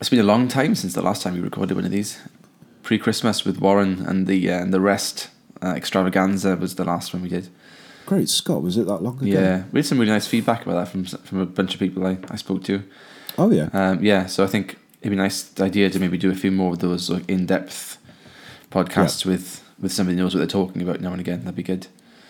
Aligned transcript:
it's 0.00 0.08
been 0.08 0.18
a 0.18 0.24
long 0.24 0.48
time 0.48 0.74
since 0.74 0.94
the 0.94 1.02
last 1.02 1.22
time 1.22 1.34
we 1.34 1.40
recorded 1.40 1.74
one 1.74 1.84
of 1.84 1.90
these. 1.90 2.18
Pre 2.82 2.98
Christmas 2.98 3.44
with 3.44 3.58
Warren 3.58 4.04
and 4.06 4.26
the 4.26 4.50
uh, 4.50 4.58
and 4.58 4.72
the 4.72 4.80
rest 4.80 5.28
uh, 5.62 5.74
extravaganza 5.76 6.56
was 6.56 6.76
the 6.76 6.84
last 6.84 7.12
one 7.12 7.22
we 7.22 7.28
did. 7.28 7.48
Great 8.06 8.28
Scott, 8.28 8.62
was 8.62 8.78
it 8.78 8.86
that 8.86 9.02
long 9.02 9.18
ago? 9.18 9.26
Yeah, 9.26 9.64
we 9.70 9.78
had 9.78 9.86
some 9.86 9.98
really 9.98 10.10
nice 10.10 10.26
feedback 10.26 10.62
about 10.62 10.74
that 10.74 10.88
from 10.88 11.04
from 11.04 11.40
a 11.40 11.46
bunch 11.46 11.74
of 11.74 11.80
people 11.80 12.06
I, 12.06 12.18
I 12.30 12.36
spoke 12.36 12.64
to. 12.64 12.82
Oh 13.36 13.50
yeah. 13.50 13.68
Um, 13.72 14.02
yeah, 14.02 14.26
so 14.26 14.42
I 14.42 14.46
think 14.46 14.78
it'd 15.00 15.10
be 15.10 15.16
a 15.16 15.22
nice 15.22 15.58
idea 15.60 15.90
to 15.90 16.00
maybe 16.00 16.16
do 16.16 16.30
a 16.30 16.34
few 16.34 16.50
more 16.50 16.72
of 16.72 16.78
those 16.78 17.10
like, 17.10 17.28
in 17.28 17.46
depth 17.46 17.98
podcasts 18.70 19.26
with 19.26 19.62
with 19.78 19.92
somebody 19.92 20.16
who 20.16 20.22
knows 20.22 20.34
what 20.34 20.38
they're 20.38 20.46
talking 20.46 20.80
about 20.80 21.00
now 21.00 21.12
and 21.12 21.20
again. 21.20 21.40
That'd 21.40 21.56
be 21.56 21.62
good. 21.62 21.88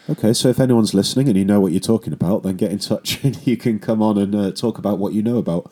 Okay, 0.08 0.32
so 0.32 0.48
if 0.48 0.58
anyone's 0.58 0.92
listening 0.92 1.28
and 1.28 1.36
you 1.36 1.44
know 1.44 1.60
what 1.60 1.70
you're 1.70 1.80
talking 1.80 2.12
about, 2.12 2.42
then 2.42 2.56
get 2.56 2.72
in 2.72 2.80
touch 2.80 3.22
and 3.24 3.46
you 3.46 3.56
can 3.56 3.78
come 3.78 4.02
on 4.02 4.18
and 4.18 4.34
uh, 4.34 4.50
talk 4.50 4.76
about 4.76 4.98
what 4.98 5.12
you 5.12 5.22
know 5.22 5.38
about. 5.38 5.70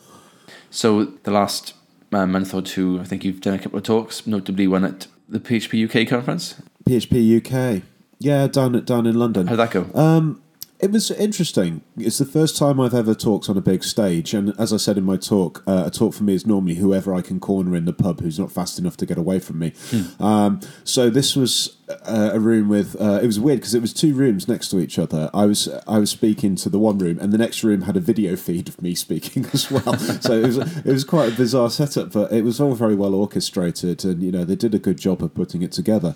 So 0.71 1.05
the 1.05 1.31
last 1.31 1.75
uh, 2.13 2.27
month 2.27 2.55
or 2.55 2.63
two, 2.63 3.01
I 3.01 3.05
think 3.05 3.25
you've 3.25 3.41
done 3.41 3.55
a 3.55 3.59
couple 3.59 3.79
of 3.79 3.85
talks, 3.85 4.27
notably 4.27 4.67
one 4.67 4.85
at 4.85 5.07
the 5.29 5.41
PHP 5.41 5.85
UK 5.85 6.09
conference. 6.09 6.61
PHP 6.89 7.39
UK. 7.39 7.83
Yeah, 8.19 8.47
down 8.49 8.75
at 8.75 8.85
down 8.85 9.07
in 9.07 9.19
London. 9.19 9.47
How'd 9.47 9.59
that 9.59 9.71
go? 9.71 9.87
Um, 9.95 10.43
it 10.81 10.93
was 10.93 11.11
interesting. 11.11 11.83
It's 11.97 12.19
the 12.19 12.25
first 12.25 12.57
time 12.57 12.79
I've 12.81 12.95
ever 12.95 13.13
talked 13.13 13.49
on 13.49 13.57
a 13.57 13.61
big 13.61 13.83
stage, 13.83 14.33
and 14.33 14.55
as 14.61 14.73
I 14.73 14.77
said 14.77 14.97
in 14.97 15.03
my 15.03 15.17
talk, 15.17 15.65
uh, 15.67 15.85
a 15.87 15.91
talk 15.91 16.15
for 16.15 16.23
me 16.23 16.35
is 16.35 16.47
normally 16.47 16.77
whoever 16.77 17.13
I 17.13 17.21
can 17.21 17.41
corner 17.41 17.75
in 17.75 17.85
the 17.85 17.93
pub 17.93 18.21
who's 18.21 18.39
not 18.39 18.53
fast 18.53 18.79
enough 18.79 18.97
to 18.99 19.07
get 19.07 19.19
away 19.19 19.41
from 19.41 19.59
me. 19.59 19.73
Um, 20.21 20.61
so 20.85 21.11
this 21.11 21.35
was 21.35 21.79
uh, 21.89 22.31
a 22.33 22.39
room 22.39 22.69
with. 22.69 22.95
Uh, 23.01 23.19
it 23.21 23.27
was 23.27 23.41
weird 23.41 23.59
because 23.59 23.75
it 23.75 23.81
was 23.81 23.93
two 23.93 24.15
rooms 24.15 24.47
next 24.47 24.69
to 24.69 24.79
each 24.79 25.01
other. 25.01 25.31
I 25.35 25.47
was 25.47 25.69
I 25.89 25.99
was 25.99 26.11
speaking 26.11 26.55
to 26.57 26.69
the 26.69 26.79
one 26.79 26.99
room, 26.99 27.19
and 27.19 27.33
the 27.33 27.39
next 27.39 27.65
room 27.65 27.83
had 27.83 27.97
a 27.97 28.01
video 28.01 28.37
feed 28.37 28.69
of 28.69 28.81
me 28.81 28.95
speaking 29.07 29.47
as 29.53 29.71
well. 29.71 29.99
so 29.99 30.35
it 30.35 30.47
was 30.47 30.59
it 30.59 30.87
was 30.87 31.03
quite 31.03 31.33
a 31.33 31.37
bizarre 31.37 31.71
setup, 31.71 32.13
but 32.13 32.33
it 32.33 32.43
was 32.43 32.61
all 32.61 32.75
very 32.75 32.95
well 32.95 33.15
orchestrated, 33.15 34.05
and 34.05 34.23
you 34.23 34.31
know 34.31 34.45
they 34.45 34.57
did 34.57 34.75
a 34.75 34.79
good 34.79 34.99
job 34.99 35.25
of 35.25 35.35
putting 35.35 35.63
it 35.63 35.73
together. 35.73 36.15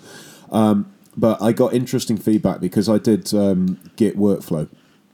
Um, 0.51 0.93
but 1.15 1.41
I 1.41 1.51
got 1.51 1.73
interesting 1.73 2.17
feedback 2.17 2.59
because 2.59 2.89
I 2.89 2.97
did 2.97 3.33
um, 3.33 3.79
Git 3.95 4.17
workflow. 4.17 4.69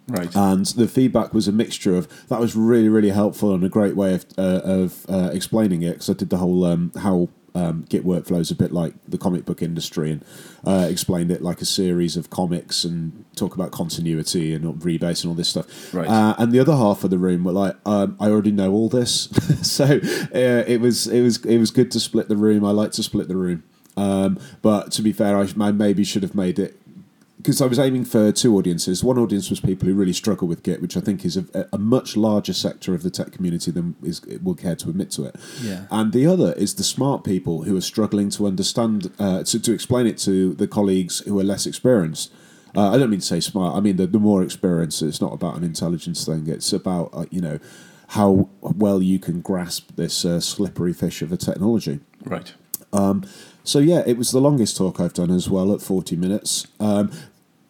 right. 0.07 0.33
And 0.35 0.65
the 0.65 0.87
feedback 0.87 1.33
was 1.33 1.47
a 1.47 1.51
mixture 1.51 1.95
of 1.95 2.07
that 2.27 2.39
was 2.39 2.55
really 2.55 2.89
really 2.89 3.11
helpful 3.11 3.53
and 3.53 3.63
a 3.63 3.69
great 3.69 3.95
way 3.95 4.13
of 4.13 4.25
uh, 4.37 4.61
of 4.63 5.05
uh, 5.09 5.29
explaining 5.33 5.81
it 5.81 5.93
because 5.93 6.09
I 6.09 6.13
did 6.13 6.29
the 6.29 6.37
whole 6.37 6.65
um, 6.65 6.91
how 6.97 7.29
um, 7.55 7.85
Git 7.89 8.05
workflow 8.05 8.39
is 8.39 8.51
a 8.51 8.55
bit 8.55 8.71
like 8.71 8.93
the 9.07 9.17
comic 9.17 9.45
book 9.45 9.61
industry 9.61 10.11
and 10.11 10.25
uh, 10.65 10.87
explained 10.89 11.31
it 11.31 11.41
like 11.41 11.61
a 11.61 11.65
series 11.65 12.17
of 12.17 12.29
comics 12.29 12.83
and 12.83 13.25
talk 13.35 13.55
about 13.55 13.71
continuity 13.71 14.53
and 14.53 14.81
rebase 14.81 15.23
and 15.23 15.29
all 15.29 15.35
this 15.35 15.49
stuff. 15.49 15.93
Right. 15.93 16.07
Uh, 16.07 16.35
and 16.37 16.51
the 16.51 16.59
other 16.59 16.75
half 16.75 17.03
of 17.03 17.09
the 17.09 17.17
room 17.17 17.43
were 17.43 17.51
like, 17.51 17.75
um, 17.85 18.17
I 18.19 18.29
already 18.29 18.51
know 18.51 18.71
all 18.71 18.89
this, 18.89 19.23
so 19.61 19.85
uh, 19.85 20.63
it 20.67 20.81
was 20.81 21.07
it 21.07 21.21
was 21.21 21.43
it 21.45 21.57
was 21.57 21.71
good 21.71 21.91
to 21.91 21.99
split 21.99 22.29
the 22.29 22.37
room. 22.37 22.65
I 22.65 22.71
like 22.71 22.91
to 22.91 23.03
split 23.03 23.27
the 23.27 23.37
room. 23.37 23.63
Um, 23.99 24.39
but 24.61 24.91
to 24.93 25.01
be 25.01 25.11
fair, 25.11 25.37
I, 25.37 25.47
I 25.59 25.71
maybe 25.71 26.03
should 26.03 26.23
have 26.23 26.35
made 26.35 26.59
it 26.59 26.79
because 27.37 27.61
I 27.61 27.67
was 27.67 27.79
aiming 27.79 28.03
for 28.03 28.33
two 28.33 28.57
audiences. 28.57 29.01
One 29.01 29.17
audience 29.17 29.49
was 29.49 29.61
people 29.61 29.87
who 29.87 29.93
really 29.93 30.13
struggle 30.13 30.47
with 30.47 30.61
Git, 30.61 30.81
which 30.81 30.97
I 30.97 30.99
think 30.99 31.23
is 31.23 31.37
a, 31.37 31.67
a 31.71 31.77
much 31.77 32.17
larger 32.17 32.51
sector 32.51 32.93
of 32.93 33.01
the 33.01 33.09
tech 33.09 33.31
community 33.31 33.71
than 33.71 33.95
is 34.03 34.21
will 34.43 34.55
care 34.55 34.75
to 34.75 34.89
admit 34.89 35.11
to 35.11 35.23
it. 35.25 35.35
Yeah. 35.61 35.85
And 35.89 36.11
the 36.11 36.27
other 36.27 36.53
is 36.53 36.75
the 36.75 36.83
smart 36.83 37.23
people 37.23 37.63
who 37.63 37.77
are 37.77 37.81
struggling 37.81 38.29
to 38.31 38.45
understand 38.45 39.11
uh, 39.19 39.43
to 39.43 39.59
to 39.59 39.71
explain 39.73 40.05
it 40.05 40.17
to 40.19 40.53
the 40.53 40.67
colleagues 40.67 41.19
who 41.19 41.39
are 41.39 41.43
less 41.43 41.65
experienced. 41.65 42.31
Uh, 42.75 42.91
I 42.91 42.97
don't 42.97 43.09
mean 43.09 43.21
to 43.21 43.25
say 43.25 43.39
smart. 43.39 43.75
I 43.75 43.79
mean 43.79 43.95
the, 43.95 44.05
the 44.07 44.19
more 44.19 44.43
experienced. 44.43 45.01
It's 45.01 45.21
not 45.21 45.33
about 45.33 45.55
an 45.55 45.63
intelligence 45.63 46.25
thing. 46.25 46.47
It's 46.47 46.73
about 46.73 47.09
uh, 47.13 47.25
you 47.31 47.41
know 47.41 47.59
how 48.07 48.49
well 48.61 49.01
you 49.01 49.17
can 49.17 49.39
grasp 49.39 49.95
this 49.95 50.25
uh, 50.25 50.39
slippery 50.41 50.93
fish 50.93 51.21
of 51.21 51.31
a 51.31 51.37
technology. 51.37 51.99
right. 52.91 53.23
So 53.69 53.77
yeah, 53.77 54.01
it 54.07 54.17
was 54.17 54.31
the 54.31 54.41
longest 54.41 54.77
talk 54.77 54.99
I've 54.99 55.13
done 55.13 55.29
as 55.29 55.47
well 55.47 55.71
at 55.75 55.79
forty 55.79 56.15
minutes. 56.15 56.65
Um, 56.79 57.11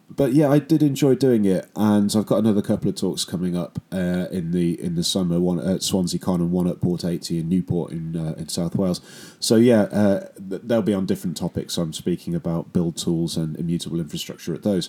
but 0.08 0.32
yeah, 0.32 0.48
I 0.48 0.58
did 0.58 0.82
enjoy 0.82 1.14
doing 1.14 1.44
it, 1.44 1.70
and 1.76 2.10
I've 2.16 2.24
got 2.24 2.38
another 2.38 2.62
couple 2.62 2.88
of 2.88 2.96
talks 2.96 3.26
coming 3.26 3.54
up 3.54 3.82
uh, 3.92 4.26
in 4.32 4.52
the 4.52 4.82
in 4.82 4.94
the 4.94 5.04
summer. 5.04 5.38
One 5.38 5.60
at 5.60 5.82
Swansea 5.82 6.18
Con 6.18 6.40
and 6.40 6.52
one 6.52 6.66
at 6.66 6.80
Port 6.80 7.04
Eighty 7.04 7.38
in 7.38 7.50
Newport 7.50 7.92
in 7.92 8.16
uh, 8.16 8.34
in 8.38 8.48
South 8.48 8.76
Wales. 8.76 9.02
So 9.40 9.56
yeah, 9.56 9.82
uh, 9.82 10.28
they'll 10.38 10.80
be 10.80 10.94
on 10.94 11.04
different 11.04 11.36
topics. 11.36 11.76
I'm 11.76 11.92
speaking 11.92 12.34
about 12.34 12.72
build 12.72 12.96
tools 12.96 13.36
and 13.36 13.54
immutable 13.58 14.00
infrastructure 14.00 14.54
at 14.54 14.62
those. 14.62 14.88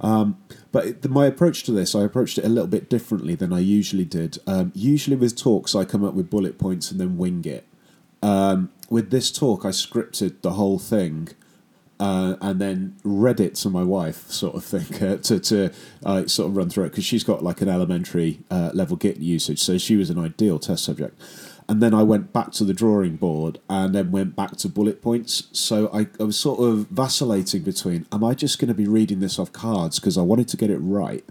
Um, 0.00 0.36
but 0.72 1.08
my 1.08 1.26
approach 1.26 1.62
to 1.64 1.72
this, 1.72 1.94
I 1.94 2.02
approached 2.02 2.38
it 2.38 2.44
a 2.44 2.48
little 2.48 2.66
bit 2.66 2.90
differently 2.90 3.36
than 3.36 3.52
I 3.52 3.60
usually 3.60 4.04
did. 4.04 4.38
Um, 4.48 4.72
usually 4.74 5.14
with 5.14 5.36
talks, 5.36 5.76
I 5.76 5.84
come 5.84 6.02
up 6.02 6.14
with 6.14 6.28
bullet 6.28 6.58
points 6.58 6.90
and 6.90 6.98
then 6.98 7.18
wing 7.18 7.44
it. 7.44 7.66
Um, 8.22 8.70
with 8.90 9.10
this 9.10 9.30
talk, 9.30 9.64
I 9.64 9.68
scripted 9.68 10.42
the 10.42 10.52
whole 10.52 10.78
thing 10.78 11.28
uh, 12.00 12.36
and 12.40 12.60
then 12.60 12.96
read 13.04 13.40
it 13.40 13.54
to 13.54 13.70
my 13.70 13.84
wife, 13.84 14.28
sort 14.30 14.56
of 14.56 14.64
thing, 14.64 15.02
uh, 15.02 15.16
to 15.18 15.38
to 15.38 15.70
uh, 16.04 16.26
sort 16.26 16.50
of 16.50 16.56
run 16.56 16.68
through 16.68 16.84
it 16.84 16.90
because 16.90 17.04
she's 17.04 17.24
got 17.24 17.44
like 17.44 17.60
an 17.60 17.68
elementary 17.68 18.40
uh, 18.50 18.70
level 18.74 18.96
Git 18.96 19.18
usage, 19.18 19.60
so 19.60 19.78
she 19.78 19.96
was 19.96 20.10
an 20.10 20.18
ideal 20.18 20.58
test 20.58 20.84
subject. 20.84 21.18
And 21.68 21.80
then 21.80 21.94
I 21.94 22.02
went 22.02 22.32
back 22.32 22.50
to 22.52 22.64
the 22.64 22.74
drawing 22.74 23.14
board 23.14 23.60
and 23.68 23.94
then 23.94 24.10
went 24.10 24.34
back 24.34 24.56
to 24.56 24.68
bullet 24.68 25.00
points. 25.00 25.46
So 25.52 25.88
I, 25.94 26.08
I 26.18 26.24
was 26.24 26.36
sort 26.36 26.58
of 26.58 26.88
vacillating 26.88 27.62
between: 27.62 28.06
Am 28.10 28.24
I 28.24 28.34
just 28.34 28.58
going 28.58 28.68
to 28.68 28.74
be 28.74 28.88
reading 28.88 29.20
this 29.20 29.38
off 29.38 29.52
cards 29.52 30.00
because 30.00 30.18
I 30.18 30.22
wanted 30.22 30.48
to 30.48 30.56
get 30.56 30.70
it 30.70 30.78
right, 30.78 31.24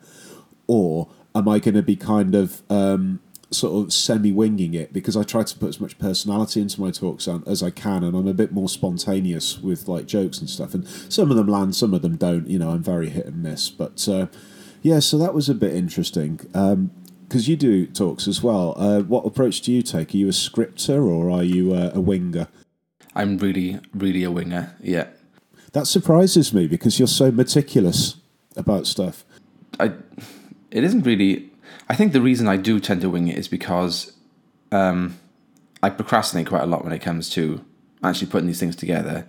or 0.67 1.09
am 1.35 1.49
I 1.49 1.59
going 1.59 1.75
to 1.75 1.81
be 1.81 1.95
kind 1.95 2.35
of 2.35 2.61
um, 2.69 3.19
sort 3.51 3.85
of 3.85 3.93
semi 3.93 4.31
winging 4.31 4.73
it 4.73 4.93
because 4.93 5.17
I 5.17 5.23
try 5.23 5.43
to 5.43 5.57
put 5.57 5.69
as 5.69 5.79
much 5.79 5.97
personality 5.97 6.61
into 6.61 6.79
my 6.79 6.91
talks 6.91 7.27
as 7.27 7.63
I 7.63 7.71
can, 7.71 8.03
and 8.03 8.15
I'm 8.15 8.27
a 8.27 8.33
bit 8.33 8.51
more 8.51 8.69
spontaneous 8.69 9.59
with 9.59 9.87
like 9.87 10.05
jokes 10.05 10.39
and 10.39 10.49
stuff. 10.49 10.73
And 10.73 10.87
some 10.87 11.31
of 11.31 11.37
them 11.37 11.47
land, 11.47 11.75
some 11.75 11.93
of 11.93 12.01
them 12.01 12.15
don't. 12.15 12.47
You 12.47 12.59
know, 12.59 12.69
I'm 12.69 12.83
very 12.83 13.09
hit 13.09 13.25
and 13.25 13.41
miss. 13.41 13.69
But 13.69 14.07
uh, 14.07 14.27
yeah, 14.81 14.99
so 14.99 15.17
that 15.17 15.33
was 15.33 15.49
a 15.49 15.55
bit 15.55 15.73
interesting. 15.73 16.38
because 17.27 17.47
you 17.47 17.55
do 17.55 17.85
talks 17.85 18.27
as 18.27 18.41
well. 18.43 18.75
Uh, 18.77 19.01
what 19.01 19.25
approach 19.25 19.61
do 19.61 19.71
you 19.71 19.81
take? 19.81 20.13
Are 20.13 20.17
you 20.17 20.29
a 20.29 20.33
scripter 20.33 21.03
or 21.03 21.29
are 21.29 21.43
you 21.43 21.73
uh, 21.73 21.91
a 21.93 22.01
winger? 22.01 22.47
I'm 23.15 23.38
really, 23.38 23.79
really 23.93 24.23
a 24.23 24.31
winger. 24.31 24.75
Yeah. 24.79 25.07
That 25.73 25.88
surprises 25.88 26.53
me 26.53 26.67
because 26.67 26.97
you're 26.99 27.07
so 27.07 27.31
meticulous 27.31 28.15
about 28.55 28.88
stuff. 28.88 29.23
I, 29.79 29.93
it 30.71 30.83
isn't 30.83 31.03
really. 31.03 31.48
I 31.89 31.95
think 31.95 32.13
the 32.13 32.22
reason 32.22 32.47
I 32.47 32.57
do 32.57 32.79
tend 32.79 33.01
to 33.01 33.09
wing 33.09 33.27
it 33.27 33.38
is 33.38 33.47
because 33.47 34.13
um, 34.72 35.17
I 35.81 35.89
procrastinate 35.89 36.47
quite 36.47 36.63
a 36.63 36.67
lot 36.67 36.83
when 36.83 36.94
it 36.94 37.00
comes 37.00 37.29
to 37.31 37.63
actually 38.03 38.27
putting 38.27 38.47
these 38.47 38.59
things 38.59 38.75
together. 38.75 39.27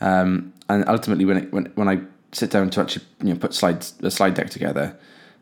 Um, 0.00 0.52
and 0.68 0.88
ultimately, 0.88 1.24
when 1.24 1.36
it, 1.36 1.52
when 1.52 1.66
when 1.74 1.88
I 1.88 2.00
sit 2.32 2.50
down 2.50 2.70
to 2.70 2.80
actually 2.80 3.04
you 3.22 3.34
know 3.34 3.38
put 3.38 3.54
slides 3.54 3.94
a 4.02 4.10
slide 4.10 4.34
deck 4.34 4.50
together, 4.50 4.96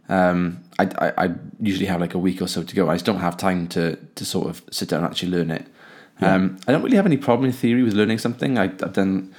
um, 0.08 0.64
I, 0.78 0.84
I 0.98 1.24
I 1.24 1.34
usually 1.60 1.86
have 1.86 2.00
like 2.00 2.14
a 2.14 2.18
week 2.18 2.40
or 2.40 2.48
so 2.48 2.62
to 2.62 2.74
go. 2.74 2.88
I 2.88 2.94
just 2.94 3.04
don't 3.04 3.20
have 3.20 3.36
time 3.36 3.68
to 3.68 3.96
to 3.96 4.24
sort 4.24 4.48
of 4.48 4.62
sit 4.70 4.88
down 4.88 5.04
and 5.04 5.10
actually 5.10 5.30
learn 5.30 5.50
it. 5.50 5.66
Um, 6.20 6.56
I 6.66 6.72
don't 6.72 6.82
really 6.82 6.96
have 6.96 7.04
any 7.04 7.18
problem 7.18 7.46
in 7.46 7.52
theory 7.52 7.82
with 7.82 7.92
learning 7.92 8.18
something. 8.18 8.58
I, 8.58 8.64
I've 8.64 8.94
done 8.94 9.34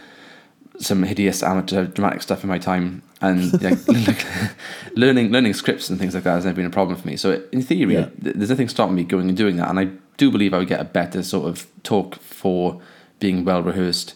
some 0.77 1.01
hideous 1.01 1.41
amateur 1.41 1.88
dramatic 1.88 2.21
stuff 2.21 2.44
in 2.44 2.49
my 2.49 2.59
time, 2.59 3.01
and 3.22 3.51
like, 3.63 4.25
learning 4.95 5.31
learning 5.31 5.53
scripts 5.53 5.89
and 5.89 5.97
things 6.00 6.13
like 6.13 6.23
that 6.23 6.33
has 6.35 6.45
never 6.45 6.55
been 6.55 6.66
a 6.66 6.69
problem 6.69 6.97
for 7.00 7.07
me. 7.07 7.17
So 7.17 7.41
in 7.51 7.61
theory, 7.61 7.95
Yeah. 7.95 8.09
th- 8.23 8.35
there's 8.35 8.50
nothing 8.50 8.69
stopping 8.69 8.95
me 8.95 9.03
going 9.03 9.28
and 9.29 9.38
doing 9.38 9.57
that, 9.57 9.69
and 9.69 9.79
I 9.79 9.89
do 10.17 10.31
believe 10.31 10.53
I 10.53 10.59
would 10.59 10.67
get 10.67 10.79
a 10.79 10.85
better 10.85 11.23
sort 11.23 11.47
of 11.47 11.67
talk 11.83 12.16
for 12.16 12.81
being 13.19 13.44
well 13.45 13.61
rehearsed. 13.63 14.13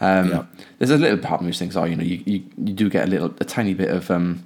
Um, 0.00 0.28
Yeah. 0.30 0.44
There's 0.78 0.90
a 0.90 0.98
little 0.98 1.18
part 1.18 1.40
of 1.40 1.42
me 1.42 1.48
which 1.50 1.58
thinks, 1.58 1.76
oh, 1.76 1.84
you 1.84 1.94
know, 1.96 2.02
you, 2.04 2.22
you, 2.26 2.42
you 2.58 2.72
do 2.74 2.88
get 2.90 3.06
a 3.06 3.10
little 3.10 3.32
a 3.40 3.44
tiny 3.44 3.74
bit 3.74 3.90
of 3.90 4.10
um, 4.10 4.42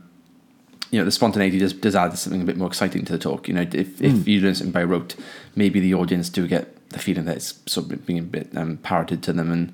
you 0.91 0.99
know, 1.01 1.05
the 1.05 1.11
spontaneity 1.11 1.59
does, 1.59 1.73
does 1.73 1.97
add 1.97 2.17
something 2.17 2.43
a 2.43 2.45
bit 2.45 2.57
more 2.57 2.69
exciting 2.69 3.05
to 3.07 3.13
the 3.13 3.19
talk. 3.19 3.49
You 3.49 3.55
know, 3.55 3.63
if, 3.73 4.01
if 4.01 4.29
you 4.29 4.41
learn 4.41 4.55
something 4.55 4.73
by 4.73 4.85
rote, 4.85 5.17
maybe 5.57 5.81
the 5.81 5.95
audience 5.95 6.29
do 6.29 6.47
get 6.47 6.89
the 6.91 6.99
feeling 6.99 7.25
that 7.25 7.37
it's 7.37 7.59
sort 7.67 7.91
of 7.91 8.07
being 8.07 8.19
a 8.21 8.23
bit 8.23 8.51
um, 8.57 8.77
parroted 8.79 9.23
to 9.25 9.33
them, 9.33 9.51
and 9.51 9.73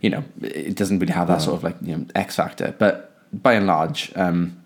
you 0.00 0.10
know, 0.10 0.22
it 0.42 0.76
doesn't 0.76 0.98
really 1.00 1.12
have 1.12 1.26
that 1.28 1.42
sort 1.42 1.56
of 1.56 1.64
like 1.64 1.76
you 1.82 1.96
know 1.96 2.06
X 2.14 2.36
factor. 2.36 2.74
But 2.78 3.13
by 3.42 3.54
and 3.54 3.66
large, 3.66 4.12
um, 4.16 4.62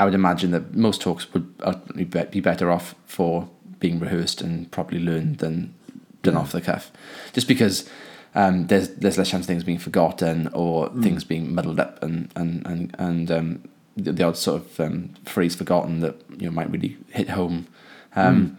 I 0.00 0.04
would 0.04 0.14
imagine 0.14 0.50
that 0.52 0.74
most 0.74 1.00
talks 1.00 1.32
would 1.32 1.52
ultimately 1.62 2.04
be 2.04 2.22
be 2.24 2.40
better 2.40 2.70
off 2.70 2.94
for 3.06 3.48
being 3.80 3.98
rehearsed 3.98 4.40
and 4.40 4.70
properly 4.70 5.00
learned 5.00 5.38
than 5.38 5.74
done 6.22 6.36
off 6.36 6.52
the 6.52 6.60
cuff, 6.60 6.90
just 7.32 7.48
because. 7.48 7.88
Um, 8.34 8.66
there's 8.66 8.90
there's 8.90 9.16
less 9.16 9.30
chance 9.30 9.44
of 9.44 9.46
things 9.46 9.64
being 9.64 9.78
forgotten 9.78 10.48
or 10.48 10.90
things 10.90 11.24
being 11.24 11.54
muddled 11.54 11.80
up 11.80 12.00
and 12.02 12.30
and 12.36 12.64
and 12.66 12.94
and 12.98 13.30
um, 13.30 13.62
the, 13.96 14.12
the 14.12 14.22
odd 14.22 14.36
sort 14.36 14.62
of 14.62 14.80
um, 14.80 15.14
phrase 15.24 15.56
forgotten 15.56 16.00
that 16.00 16.16
you 16.38 16.46
know 16.46 16.52
might 16.52 16.70
really 16.70 16.98
hit 17.08 17.30
home. 17.30 17.66
Um, 18.14 18.58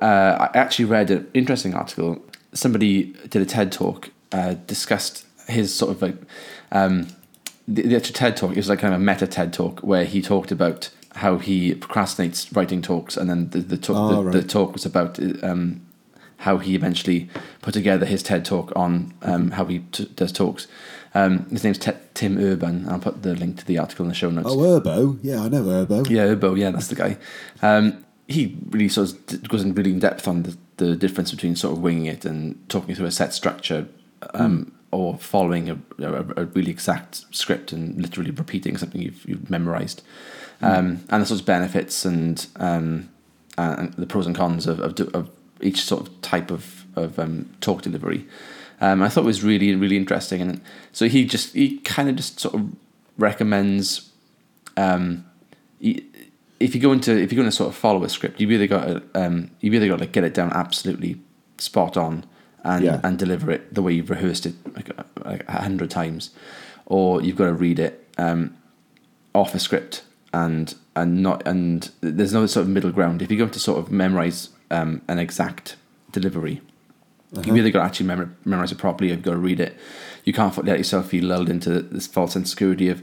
uh, 0.00 0.48
I 0.54 0.58
actually 0.58 0.86
read 0.86 1.10
an 1.10 1.30
interesting 1.34 1.74
article. 1.74 2.24
Somebody 2.52 3.14
did 3.28 3.42
a 3.42 3.46
TED 3.46 3.70
talk, 3.70 4.10
uh, 4.32 4.54
discussed 4.66 5.26
his 5.46 5.74
sort 5.74 5.92
of 5.92 6.02
like 6.02 6.16
um, 6.72 7.08
the, 7.68 7.82
the 7.82 7.96
actual 7.96 8.14
TED 8.14 8.36
talk. 8.36 8.52
It 8.52 8.56
was 8.56 8.68
like 8.68 8.78
kind 8.80 8.94
of 8.94 9.00
a 9.00 9.04
meta 9.04 9.26
TED 9.26 9.52
talk 9.52 9.80
where 9.80 10.04
he 10.04 10.20
talked 10.22 10.50
about 10.50 10.90
how 11.16 11.38
he 11.38 11.74
procrastinates 11.74 12.54
writing 12.56 12.82
talks, 12.82 13.16
and 13.16 13.28
then 13.28 13.50
the 13.50 13.58
the 13.60 13.76
talk 13.76 13.96
Oh, 13.96 14.24
the, 14.24 14.40
the 14.40 14.48
talk 14.48 14.72
was 14.72 14.86
about 14.86 15.18
um, 15.42 15.80
how 16.38 16.58
he 16.58 16.74
eventually 16.74 17.28
put 17.60 17.74
together 17.74 18.06
his 18.06 18.22
TED 18.22 18.44
talk 18.44 18.72
on 18.74 19.12
um, 19.22 19.52
how 19.52 19.64
he 19.66 19.80
t- 19.92 20.10
does 20.16 20.32
talks. 20.32 20.66
Um, 21.14 21.46
his 21.50 21.62
name's 21.62 21.78
T- 21.78 21.92
Tim 22.14 22.38
Urban. 22.38 22.88
I'll 22.88 22.98
put 22.98 23.22
the 23.22 23.34
link 23.34 23.58
to 23.58 23.66
the 23.66 23.78
article 23.78 24.04
in 24.04 24.08
the 24.08 24.14
show 24.14 24.30
notes. 24.30 24.48
Oh, 24.50 24.58
Urbo. 24.58 25.18
Yeah, 25.22 25.42
I 25.42 25.48
know 25.48 25.62
Urbo. 25.68 26.04
Yeah, 26.08 26.22
Urbo. 26.24 26.54
Yeah, 26.58 26.70
that's 26.70 26.88
the 26.88 26.94
guy. 26.94 27.18
Um, 27.60 28.04
he 28.28 28.56
really 28.70 28.88
sort 28.88 29.10
of 29.10 29.48
goes 29.48 29.62
in 29.62 29.74
really 29.74 29.90
in 29.92 29.98
depth 29.98 30.26
on 30.26 30.44
the, 30.44 30.56
the 30.78 30.96
difference 30.96 31.30
between 31.30 31.54
sort 31.54 31.76
of 31.76 31.82
winging 31.82 32.06
it 32.06 32.24
and 32.24 32.66
talking 32.70 32.94
through 32.94 33.04
a 33.06 33.10
set 33.10 33.34
structure, 33.34 33.86
um, 34.32 34.72
or 34.92 35.16
following 35.16 35.70
a, 35.70 35.78
a, 35.98 36.42
a 36.42 36.44
really 36.44 36.70
exact 36.70 37.24
script 37.34 37.72
and 37.72 38.00
literally 38.00 38.30
repeating 38.30 38.76
something 38.76 39.00
you've, 39.00 39.26
you've 39.26 39.50
memorized, 39.50 40.02
um, 40.60 41.04
and 41.08 41.22
the 41.22 41.26
sorts 41.26 41.40
of 41.40 41.46
benefits 41.46 42.04
and 42.04 42.46
um, 42.56 43.08
and 43.58 43.92
the 43.94 44.06
pros 44.06 44.26
and 44.26 44.36
cons 44.36 44.66
of, 44.66 44.78
of, 44.80 44.98
of 45.14 45.30
each 45.60 45.82
sort 45.82 46.06
of 46.06 46.20
type 46.20 46.50
of 46.50 46.86
of 46.94 47.18
um, 47.18 47.50
talk 47.60 47.82
delivery. 47.82 48.26
Um, 48.80 49.02
I 49.02 49.08
thought 49.08 49.22
it 49.22 49.26
was 49.26 49.42
really 49.42 49.74
really 49.74 49.96
interesting, 49.96 50.40
and 50.40 50.60
so 50.92 51.08
he 51.08 51.24
just 51.24 51.54
he 51.54 51.78
kind 51.78 52.08
of 52.08 52.16
just 52.16 52.38
sort 52.38 52.54
of 52.54 52.70
recommends 53.18 54.10
um, 54.76 55.24
you, 55.78 56.02
if 56.60 56.74
you 56.74 56.80
go 56.80 56.92
into 56.92 57.12
if 57.12 57.32
you're 57.32 57.40
going 57.42 57.50
to 57.50 57.56
sort 57.56 57.68
of 57.68 57.76
follow 57.76 58.04
a 58.04 58.08
script, 58.08 58.40
you've 58.40 58.52
either 58.52 58.66
got 58.66 58.84
to, 58.84 59.02
um, 59.14 59.50
you've 59.60 59.74
either 59.74 59.88
got 59.88 59.98
to 59.98 60.06
get 60.06 60.24
it 60.24 60.34
down 60.34 60.52
absolutely 60.52 61.20
spot 61.58 61.96
on 61.96 62.24
and 62.64 62.84
Yeah. 62.84 63.00
and 63.02 63.18
deliver 63.18 63.50
it 63.50 63.74
the 63.74 63.82
way 63.82 63.92
you've 63.92 64.10
rehearsed 64.10 64.46
it 64.46 64.54
like 64.74 64.88
a, 64.90 65.04
like 65.24 65.44
a 65.48 65.62
hundred 65.62 65.90
times, 65.90 66.30
or 66.86 67.22
you've 67.22 67.36
got 67.36 67.46
to 67.46 67.52
read 67.52 67.78
it 67.78 68.08
um, 68.18 68.56
off 69.34 69.54
a 69.54 69.58
script 69.58 70.02
and 70.32 70.74
and 70.94 71.22
not 71.22 71.46
and 71.46 71.90
there's 72.00 72.32
no 72.32 72.46
sort 72.46 72.62
of 72.64 72.68
middle 72.68 72.92
ground. 72.92 73.22
If 73.22 73.30
you 73.30 73.38
go 73.38 73.48
to 73.48 73.58
sort 73.58 73.78
of 73.78 73.90
memorize 73.90 74.50
um, 74.70 75.02
an 75.08 75.18
exact 75.18 75.76
delivery, 76.12 76.60
You've 77.34 77.56
either 77.56 77.70
got 77.70 77.80
to 77.80 77.84
actually 77.86 78.06
memor- 78.06 78.34
memorize 78.44 78.72
it 78.72 78.78
properly, 78.78 79.10
or 79.10 79.14
you've 79.14 79.22
got 79.22 79.30
to 79.30 79.38
read 79.38 79.58
it. 79.58 79.74
You 80.24 80.34
can't 80.34 80.54
let 80.66 80.76
yourself 80.76 81.10
be 81.12 81.22
lulled 81.22 81.48
into 81.48 81.80
this 81.80 82.06
false 82.06 82.36
insecurity 82.36 82.90
of 82.90 83.02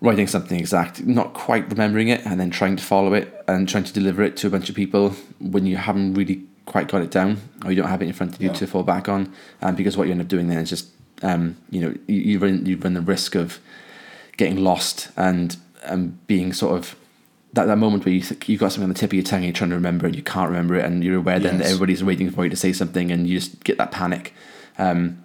writing 0.00 0.26
something 0.26 0.58
exact, 0.58 1.04
not 1.04 1.34
quite 1.34 1.68
remembering 1.70 2.08
it, 2.08 2.24
and 2.24 2.40
then 2.40 2.48
trying 2.50 2.76
to 2.76 2.82
follow 2.82 3.12
it 3.12 3.44
and 3.46 3.68
trying 3.68 3.84
to 3.84 3.92
deliver 3.92 4.22
it 4.22 4.38
to 4.38 4.46
a 4.46 4.50
bunch 4.50 4.70
of 4.70 4.74
people 4.74 5.10
when 5.38 5.66
you 5.66 5.76
haven't 5.76 6.14
really 6.14 6.42
quite 6.72 6.88
got 6.88 7.02
it 7.02 7.10
down, 7.10 7.36
or 7.64 7.70
you 7.70 7.76
don't 7.80 7.88
have 7.90 8.02
it 8.02 8.06
in 8.06 8.12
front 8.14 8.34
of 8.34 8.40
you 8.42 8.48
Yeah. 8.48 8.54
to 8.60 8.66
fall 8.66 8.82
back 8.82 9.08
on. 9.08 9.32
Um, 9.60 9.74
because 9.76 9.96
what 9.96 10.06
you 10.06 10.12
end 10.12 10.20
up 10.22 10.28
doing 10.28 10.48
then 10.48 10.58
is 10.58 10.70
just, 10.70 10.86
um, 11.22 11.56
you 11.70 11.80
know, 11.82 11.94
you, 12.08 12.20
you 12.30 12.38
run 12.38 12.66
you 12.66 12.76
run 12.78 12.94
the 12.94 13.00
risk 13.14 13.34
of 13.34 13.58
getting 14.36 14.56
lost 14.56 15.10
and 15.16 15.56
and 15.84 16.02
being 16.26 16.52
sort 16.52 16.76
of 16.78 16.96
that, 17.54 17.66
that 17.66 17.76
moment 17.76 18.04
where 18.06 18.14
you 18.14 18.22
think 18.22 18.48
you've 18.48 18.60
got 18.60 18.72
something 18.72 18.84
on 18.84 18.88
the 18.94 18.98
tip 18.98 19.10
of 19.10 19.14
your 19.14 19.22
tongue 19.24 19.38
and 19.40 19.46
you're 19.46 19.52
trying 19.52 19.70
to 19.70 19.76
remember 19.76 20.06
and 20.06 20.16
you 20.16 20.22
can't 20.22 20.48
remember 20.48 20.74
it 20.76 20.84
and 20.86 21.04
you're 21.04 21.18
aware 21.18 21.38
then 21.38 21.58
that 21.58 21.66
everybody's 21.66 22.02
waiting 22.02 22.30
for 22.30 22.44
you 22.44 22.50
to 22.50 22.56
say 22.56 22.72
something 22.72 23.10
and 23.12 23.26
you 23.28 23.38
just 23.38 23.62
get 23.64 23.76
that 23.78 23.90
panic. 23.90 24.32
Um, 24.78 25.22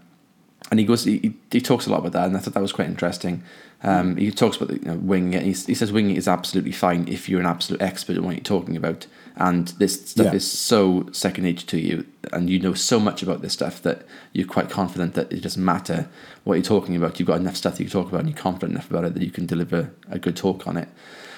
and 0.70 0.80
he 0.82 0.86
goes, 0.86 1.06
he, 1.06 1.20
he- 1.20 1.34
he 1.52 1.62
talks 1.62 1.88
a 1.88 1.90
lot 1.90 2.00
about 2.00 2.12
that, 2.12 2.26
and 2.28 2.36
I 2.36 2.40
thought 2.42 2.54
that 2.56 2.62
was 2.62 2.74
quite 2.74 2.90
interesting. 2.90 3.42
Um, 3.84 4.18
He 4.18 4.30
talks 4.32 4.58
about 4.58 4.68
the, 4.68 4.76
you 4.76 4.86
know, 4.92 4.96
winging 4.98 5.32
it. 5.34 5.44
He, 5.44 5.52
he 5.54 5.74
says 5.74 5.94
winging 5.94 6.18
is 6.18 6.28
absolutely 6.28 6.74
fine 6.74 7.08
if 7.08 7.30
you're 7.30 7.40
an 7.40 7.46
absolute 7.46 7.82
expert 7.82 8.18
in 8.18 8.26
what 8.26 8.36
you're 8.36 8.44
talking 8.44 8.76
about, 8.76 9.08
and 9.40 9.68
this 9.80 10.10
stuff 10.10 10.28
Yeah. 10.28 10.34
is 10.34 10.50
so 10.50 11.08
second 11.12 11.44
nature 11.46 11.66
to 11.68 11.80
you, 11.80 12.06
and 12.34 12.50
you 12.50 12.60
know 12.60 12.74
so 12.74 13.00
much 13.00 13.24
about 13.24 13.42
this 13.42 13.54
stuff 13.54 13.82
that 13.84 14.02
you're 14.34 14.48
quite 14.48 14.70
confident 14.70 15.14
that 15.14 15.32
it 15.32 15.42
doesn't 15.42 15.64
matter 15.64 16.08
what 16.44 16.56
you're 16.56 16.64
talking 16.64 16.96
about. 16.96 17.20
You've 17.20 17.28
got 17.28 17.40
enough 17.40 17.56
stuff 17.56 17.74
that 17.78 17.84
you 17.84 17.90
can 17.90 18.02
talk 18.02 18.10
about, 18.10 18.22
and 18.22 18.30
you're 18.30 18.38
confident 18.38 18.72
enough 18.74 18.90
about 18.90 19.06
it 19.06 19.14
that 19.14 19.24
you 19.24 19.32
can 19.32 19.46
deliver 19.46 19.92
a 20.10 20.20
good 20.20 20.36
talk 20.36 20.68
on 20.68 20.76
it. 20.78 20.90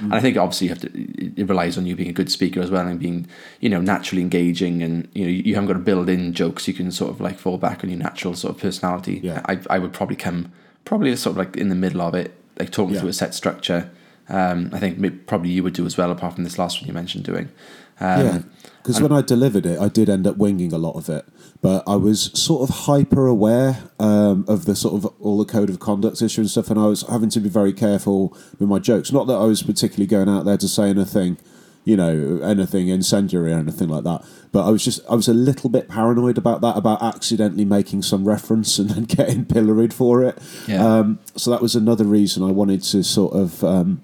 And 0.02 0.14
I 0.14 0.22
think 0.22 0.38
obviously 0.38 0.68
you 0.68 0.74
have 0.74 0.82
to. 0.84 0.88
It 1.26 1.34
it 1.40 1.50
relies 1.50 1.78
on 1.78 1.86
you 1.86 1.94
being 1.96 2.10
a 2.10 2.14
good 2.14 2.32
speaker 2.32 2.62
as 2.62 2.72
well 2.72 2.88
and 2.88 2.98
being, 3.00 3.28
you 3.60 3.68
know, 3.70 3.82
naturally 3.82 4.22
engaging, 4.22 4.82
and 4.82 5.08
you 5.14 5.26
know 5.26 5.30
you 5.32 5.56
haven't 5.56 5.68
got 5.68 5.74
to 5.74 5.80
build 5.80 6.08
in 6.10 6.32
jokes. 6.34 6.68
You 6.70 6.74
can 6.74 6.90
sort 6.92 7.12
of 7.12 7.20
like 7.20 7.38
fall 7.38 7.58
back 7.58 7.84
on 7.84 7.90
your 7.90 8.00
natural 8.00 8.34
sort 8.34 8.56
of 8.56 8.62
personality. 8.62 9.20
Yeah. 9.22 9.42
I 9.46 9.60
I 9.70 9.78
would 9.80 9.92
probably 9.92 10.16
come 10.16 10.54
probably 10.86 11.14
sort 11.18 11.34
of 11.34 11.38
like 11.38 11.58
in 11.58 11.68
the 11.68 11.76
middle 11.76 12.02
of 12.02 12.16
it, 12.16 12.34
like 12.58 12.72
talking 12.72 12.94
Yeah. 12.94 13.02
through 13.02 13.10
a 13.10 13.14
set 13.14 13.34
structure. 13.36 13.90
Um, 14.30 14.70
I 14.72 14.80
think 14.80 15.26
probably 15.26 15.50
you 15.50 15.64
would 15.64 15.74
do 15.74 15.86
as 15.86 15.98
well, 15.98 16.12
apart 16.12 16.36
from 16.36 16.44
this 16.44 16.58
last 16.60 16.80
one 16.80 16.88
you 16.88 16.94
mentioned 16.94 17.24
doing. 17.26 17.50
Um, 18.00 18.26
yeah, 18.26 18.42
because 18.78 19.02
when 19.02 19.12
I 19.12 19.22
delivered 19.22 19.66
it, 19.66 19.80
I 19.80 19.88
did 19.88 20.10
end 20.10 20.26
up 20.26 20.38
winging 20.38 20.74
a 20.74 20.78
lot 20.78 20.96
of 20.96 21.10
it, 21.10 21.26
but 21.62 21.84
I 21.86 21.96
was 21.96 22.32
sort 22.34 22.68
of 22.68 22.76
hyper 22.76 23.28
aware 23.28 23.78
um, 24.00 24.46
of 24.48 24.66
the 24.66 24.76
sort 24.76 24.96
of 24.96 25.14
all 25.20 25.38
the 25.38 25.46
code 25.46 25.70
of 25.70 25.80
conduct 25.80 26.22
issue 26.22 26.42
and 26.42 26.50
stuff, 26.50 26.70
and 26.70 26.80
I 26.80 26.86
was 26.86 27.04
having 27.04 27.30
to 27.32 27.40
be 27.40 27.50
very 27.50 27.74
careful 27.74 28.36
with 28.58 28.70
my 28.70 28.80
jokes. 28.80 29.12
Not 29.12 29.28
that 29.28 29.36
I 29.36 29.46
was 29.46 29.62
particularly 29.62 30.08
going 30.08 30.30
out 30.30 30.46
there 30.46 30.58
to 30.58 30.68
say 30.68 30.90
anything, 30.90 31.38
you 31.84 31.98
know, 31.98 32.40
anything 32.42 32.88
incendiary 32.88 33.54
or 33.54 33.58
anything 33.58 33.90
like 33.90 34.06
that, 34.06 34.26
but 34.52 34.66
I 34.66 34.72
was 34.72 34.84
just 34.84 35.02
I 35.10 35.16
was 35.16 35.28
a 35.28 35.34
little 35.34 35.70
bit 35.70 35.88
paranoid 35.90 36.38
about 36.38 36.62
that, 36.62 36.78
about 36.78 37.04
accidentally 37.04 37.66
making 37.66 38.02
some 38.02 38.28
reference 38.28 38.80
and 38.80 38.90
then 38.90 39.04
getting 39.18 39.46
pilloried 39.46 39.94
for 39.94 40.24
it. 40.24 40.38
Yeah. 40.68 40.84
Um, 40.84 41.20
so 41.36 41.52
that 41.52 41.62
was 41.62 41.76
another 41.76 42.06
reason 42.06 42.44
I 42.44 42.52
wanted 42.52 42.82
to 42.84 43.04
sort 43.04 43.34
of. 43.34 43.64
Um, 43.64 44.04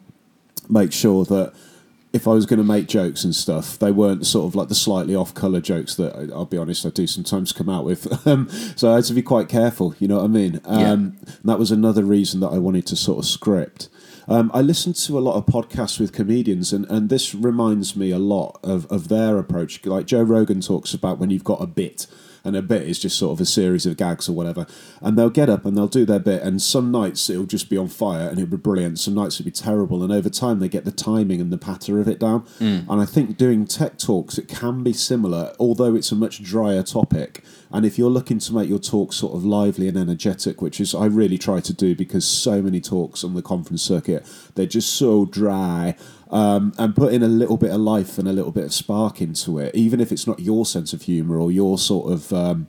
make 0.68 0.92
sure 0.92 1.26
that 1.26 1.54
if 2.16 2.28
I 2.28 2.32
was 2.32 2.46
going 2.46 2.58
to 2.60 2.64
make 2.66 2.88
jokes 2.88 3.24
and 3.26 3.36
stuff, 3.36 3.78
they 3.78 3.92
weren't 3.92 4.26
sort 4.26 4.46
of 4.48 4.56
like 4.56 4.70
the 4.70 4.76
slightly 4.76 5.14
off 5.16 5.34
color 5.34 5.60
jokes 5.62 5.96
that 5.96 6.16
I- 6.16 6.34
I'll 6.34 6.46
be 6.46 6.58
honest, 6.58 6.86
I 6.86 6.90
do 6.90 7.06
sometimes 7.08 7.52
come 7.52 7.70
out 7.70 7.86
with. 7.86 8.02
Um, 8.28 8.50
so 8.76 8.92
I 8.92 8.96
had 8.96 9.04
to 9.06 9.14
be 9.14 9.22
quite 9.22 9.50
careful, 9.50 9.94
you 10.00 10.08
know 10.08 10.16
what 10.18 10.24
I 10.26 10.28
mean? 10.28 10.60
Um, 10.66 10.80
Yeah. 10.80 10.92
and 10.94 11.18
that 11.44 11.60
was 11.60 11.72
another 11.72 12.04
reason 12.04 12.40
that 12.40 12.48
I 12.48 12.58
wanted 12.58 12.86
to 12.88 12.96
sort 12.96 13.20
of 13.20 13.26
script. 13.26 13.90
Um, 14.28 14.50
I 14.54 14.62
listen 14.62 14.94
to 14.94 15.20
a 15.20 15.26
lot 15.28 15.36
of 15.36 15.46
podcasts 15.46 16.00
with 16.00 16.12
comedians, 16.12 16.74
and, 16.74 16.86
and 16.90 17.10
this 17.10 17.36
reminds 17.36 17.96
me 17.96 18.10
a 18.12 18.18
lot 18.18 18.60
of, 18.64 18.88
of 18.92 19.08
their 19.10 19.38
approach. 19.38 19.86
Like 19.86 20.08
Joe 20.08 20.24
Rogan 20.24 20.62
talks 20.62 20.94
about 20.96 21.20
when 21.20 21.30
you've 21.30 21.44
got 21.44 21.62
a 21.62 21.68
bit, 21.68 22.08
and 22.46 22.56
a 22.56 22.62
bit 22.62 22.84
is 22.84 23.00
just 23.00 23.18
sort 23.18 23.34
of 23.34 23.42
a 23.42 23.46
series 23.46 23.86
of 23.86 23.98
gags 23.98 24.30
or 24.30 24.34
whatever. 24.34 24.66
And 25.02 25.18
they'll 25.18 25.30
get 25.30 25.50
up 25.50 25.66
and 25.66 25.76
they'll 25.76 25.88
do 25.88 26.06
their 26.06 26.20
bit, 26.20 26.44
and 26.44 26.62
some 26.62 26.92
nights 26.92 27.30
it'll 27.30 27.46
just 27.46 27.70
be 27.70 27.78
on 27.78 27.88
fire 27.88 28.30
and 28.30 28.40
it'll 28.40 28.52
be 28.52 28.58
brilliant. 28.58 29.00
Some 29.00 29.16
nights 29.16 29.36
it'll 29.36 29.46
be 29.46 29.52
terrible, 29.52 30.04
and 30.04 30.14
over 30.14 30.30
time 30.30 30.60
they 30.60 30.70
get 30.70 30.86
the 30.86 30.92
timing 30.92 31.42
and 31.42 31.52
the 31.52 31.58
patter 31.58 32.00
of 32.00 32.08
it 32.08 32.20
down. 32.20 32.44
Mm. 32.60 32.88
And 32.90 33.02
I 33.02 33.06
think 33.06 33.38
doing 33.38 33.66
tech 33.66 33.98
talks 33.98 34.38
it 34.38 34.48
can 34.48 34.84
be 34.84 34.94
similar, 34.94 35.54
although 35.60 35.96
it's 35.96 36.12
a 36.12 36.16
much 36.16 36.44
drier 36.44 36.84
topic. 36.84 37.44
And 37.76 37.86
if 37.86 37.98
you're 37.98 38.10
looking 38.10 38.40
to 38.40 38.54
make 38.54 38.70
your 38.70 38.80
talk 38.80 39.12
sort 39.12 39.36
of 39.36 39.44
lively 39.44 39.90
and 39.90 39.98
energetic, 39.98 40.62
which 40.62 40.80
is 40.80 40.96
I 40.96 41.08
really 41.08 41.38
try 41.38 41.60
to 41.60 41.74
do 41.74 41.94
because 41.94 42.26
so 42.26 42.62
many 42.62 42.80
talks 42.80 43.22
on 43.22 43.34
the 43.34 43.42
conference 43.42 43.82
circuit 43.82 44.26
they're 44.56 44.66
just 44.66 44.96
so 44.96 45.26
dry 45.26 45.98
um, 46.32 46.74
and 46.78 46.96
put 46.96 47.12
in 47.12 47.22
a 47.22 47.28
little 47.28 47.58
bit 47.58 47.72
of 47.72 47.82
life 47.82 48.18
and 48.18 48.30
a 48.30 48.32
little 48.32 48.54
bit 48.54 48.64
of 48.64 48.74
spark 48.74 49.22
into 49.22 49.60
it, 49.60 49.76
even 49.76 50.00
if 50.00 50.14
it's 50.14 50.26
not 50.26 50.40
your 50.40 50.66
sense 50.66 50.94
of 50.94 51.02
humour 51.02 51.38
or 51.38 51.52
your 51.52 51.78
sort 51.78 52.14
of 52.14 52.32
um, 52.32 52.68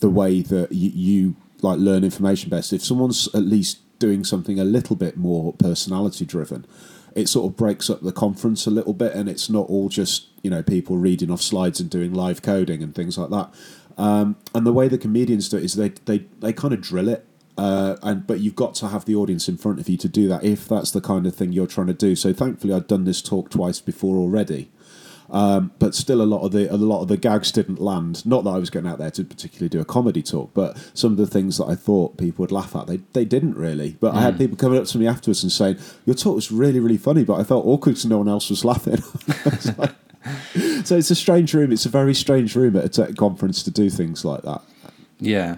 the 0.00 0.10
way 0.10 0.42
that 0.42 0.70
you, 0.70 0.90
you 0.90 1.36
like 1.62 1.78
learn 1.78 2.04
information 2.04 2.50
best. 2.50 2.74
If 2.74 2.84
someone's 2.84 3.28
at 3.34 3.44
least 3.44 3.78
doing 3.98 4.22
something 4.22 4.60
a 4.60 4.64
little 4.64 4.96
bit 4.96 5.16
more 5.16 5.54
personality 5.54 6.26
driven, 6.26 6.66
it 7.14 7.28
sort 7.28 7.50
of 7.50 7.56
breaks 7.56 7.88
up 7.88 8.02
the 8.02 8.12
conference 8.12 8.66
a 8.66 8.70
little 8.70 8.92
bit, 8.94 9.14
and 9.14 9.28
it's 9.28 9.48
not 9.48 9.68
all 9.68 9.88
just 9.88 10.26
you 10.42 10.50
know 10.50 10.62
people 10.62 10.96
reading 10.96 11.30
off 11.30 11.40
slides 11.40 11.80
and 11.80 11.88
doing 11.88 12.12
live 12.12 12.42
coding 12.42 12.82
and 12.82 12.94
things 12.94 13.16
like 13.16 13.30
that. 13.30 13.50
Um, 13.98 14.36
and 14.54 14.66
the 14.66 14.72
way 14.72 14.88
the 14.88 14.98
comedians 14.98 15.48
do 15.48 15.56
it 15.58 15.64
is 15.64 15.74
they 15.74 15.90
they 16.06 16.18
they 16.40 16.52
kind 16.52 16.72
of 16.74 16.80
drill 16.80 17.08
it 17.08 17.26
uh, 17.58 17.96
and 18.02 18.26
but 18.26 18.40
you've 18.40 18.56
got 18.56 18.74
to 18.76 18.88
have 18.88 19.04
the 19.04 19.14
audience 19.14 19.48
in 19.48 19.56
front 19.58 19.78
of 19.78 19.88
you 19.88 19.96
to 19.98 20.08
do 20.08 20.26
that 20.28 20.42
if 20.42 20.66
that's 20.68 20.90
the 20.90 21.00
kind 21.00 21.26
of 21.26 21.34
thing 21.34 21.52
you're 21.52 21.66
trying 21.66 21.86
to 21.88 21.92
do. 21.94 22.16
So 22.16 22.32
thankfully, 22.32 22.72
I'd 22.72 22.86
done 22.86 23.04
this 23.04 23.20
talk 23.20 23.50
twice 23.50 23.78
before 23.80 24.16
already, 24.16 24.70
um, 25.28 25.70
but 25.78 25.94
still 25.94 26.22
a 26.22 26.24
lot 26.24 26.40
of 26.42 26.52
the 26.52 26.72
a 26.72 26.76
lot 26.76 27.02
of 27.02 27.08
the 27.08 27.18
gags 27.18 27.52
didn't 27.52 27.78
land. 27.80 28.24
Not 28.24 28.44
that 28.44 28.50
I 28.50 28.58
was 28.58 28.70
going 28.70 28.86
out 28.86 28.98
there 28.98 29.10
to 29.10 29.24
particularly 29.24 29.68
do 29.68 29.80
a 29.80 29.84
comedy 29.84 30.22
talk, 30.22 30.52
but 30.54 30.78
some 30.94 31.12
of 31.12 31.18
the 31.18 31.26
things 31.26 31.58
that 31.58 31.66
I 31.66 31.74
thought 31.74 32.16
people 32.16 32.42
would 32.42 32.52
laugh 32.52 32.74
at, 32.74 32.86
they 32.86 33.00
they 33.12 33.26
didn't 33.26 33.56
really. 33.56 33.96
But 34.00 34.14
I 34.14 34.22
had 34.22 34.38
people 34.38 34.56
coming 34.56 34.78
up 34.78 34.86
to 34.86 34.98
me 34.98 35.06
afterwards 35.06 35.42
and 35.42 35.52
saying, 35.52 35.76
"Your 36.06 36.14
talk 36.16 36.34
was 36.36 36.50
really 36.50 36.80
really 36.80 36.98
funny," 36.98 37.22
but 37.22 37.34
I 37.38 37.44
felt 37.44 37.66
awkward 37.66 37.92
because 37.92 38.06
no 38.06 38.18
one 38.18 38.28
else 38.28 38.48
was 38.48 38.64
laughing. 38.64 39.02
Was 39.44 39.78
like- 39.78 39.94
so 40.84 40.96
it's 40.96 41.10
a 41.10 41.14
strange 41.14 41.54
room. 41.54 41.72
It's 41.72 41.86
a 41.86 41.88
very 41.90 42.14
strange 42.14 42.54
room 42.56 42.76
at 42.76 42.84
a 42.84 42.88
tech 42.88 43.16
conference 43.16 43.62
to 43.64 43.70
do 43.70 43.90
things 43.90 44.24
like 44.24 44.42
that. 44.42 44.62
Yeah, 45.20 45.56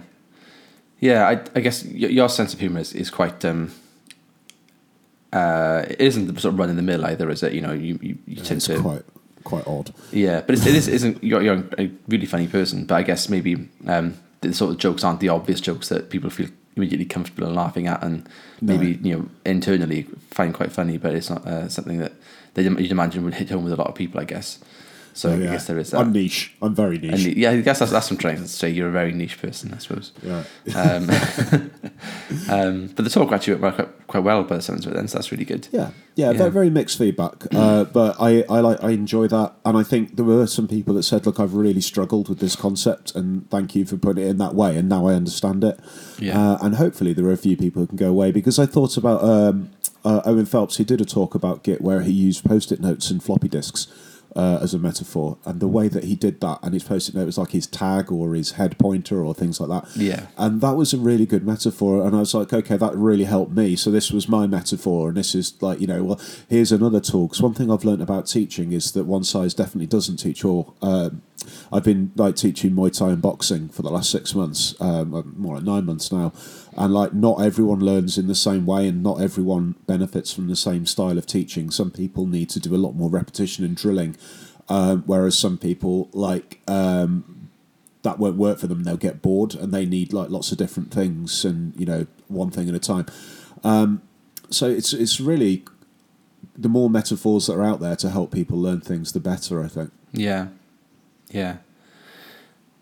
yeah. 0.99 1.27
I, 1.27 1.41
I 1.55 1.59
guess 1.61 1.83
your, 1.85 2.09
your 2.09 2.29
sense 2.29 2.53
of 2.53 2.59
humor 2.59 2.79
is, 2.79 2.93
is 2.93 3.09
quite. 3.09 3.43
Um, 3.45 3.71
uh, 5.33 5.85
it 5.89 5.99
isn't 5.99 6.33
the 6.33 6.39
sort 6.39 6.53
of 6.53 6.59
run 6.59 6.69
in 6.69 6.77
the 6.77 6.81
mill 6.81 7.05
either, 7.05 7.29
is 7.29 7.43
it? 7.43 7.53
You 7.53 7.61
know, 7.61 7.73
you 7.73 7.99
you, 8.01 8.17
you 8.25 8.35
tend 8.37 8.57
It's 8.57 8.67
to. 8.67 8.81
quite 8.81 9.03
quite 9.43 9.67
odd. 9.67 9.93
Yeah, 10.11 10.41
but 10.41 10.55
it's, 10.55 10.65
it 10.65 10.75
is, 10.75 10.87
isn't. 10.99 11.23
You're, 11.23 11.41
you're 11.41 11.63
a 11.77 11.89
really 12.07 12.25
funny 12.25 12.47
person, 12.47 12.85
but 12.85 12.95
I 12.95 13.03
guess 13.03 13.29
maybe 13.29 13.67
um, 13.87 14.17
the 14.41 14.53
sort 14.53 14.71
of 14.71 14.77
jokes 14.77 15.03
aren't 15.03 15.19
the 15.19 15.29
obvious 15.29 15.61
jokes 15.61 15.89
that 15.89 16.09
people 16.09 16.29
feel 16.29 16.47
immediately 16.75 17.05
comfortable 17.05 17.47
in 17.47 17.55
laughing 17.55 17.87
at, 17.87 18.03
and 18.03 18.27
maybe 18.61 18.99
you 19.01 19.15
know 19.17 19.29
internally 19.45 20.03
find 20.31 20.53
quite 20.53 20.71
funny, 20.71 20.97
but 20.97 21.13
it's 21.15 21.29
not 21.29 21.45
uh, 21.47 21.69
something 21.69 21.97
that 21.99 22.13
they 22.55 22.63
you'd 22.63 22.91
imagine 22.91 23.23
would 23.23 23.35
hit 23.35 23.49
home 23.51 23.63
with 23.63 23.73
a 23.73 23.77
lot 23.77 23.87
of 23.87 23.95
people. 23.95 24.19
I 24.19 24.25
guess. 24.25 24.59
So 25.13 25.31
I 25.31 25.35
Yeah. 25.35 25.51
guess 25.51 25.67
there 25.67 25.77
is 25.79 25.91
that. 25.91 26.01
I'm 26.01 26.11
niche. 26.11 26.53
I'm 26.61 26.75
very 26.75 26.97
niche. 26.99 27.23
And 27.25 27.37
yeah, 27.37 27.51
I 27.51 27.61
guess 27.61 27.79
that's, 27.79 27.89
that's 27.89 28.07
what 28.07 28.11
I'm 28.11 28.17
trying 28.17 28.35
to 28.35 28.47
say. 28.49 28.69
You're 28.69 28.89
a 28.89 28.91
very 28.91 29.13
niche 29.13 29.41
person, 29.41 29.73
I 29.73 29.77
suppose. 29.77 30.11
yeah. 30.21 30.43
Um, 30.75 31.09
um, 32.49 32.87
but 32.95 33.05
the 33.05 33.09
talk 33.09 33.31
actually 33.31 33.55
went 33.55 33.75
quite, 33.75 34.07
quite 34.07 34.23
well 34.23 34.43
by 34.43 34.57
the 34.57 34.61
sounds 34.61 34.85
of 34.85 34.91
it 34.91 34.95
then, 34.95 35.07
so 35.07 35.17
that's 35.17 35.31
really 35.31 35.45
good. 35.45 35.67
Yeah, 35.71 35.91
yeah, 36.15 36.31
Yeah. 36.31 36.37
Very, 36.37 36.51
very 36.51 36.69
mixed 36.69 36.97
feedback. 36.97 37.45
Uh, 37.53 37.83
but 37.93 38.17
I, 38.19 38.43
I 38.49 38.59
like, 38.59 38.83
I 38.83 38.89
enjoy 38.91 39.27
that, 39.27 39.53
and 39.63 39.77
I 39.77 39.83
think 39.83 40.15
there 40.17 40.25
were 40.25 40.47
some 40.47 40.67
people 40.67 40.93
that 40.95 41.03
said, 41.03 41.25
"Look, 41.25 41.39
I've 41.39 41.53
really 41.53 41.81
struggled 41.81 42.27
with 42.29 42.39
this 42.39 42.55
concept, 42.55 43.15
and 43.15 43.49
thank 43.49 43.73
you 43.75 43.85
for 43.85 43.97
putting 43.97 44.25
it 44.25 44.27
in 44.27 44.37
that 44.39 44.53
way, 44.53 44.75
and 44.77 44.89
now 44.89 45.07
I 45.07 45.13
understand 45.13 45.63
it." 45.63 45.79
Yeah. 46.19 46.39
Uh, 46.53 46.57
and 46.61 46.75
hopefully, 46.75 47.13
there 47.13 47.25
are 47.25 47.31
a 47.31 47.37
few 47.37 47.55
people 47.57 47.81
who 47.81 47.87
can 47.87 47.97
go 47.97 48.09
away 48.09 48.31
because 48.31 48.59
I 48.59 48.65
thought 48.65 48.97
about 48.97 49.23
um, 49.23 49.69
uh, 50.05 50.21
Owen 50.25 50.45
Phelps. 50.45 50.77
He 50.77 50.85
did 50.85 51.01
a 51.01 51.05
talk 51.05 51.35
about 51.35 51.63
Git 51.63 51.81
where 51.81 52.01
he 52.01 52.11
used 52.11 52.45
post-it 52.45 52.79
notes 52.79 53.11
and 53.11 53.21
floppy 53.21 53.49
disks. 53.49 53.87
Uh, 54.37 54.59
as 54.61 54.73
a 54.73 54.77
metaphor, 54.77 55.37
and 55.45 55.61
the 55.61 55.67
way 55.67 55.87
that 55.87 56.03
he 56.03 56.13
did 56.13 56.41
that, 56.41 56.59
and 56.61 56.73
his 56.73 56.83
post-it 56.83 57.15
note 57.15 57.25
was 57.25 57.37
like 57.37 57.51
his 57.51 57.65
tag 57.67 58.11
or 58.11 58.35
his 58.35 58.51
head 58.51 58.77
pointer 58.77 59.23
or 59.23 59.33
things 59.33 59.61
like 59.61 59.69
that. 59.69 59.89
Yeah. 59.95 60.27
And 60.37 60.59
that 60.59 60.75
was 60.75 60.93
a 60.93 60.97
really 60.97 61.25
good 61.25 61.45
metaphor. 61.45 62.05
And 62.05 62.13
I 62.13 62.19
was 62.19 62.33
like, 62.33 62.51
okay, 62.51 62.75
that 62.75 62.93
really 62.97 63.23
helped 63.23 63.53
me. 63.53 63.77
So 63.77 63.91
this 63.91 64.11
was 64.11 64.27
my 64.27 64.45
metaphor. 64.45 65.07
And 65.07 65.15
this 65.15 65.35
is 65.35 65.53
like, 65.61 65.79
you 65.79 65.87
know, 65.87 66.03
well, 66.03 66.21
here's 66.49 66.73
another 66.73 66.99
tool. 66.99 67.27
Because 67.27 67.41
one 67.41 67.53
thing 67.53 67.71
I've 67.71 67.85
learned 67.85 68.01
about 68.01 68.27
teaching 68.27 68.73
is 68.73 68.91
that 68.91 69.05
one 69.05 69.23
size 69.23 69.53
definitely 69.53 69.87
doesn't 69.87 70.17
teach 70.17 70.43
all. 70.43 70.75
Um, 70.81 71.21
I've 71.71 71.85
been 71.85 72.11
like 72.15 72.35
teaching 72.35 72.71
Muay 72.71 72.91
Thai 72.97 73.11
and 73.11 73.21
boxing 73.21 73.69
for 73.69 73.83
the 73.83 73.89
last 73.89 74.09
six 74.09 74.35
months, 74.35 74.75
um, 74.81 75.33
more 75.37 75.55
like 75.55 75.63
nine 75.63 75.85
months 75.85 76.11
now. 76.11 76.33
And 76.77 76.93
like, 76.93 77.13
not 77.13 77.41
everyone 77.41 77.79
learns 77.79 78.17
in 78.17 78.27
the 78.27 78.35
same 78.35 78.65
way, 78.65 78.87
and 78.87 79.01
not 79.01 79.21
everyone 79.21 79.75
benefits 79.87 80.33
from 80.33 80.47
the 80.47 80.57
same 80.57 80.85
style 80.85 81.17
of 81.17 81.25
teaching. 81.25 81.71
Some 81.71 81.89
people 81.89 82.25
need 82.25 82.49
to 82.49 82.59
do 82.59 82.75
a 82.75 82.77
lot 82.77 82.95
more 82.95 83.09
repetition 83.09 83.63
and 83.63 83.77
drilling, 83.77 84.17
um, 84.67 85.03
whereas 85.05 85.37
some 85.37 85.57
people 85.57 86.09
like 86.11 86.59
um, 86.67 87.49
that 88.01 88.19
won't 88.19 88.35
work 88.35 88.59
for 88.59 88.67
them. 88.67 88.83
They'll 88.83 88.97
get 88.97 89.21
bored, 89.21 89.55
and 89.55 89.73
they 89.73 89.85
need 89.85 90.11
like 90.11 90.29
lots 90.29 90.51
of 90.51 90.57
different 90.57 90.91
things, 90.91 91.45
and 91.45 91.73
you 91.79 91.85
know, 91.85 92.07
one 92.27 92.51
thing 92.51 92.67
at 92.67 92.75
a 92.75 92.79
time. 92.79 93.05
Um, 93.63 94.01
so 94.49 94.69
it's 94.69 94.91
it's 94.91 95.21
really 95.21 95.63
the 96.57 96.69
more 96.69 96.89
metaphors 96.89 97.47
that 97.47 97.53
are 97.53 97.63
out 97.63 97.79
there 97.79 97.95
to 97.97 98.09
help 98.09 98.31
people 98.31 98.59
learn 98.59 98.81
things, 98.81 99.13
the 99.13 99.21
better. 99.21 99.63
I 99.63 99.69
think. 99.69 99.91
Yeah, 100.11 100.47
yeah, 101.29 101.57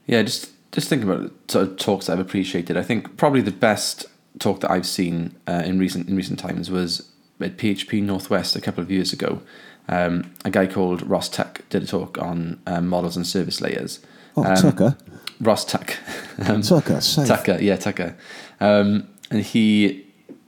yeah. 0.08 0.24
Just 0.24 0.53
just 0.74 0.90
thinking 0.90 1.10
about 1.10 1.32
sort 1.48 1.68
of 1.70 1.78
talks 1.78 2.08
that 2.08 2.14
I've 2.14 2.20
appreciated. 2.20 2.76
I 2.76 2.84
think 2.84 3.16
probably 3.16 3.40
the 3.42 3.52
best 3.52 4.06
talk 4.40 4.60
that 4.60 4.72
I've 4.72 4.86
seen 4.86 5.36
uh, 5.48 5.62
in 5.66 5.80
recent 5.80 6.10
in 6.10 6.16
recent 6.18 6.40
times 6.40 6.70
was 6.70 7.10
at 7.40 7.58
PHP 7.58 8.02
Northwest 8.04 8.56
a 8.56 8.62
couple 8.62 8.84
of 8.84 8.92
years 8.92 9.14
ago. 9.14 9.42
Um, 9.88 10.32
a 10.46 10.50
guy 10.50 10.66
called 10.68 11.02
Ross 11.08 11.30
Tuck 11.30 11.62
did 11.70 11.84
a 11.84 11.86
talk 11.86 12.18
on 12.18 12.60
um, 12.68 12.88
models 12.88 13.16
and 13.16 13.26
service 13.28 13.62
layers. 13.62 14.00
Oh, 14.36 14.44
Um, 14.44 14.56
Tucker, 14.56 14.98
Ross 15.40 15.64
Tuck. 15.66 15.96
um, 16.48 16.62
Tucker, 16.62 17.02
safe. 17.02 17.28
Tucker, 17.28 17.58
yeah, 17.62 17.76
Tucker. 17.76 18.16
Um, 18.60 19.08
and 19.30 19.42
he, 19.42 20.06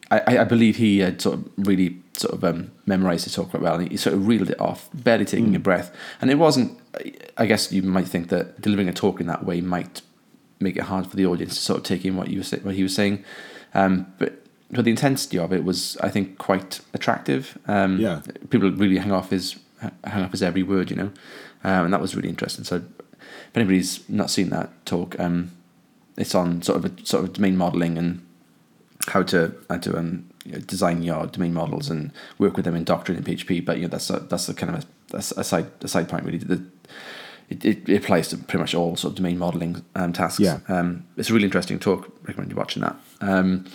I, 0.10 0.38
I- 0.40 0.44
believe 0.46 0.78
he 0.78 1.00
had 1.00 1.22
sort 1.22 1.36
of 1.40 1.50
really 1.58 1.98
sort 2.18 2.34
of 2.34 2.44
um, 2.46 2.72
memorized 2.86 3.26
the 3.26 3.30
talk 3.30 3.50
quite 3.52 3.62
well, 3.62 3.76
and 3.76 3.92
he 3.92 3.98
sort 3.98 4.16
of 4.16 4.26
reeled 4.26 4.50
it 4.50 4.60
off, 4.62 4.90
barely 4.94 5.26
taking 5.26 5.54
a 5.56 5.60
breath. 5.60 5.94
And 6.22 6.32
it 6.32 6.36
wasn't. 6.36 6.80
I 7.38 7.46
guess 7.46 7.74
you 7.74 7.82
might 7.84 8.08
think 8.08 8.30
that 8.30 8.62
delivering 8.62 8.88
a 8.88 8.94
talk 8.94 9.20
in 9.20 9.28
that 9.28 9.46
way 9.46 9.60
might 9.60 10.02
make 10.60 10.78
it 10.78 10.84
hard 10.84 11.08
for 11.08 11.16
the 11.16 11.26
audience 11.26 11.56
to 11.56 11.62
sort 11.62 11.78
of 11.80 11.84
take 11.84 12.06
in 12.06 12.16
what 12.16 12.30
you 12.30 12.40
were 12.40 12.58
what 12.60 12.76
he 12.76 12.84
was 12.84 12.96
saying. 12.96 13.24
Um, 13.74 14.14
but 14.20 14.42
but 14.72 14.84
the 14.86 14.92
intensity 14.92 15.38
of 15.38 15.54
it 15.54 15.64
was, 15.64 15.96
I 16.02 16.10
think, 16.10 16.38
quite 16.38 16.82
attractive. 16.94 17.58
Um, 17.68 18.00
Yeah. 18.00 18.22
people 18.50 18.72
really 18.72 18.98
hung 18.98 19.12
off 19.12 19.30
his 19.30 19.58
hung 20.06 20.24
off 20.24 20.32
his 20.32 20.42
every 20.42 20.64
word, 20.64 20.90
you 20.90 20.96
know, 20.96 21.12
um, 21.64 21.86
and 21.86 21.94
that 21.94 22.02
was 22.02 22.16
really 22.16 22.30
interesting. 22.30 22.64
So, 22.64 22.78
if 22.78 23.56
anybody's 23.56 24.08
not 24.10 24.32
seen 24.32 24.50
that 24.50 24.70
talk, 24.86 25.20
um, 25.20 25.52
it's 26.18 26.34
on 26.34 26.62
sort 26.62 26.78
of 26.84 26.86
a, 26.86 27.06
sort 27.06 27.24
of 27.26 27.34
domain 27.34 27.58
modeling 27.58 27.98
and 27.98 28.26
how 29.08 29.22
to 29.24 29.54
how 29.70 29.78
to 29.78 29.98
um, 29.98 30.28
you 30.46 30.54
know, 30.54 30.60
design 30.60 31.04
your 31.04 31.28
domain 31.28 31.54
models 31.54 31.90
and 31.90 32.12
work 32.40 32.56
with 32.56 32.66
them 32.66 32.76
in 32.76 32.84
Doctrine 32.84 33.18
and 33.18 33.26
PHP. 33.26 33.64
But 33.64 33.78
you 33.78 33.84
know 33.84 33.90
that's 33.90 34.10
a, 34.10 34.20
that's 34.20 34.48
the 34.48 34.54
kind 34.54 34.76
of 34.76 34.86
a, 35.14 35.18
a 35.18 35.44
side 35.44 35.68
a 35.82 35.88
side 35.88 36.10
point 36.10 36.24
really. 36.24 36.38
The, 36.40 36.64
it, 37.50 37.64
it, 37.66 37.88
it 37.90 38.04
applies 38.04 38.28
to 38.30 38.38
pretty 38.38 38.60
much 38.60 38.74
all 38.76 38.96
sort 38.96 39.12
of 39.12 39.18
domain 39.18 39.38
modeling 39.38 39.84
um, 39.96 40.14
tasks. 40.14 40.40
Yeah. 40.40 40.60
Um, 40.68 41.06
it's 41.18 41.30
a 41.30 41.34
really 41.34 41.46
interesting 41.46 41.80
talk. 41.80 42.12
Recommend 42.28 42.52
you 42.52 42.58
watching 42.58 42.82
that. 42.84 42.96
Um, 43.22 43.66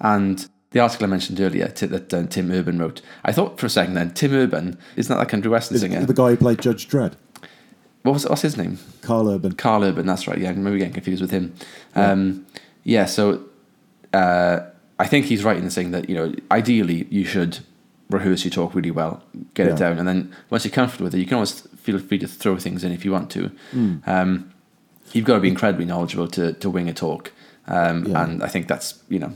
And 0.00 0.48
the 0.70 0.80
article 0.80 1.06
I 1.06 1.08
mentioned 1.08 1.40
earlier 1.40 1.68
t- 1.68 1.86
that 1.86 2.12
uh, 2.14 2.26
Tim 2.26 2.50
Urban 2.50 2.78
wrote, 2.78 3.00
I 3.24 3.32
thought 3.32 3.58
for 3.58 3.66
a 3.66 3.70
second 3.70 3.94
then 3.94 4.10
Tim 4.12 4.32
Urban 4.32 4.78
isn't 4.96 5.08
that 5.12 5.20
that 5.22 5.28
country 5.30 5.50
western 5.50 5.76
Is 5.76 5.80
singer? 5.82 6.04
the 6.04 6.12
guy 6.14 6.30
who 6.30 6.36
played 6.36 6.60
Judge 6.60 6.88
Dredd, 6.88 7.14
what 8.02 8.12
was 8.12 8.26
what's 8.28 8.42
his 8.42 8.56
name? 8.56 8.78
Karl 9.00 9.28
Urban. 9.28 9.52
Karl 9.52 9.82
Urban, 9.84 10.06
that's 10.06 10.28
right. 10.28 10.38
Yeah, 10.38 10.52
maybe 10.52 10.78
getting 10.78 10.92
confused 10.94 11.20
with 11.22 11.30
him. 11.30 11.54
Um, 11.96 12.46
yeah, 12.84 13.06
so 13.06 13.42
uh, 14.14 14.60
I 14.98 15.06
think 15.06 15.26
he's 15.26 15.42
right 15.44 15.56
in 15.56 15.68
saying 15.70 15.90
that 15.92 16.08
you 16.08 16.14
know 16.14 16.32
ideally 16.50 17.06
you 17.10 17.24
should 17.24 17.58
rehearse 18.10 18.44
your 18.44 18.50
talk 18.52 18.74
really 18.74 18.90
well, 18.90 19.22
get 19.54 19.66
Yeah. 19.66 19.72
it 19.74 19.78
down, 19.78 19.98
and 19.98 20.06
then 20.08 20.34
once 20.50 20.64
you're 20.64 20.72
comfortable 20.72 21.04
with 21.04 21.14
it, 21.14 21.18
you 21.18 21.26
can 21.26 21.34
always 21.34 21.66
feel 21.88 21.98
free 22.08 22.18
to 22.18 22.28
throw 22.28 22.56
things 22.58 22.84
in 22.84 22.92
if 22.92 23.04
you 23.04 23.12
want 23.12 23.30
to. 23.30 23.50
Hmm. 23.72 23.96
Um, 24.06 24.52
you've 25.14 25.24
got 25.24 25.34
to 25.36 25.40
be 25.40 25.48
incredibly 25.48 25.86
knowledgeable 25.86 26.28
to 26.28 26.52
to 26.52 26.70
wing 26.70 26.88
a 26.88 26.92
talk, 26.92 27.32
um, 27.66 28.04
Yeah. 28.06 28.22
and 28.22 28.42
I 28.42 28.48
think 28.48 28.68
that's 28.68 29.02
you 29.08 29.18
know 29.18 29.32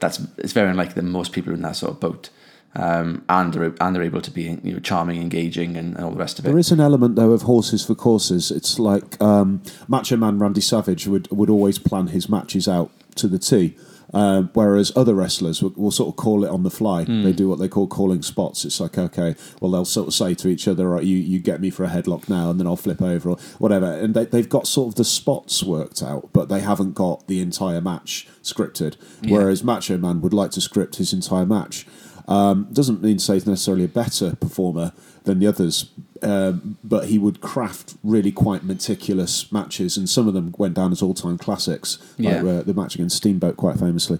that's 0.00 0.20
it's 0.38 0.52
very 0.52 0.70
unlikely 0.70 0.94
that 0.94 1.04
most 1.04 1.32
people 1.32 1.52
are 1.52 1.56
in 1.56 1.62
that 1.62 1.76
sort 1.76 1.92
of 1.92 2.00
boat. 2.00 2.30
Um, 2.74 3.22
and 3.28 3.52
they're 3.52 3.74
and 3.80 3.94
they're 3.94 4.02
able 4.12 4.22
to 4.22 4.30
be 4.30 4.44
you 4.64 4.72
know 4.72 4.80
charming, 4.80 5.20
engaging, 5.20 5.76
and, 5.76 5.94
and 5.94 6.04
all 6.04 6.10
the 6.10 6.16
rest 6.24 6.38
of 6.38 6.44
it. 6.46 6.48
There 6.48 6.58
is 6.58 6.72
an 6.72 6.80
element 6.80 7.16
though 7.16 7.32
of 7.32 7.42
horses 7.42 7.84
for 7.84 7.94
courses. 7.94 8.50
It's 8.50 8.78
like 8.78 9.20
um, 9.20 9.60
Macho 9.88 10.16
Man 10.16 10.38
Randy 10.38 10.62
Savage 10.62 11.06
would 11.06 11.28
would 11.30 11.50
always 11.50 11.78
plan 11.78 12.06
his 12.08 12.28
matches 12.30 12.66
out 12.66 12.90
to 13.16 13.28
the 13.28 13.38
T. 13.38 13.76
Um, 14.14 14.50
whereas 14.52 14.92
other 14.94 15.14
wrestlers 15.14 15.62
will, 15.62 15.72
will 15.76 15.90
sort 15.90 16.10
of 16.10 16.16
call 16.16 16.44
it 16.44 16.50
on 16.50 16.62
the 16.64 16.70
fly. 16.70 17.04
They 17.04 17.32
do 17.32 17.48
what 17.48 17.58
they 17.58 17.68
call 17.68 17.86
calling 17.86 18.20
spots. 18.22 18.64
It's 18.64 18.78
like, 18.78 18.98
okay, 18.98 19.34
well, 19.60 19.70
they'll 19.70 19.84
sort 19.86 20.08
of 20.08 20.14
say 20.14 20.34
to 20.34 20.48
each 20.48 20.68
other, 20.68 20.88
right, 20.90 21.04
you, 21.04 21.16
you 21.16 21.38
get 21.38 21.60
me 21.60 21.70
for 21.70 21.84
a 21.84 21.88
headlock 21.88 22.28
now, 22.28 22.50
and 22.50 22.60
then 22.60 22.66
I'll 22.66 22.76
flip 22.76 23.00
over 23.00 23.30
or 23.30 23.36
whatever. 23.58 23.86
And 23.86 24.12
they, 24.14 24.26
they've 24.26 24.48
got 24.48 24.66
sort 24.66 24.88
of 24.88 24.94
the 24.96 25.04
spots 25.04 25.62
worked 25.62 26.02
out, 26.02 26.30
but 26.32 26.48
they 26.50 26.60
haven't 26.60 26.92
got 26.94 27.26
the 27.26 27.40
entire 27.40 27.80
match 27.80 28.28
scripted. 28.42 28.96
Whereas 29.32 29.64
Macho 29.64 29.96
Man 29.96 30.20
would 30.20 30.34
like 30.34 30.50
to 30.52 30.60
script 30.60 30.96
his 30.96 31.12
entire 31.12 31.46
match. 31.46 31.86
Um, 32.28 32.68
doesn't 32.72 33.02
mean 33.02 33.18
to 33.18 33.24
say 33.24 33.34
he's 33.34 33.46
necessarily 33.46 33.84
a 33.84 33.88
better 33.88 34.36
performer 34.36 34.92
than 35.24 35.38
the 35.38 35.46
others, 35.46 35.90
um, 36.22 36.78
but 36.82 37.06
he 37.06 37.18
would 37.18 37.40
craft 37.40 37.94
really 38.02 38.32
quite 38.32 38.64
meticulous 38.64 39.50
matches, 39.52 39.96
and 39.96 40.08
some 40.08 40.28
of 40.28 40.34
them 40.34 40.54
went 40.58 40.74
down 40.74 40.92
as 40.92 41.02
all-time 41.02 41.38
classics, 41.38 41.98
like 42.44 42.60
uh, 42.60 42.62
the 42.62 42.74
match 42.74 42.94
against 42.94 43.16
Steamboat, 43.16 43.56
quite 43.56 43.78
famously. 43.78 44.18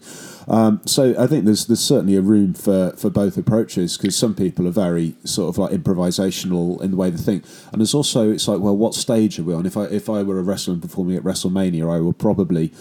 Um, 0.48 0.80
so 0.86 1.14
I 1.18 1.26
think 1.26 1.44
there's 1.44 1.66
there's 1.66 1.80
certainly 1.80 2.16
a 2.16 2.20
room 2.20 2.54
for, 2.54 2.92
for 2.96 3.10
both 3.10 3.36
approaches 3.36 3.96
because 3.96 4.16
some 4.16 4.34
people 4.34 4.66
are 4.66 4.72
very 4.72 5.14
sort 5.24 5.48
of 5.48 5.58
like 5.58 5.72
improvisational 5.72 6.80
in 6.82 6.92
the 6.92 6.96
way 6.96 7.10
they 7.10 7.22
think, 7.22 7.44
and 7.72 7.80
there's 7.80 7.94
also 7.94 8.30
it's 8.30 8.46
like, 8.48 8.60
well, 8.60 8.76
what 8.76 8.94
stage 8.94 9.38
are 9.38 9.44
we 9.44 9.54
on? 9.54 9.66
If 9.66 9.76
I 9.76 9.84
if 9.84 10.08
I 10.08 10.22
were 10.22 10.38
a 10.38 10.42
wrestler 10.42 10.74
and 10.74 10.82
performing 10.82 11.16
at 11.16 11.24
WrestleMania, 11.24 11.92
I 11.92 12.00
would 12.00 12.18
probably 12.18 12.72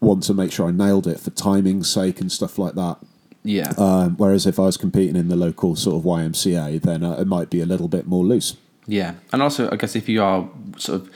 want 0.00 0.22
to 0.24 0.34
make 0.34 0.52
sure 0.52 0.66
I 0.66 0.70
nailed 0.70 1.06
it 1.06 1.20
for 1.20 1.30
timing's 1.30 1.90
sake 1.90 2.20
and 2.20 2.32
stuff 2.32 2.58
like 2.58 2.74
that. 2.74 2.98
Yeah, 3.44 3.72
Um, 3.78 4.16
whereas 4.18 4.46
if 4.46 4.58
I 4.58 4.62
was 4.62 4.76
competing 4.76 5.16
in 5.16 5.28
the 5.28 5.36
local 5.36 5.74
sort 5.76 5.96
of 5.96 6.02
YMCA, 6.04 6.80
then 6.82 7.02
uh, 7.04 7.12
it 7.20 7.26
might 7.26 7.50
be 7.50 7.60
a 7.60 7.66
little 7.66 7.88
bit 7.88 8.06
more 8.06 8.24
loose. 8.24 8.56
Yeah, 8.86 9.14
and 9.32 9.40
also 9.42 9.70
I 9.70 9.76
guess 9.76 9.94
if 9.96 10.08
you 10.08 10.22
are 10.22 10.48
sort 10.76 11.02
of, 11.02 11.10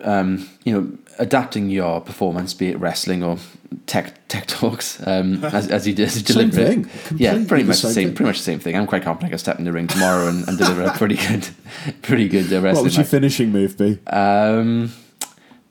um, 0.00 0.48
you 0.64 0.72
know, 0.72 0.98
adapting 1.18 1.68
your 1.70 2.00
performance, 2.00 2.54
be 2.54 2.68
it 2.68 2.78
wrestling 2.78 3.22
or 3.22 3.38
tech 3.86 4.26
tech 4.28 4.46
talks, 4.46 5.04
um, 5.06 5.44
as, 5.52 5.68
as 5.68 5.86
you, 5.86 5.92
as 5.94 6.16
you 6.16 6.22
Same 6.34 6.50
deliver 6.50 6.64
thing. 6.70 6.90
it, 7.16 7.20
yeah, 7.20 7.44
pretty 7.46 7.64
much 7.64 7.80
the 7.82 7.88
same 7.90 8.06
thing. 8.08 8.14
pretty 8.14 8.28
much 8.28 8.38
the 8.38 8.44
same 8.44 8.58
thing. 8.60 8.76
I'm 8.76 8.86
quite 8.86 9.02
confident 9.02 9.28
I 9.28 9.30
can 9.30 9.38
step 9.38 9.58
in 9.58 9.64
the 9.64 9.72
ring 9.72 9.86
tomorrow 9.88 10.28
and, 10.28 10.46
and 10.48 10.56
deliver 10.58 10.82
a 10.82 10.92
pretty 10.96 11.16
good, 11.16 11.48
pretty 12.02 12.28
good 12.28 12.46
uh, 12.52 12.56
What 12.56 12.62
wrestling. 12.64 12.84
would 12.84 12.92
your 12.94 13.02
match. 13.02 13.10
finishing 13.10 13.50
move 13.52 13.76
be? 13.78 13.98
Um, 14.06 14.92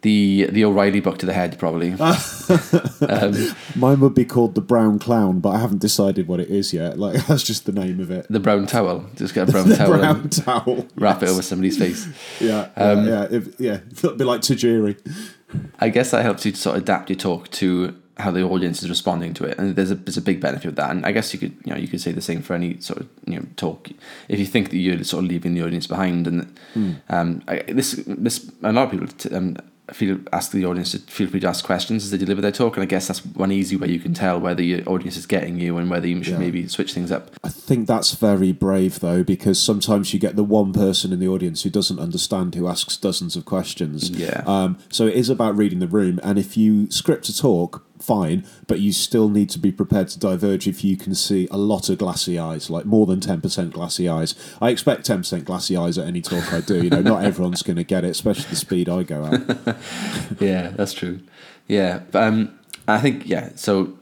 the 0.04 0.48
the 0.52 0.64
O'Reilly 0.66 1.00
book 1.00 1.18
to 1.20 1.26
the 1.26 1.34
head 1.34 1.58
probably. 1.58 1.92
um, 3.10 3.56
Mine 3.76 4.00
would 4.02 4.14
be 4.14 4.26
called 4.26 4.54
the 4.56 4.62
Brown 4.62 5.00
Clown, 5.00 5.40
but 5.40 5.50
I 5.50 5.60
haven't 5.60 5.80
decided 5.80 6.28
what 6.28 6.40
it 6.40 6.50
is 6.50 6.72
yet. 6.74 6.98
Like 7.04 7.26
that's 7.26 7.44
just 7.44 7.66
the 7.66 7.72
name 7.72 8.00
of 8.00 8.12
it. 8.12 8.28
the 8.30 8.40
brown 8.40 8.66
towel, 8.68 9.06
just 9.16 9.34
get 9.34 9.50
a 9.50 9.52
brown 9.52 9.68
The 9.70 9.76
towel 9.76 9.98
brown 9.98 10.16
and 10.22 10.32
towel. 10.32 10.88
wrap 10.96 11.24
it 11.24 11.30
over 11.30 11.42
somebody's 11.42 11.78
face. 11.78 12.08
Yeah, 12.40 12.70
Um, 12.78 13.08
yeah, 13.08 13.12
yeah. 13.22 13.28
If, 13.38 13.60
yeah. 13.60 13.80
It'd 13.92 14.18
be 14.18 14.24
like 14.24 14.42
Tajiri. 14.42 14.96
I 15.80 15.90
guess 15.90 16.12
that 16.12 16.24
helps 16.24 16.46
you 16.46 16.52
to 16.52 16.58
sort 16.58 16.78
of 16.78 16.84
adapt 16.84 17.10
your 17.10 17.18
talk 17.18 17.50
to 17.52 17.96
how 18.18 18.30
the 18.32 18.44
audience 18.44 18.84
is 18.84 18.90
responding 18.90 19.34
to 19.34 19.44
it, 19.46 19.58
and 19.58 19.76
there's 19.76 19.90
a 19.92 19.96
there's 19.96 20.18
a 20.18 20.22
big 20.22 20.40
benefit 20.40 20.68
of 20.70 20.76
that. 20.76 20.92
And 20.92 21.06
I 21.06 21.12
guess 21.12 21.34
you 21.34 21.40
could 21.40 21.56
you 21.66 21.74
know 21.74 21.80
you 21.80 21.88
could 21.88 22.00
say 22.02 22.12
the 22.12 22.22
same 22.22 22.42
for 22.42 22.54
any 22.54 22.80
sort 22.80 23.00
of 23.02 23.08
you 23.26 23.40
know 23.40 23.46
talk. 23.56 23.90
If 24.30 24.40
you 24.40 24.46
think 24.46 24.70
that 24.70 24.78
you're 24.78 25.04
sort 25.04 25.24
of 25.24 25.30
leaving 25.30 25.54
the 25.56 25.64
audience 25.64 25.88
behind, 25.88 26.28
and 26.28 26.56
um, 27.10 27.42
I, 27.48 27.60
this 27.68 28.02
this 28.08 28.52
a 28.62 28.72
lot 28.72 28.86
of 28.86 28.92
people 28.92 29.08
t- 29.08 29.34
um, 29.36 29.58
feel 29.92 30.20
ask 30.32 30.52
the 30.52 30.66
audience 30.66 30.92
to 30.92 31.00
feel 31.00 31.28
free 31.28 31.42
to 31.42 31.48
ask 31.48 31.66
questions 31.66 32.06
as 32.06 32.12
they 32.12 32.18
deliver 32.18 32.40
their 32.42 32.52
talk. 32.54 32.78
And 32.78 32.84
I 32.84 32.86
guess 32.86 33.08
that's 33.08 33.26
one 33.26 33.52
easy 33.52 33.76
way 33.76 33.90
you 33.90 34.00
can 34.00 34.14
tell 34.14 34.40
whether 34.40 34.64
your 34.64 34.82
audience 34.88 35.18
is 35.18 35.26
getting 35.26 35.60
you 35.60 35.78
and 35.78 35.90
whether 35.90 36.08
you 36.08 36.24
should 36.24 36.34
Yeah. 36.34 36.40
maybe 36.40 36.68
switch 36.70 36.94
things 36.94 37.12
up. 37.12 37.32
I 37.44 37.50
think 37.50 37.88
that's 37.88 38.14
very 38.14 38.54
brave 38.54 39.02
though, 39.02 39.24
because 39.24 39.60
sometimes 39.60 40.14
you 40.14 40.20
get 40.20 40.38
the 40.38 40.44
one 40.44 40.72
person 40.72 41.12
in 41.12 41.20
the 41.20 41.28
audience 41.28 41.64
who 41.64 41.70
doesn't 41.70 42.00
understand 42.00 42.56
who 42.56 42.68
asks 42.68 42.96
dozens 42.96 43.36
of 43.36 43.44
questions. 43.46 44.10
Yeah. 44.10 44.44
Um, 44.46 44.78
so 44.90 45.08
it 45.08 45.16
is 45.16 45.30
about 45.30 45.58
reading 45.58 45.80
the 45.80 45.88
room, 45.88 46.20
and 46.24 46.40
if 46.40 46.56
you 46.56 46.90
script 46.90 47.28
a 47.28 47.36
talk, 47.38 47.86
fine, 48.04 48.46
but 48.68 48.80
you 48.80 48.92
still 48.92 49.30
need 49.30 49.50
to 49.52 49.60
be 49.60 49.72
prepared 49.72 50.10
to 50.10 50.20
diverge 50.20 50.68
if 50.68 50.84
you 50.84 50.98
can 50.98 51.16
see 51.16 51.48
a 51.52 51.58
lot 51.58 51.90
of 51.90 51.98
glassy 51.98 52.38
eyes, 52.38 52.70
like 52.70 52.86
more 52.86 53.06
than 53.06 53.20
ten 53.20 53.42
percent 53.42 53.74
glassy 53.74 54.10
eyes. 54.10 54.36
I 54.62 54.70
expect 54.70 55.06
ten 55.06 55.20
percent 55.20 55.46
glassy 55.46 55.78
eyes 55.78 55.98
at 55.98 56.08
any 56.08 56.22
talk 56.22 56.54
I 56.54 56.62
do. 56.62 56.84
You 56.84 56.90
know, 56.90 57.02
not 57.02 57.24
everyone's 57.24 57.64
going 57.64 57.78
to 57.78 57.84
get 57.84 58.04
it, 58.04 58.10
especially 58.10 58.50
the 58.50 58.56
speed 58.56 58.90
I 58.90 59.04
go 59.04 59.26
at. 59.26 59.78
yeah, 60.40 60.70
that's 60.70 60.94
true. 60.94 61.22
Yeah, 61.68 62.02
um, 62.14 62.60
I 62.88 63.00
think 63.00 63.28
yeah. 63.28 63.52
So 63.56 63.98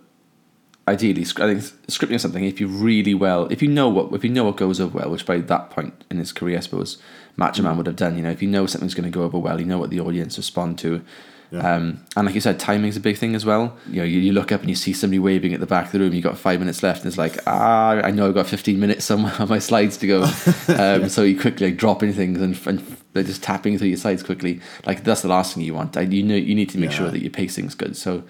ideally, 0.88 1.22
I 1.22 1.56
think 1.56 1.62
scripting 1.88 2.20
something 2.20 2.44
if 2.44 2.60
you 2.60 2.68
really 2.68 3.14
well, 3.14 3.48
if 3.48 3.62
you 3.62 3.68
know 3.68 3.90
what 3.90 4.14
if 4.14 4.24
you 4.24 4.30
know 4.30 4.46
what 4.46 4.58
goes 4.58 4.80
over 4.80 5.00
well, 5.00 5.12
which 5.12 5.26
by 5.26 5.38
that 5.38 5.70
point 5.70 6.04
in 6.10 6.18
his 6.18 6.32
career, 6.32 6.58
I 6.58 6.62
suppose 6.62 6.98
Macho 7.38 7.64
Man 7.64 7.78
would 7.78 7.88
have 7.88 7.96
done. 7.96 8.16
You 8.16 8.24
know, 8.24 8.32
if 8.32 8.42
you 8.42 8.50
know 8.50 8.66
something's 8.66 8.94
going 8.94 9.12
to 9.12 9.16
go 9.16 9.24
over 9.24 9.38
well, 9.38 9.60
you 9.60 9.66
know 9.66 9.78
what 9.78 9.90
the 9.90 10.00
audience 10.00 10.38
respond 10.38 10.80
to. 10.80 11.04
Yeah. 11.52 11.76
Um, 11.76 12.04
and 12.16 12.26
like 12.26 12.36
you 12.36 12.40
said, 12.40 12.60
timing's 12.60 12.96
a 12.96 13.02
big 13.02 13.18
thing 13.18 13.36
as 13.36 13.46
well. 13.46 13.78
You 13.88 13.98
know, 13.98 14.04
you, 14.06 14.20
you 14.20 14.32
look 14.32 14.54
up 14.54 14.62
and 14.62 14.70
you 14.70 14.76
see 14.76 14.94
somebody 14.94 15.20
waving 15.20 15.54
at 15.54 15.60
the 15.60 15.66
back 15.66 15.88
of 15.88 15.92
the 15.92 16.00
room. 16.00 16.14
You 16.14 16.22
got 16.22 16.38
five 16.38 16.60
minutes 16.60 16.82
left, 16.82 17.00
and 17.00 17.08
it's 17.08 17.18
like, 17.18 17.38
ah, 17.46 17.96
I 18.04 18.12
know 18.12 18.30
I've 18.30 18.34
got 18.34 18.48
fifteen 18.48 18.80
minutes 18.80 19.04
somewhere 19.04 19.34
on 19.38 19.50
my 19.50 19.60
slides 19.60 19.98
to 19.98 20.08
go. 20.08 20.30
Um, 20.72 21.10
so 21.10 21.24
you 21.24 21.38
quickly 21.40 21.68
like, 21.68 21.78
dropping 21.78 22.14
things 22.14 22.40
and, 22.40 22.60
and 22.66 22.98
they're 23.14 23.24
just 23.24 23.44
tapping 23.44 23.78
through 23.78 23.90
your 23.90 23.98
slides 23.98 24.24
quickly. 24.24 24.62
Like 24.86 25.04
that's 25.04 25.22
the 25.22 25.28
last 25.28 25.54
thing 25.54 25.64
you 25.64 25.74
want. 25.74 25.98
I, 25.98 26.02
you 26.02 26.24
know, 26.24 26.36
you 26.36 26.56
need 26.56 26.70
to 26.70 26.78
make 26.78 26.92
sure 26.92 27.10
that 27.10 27.22
your 27.22 27.30
pacing's 27.30 27.76
good. 27.76 27.98
So, 27.98 28.24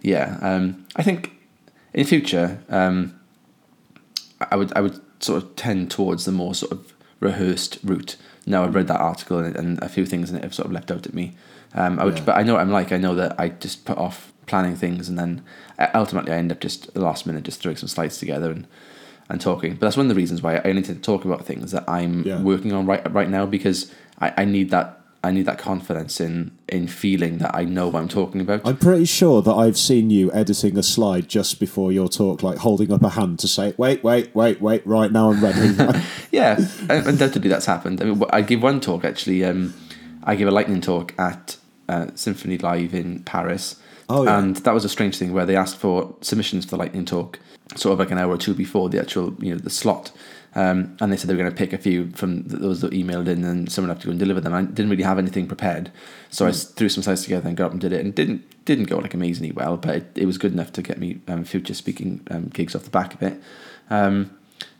yeah, 0.00 0.38
um, 0.40 0.86
I 0.96 1.02
think 1.02 1.32
in 1.92 2.06
future, 2.06 2.62
um, 2.70 3.18
I 4.50 4.56
would 4.56 4.72
I 4.74 4.80
would 4.80 5.00
sort 5.22 5.42
of 5.42 5.54
tend 5.56 5.90
towards 5.90 6.24
the 6.24 6.32
more 6.32 6.54
sort 6.54 6.72
of 6.72 6.92
rehearsed 7.20 7.78
route. 7.82 8.16
Now 8.46 8.64
I've 8.64 8.74
read 8.74 8.88
that 8.88 9.00
article 9.00 9.38
and, 9.38 9.54
and 9.54 9.82
a 9.82 9.88
few 9.88 10.06
things 10.06 10.30
in 10.30 10.36
it 10.36 10.42
have 10.42 10.54
sort 10.54 10.66
of 10.66 10.72
leapt 10.72 10.90
out 10.90 11.06
at 11.06 11.14
me. 11.14 11.34
Um, 11.74 11.98
I 11.98 12.04
would, 12.04 12.18
Yeah. 12.18 12.24
but 12.24 12.36
I 12.36 12.42
know 12.42 12.54
what 12.54 12.60
I'm 12.60 12.70
like. 12.70 12.92
I 12.92 12.96
know 12.98 13.14
that 13.14 13.38
I 13.38 13.48
just 13.48 13.84
put 13.84 13.96
off 13.98 14.32
planning 14.46 14.74
things 14.76 15.08
and 15.08 15.18
then 15.18 15.42
uh, 15.78 15.86
ultimately 15.94 16.32
I 16.32 16.36
end 16.36 16.50
up 16.52 16.60
just 16.60 16.88
at 16.88 16.94
the 16.94 17.00
last 17.00 17.26
minute 17.26 17.44
just 17.44 17.60
throwing 17.62 17.76
some 17.76 17.88
slides 17.88 18.18
together 18.18 18.50
and 18.50 18.66
and 19.28 19.40
talking. 19.40 19.72
But 19.74 19.80
that's 19.86 19.96
one 19.96 20.06
of 20.06 20.10
the 20.10 20.14
reasons 20.16 20.42
why 20.42 20.56
I 20.56 20.62
only 20.64 20.82
tend 20.82 20.98
to 20.98 21.02
talk 21.02 21.24
about 21.24 21.46
things 21.46 21.70
that 21.70 21.84
I'm 21.88 22.24
Yeah. 22.26 22.42
working 22.42 22.72
on 22.72 22.84
right 22.86 23.10
right 23.12 23.30
now 23.30 23.46
because 23.46 23.90
I, 24.20 24.32
I 24.38 24.44
need 24.44 24.70
that 24.70 24.98
I 25.24 25.30
need 25.30 25.46
that 25.46 25.56
confidence 25.58 26.20
in 26.20 26.50
in 26.68 26.88
feeling 26.88 27.38
that 27.38 27.54
I 27.54 27.64
know 27.64 27.86
what 27.88 28.00
I'm 28.02 28.08
talking 28.08 28.40
about. 28.40 28.60
I'm 28.66 28.76
pretty 28.76 29.04
sure 29.04 29.40
that 29.40 29.52
I've 29.54 29.78
seen 29.78 30.10
you 30.10 30.30
editing 30.32 30.76
a 30.76 30.82
slide 30.82 31.28
just 31.28 31.60
before 31.60 31.92
your 31.92 32.08
talk, 32.08 32.42
like 32.42 32.58
holding 32.58 32.92
up 32.92 33.02
a 33.04 33.10
hand 33.10 33.38
to 33.38 33.48
say, 33.48 33.72
"Wait, 33.78 34.02
wait, 34.02 34.34
wait, 34.34 34.60
wait! 34.60 34.84
Right 34.84 35.12
now, 35.12 35.30
I'm 35.30 35.42
ready." 35.42 35.76
Yeah, 36.32 36.58
undoubtedly 36.90 37.48
that's 37.48 37.66
happened. 37.66 38.00
I 38.02 38.04
mean, 38.06 38.22
I 38.30 38.42
gave 38.42 38.62
one 38.62 38.80
talk 38.80 39.04
actually. 39.04 39.44
Um, 39.44 39.72
I 40.24 40.34
gave 40.34 40.48
a 40.48 40.50
lightning 40.50 40.80
talk 40.80 41.14
at 41.18 41.56
uh, 41.88 42.06
Symfony 42.14 42.60
Live 42.62 42.94
in 42.94 43.22
Paris. 43.24 43.76
Oh, 44.08 44.24
yeah. 44.24 44.38
And 44.38 44.56
that 44.56 44.74
was 44.74 44.84
a 44.84 44.88
strange 44.88 45.16
thing 45.18 45.32
where 45.32 45.46
they 45.46 45.56
asked 45.56 45.76
for 45.76 46.14
submissions 46.20 46.64
for 46.64 46.72
the 46.72 46.76
lightning 46.76 47.04
talk, 47.04 47.38
sort 47.76 47.94
of 47.94 47.98
like 47.98 48.10
an 48.10 48.18
hour 48.18 48.32
or 48.32 48.38
two 48.38 48.54
before 48.54 48.88
the 48.88 49.00
actual, 49.00 49.34
you 49.38 49.52
know, 49.54 49.58
the 49.58 49.70
slot. 49.70 50.12
Um, 50.54 50.96
and 51.00 51.10
they 51.10 51.16
said 51.16 51.28
they 51.30 51.34
were 51.34 51.38
going 51.38 51.50
to 51.50 51.56
pick 51.56 51.72
a 51.72 51.78
few 51.78 52.10
from 52.10 52.42
those 52.42 52.82
that 52.82 52.92
emailed 52.92 53.26
in, 53.26 53.42
and 53.42 53.72
someone 53.72 53.88
had 53.88 54.00
to 54.02 54.06
go 54.08 54.10
and 54.10 54.20
deliver 54.20 54.38
them. 54.40 54.52
I 54.52 54.62
didn't 54.62 54.90
really 54.90 55.02
have 55.02 55.18
anything 55.18 55.46
prepared, 55.46 55.90
so 56.30 56.44
I 56.46 56.50
Hmm. 56.50 56.56
threw 56.76 56.88
some 56.90 57.02
slides 57.02 57.22
together 57.22 57.48
and 57.48 57.56
got 57.56 57.66
up 57.66 57.72
and 57.72 57.80
did 57.80 57.92
it, 57.94 58.04
and 58.04 58.14
didn't 58.14 58.42
didn't 58.66 58.84
go 58.84 58.98
like 58.98 59.14
amazingly 59.14 59.50
well, 59.52 59.76
but 59.78 59.96
it, 59.96 60.06
it 60.14 60.26
was 60.26 60.36
good 60.38 60.52
enough 60.52 60.70
to 60.74 60.82
get 60.82 60.98
me 60.98 61.20
um, 61.26 61.42
future 61.44 61.74
speaking 61.74 62.20
um, 62.30 62.48
gigs 62.48 62.76
off 62.76 62.84
the 62.84 62.90
back 62.90 63.14
of 63.14 63.22
it. 63.22 63.40
Um, 63.88 64.30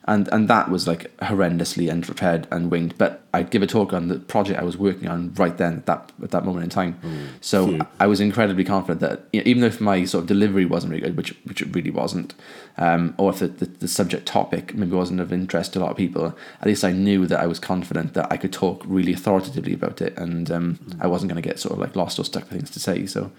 and 0.05 0.29
and 0.33 0.49
that 0.49 0.69
was 0.69 0.89
like 0.89 1.17
horrendously 1.19 1.91
unprepared 1.91 2.49
and 2.51 2.71
winged. 2.71 2.95
But 2.99 3.23
I'd 3.33 3.51
give 3.51 3.63
a 3.63 3.67
talk 3.67 3.93
on 3.93 4.09
the 4.09 4.19
project 4.19 4.59
I 4.59 4.65
was 4.65 4.77
working 4.77 5.09
on 5.09 5.33
right 5.35 5.57
then 5.57 5.79
at 5.79 5.87
that 5.87 6.13
at 6.23 6.31
that 6.33 6.45
moment 6.45 6.65
in 6.65 6.71
time. 6.71 6.99
so 7.41 7.69
phew. 7.69 7.87
I 8.01 8.07
was 8.07 8.21
incredibly 8.21 8.65
confident 8.65 9.01
that 9.01 9.23
you 9.33 9.41
know, 9.41 9.47
even 9.47 9.61
though 9.61 9.69
if 9.69 9.81
my 9.81 10.05
sort 10.05 10.23
of 10.23 10.29
delivery 10.29 10.65
wasn't 10.65 10.91
really 10.91 11.05
good, 11.05 11.17
which 11.17 11.31
which 11.45 11.63
it 11.63 11.75
really 11.75 11.91
wasn't, 11.91 12.35
um, 12.79 13.15
or 13.17 13.31
if 13.31 13.39
the, 13.39 13.49
the, 13.49 13.67
the 13.67 13.89
subject 13.89 14.27
topic 14.27 14.75
maybe 14.75 14.93
wasn't 14.93 15.21
of 15.21 15.33
interest 15.33 15.75
to 15.75 15.79
a 15.79 15.81
lot 15.81 15.93
of 15.93 15.97
people, 15.97 16.37
at 16.61 16.67
least 16.67 16.85
I 16.85 16.93
knew 16.93 17.27
that 17.27 17.39
I 17.39 17.47
was 17.47 17.61
confident 17.61 18.15
that 18.15 18.31
I 18.33 18.37
could 18.37 18.53
talk 18.53 18.83
really 18.87 19.13
authoritatively 19.13 19.75
about 19.75 20.03
it, 20.03 20.19
and 20.19 20.51
um, 20.51 20.97
I 21.01 21.07
wasn't 21.07 21.31
going 21.31 21.41
to 21.41 21.49
get 21.49 21.61
sort 21.61 21.75
of 21.75 21.79
like 21.79 21.95
lost 21.95 22.19
or 22.19 22.25
stuck 22.25 22.47
for 22.47 22.55
things 22.55 22.71
to 22.71 22.81
say. 22.81 23.07
So 23.07 23.31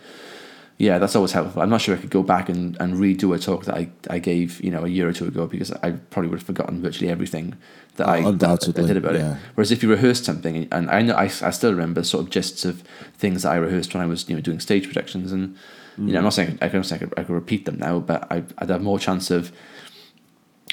yeah, 0.78 0.98
that's 0.98 1.16
always 1.16 1.32
helpful. 1.32 1.62
I'm 1.62 1.70
not 1.70 1.82
sure 1.82 1.96
I 1.96 2.00
could 2.00 2.10
go 2.10 2.24
back 2.24 2.50
and, 2.50 2.76
and 2.80 2.96
redo 2.96 3.36
a 3.36 3.40
talk 3.40 3.66
that 3.66 3.76
I, 3.76 3.90
I 4.10 4.20
gave, 4.20 4.60
you 4.62 4.72
know, 4.72 4.84
a 4.84 4.88
year 4.88 5.08
or 5.08 5.14
two 5.14 5.26
ago 5.26 5.46
because 5.48 5.72
I 5.72 5.92
probably 5.92 6.30
would 6.30 6.40
have 6.40 6.46
forgotten 6.46 6.82
virtually 6.82 7.10
everything 7.10 7.56
that, 7.96 8.08
I, 8.10 8.32
that 8.32 8.68
I 8.68 8.82
did 8.82 8.98
about 8.98 9.14
yeah. 9.14 9.36
it. 9.36 9.38
Whereas 9.54 9.72
if 9.72 9.84
you 9.84 9.90
rehearsed 9.90 10.26
something, 10.26 10.68
and 10.72 10.90
I 10.90 11.02
know 11.04 11.14
I, 11.14 11.26
I 11.26 11.52
still 11.52 11.72
remember 11.72 12.04
sort 12.04 12.26
of 12.26 12.32
gists 12.32 12.66
of 12.66 12.82
things 13.18 13.44
that 13.44 13.52
I 13.52 13.56
rehearsed 13.58 13.94
when 13.94 14.02
I 14.02 14.08
was 14.08 14.28
you 14.28 14.36
know 14.36 14.42
doing 14.42 14.60
stage 14.60 14.88
productions, 14.88 15.32
and 15.32 15.56
you 15.98 16.12
know 16.12 16.18
I'm 16.18 16.24
not 16.24 16.34
saying 16.34 16.58
I 16.62 16.70
can 16.70 16.84
say 16.84 16.96
I 16.96 16.98
could, 16.98 17.14
I 17.18 17.24
could 17.24 17.34
repeat 17.34 17.66
them 17.66 17.78
now, 17.78 18.00
but 18.00 18.30
I, 18.32 18.44
I'd 18.58 18.70
have 18.70 18.82
more 18.82 18.98
chance 18.98 19.30
of 19.30 19.52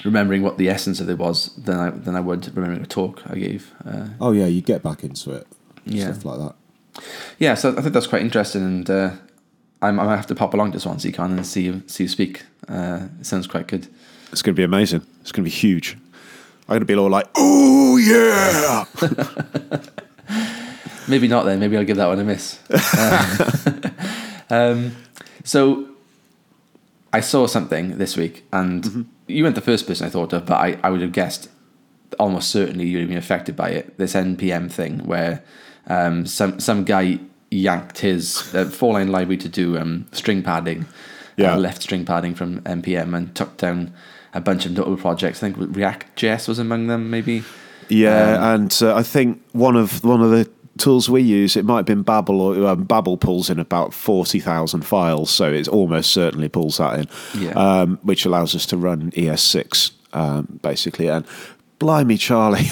remembering 0.05 0.42
what 0.42 0.57
the 0.57 0.68
essence 0.70 1.01
of 1.01 1.11
it 1.11 1.18
was 1.18 1.55
than 1.57 1.79
I 1.79 1.90
than 1.90 2.16
I 2.16 2.20
would 2.20 2.55
remembering 2.57 2.83
a 2.83 2.87
talk 2.87 3.22
I 3.27 3.35
gave. 3.37 3.72
Uh, 3.85 4.09
oh 4.20 4.33
yeah, 4.33 4.46
you 4.46 4.62
get 4.62 4.83
back 4.83 5.05
into 5.05 5.33
it, 5.33 5.46
Yeah. 5.85 6.12
stuff 6.12 6.24
like 6.24 6.38
that. 6.38 7.05
yeah, 7.38 7.55
so 7.55 7.77
I 7.77 7.83
think 7.83 7.92
that's 7.92 8.07
quite 8.07 8.22
interesting, 8.22 8.62
and 8.62 8.88
uh, 8.90 9.11
I 9.83 9.90
might 9.90 10.16
have 10.16 10.27
to 10.27 10.35
pop 10.35 10.55
along 10.55 10.73
to 10.73 10.81
Swansea 10.81 11.12
Con 11.12 11.33
and 11.33 11.47
see 11.47 11.62
you 11.62 11.83
see 11.87 12.05
you 12.05 12.09
speak. 12.09 12.43
Uh, 12.69 13.09
it 13.19 13.27
sounds 13.27 13.47
quite 13.47 13.66
good. 13.66 13.88
It's 14.33 14.43
going 14.43 14.55
to 14.55 14.61
be 14.61 14.64
amazing. 14.64 15.07
It's 15.23 15.33
going 15.33 15.45
to 15.45 15.51
be 15.51 15.57
huge. 15.57 15.97
I'm 16.69 16.75
going 16.75 16.81
to 16.81 16.87
be 16.87 16.95
all 16.95 17.09
like, 17.09 17.29
"Oh 17.37 17.97
yeah!" 17.97 18.85
Maybe 21.09 21.27
not 21.27 21.45
then. 21.45 21.59
Maybe 21.59 21.77
I'll 21.77 21.85
give 21.85 21.97
that 21.97 22.07
one 22.07 22.21
a 22.21 22.25
miss. 22.25 22.61
um, 22.99 23.93
um, 24.51 24.97
so 25.43 25.88
I 27.12 27.21
saw 27.21 27.47
something 27.47 27.99
this 27.99 28.16
week, 28.16 28.45
and 28.53 29.09
you 29.27 29.43
weren't 29.43 29.57
the 29.57 29.61
first 29.61 29.87
person 29.87 30.07
I 30.07 30.11
thought 30.11 30.33
of, 30.33 30.47
but 30.47 30.55
I, 30.55 30.79
I 30.85 30.90
would 30.90 31.01
have 31.01 31.12
guessed 31.12 31.49
almost 32.19 32.51
certainly 32.51 32.87
you'd 32.87 33.01
have 33.01 33.09
been 33.09 33.19
affected 33.19 33.57
by 33.57 33.71
it. 33.71 33.97
This 33.99 34.14
NPM 34.14 34.71
thing 34.71 35.07
where 35.07 35.43
um, 35.87 36.27
some 36.27 36.61
some 36.61 36.85
guy 36.85 37.19
yanked 37.50 37.98
his 37.98 38.54
uh, 38.54 38.64
four 38.66 38.94
line 38.94 39.08
library 39.08 39.36
to 39.38 39.48
do 39.48 39.76
um, 39.78 40.06
string 40.12 40.42
padding, 40.42 40.86
Yeah. 41.36 41.54
uh, 41.54 41.58
left 41.58 41.82
string 41.82 42.04
padding 42.04 42.34
from 42.34 42.60
NPM, 42.62 43.16
and 43.16 43.34
tucked 43.34 43.58
down 43.58 43.92
a 44.34 44.40
bunch 44.40 44.66
of 44.66 44.72
notable 44.72 44.96
projects. 44.96 45.42
I 45.42 45.50
think 45.50 45.74
React 45.76 46.16
JS 46.16 46.48
was 46.48 46.58
among 46.58 46.86
them, 46.86 47.10
maybe. 47.10 47.42
Yeah, 47.88 48.54
and 48.54 48.76
uh, 48.82 48.94
I 48.94 49.02
think 49.02 49.42
one 49.52 49.74
of 49.76 50.04
one 50.04 50.22
of 50.22 50.30
the 50.30 50.48
tools 50.78 51.10
we 51.10 51.20
use, 51.22 51.56
it 51.56 51.64
might 51.64 51.78
have 51.78 51.86
been 51.86 52.02
Babel 52.02 52.40
or 52.40 52.66
um, 52.68 52.84
Babel 52.84 53.16
pulls 53.16 53.50
in 53.50 53.58
about 53.58 53.92
forty 53.92 54.38
thousand 54.38 54.82
files, 54.82 55.30
so 55.30 55.52
it 55.52 55.66
almost 55.66 56.12
certainly 56.12 56.48
pulls 56.48 56.76
that 56.78 57.00
in, 57.00 57.08
Yeah. 57.42 57.50
um, 57.52 57.98
which 58.02 58.24
allows 58.24 58.54
us 58.54 58.64
to 58.66 58.76
run 58.76 59.10
ES6 59.10 59.90
um, 60.12 60.60
basically. 60.62 61.08
And 61.08 61.24
blimey, 61.81 62.16
Charlie, 62.16 62.61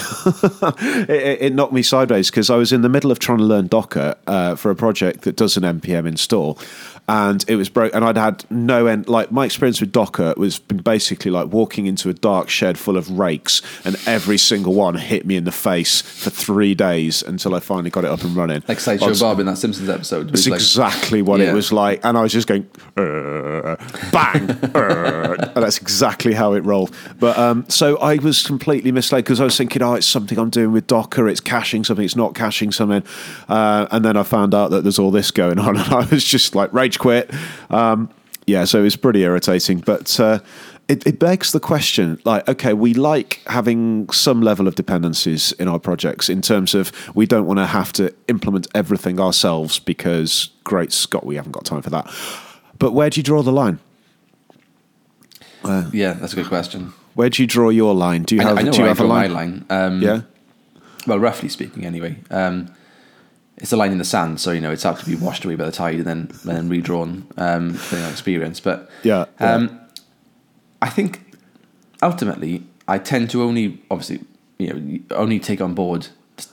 it, 0.79 1.09
it- 1.09 1.41
it 1.41 1.53
knocked 1.55 1.73
me 1.73 1.81
sideways 1.81 2.29
because 2.31 2.49
I 2.49 2.55
was 2.55 2.71
in 2.71 2.81
the 2.83 2.89
middle 2.89 3.11
of 3.11 3.19
trying 3.19 3.39
to 3.39 3.43
learn 3.43 3.67
Docker 3.67 4.15
uh, 4.27 4.55
for 4.55 4.71
a 4.71 4.75
project 4.75 5.21
that 5.23 5.35
does 5.35 5.57
an 5.57 5.63
npm 5.63 6.07
install. 6.07 6.57
And 7.11 7.43
it 7.47 7.55
was 7.55 7.69
broke, 7.69 7.95
and 7.95 8.05
I'd 8.05 8.17
had 8.17 8.45
no 8.51 8.85
end. 8.85 9.09
Like 9.09 9.31
my 9.31 9.43
experience 9.45 9.81
with 9.81 9.91
Docker 9.91 10.35
was 10.37 10.59
basically 10.59 11.31
like 11.31 11.47
walking 11.47 11.87
into 11.87 12.07
a 12.09 12.13
dark 12.13 12.49
shed 12.49 12.77
full 12.77 12.97
of 12.97 13.09
rakes, 13.09 13.63
and 13.83 13.97
every 14.05 14.37
single 14.37 14.75
one 14.75 14.93
hit 14.93 15.25
me 15.25 15.35
in 15.35 15.43
the 15.43 15.51
face 15.51 16.01
for 16.01 16.29
three 16.29 16.75
days 16.75 17.23
until 17.23 17.55
I 17.55 17.61
finally 17.61 17.89
got 17.89 18.05
it 18.05 18.11
up 18.11 18.21
and 18.23 18.35
running. 18.35 18.63
Like 18.67 18.79
Sideshow 18.79 19.07
was- 19.07 19.21
Bob 19.21 19.39
in 19.39 19.47
that 19.47 19.57
Simpsons 19.57 19.89
episode. 19.89 20.29
Who's 20.29 20.47
like- 20.47 20.59
exactly 20.59 21.23
what 21.23 21.39
Yeah. 21.39 21.49
it 21.49 21.53
was 21.55 21.73
like, 21.73 21.99
and 22.05 22.15
I 22.15 22.21
was 22.21 22.31
just 22.31 22.47
going 22.47 22.67
"Uh, 22.95 23.75
bang, 24.11 24.51
uh," 24.75 25.35
and 25.55 25.63
that's 25.63 25.79
exactly 25.79 26.33
how 26.35 26.53
it 26.53 26.63
rolled. 26.63 26.93
But 27.19 27.39
um, 27.39 27.65
so 27.69 27.97
I 27.97 28.17
was 28.17 28.43
completely 28.43 28.91
misled 28.91 29.23
because 29.23 29.41
I 29.41 29.45
was 29.45 29.57
thinking, 29.57 29.81
oh, 29.81 29.95
it's 29.95 30.05
something 30.05 30.37
I'm 30.37 30.51
doing 30.51 30.71
with 30.73 30.85
Docker, 30.85 31.27
it's 31.27 31.39
caching 31.41 31.83
something, 31.83 32.05
it's 32.05 32.15
not 32.15 32.35
caching 32.35 32.71
something, 32.71 33.01
uh, 33.47 33.87
and 33.89 34.05
then 34.05 34.15
I 34.15 34.21
found 34.21 34.53
out 34.53 34.69
that 34.69 34.83
there's 34.83 34.99
all 34.99 35.09
this 35.09 35.31
going 35.31 35.57
on, 35.57 35.75
and 35.79 35.91
I 35.91 36.05
was 36.11 36.23
just 36.23 36.53
like 36.53 36.71
rage 36.71 36.98
quit. 36.99 37.31
Um, 37.71 38.09
yeah, 38.45 38.65
so 38.65 38.79
it 38.79 38.83
was 38.83 38.95
pretty 38.95 39.23
irritating, 39.23 39.79
but. 39.79 40.19
Uh, 40.19 40.39
it, 40.87 41.05
it 41.05 41.19
begs 41.19 41.51
the 41.51 41.59
question 41.59 42.19
like 42.25 42.47
okay 42.49 42.73
we 42.73 42.95
like 42.95 43.41
having 43.45 44.09
some 44.09 44.41
level 44.41 44.67
of 44.67 44.73
dependencies 44.73 45.51
in 45.59 45.67
our 45.67 45.77
projects 45.77 46.29
in 46.29 46.41
terms 46.41 46.73
of 46.73 46.91
we 47.15 47.27
don't 47.27 47.45
want 47.45 47.59
to 47.59 47.67
have 47.67 47.93
to 47.93 48.11
implement 48.27 48.67
everything 48.73 49.19
ourselves 49.19 49.77
because 49.77 50.49
great 50.63 50.91
scott 50.91 51.23
we 51.27 51.35
haven't 51.35 51.51
got 51.51 51.63
time 51.63 51.83
for 51.83 51.91
that 51.91 52.11
but 52.79 52.93
where 52.93 53.07
do 53.11 53.19
you 53.19 53.23
draw 53.23 53.43
the 53.43 53.51
line 53.51 53.77
Yeah, 55.93 56.13
that's 56.13 56.33
a 56.33 56.37
good 56.37 56.47
question. 56.47 56.91
where 57.13 57.29
do 57.29 57.43
you 57.43 57.47
draw 57.47 57.69
your 57.69 57.93
line 57.93 58.23
do 58.23 58.33
you 58.35 58.41
I, 58.41 58.45
have 58.45 58.57
I 58.57 58.61
know 58.63 58.71
do 58.71 58.79
you 58.79 58.85
I 58.85 58.87
have 58.87 58.99
a 58.99 59.03
draw 59.03 59.09
line, 59.13 59.31
my 59.31 59.39
line. 59.39 59.65
Um, 59.69 60.01
yeah 60.01 60.21
Well, 61.05 61.19
roughly 61.19 61.49
speaking, 61.49 61.85
anyway. 61.85 62.17
Um, 62.31 62.73
it's 63.59 63.71
a 63.73 63.77
line 63.77 63.91
in 63.91 63.97
the 63.97 64.05
sand, 64.05 64.39
so 64.39 64.51
you 64.51 64.61
know 64.61 64.71
it's 64.71 64.83
had 64.83 64.97
to 64.99 65.05
be 65.05 65.15
washed 65.15 65.45
away 65.45 65.55
by 65.55 65.65
the 65.65 65.71
tide 65.71 65.95
and 65.95 66.05
then 66.05 66.19
and 66.43 66.57
then 66.57 66.69
redrawn 66.69 67.27
um, 67.37 67.73
depending 67.73 68.05
on 68.05 68.11
experience. 68.11 68.59
But 68.59 68.89
Yeah, 69.03 69.25
yeah. 69.39 69.53
um, 69.55 69.79
I 70.81 70.89
think 70.89 71.35
ultimately 72.01 72.63
I 72.87 72.97
tend 72.97 73.29
to 73.31 73.43
only 73.43 73.81
obviously 73.91 74.21
you 74.57 74.73
know 74.73 75.15
only 75.15 75.39
take 75.39 75.61
on 75.61 75.73
board 75.73 76.07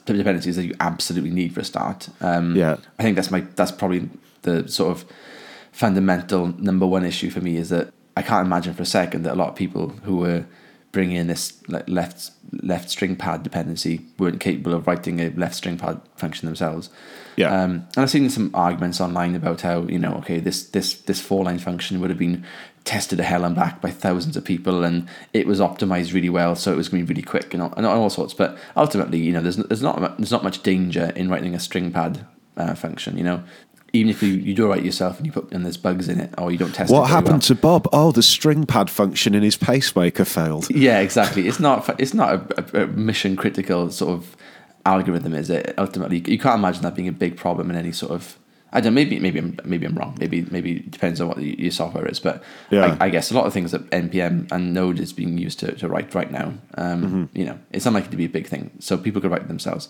the 0.07 0.14
dependencies 0.14 0.57
that 0.57 0.64
you 0.64 0.75
absolutely 0.81 1.31
need 1.31 1.55
for 1.55 1.61
a 1.61 1.64
start. 1.64 2.09
Um, 2.21 2.57
Yeah. 2.57 2.77
I 2.99 3.03
think 3.03 3.14
that's 3.16 3.31
my 3.31 3.40
that's 3.55 3.73
probably 3.73 4.09
the 4.42 4.69
sort 4.69 4.90
of 4.90 5.05
fundamental 5.73 6.49
number 6.59 6.87
one 6.87 7.05
issue 7.05 7.31
for 7.31 7.40
me 7.40 7.57
is 7.57 7.69
that 7.69 7.92
I 8.16 8.23
can't 8.23 8.47
imagine 8.47 8.75
for 8.75 8.83
a 8.83 8.87
second 8.87 9.23
that 9.25 9.35
a 9.35 9.37
lot 9.37 9.49
of 9.49 9.55
people 9.57 9.90
who 10.05 10.16
were 10.16 10.45
bringing 10.96 11.16
in 11.16 11.26
this 11.26 11.52
like 11.68 11.87
left 11.90 12.30
left 12.62 12.88
string 12.88 13.16
pad 13.16 13.42
dependency 13.42 14.00
weren't 14.18 14.40
capable 14.40 14.72
of 14.72 14.87
writing 14.87 15.20
a 15.20 15.28
left 15.32 15.54
string 15.54 15.76
pad 15.76 16.00
function 16.16 16.46
themselves. 16.46 16.88
Yeah. 17.37 17.48
Um, 17.48 17.87
and 17.94 17.98
I've 17.98 18.09
seen 18.09 18.30
some 18.30 18.50
arguments 18.54 18.98
online 18.98 19.35
about 19.35 19.61
how 19.61 19.82
you 19.82 19.98
know 19.98 20.14
okay 20.20 20.40
this 20.40 20.70
this 20.70 20.94
this 21.02 21.20
four 21.20 21.44
line 21.44 21.59
function 21.59 22.00
would 22.00 22.09
have 22.09 22.18
been 22.18 22.46
tested 22.85 23.18
to 23.18 23.24
hell 23.24 23.44
and 23.44 23.54
back 23.54 23.82
by 23.82 23.90
thousands 23.90 24.38
of 24.38 24.44
people 24.46 24.85
and 24.85 25.06
it 25.35 25.46
was 25.46 25.61
optimized 25.61 26.14
really 26.14 26.30
well 26.30 26.54
so 26.54 26.72
it 26.72 26.76
was 26.76 26.88
going 26.88 27.02
to 27.02 27.06
be 27.06 27.12
really 27.12 27.26
quick 27.26 27.52
and 27.52 27.62
all, 27.62 27.74
and 27.76 27.85
all 27.85 28.09
sorts. 28.09 28.32
But 28.32 28.56
ultimately 28.74 29.18
you 29.18 29.32
know 29.35 29.42
there's 29.42 29.56
there's 29.56 29.82
not 29.82 30.16
there's 30.16 30.32
not 30.32 30.44
much 30.44 30.62
danger 30.62 31.12
in 31.14 31.28
writing 31.28 31.54
a 31.54 31.61
string 31.61 31.92
pad 31.92 32.26
uh, 32.56 32.74
function. 32.74 33.18
You 33.18 33.24
know. 33.24 33.44
Even 33.96 34.11
if 34.11 34.22
you, 34.22 34.35
you 34.35 34.54
do 34.54 34.66
it 34.66 34.68
right 34.68 34.85
yourself 34.85 35.16
and 35.18 35.26
you 35.26 35.32
put 35.32 35.50
and 35.52 35.64
there's 35.64 35.76
bugs 35.76 36.09
in 36.09 36.20
it 36.20 36.32
or 36.38 36.50
you 36.52 36.59
don't 36.59 36.72
test 36.74 36.90
it 36.90 36.94
what 36.94 37.02
very 37.02 37.11
happened 37.14 37.32
well. 37.35 37.40
to 37.40 37.54
Bob? 37.54 37.88
Oh, 37.92 38.12
the 38.12 38.22
string 38.22 38.66
pad 38.66 38.88
function 38.90 39.35
in 39.35 39.42
his 39.42 39.56
pacemaker 39.56 40.24
failed. 40.24 40.68
Yeah, 40.87 41.00
exactly. 41.00 41.48
It's 41.48 41.59
not 41.61 41.98
it's 42.00 42.14
not 42.14 42.28
a, 42.59 42.82
a, 42.82 42.87
mission 42.87 43.35
critical 43.37 43.90
sort 43.90 44.12
of 44.12 44.37
algorithm, 44.85 45.35
is 45.35 45.50
it? 45.50 45.74
Ultimately, 45.78 46.18
you 46.26 46.38
can't 46.38 46.59
imagine 46.59 46.82
that 46.82 46.94
being 46.94 47.09
a 47.09 47.12
big 47.12 47.37
problem 47.37 47.70
in 47.70 47.76
any 47.76 47.92
sort 47.92 48.12
of. 48.12 48.38
I 48.72 48.80
don't. 48.80 48.94
Maybe 48.94 49.18
maybe 49.18 49.38
I'm 49.38 49.59
maybe 49.64 49.87
I'm 49.87 49.94
wrong. 49.94 50.16
Maybe 50.20 50.42
maybe 50.50 50.76
it 50.76 50.90
depends 50.90 51.20
on 51.20 51.28
what 51.28 51.38
the, 51.38 51.59
your 51.59 51.70
software 51.70 52.06
is. 52.06 52.20
But 52.20 52.42
Yeah. 52.70 52.96
I, 53.00 53.06
I 53.06 53.09
guess 53.11 53.30
a 53.30 53.35
lot 53.35 53.46
of 53.46 53.52
things 53.52 53.70
that 53.72 53.88
npm 53.90 54.50
and 54.52 54.74
Node 54.74 54.98
is 55.00 55.12
being 55.12 55.38
used 55.38 55.59
to, 55.61 55.72
to 55.76 55.88
write 55.88 56.14
right 56.14 56.30
now. 56.30 56.52
Um, 56.76 57.02
Mm-hmm. 57.02 57.24
You 57.38 57.44
know, 57.46 57.59
it's 57.70 57.87
unlikely 57.87 58.11
to 58.11 58.16
be 58.16 58.26
a 58.26 58.28
big 58.28 58.46
thing. 58.48 58.70
So 58.80 58.98
people 58.98 59.20
could 59.22 59.30
write 59.30 59.48
themselves. 59.48 59.88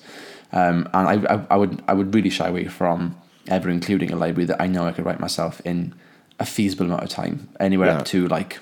Um, 0.53 0.89
and 0.95 1.27
I, 1.27 1.35
I 1.35 1.47
I 1.51 1.57
would 1.57 1.83
I 1.89 1.95
would 1.95 2.15
really 2.15 2.31
shy 2.31 2.49
away 2.49 2.67
from 2.67 3.17
ever 3.49 3.69
including 3.71 4.13
a 4.13 4.17
library 4.17 4.47
that 4.47 4.61
I 4.61 4.67
know 4.67 4.87
I 4.87 4.93
could 4.93 5.05
write 5.05 5.21
myself 5.21 5.61
in 5.65 5.95
a 6.39 6.45
feasible 6.47 6.87
amount 6.87 7.03
of 7.03 7.09
time, 7.09 7.49
anywhere 7.61 7.89
Yeah. 7.89 7.99
up 7.99 8.05
to 8.07 8.29
like 8.29 8.59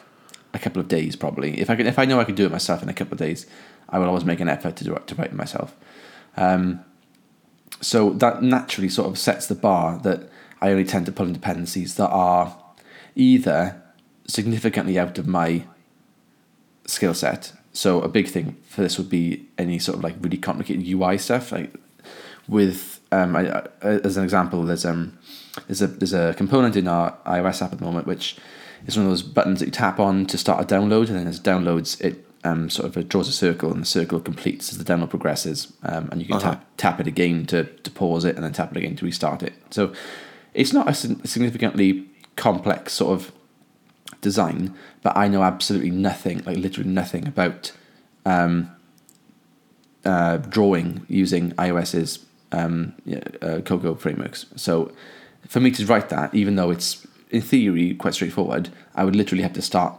a 0.53 0.59
couple 0.59 0.81
of 0.81 0.88
days 0.88 1.16
probably. 1.16 1.61
If 1.61 1.70
I 1.70 1.77
could, 1.77 1.87
if 1.87 1.99
I 1.99 2.05
know 2.05 2.20
I 2.20 2.25
could 2.25 2.37
do 2.37 2.47
it 2.47 2.53
myself 2.53 2.83
in 2.83 2.88
a 2.88 2.94
couple 2.94 3.14
of 3.14 3.18
days, 3.18 3.47
I 3.88 3.99
will 3.99 4.07
always 4.07 4.25
make 4.25 4.40
an 4.40 4.49
effort 4.49 4.77
to 4.77 4.85
do 4.85 4.94
it, 4.94 5.07
to 5.09 5.14
write 5.14 5.29
it 5.29 5.35
myself. 5.35 5.75
Um, 6.37 6.85
so 7.81 8.11
that 8.11 8.42
naturally 8.42 8.88
sort 8.88 9.09
of 9.09 9.18
sets 9.18 9.47
the 9.47 9.55
bar 9.55 9.99
that 10.05 10.29
I 10.61 10.70
only 10.70 10.85
tend 10.85 11.07
to 11.07 11.12
pull 11.12 11.27
in 11.27 11.33
dependencies 11.33 11.97
that 11.97 12.09
are 12.09 12.57
either 13.14 13.83
significantly 14.27 14.99
out 14.99 15.18
of 15.18 15.27
my 15.27 15.64
skill 16.87 17.14
set. 17.14 17.53
So 17.73 18.01
a 18.01 18.09
big 18.09 18.29
thing 18.29 18.57
for 18.68 18.83
this 18.83 18.97
would 18.99 19.11
be 19.11 19.47
any 19.59 19.79
sort 19.79 19.99
of 19.99 20.05
like 20.05 20.14
really 20.20 20.38
complicated 20.38 20.87
UI 20.87 21.18
stuff. 21.18 21.53
Like 21.53 21.75
with 22.49 23.01
um, 23.16 23.37
I, 23.37 23.42
I, 23.83 23.88
as 24.09 24.16
an 24.16 24.24
example, 24.24 24.62
there's 24.64 24.85
um 24.85 25.03
there's 25.66 25.83
a 25.83 25.87
there's 25.87 26.12
a 26.14 26.35
component 26.35 26.74
in 26.77 26.87
our 26.88 27.16
iOS 27.27 27.62
app 27.62 27.72
at 27.72 27.79
the 27.79 27.85
moment 27.85 28.07
which 28.07 28.37
is 28.87 28.96
one 28.96 29.07
of 29.07 29.12
those 29.12 29.22
buttons 29.22 29.61
that 29.61 29.66
you 29.66 29.72
tap 29.72 29.98
on 29.98 30.27
to 30.27 30.37
start 30.37 30.59
a 30.64 30.74
download, 30.74 31.09
and 31.09 31.16
then 31.18 31.27
as 31.27 31.38
it 31.38 31.42
downloads, 31.44 32.00
it 32.03 32.14
um, 32.44 32.68
sort 32.68 32.85
of 32.96 33.09
draws 33.09 33.29
a 33.29 33.33
circle, 33.33 33.72
and 33.72 33.81
the 33.81 33.87
circle 33.87 34.20
completes 34.20 34.70
as 34.72 34.77
the 34.79 34.85
download 34.85 35.11
progresses, 35.11 35.72
um, 35.85 36.09
and 36.11 36.20
you 36.20 36.27
can 36.27 36.37
Uh-huh. 36.37 36.50
tap 36.50 36.66
tap 36.77 37.00
it 37.00 37.07
again 37.07 37.46
to 37.46 37.64
to 37.64 37.90
pause 37.90 38.24
it, 38.29 38.35
and 38.37 38.44
then 38.44 38.53
tap 38.53 38.70
it 38.72 38.77
again 38.77 38.96
to 38.96 39.05
restart 39.05 39.42
it. 39.42 39.55
So 39.70 39.92
it's 40.53 40.72
not 40.72 40.88
a 40.88 40.94
significantly 40.94 42.07
complex 42.37 42.92
sort 42.92 43.12
of 43.18 43.33
design, 44.20 44.74
but 45.03 45.16
I 45.16 45.29
know 45.29 45.42
absolutely 45.42 45.90
nothing, 45.90 46.42
like 46.46 46.57
literally 46.59 46.90
nothing 46.90 47.27
about 47.27 47.72
um, 48.27 48.70
uh, 50.05 50.37
drawing 50.38 51.07
using 51.09 51.53
iOS's 51.53 52.18
um, 52.55 52.95
uh, 53.43 53.61
Cocoa 53.64 53.95
frameworks. 53.95 54.47
So 54.57 54.93
for 55.49 55.61
me 55.61 55.71
to 55.73 55.87
write 55.87 56.09
that, 56.09 56.35
even 56.35 56.57
though 56.57 56.71
it's 56.71 57.07
in 57.31 57.43
theory 57.43 57.95
quite 57.95 58.14
straightforward, 58.14 58.71
I 58.95 59.05
would 59.05 59.17
literally 59.17 59.43
have 59.43 59.53
to 59.55 59.62
start 59.62 59.95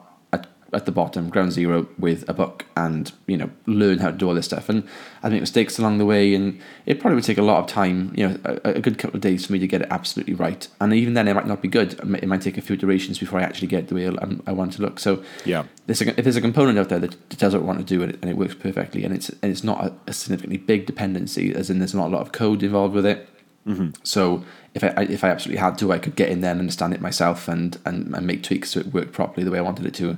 at, 0.76 0.86
the 0.86 0.92
bottom, 0.92 1.30
ground 1.30 1.52
zero, 1.54 1.88
with 1.98 2.28
a 2.30 2.34
book 2.34 2.66
and 2.78 3.12
you 3.28 3.38
know 3.38 3.50
learn 3.66 3.98
how 4.00 4.12
to 4.12 4.18
do 4.18 4.28
all 4.28 4.36
this 4.36 4.46
stuff. 4.46 4.70
And 4.70 4.88
I 5.24 5.30
make 5.30 5.42
mistakes 5.42 5.80
along 5.80 5.98
the 5.98 6.06
way, 6.06 6.36
and 6.36 6.60
it 6.86 7.00
probably 7.00 7.16
would 7.16 7.24
take 7.24 7.38
a 7.40 7.42
lot 7.44 7.60
of 7.64 7.68
time, 7.68 8.14
you 8.16 8.28
know, 8.28 8.40
a, 8.44 8.72
a 8.72 8.82
good 8.82 8.98
couple 8.98 9.16
of 9.18 9.22
days 9.22 9.46
for 9.46 9.54
me 9.54 9.60
to 9.60 9.68
get 9.68 9.82
it 9.82 9.88
absolutely 9.90 10.34
right. 10.36 10.68
And 10.80 10.94
even 10.94 11.14
then, 11.16 11.28
it 11.28 11.34
might 11.34 11.48
not 11.48 11.62
be 11.62 11.68
good. 11.68 11.94
It 11.94 12.28
might- 12.28 12.36
take 12.46 12.58
a 12.58 12.62
few 12.62 12.76
iterations 12.76 13.18
before 13.18 13.40
I 13.40 13.44
actually 13.44 13.70
get 13.70 13.88
the 13.88 13.96
way 13.96 14.08
I, 14.10 14.12
I 14.46 14.52
want 14.52 14.74
to 14.74 14.82
look. 14.82 15.00
So 15.00 15.24
Yeah. 15.46 15.64
there's 15.88 16.02
a, 16.02 16.10
if 16.10 16.26
there's 16.26 16.36
a 16.36 16.42
component 16.42 16.78
out 16.78 16.90
there 16.90 17.00
that 17.00 17.30
does 17.30 17.54
what 17.54 17.64
I 17.64 17.66
want 17.66 17.80
to 17.80 17.86
do 17.86 18.04
it 18.04 18.20
and 18.22 18.30
it 18.30 18.36
works 18.38 18.56
perfectly, 18.56 19.06
and 19.06 19.14
it's 19.16 19.30
and 19.30 19.52
it's 19.52 19.64
not 19.64 19.84
a, 19.86 19.94
a 20.08 20.14
significantly 20.14 20.58
big 20.58 20.86
dependency, 20.86 21.56
as 21.56 21.70
in 21.70 21.80
there's 21.80 21.96
not 21.96 22.08
a 22.08 22.14
lot 22.16 22.22
of 22.22 22.34
code 22.34 22.62
involved 22.62 22.94
with 22.94 23.06
it. 23.06 23.30
Mm-hmm. 23.66 23.92
So 24.04 24.44
if 24.76 24.84
I, 24.84 24.94
I 24.98 25.02
if 25.04 25.24
I 25.24 25.30
absolutely 25.30 25.60
had 25.62 25.78
to, 25.80 25.92
I 25.92 25.98
could 25.98 26.16
get 26.16 26.30
in 26.30 26.42
there 26.42 26.52
and 26.52 26.60
understand 26.60 26.94
it 26.94 27.02
myself 27.02 27.48
and, 27.48 27.78
and, 27.86 28.14
and 28.14 28.28
make 28.28 28.44
tweaks 28.44 28.72
so 28.72 28.82
it 28.82 28.94
worked 28.94 29.14
properly 29.14 29.44
the 29.44 29.50
way 29.52 29.58
I 29.60 29.62
wanted 29.62 29.86
it 29.86 29.94
to. 29.96 30.18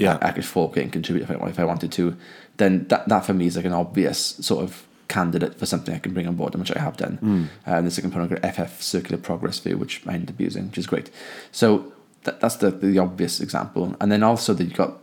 Yeah. 0.00 0.18
I, 0.20 0.28
I 0.28 0.32
could 0.32 0.44
fork 0.44 0.76
it 0.76 0.82
and 0.82 0.92
contribute 0.92 1.22
if 1.22 1.30
I, 1.30 1.48
if 1.48 1.58
I 1.58 1.64
wanted 1.64 1.92
to. 1.92 2.16
Then 2.56 2.86
that 2.88 3.08
that 3.08 3.24
for 3.24 3.34
me 3.34 3.46
is 3.46 3.56
like 3.56 3.64
an 3.64 3.72
obvious 3.72 4.18
sort 4.18 4.64
of 4.64 4.86
candidate 5.08 5.58
for 5.58 5.66
something 5.66 5.94
I 5.94 5.98
can 5.98 6.14
bring 6.14 6.26
on 6.26 6.36
board, 6.36 6.54
and 6.54 6.60
which 6.62 6.74
I 6.74 6.80
have 6.80 6.96
done. 6.96 7.18
And 7.66 7.84
there's 7.84 7.98
a 7.98 8.02
component 8.02 8.30
called 8.30 8.54
FFCircularProgressView, 8.54 9.74
which 9.76 10.02
I 10.06 10.14
end 10.14 10.30
up 10.30 10.40
using, 10.40 10.68
which 10.68 10.78
is 10.78 10.86
great. 10.86 11.10
So 11.52 11.92
that, 12.24 12.40
that's 12.40 12.56
the, 12.56 12.70
the 12.70 12.98
obvious 12.98 13.40
example. 13.40 13.96
And 14.00 14.10
then 14.12 14.22
also 14.22 14.54
that 14.54 14.64
you've 14.64 14.74
got 14.74 14.98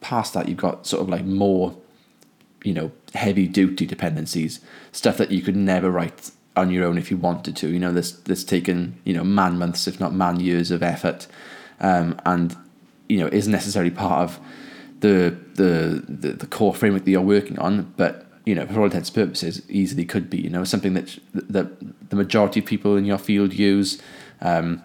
past 0.00 0.34
that, 0.34 0.48
you've 0.48 0.58
got 0.58 0.86
sort 0.86 1.02
of 1.02 1.08
like 1.08 1.24
more, 1.24 1.76
you 2.64 2.74
know, 2.74 2.92
heavy 3.14 3.48
duty 3.48 3.86
dependencies, 3.86 4.60
stuff 4.92 5.16
that 5.16 5.30
you 5.30 5.42
could 5.42 5.56
never 5.56 5.90
write 5.90 6.30
on 6.56 6.70
your 6.70 6.84
own 6.84 6.98
if 6.98 7.10
you 7.10 7.16
wanted 7.16 7.56
to. 7.56 7.68
You 7.68 7.78
know, 7.78 7.92
this 7.92 8.12
this 8.12 8.44
taken 8.44 9.00
you 9.04 9.14
know 9.14 9.24
man 9.24 9.58
months, 9.58 9.86
if 9.86 10.00
not 10.00 10.12
man 10.14 10.40
years 10.40 10.70
of 10.70 10.82
effort, 10.82 11.26
um, 11.80 12.18
and 12.24 12.56
you 13.08 13.18
know 13.18 13.26
is 13.26 13.48
necessarily 13.48 13.90
part 13.90 14.22
of 14.22 14.40
the, 15.00 15.36
the 15.54 16.04
the 16.08 16.32
the 16.32 16.46
core 16.46 16.74
framework 16.74 17.04
that 17.04 17.10
you're 17.10 17.20
working 17.20 17.58
on, 17.58 17.92
but 17.96 18.26
you 18.44 18.54
know, 18.54 18.66
for 18.66 18.78
all 18.78 18.84
intents 18.84 19.08
and 19.08 19.14
purposes, 19.16 19.62
easily 19.68 20.04
could 20.04 20.30
be. 20.30 20.38
You 20.38 20.50
know, 20.50 20.64
something 20.64 20.94
that 20.94 21.18
that 21.34 22.10
the 22.10 22.16
majority 22.16 22.60
of 22.60 22.66
people 22.66 22.96
in 22.96 23.04
your 23.04 23.18
field 23.18 23.52
use. 23.54 24.00
Um, 24.40 24.82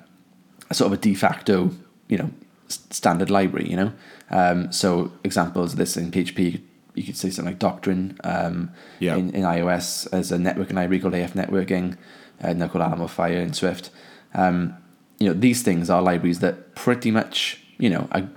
sort 0.72 0.88
of 0.92 0.98
a 0.98 1.02
de 1.02 1.14
facto, 1.14 1.72
you 2.08 2.18
know, 2.18 2.32
standard 2.70 3.30
library, 3.30 3.70
you 3.70 3.76
know. 3.76 3.92
Um, 4.30 4.72
so 4.72 5.12
examples 5.24 5.74
of 5.74 5.78
this 5.78 5.98
in 5.98 6.12
PHP, 6.12 6.62
you 6.96 7.04
could, 7.04 7.18
say 7.18 7.30
something 7.30 7.52
like 7.54 7.60
Doctrine. 7.60 8.18
Um, 8.24 8.72
Yeah. 9.00 9.16
in, 9.18 9.32
in 9.32 9.44
iOS, 9.44 10.10
there's 10.10 10.32
a 10.32 10.38
networking 10.38 10.76
library 10.76 11.00
called 11.00 11.14
AFNetworking, 11.14 11.98
uh, 12.42 12.54
now 12.54 12.68
called 12.68 12.84
Alamofire 12.86 13.42
in 13.42 13.54
Swift. 13.54 13.90
Um, 14.34 14.78
you 15.20 15.28
know, 15.28 15.34
these 15.34 15.62
things 15.62 15.90
are 15.90 16.02
libraries 16.02 16.40
that 16.40 16.74
pretty 16.76 17.12
much, 17.12 17.62
you 17.82 17.90
know, 17.90 18.08
I, 18.12 18.28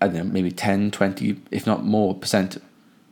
I 0.00 0.08
don't 0.08 0.14
know, 0.14 0.24
maybe 0.24 0.50
10, 0.50 0.90
20, 0.90 1.40
if 1.50 1.66
not 1.66 1.84
more 1.84 2.14
percent 2.14 2.60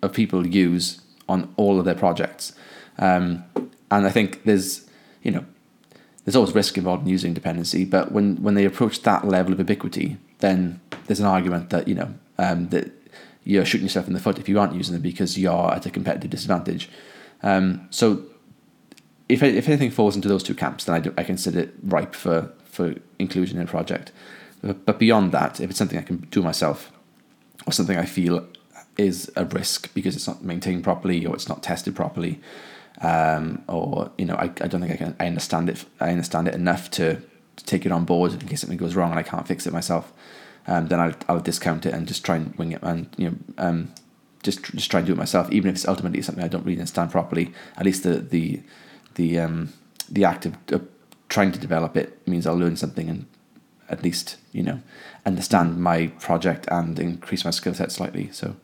of 0.01 0.13
people 0.13 0.47
use 0.47 1.01
on 1.29 1.53
all 1.57 1.79
of 1.79 1.85
their 1.85 1.95
projects. 1.95 2.55
Um, 2.99 3.45
and 3.91 4.07
I 4.07 4.11
think 4.11 4.45
there's, 4.45 4.89
you 5.23 5.31
know, 5.31 5.45
there's 6.25 6.35
always 6.35 6.55
risk 6.55 6.79
involved 6.79 7.03
in 7.03 7.11
using 7.11 7.35
dependency, 7.35 7.85
but 7.85 8.13
when, 8.13 8.43
when 8.43 8.55
they 8.55 8.65
approach 8.65 9.03
that 9.03 9.27
level 9.27 9.53
of 9.53 9.59
ubiquity, 9.59 10.17
then 10.39 10.81
there's 11.07 11.21
an 11.21 11.27
argument 11.27 11.71
that, 11.71 11.87
you 11.87 11.95
know, 11.95 12.15
um, 12.39 12.69
that 12.69 12.91
you're 13.45 13.65
shooting 13.67 13.87
yourself 13.87 14.07
in 14.07 14.15
the 14.15 14.21
foot 14.21 14.39
if 14.39 14.49
you 14.49 14.59
aren't 14.59 14.75
using 14.75 14.95
them 14.95 15.03
because 15.03 15.39
you're 15.39 15.73
at 15.73 15.85
a 15.85 15.91
competitive 15.91 16.31
disadvantage. 16.31 16.89
Um, 17.43 17.89
so 17.91 18.23
if, 19.29 19.43
if 19.43 19.69
anything 19.69 19.91
falls 19.91 20.17
into 20.17 20.29
those 20.29 20.43
two 20.43 20.55
camps, 20.55 20.85
then 20.85 20.95
I, 20.95 21.01
do, 21.01 21.13
I 21.19 21.25
consider 21.25 21.61
it 21.61 21.75
ripe 21.83 22.15
for, 22.15 22.53
for 22.65 22.95
inclusion 23.19 23.59
in 23.59 23.65
a 23.65 23.71
project. 23.71 24.13
But, 24.63 24.99
beyond 24.99 25.33
that, 25.33 25.61
if 25.61 25.71
it's 25.71 25.79
something 25.79 25.99
I 25.99 26.03
can 26.03 26.19
do 26.31 26.41
myself, 26.41 26.93
or 27.67 27.73
something 27.73 27.99
I 27.99 28.05
feel 28.07 28.47
is 28.97 29.31
a 29.37 29.45
risk 29.45 29.93
because 29.95 30.15
it's 30.15 30.29
not 30.29 30.45
maintained 30.45 30.85
properly 30.85 31.25
or 31.27 31.35
it's 31.35 31.49
not 31.49 31.63
tested 31.63 31.97
properly, 31.97 32.41
um, 33.01 33.65
or 33.69 34.13
you 34.17 34.25
know, 34.25 34.37
I, 34.37 34.45
I 34.45 34.69
don't 34.69 34.81
think 34.81 34.93
I 34.93 34.97
can 34.97 35.17
I 35.19 35.27
understand 35.27 35.69
it 35.69 35.85
I 36.01 36.11
understand 36.11 36.47
it 36.47 36.55
enough 36.55 36.91
to, 36.93 37.21
to 37.57 37.65
take 37.65 37.85
it 37.85 37.93
on 37.93 38.05
board 38.05 38.33
in 38.33 38.47
case 38.47 38.61
something 38.61 38.79
goes 38.79 38.95
wrong 38.95 39.11
and 39.11 39.19
I 39.19 39.25
can't 39.25 39.47
fix 39.49 39.67
it 39.67 39.73
myself. 39.73 40.13
Um, 40.69 40.87
then 40.87 41.01
I'll, 41.01 41.15
I'll 41.29 41.41
discount 41.41 41.87
it 41.87 41.93
and 41.93 42.07
just 42.07 42.25
try 42.25 42.37
and 42.37 42.55
wing 42.55 42.71
it 42.71 42.83
and 42.83 43.09
you 43.17 43.31
know 43.31 43.37
um, 43.59 43.93
just 44.45 44.63
just 44.65 44.91
try 44.91 45.01
and 45.01 45.07
do 45.07 45.13
it 45.13 45.19
myself, 45.19 45.51
even 45.51 45.71
if 45.71 45.77
it's 45.77 45.89
ultimately 45.89 46.23
something 46.23 46.45
I 46.45 46.49
don't 46.49 46.65
really 46.65 46.79
understand 46.79 47.11
properly. 47.11 47.53
At 47.77 47.85
least 47.85 48.05
the 48.05 48.19
the 48.19 48.63
the 49.15 49.41
um, 49.41 49.73
the 50.09 50.25
act 50.25 50.47
of, 50.47 50.57
of 50.69 50.87
trying 51.29 51.51
to 51.51 51.59
develop 51.59 51.97
it 51.97 52.27
means 52.29 52.47
I'll 52.47 52.59
learn 52.59 52.77
something 52.77 53.09
and 53.09 53.27
at 53.93 54.03
least 54.03 54.37
you 54.53 54.63
know 54.63 54.81
understand 55.25 55.79
my 55.79 56.09
project 56.19 56.67
and 56.71 56.99
increase 56.99 57.45
my 57.45 57.51
skill 57.51 57.75
set 57.75 57.93
slightly. 57.93 58.31
So 58.33 58.57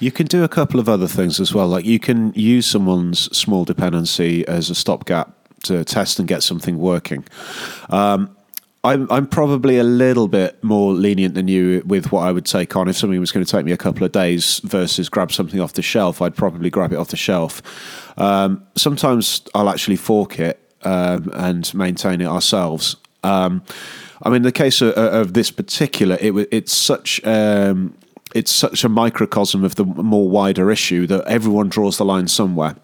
You 0.00 0.10
can 0.10 0.26
do 0.26 0.42
a 0.42 0.48
couple 0.48 0.80
of 0.80 0.88
other 0.88 1.06
things 1.06 1.38
as 1.38 1.54
well. 1.54 1.68
Like 1.68 1.84
you 1.84 1.98
can 1.98 2.32
use 2.34 2.66
someone's 2.66 3.36
small 3.36 3.64
dependency 3.64 4.46
as 4.48 4.70
a 4.70 4.74
stopgap 4.74 5.34
to 5.64 5.84
test 5.84 6.18
and 6.18 6.26
get 6.26 6.42
something 6.42 6.78
working. 6.78 7.24
Um, 7.90 8.34
I'm 8.82 9.06
I'm 9.10 9.26
probably 9.26 9.76
a 9.76 9.84
little 9.84 10.26
bit 10.26 10.62
more 10.64 10.94
lenient 10.94 11.34
than 11.34 11.48
you 11.48 11.82
with 11.84 12.10
what 12.12 12.22
I 12.22 12.32
would 12.32 12.46
take 12.46 12.76
on. 12.76 12.88
If 12.88 12.96
something 12.96 13.20
was 13.20 13.30
going 13.30 13.44
to 13.44 13.52
take 13.52 13.66
me 13.66 13.72
a 13.72 13.76
couple 13.76 14.04
of 14.04 14.12
days 14.12 14.60
versus 14.60 15.10
grab 15.10 15.32
something 15.32 15.60
off 15.60 15.74
the 15.74 15.82
shelf, 15.82 16.22
I'd 16.22 16.34
probably 16.34 16.70
grab 16.70 16.92
it 16.92 16.96
off 16.96 17.08
the 17.08 17.18
shelf. 17.18 17.60
Um, 18.18 18.66
sometimes 18.76 19.42
I'll 19.54 19.68
actually 19.68 19.96
fork 19.96 20.40
it 20.40 20.58
um, 20.82 21.30
and 21.34 21.72
maintain 21.74 22.22
it 22.22 22.26
ourselves. 22.26 22.96
Um, 23.22 23.62
I 24.22 24.30
mean, 24.30 24.42
the 24.42 24.52
case 24.52 24.80
of, 24.82 24.92
of 24.94 25.32
this 25.32 25.50
particular, 25.50 26.16
it, 26.20 26.48
it's 26.50 26.72
such 26.72 27.24
um, 27.24 27.94
it's 28.34 28.52
such 28.52 28.84
a 28.84 28.88
microcosm 28.88 29.64
of 29.64 29.74
the 29.74 29.84
more 29.84 30.28
wider 30.28 30.70
issue 30.70 31.06
that 31.06 31.24
everyone 31.26 31.68
draws 31.68 31.98
the 31.98 32.04
line 32.04 32.28
somewhere. 32.28 32.76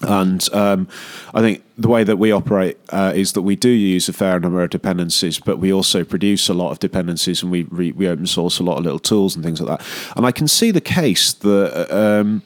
And 0.00 0.48
um, 0.52 0.86
I 1.34 1.40
think 1.40 1.64
the 1.76 1.88
way 1.88 2.04
that 2.04 2.16
we 2.16 2.30
operate 2.30 2.78
uh, 2.90 3.12
is 3.14 3.32
that 3.32 3.42
we 3.42 3.56
do 3.56 3.68
use 3.68 4.08
a 4.08 4.12
fair 4.12 4.38
number 4.38 4.62
of 4.62 4.70
dependencies, 4.70 5.40
but 5.40 5.58
we 5.58 5.72
also 5.72 6.04
produce 6.04 6.48
a 6.48 6.54
lot 6.54 6.70
of 6.70 6.78
dependencies 6.78 7.42
and 7.42 7.50
we, 7.50 7.64
we, 7.64 7.90
we 7.90 8.06
open 8.06 8.26
source 8.26 8.60
a 8.60 8.62
lot 8.62 8.78
of 8.78 8.84
little 8.84 9.00
tools 9.00 9.34
and 9.34 9.44
things 9.44 9.60
like 9.60 9.78
that. 9.78 9.86
And 10.16 10.24
I 10.24 10.30
can 10.30 10.48
see 10.48 10.70
the 10.70 10.80
case 10.80 11.32
that. 11.32 11.94
Um, 11.94 12.42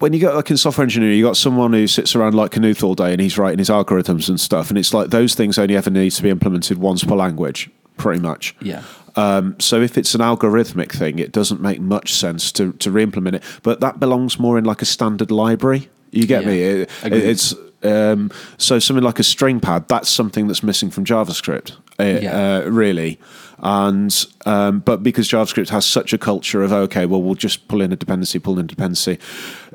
when 0.00 0.12
you 0.12 0.18
get 0.18 0.34
like 0.34 0.50
in 0.50 0.56
software 0.56 0.82
engineering, 0.82 1.16
you 1.16 1.24
got 1.24 1.36
someone 1.36 1.72
who 1.72 1.86
sits 1.86 2.16
around 2.16 2.34
like 2.34 2.50
Knuth 2.52 2.82
all 2.82 2.94
day 2.94 3.12
and 3.12 3.20
he's 3.20 3.38
writing 3.38 3.58
his 3.58 3.68
algorithms 3.70 4.28
and 4.28 4.40
stuff, 4.40 4.68
and 4.70 4.78
it's 4.78 4.92
like 4.92 5.10
those 5.10 5.34
things 5.34 5.58
only 5.58 5.76
ever 5.76 5.90
need 5.90 6.10
to 6.10 6.22
be 6.22 6.30
implemented 6.30 6.78
once 6.78 7.04
per 7.04 7.14
language, 7.14 7.70
pretty 7.96 8.20
much. 8.20 8.54
Yeah. 8.60 8.82
Um, 9.16 9.56
so 9.58 9.80
if 9.80 9.98
it's 9.98 10.14
an 10.14 10.20
algorithmic 10.20 10.92
thing, 10.92 11.18
it 11.18 11.32
doesn't 11.32 11.60
make 11.60 11.80
much 11.80 12.12
sense 12.14 12.50
to 12.52 12.72
to 12.74 12.90
re-implement 12.90 13.36
it. 13.36 13.42
But 13.62 13.80
that 13.80 14.00
belongs 14.00 14.38
more 14.38 14.58
in 14.58 14.64
like 14.64 14.82
a 14.82 14.86
standard 14.86 15.30
library. 15.30 15.88
You 16.10 16.26
get 16.26 16.42
Yeah. 16.42 16.48
me? 16.48 16.62
It- 16.62 16.90
it's 17.04 17.54
um, 17.82 18.30
so 18.58 18.78
something 18.78 19.02
like 19.04 19.18
a 19.18 19.22
string 19.24 19.58
pad. 19.60 19.88
That's 19.88 20.08
something 20.10 20.46
that's 20.48 20.62
missing 20.62 20.90
from 20.90 21.04
JavaScript. 21.04 21.72
Uh, 22.00 22.20
Yeah. 22.20 22.62
uh, 22.64 22.70
really. 22.70 23.18
And 23.62 24.26
um, 24.46 24.80
but 24.80 25.02
because 25.02 25.28
JavaScript 25.28 25.68
has 25.68 25.84
such 25.84 26.12
a 26.14 26.18
culture 26.18 26.62
of 26.62 26.72
okay, 26.72 27.04
well, 27.06 27.22
we'll 27.22 27.34
just 27.34 27.68
pull 27.68 27.82
in 27.82 27.92
a 27.92 27.96
dependency, 27.96 28.38
pull 28.38 28.58
in 28.58 28.64
a 28.64 28.68
dependency. 28.68 29.18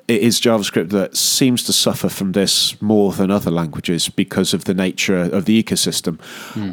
It 0.07 0.21
is 0.21 0.39
JavaScript 0.39 0.89
that 0.89 1.15
seems 1.15 1.63
to 1.63 1.73
suffer 1.73 2.09
from 2.09 2.31
this 2.33 2.79
more 2.81 3.11
than 3.13 3.31
other 3.31 3.51
languages 3.51 4.09
because 4.09 4.53
of 4.53 4.65
the 4.65 4.73
nature 4.73 5.17
of 5.17 5.45
the 5.45 5.61
ecosystem. 5.63 6.19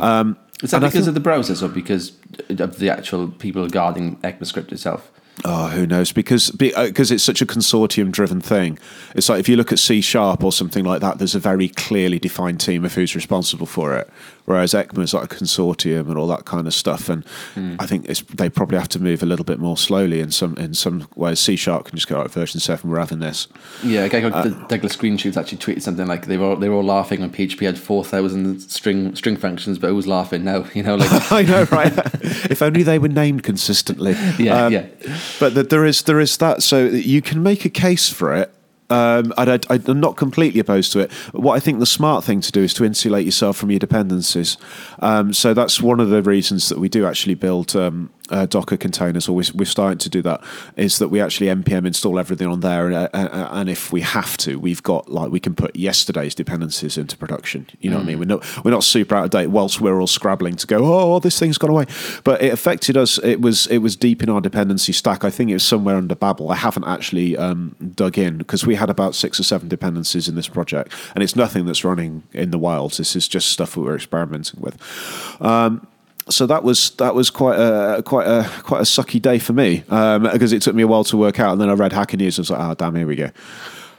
Um, 0.00 0.36
Is 0.62 0.70
that 0.70 0.80
because 0.80 0.92
think- 0.92 1.08
of 1.08 1.14
the 1.14 1.20
browsers 1.20 1.62
or 1.62 1.68
because 1.68 2.12
of 2.48 2.78
the 2.78 2.90
actual 2.90 3.28
people 3.28 3.66
guarding 3.68 4.16
ECMAScript 4.22 4.72
itself? 4.72 5.10
Oh, 5.46 5.68
who 5.68 5.86
knows? 5.86 6.12
Because 6.12 6.50
because 6.50 7.10
it's 7.10 7.24
such 7.24 7.40
a 7.40 7.46
consortium-driven 7.46 8.42
thing. 8.42 8.78
It's 9.14 9.30
like 9.30 9.40
if 9.40 9.48
you 9.48 9.56
look 9.56 9.72
at 9.72 9.78
C 9.78 10.02
sharp 10.02 10.44
or 10.44 10.52
something 10.52 10.84
like 10.84 11.00
that, 11.00 11.16
there's 11.18 11.34
a 11.34 11.40
very 11.40 11.68
clearly 11.68 12.18
defined 12.18 12.60
team 12.60 12.84
of 12.84 12.94
who's 12.94 13.14
responsible 13.14 13.66
for 13.66 13.96
it. 13.96 14.10
Whereas 14.44 14.72
ECMA 14.74 15.04
is 15.04 15.14
like 15.14 15.32
a 15.32 15.36
consortium 15.36 16.08
and 16.08 16.18
all 16.18 16.26
that 16.26 16.44
kind 16.44 16.66
of 16.66 16.74
stuff. 16.74 17.08
And 17.08 17.24
I 17.78 17.86
think 17.86 18.06
it's, 18.08 18.22
they 18.22 18.50
probably 18.50 18.76
have 18.78 18.88
to 18.88 18.98
move 19.00 19.22
a 19.22 19.26
little 19.26 19.44
bit 19.44 19.58
more 19.60 19.76
slowly 19.76 20.18
in 20.20 20.30
some 20.32 20.56
in 20.56 20.74
some 20.74 21.06
ways. 21.14 21.38
C 21.40 21.54
sharp 21.56 21.86
can 21.86 21.96
just 21.96 22.08
go 22.08 22.20
out 22.20 22.30
version 22.30 22.58
seven. 22.60 22.90
We're 22.90 22.98
having 22.98 23.20
this. 23.20 23.46
Yeah, 23.84 24.04
a 24.04 24.08
guy 24.08 24.20
called 24.20 24.32
Uh, 24.34 24.48
Douglas 24.66 24.96
Greenshoots 24.96 25.36
actually 25.36 25.58
tweeted 25.58 25.82
something 25.82 26.06
like 26.06 26.26
they 26.26 26.36
were 26.38 26.46
all, 26.46 26.56
they 26.56 26.68
were 26.68 26.74
all 26.76 26.84
laughing 26.84 27.20
when 27.20 27.30
PHP 27.30 27.64
had 27.66 27.78
four 27.78 28.04
thousand 28.04 28.60
string 28.60 29.14
string 29.14 29.36
functions, 29.36 29.78
but 29.78 29.90
who's 29.90 30.06
laughing 30.06 30.44
now? 30.44 30.64
You 30.74 30.82
know, 30.82 30.96
like 30.96 31.10
I 31.32 31.42
know, 31.42 31.64
right? 31.70 31.92
if 32.50 32.62
only 32.62 32.82
they 32.82 32.98
were 32.98 33.08
named 33.08 33.42
consistently. 33.44 34.16
yeah, 34.38 34.64
Um, 34.66 34.72
yeah, 34.72 34.86
But 35.38 35.54
that 35.54 35.70
there 35.70 35.84
is 35.84 36.02
there 36.02 36.18
is 36.18 36.36
that, 36.38 36.62
so 36.62 36.84
you 36.86 37.22
can 37.22 37.42
make 37.42 37.64
a 37.64 37.70
case 37.70 38.08
for 38.08 38.34
it. 38.34 38.52
Um, 38.92 39.32
I, 39.38 39.58
I'm 39.70 40.00
not 40.00 40.16
completely 40.16 40.60
opposed 40.60 40.92
to 40.92 41.00
it. 41.00 41.12
What 41.32 41.54
I 41.54 41.60
think 41.60 41.78
the 41.78 41.86
smart 41.86 42.24
thing 42.24 42.42
to 42.42 42.52
do 42.52 42.62
is 42.62 42.74
to 42.74 42.84
insulate 42.84 43.24
yourself 43.24 43.56
from 43.56 43.70
your 43.70 43.78
dependencies. 43.78 44.58
Um, 44.98 45.32
so 45.32 45.54
that's 45.54 45.80
one 45.80 45.98
of 45.98 46.10
the 46.10 46.22
reasons 46.22 46.68
that 46.68 46.78
we 46.78 46.88
do 46.88 47.06
actually 47.06 47.34
build 47.34 47.74
um, 47.74 48.10
uh, 48.32 48.46
Docker 48.46 48.76
containers, 48.76 49.28
or 49.28 49.36
we, 49.36 49.44
we're 49.54 49.64
starting 49.64 49.98
to 49.98 50.08
do 50.08 50.22
that. 50.22 50.42
Is 50.76 50.98
that 50.98 51.08
we 51.08 51.20
actually 51.20 51.48
npm 51.48 51.86
install 51.86 52.18
everything 52.18 52.48
on 52.48 52.60
there, 52.60 52.86
and, 52.86 52.94
uh, 52.94 53.08
uh, 53.12 53.48
and 53.52 53.68
if 53.68 53.92
we 53.92 54.00
have 54.00 54.36
to, 54.38 54.58
we've 54.58 54.82
got 54.82 55.10
like 55.10 55.30
we 55.30 55.38
can 55.38 55.54
put 55.54 55.76
yesterday's 55.76 56.34
dependencies 56.34 56.96
into 56.96 57.16
production. 57.16 57.66
You 57.80 57.90
know 57.90 57.96
what 57.96 58.04
I 58.04 58.06
mean? 58.06 58.18
We're 58.18 58.24
not 58.24 58.64
we're 58.64 58.70
not 58.70 58.84
super 58.84 59.14
out 59.14 59.24
of 59.24 59.30
date. 59.30 59.48
Whilst 59.48 59.80
we're 59.80 60.00
all 60.00 60.06
scrabbling 60.06 60.56
to 60.56 60.66
go, 60.66 60.78
oh, 60.82 61.18
this 61.18 61.38
thing's 61.38 61.58
gone 61.58 61.70
away, 61.70 61.86
but 62.24 62.42
it 62.42 62.52
affected 62.52 62.96
us. 62.96 63.18
It 63.22 63.40
was 63.40 63.66
it 63.66 63.78
was 63.78 63.96
deep 63.96 64.22
in 64.22 64.30
our 64.30 64.40
dependency 64.40 64.92
stack. 64.92 65.24
I 65.24 65.30
think 65.30 65.50
it 65.50 65.54
was 65.54 65.64
somewhere 65.64 65.96
under 65.96 66.14
Babel. 66.14 66.50
I 66.50 66.56
haven't 66.56 66.84
actually 66.84 67.36
um, 67.36 67.76
dug 67.94 68.18
in 68.18 68.38
because 68.38 68.66
we 68.66 68.76
had 68.76 68.90
about 68.90 69.14
six 69.14 69.38
or 69.38 69.44
seven 69.44 69.68
dependencies 69.68 70.28
in 70.28 70.34
this 70.34 70.48
project, 70.48 70.92
and 71.14 71.22
it's 71.22 71.36
nothing 71.36 71.66
that's 71.66 71.84
running 71.84 72.22
in 72.32 72.50
the 72.50 72.58
wilds. 72.58 72.96
This 72.96 73.14
is 73.14 73.28
just 73.28 73.50
stuff 73.50 73.74
that 73.74 73.80
we're 73.80 73.96
experimenting 73.96 74.60
with. 74.60 74.78
Um, 75.40 75.86
so 76.28 76.46
that 76.46 76.62
was 76.62 76.90
that 76.98 77.14
was 77.14 77.30
quite 77.30 77.58
a 77.58 78.02
quite 78.02 78.26
a 78.26 78.48
quite 78.62 78.80
a 78.80 78.84
sucky 78.84 79.20
day 79.20 79.38
for 79.38 79.52
me 79.52 79.82
um, 79.88 80.22
because 80.24 80.52
it 80.52 80.62
took 80.62 80.74
me 80.74 80.82
a 80.82 80.86
while 80.86 81.04
to 81.04 81.16
work 81.16 81.40
out, 81.40 81.52
and 81.52 81.60
then 81.60 81.68
I 81.68 81.74
read 81.74 81.92
Hacker 81.92 82.16
News 82.16 82.38
and 82.38 82.42
I 82.42 82.44
was 82.44 82.50
like, 82.50 82.70
"Oh, 82.70 82.74
damn, 82.74 82.94
here 82.94 83.06
we 83.06 83.16
go," 83.16 83.30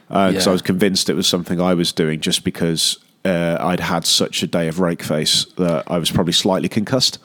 because 0.08 0.44
Yeah. 0.46 0.50
I 0.50 0.52
was 0.52 0.62
convinced 0.62 1.08
it 1.10 1.14
was 1.14 1.26
something 1.26 1.60
I 1.60 1.74
was 1.74 1.92
doing 1.92 2.20
just 2.20 2.44
because 2.44 2.98
uh, 3.24 3.56
I'd 3.60 3.80
had 3.80 4.06
such 4.06 4.42
a 4.42 4.46
day 4.46 4.68
of 4.68 4.80
rake 4.80 5.02
face 5.02 5.44
that 5.56 5.84
I 5.86 5.98
was 5.98 6.10
probably 6.10 6.32
slightly 6.34 6.68
concussed. 6.68 7.18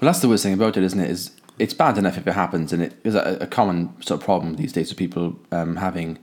Well, 0.00 0.06
that's 0.10 0.20
the 0.20 0.28
worst 0.28 0.42
thing 0.42 0.54
about 0.54 0.76
it, 0.76 0.82
isn't 0.82 1.00
it? 1.00 1.10
Is 1.10 1.30
it's 1.58 1.74
bad 1.74 1.98
enough 1.98 2.16
if 2.18 2.26
it 2.26 2.32
happens, 2.32 2.72
and 2.72 2.82
it 2.82 2.94
is 3.04 3.14
a, 3.14 3.38
a 3.40 3.46
common 3.46 3.90
sort 4.02 4.20
of 4.20 4.24
problem 4.24 4.56
these 4.56 4.72
days 4.72 4.88
with 4.88 4.98
people 4.98 5.38
um, 5.52 5.76
having 5.76 6.18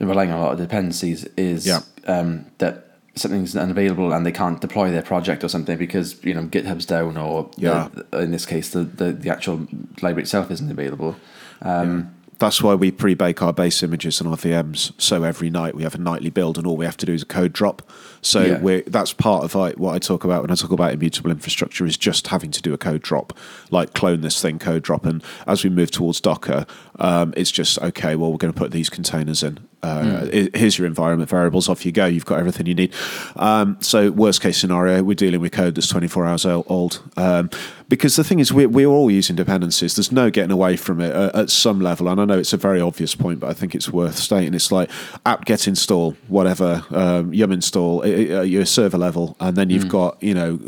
relying 0.00 0.30
on 0.30 0.38
a 0.38 0.42
lot 0.42 0.52
of 0.52 0.58
dependencies. 0.58 1.24
Is 1.36 1.66
Yeah. 1.66 1.80
um, 2.06 2.46
that 2.58 2.89
something's 3.20 3.54
unavailable 3.56 4.12
and 4.12 4.24
they 4.26 4.32
can't 4.32 4.60
deploy 4.60 4.90
their 4.90 5.02
project 5.02 5.44
or 5.44 5.48
something 5.48 5.78
because 5.78 6.22
you 6.24 6.34
know 6.34 6.44
GitHub's 6.44 6.86
down, 6.86 7.16
or 7.16 7.50
Yeah. 7.56 7.88
the, 8.10 8.18
in 8.18 8.30
this 8.32 8.46
case, 8.46 8.70
the, 8.70 8.84
the 8.84 9.12
the 9.12 9.30
actual 9.30 9.66
library 10.02 10.22
itself 10.22 10.50
isn't 10.50 10.70
available. 10.70 11.16
Um, 11.62 12.14
That's 12.38 12.62
why 12.62 12.74
we 12.74 12.90
pre-bake 12.90 13.42
our 13.42 13.52
base 13.52 13.82
images 13.82 14.18
and 14.18 14.26
our 14.30 14.36
VMs. 14.36 14.92
So 14.96 15.24
every 15.24 15.50
night 15.50 15.74
we 15.74 15.82
have 15.82 15.94
a 15.94 15.98
nightly 15.98 16.30
build, 16.30 16.56
and 16.56 16.66
all 16.66 16.74
we 16.78 16.86
have 16.86 16.96
to 16.96 17.04
do 17.06 17.12
is 17.12 17.20
a 17.22 17.26
code 17.26 17.52
drop. 17.52 17.82
So 18.22 18.40
Yeah. 18.42 18.58
we're, 18.60 18.82
that's 18.86 19.12
part 19.12 19.44
of 19.44 19.54
like, 19.54 19.76
what 19.76 19.94
I 19.94 19.98
talk 19.98 20.24
about 20.24 20.40
when 20.40 20.50
I 20.50 20.54
talk 20.54 20.72
about 20.72 20.92
immutable 20.94 21.30
infrastructure 21.30 21.84
is 21.84 21.98
just 21.98 22.28
having 22.28 22.50
to 22.52 22.62
do 22.62 22.72
a 22.72 22.78
code 22.78 23.02
drop, 23.02 23.36
like 23.70 23.92
clone 23.92 24.22
this 24.22 24.40
thing, 24.40 24.58
code 24.58 24.82
drop. 24.82 25.04
And 25.04 25.22
as 25.46 25.64
we 25.64 25.68
move 25.70 25.90
towards 25.90 26.18
Docker, 26.20 26.64
um, 26.98 27.34
it's 27.36 27.50
just 27.50 27.78
okay. 27.80 28.16
Well, 28.16 28.30
we're 28.32 28.38
going 28.38 28.54
to 28.54 28.58
put 28.58 28.70
these 28.72 28.88
containers 28.88 29.42
in. 29.42 29.58
Uh, 29.82 30.28
i- 30.32 30.50
Here's 30.54 30.76
your 30.78 30.86
environment 30.86 31.30
variables. 31.30 31.68
Off 31.68 31.86
you 31.86 31.92
go. 31.92 32.06
You've 32.06 32.26
got 32.26 32.38
everything 32.38 32.66
you 32.66 32.74
need. 32.74 32.92
Um, 33.36 33.76
so 33.80 34.10
worst 34.10 34.40
case 34.40 34.58
scenario, 34.58 35.02
we're 35.02 35.14
dealing 35.14 35.40
with 35.40 35.52
code 35.52 35.74
that's 35.74 35.88
24 35.88 36.26
hours 36.26 36.44
old. 36.46 37.02
Um, 37.16 37.50
because 37.88 38.14
the 38.16 38.22
thing 38.22 38.38
is, 38.38 38.52
we're, 38.52 38.68
we're 38.68 38.86
all 38.86 39.10
using 39.10 39.34
dependencies. 39.36 39.96
There's 39.96 40.12
no 40.12 40.30
getting 40.30 40.52
away 40.52 40.76
from 40.76 41.00
it 41.00 41.14
uh, 41.14 41.30
at 41.34 41.50
some 41.50 41.80
level. 41.80 42.08
And 42.08 42.20
I 42.20 42.24
know 42.24 42.38
it's 42.38 42.52
a 42.52 42.56
very 42.56 42.80
obvious 42.80 43.14
point, 43.14 43.40
but 43.40 43.48
I 43.50 43.52
think 43.52 43.74
it's 43.74 43.88
worth 43.90 44.16
stating. 44.16 44.54
It's 44.54 44.70
like 44.70 44.90
apt 45.26 45.46
get 45.46 45.66
install, 45.66 46.12
whatever, 46.28 46.84
um, 46.90 47.32
yum 47.34 47.50
install, 47.50 48.02
uh, 48.02 48.42
your 48.42 48.64
server 48.66 48.98
level, 48.98 49.34
and 49.40 49.56
then 49.56 49.70
you've 49.70 49.88
got 49.88 50.22
you 50.22 50.34
know 50.34 50.60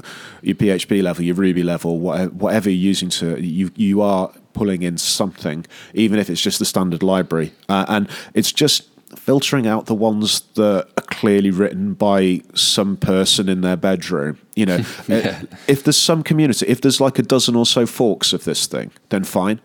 your 0.42 0.56
PHP 0.56 1.02
level, 1.02 1.24
your 1.24 1.36
Ruby 1.36 1.62
level, 1.62 1.98
whatever, 2.00 2.30
whatever 2.32 2.70
you're 2.70 2.78
using 2.88 3.08
to 3.10 3.40
you 3.40 3.70
you 3.76 4.00
are 4.02 4.32
pulling 4.52 4.82
in 4.82 4.98
something, 4.98 5.64
even 5.94 6.18
if 6.18 6.28
it's 6.28 6.40
just 6.40 6.58
the 6.58 6.64
standard 6.64 7.02
library, 7.04 7.52
uh, 7.68 7.84
and 7.88 8.08
it's 8.34 8.50
just 8.52 8.88
filtering 9.16 9.66
out 9.66 9.86
the 9.86 9.94
ones 9.94 10.40
that 10.54 10.86
are 10.96 11.02
clearly 11.02 11.50
written 11.50 11.94
by 11.94 12.42
some 12.54 12.96
person 12.96 13.48
in 13.48 13.60
their 13.60 13.76
bedroom. 13.76 14.38
You 14.56 14.66
know, 14.66 14.78
Yeah. 15.08 15.42
if 15.68 15.84
there's 15.84 15.96
some 15.96 16.22
community, 16.22 16.66
if 16.66 16.80
there's 16.80 17.00
like 17.00 17.18
a 17.18 17.22
dozen 17.22 17.54
or 17.56 17.66
so 17.66 17.86
forks 17.86 18.32
of 18.32 18.44
this 18.44 18.66
thing, 18.66 18.90
then 19.10 19.24
fine, 19.24 19.60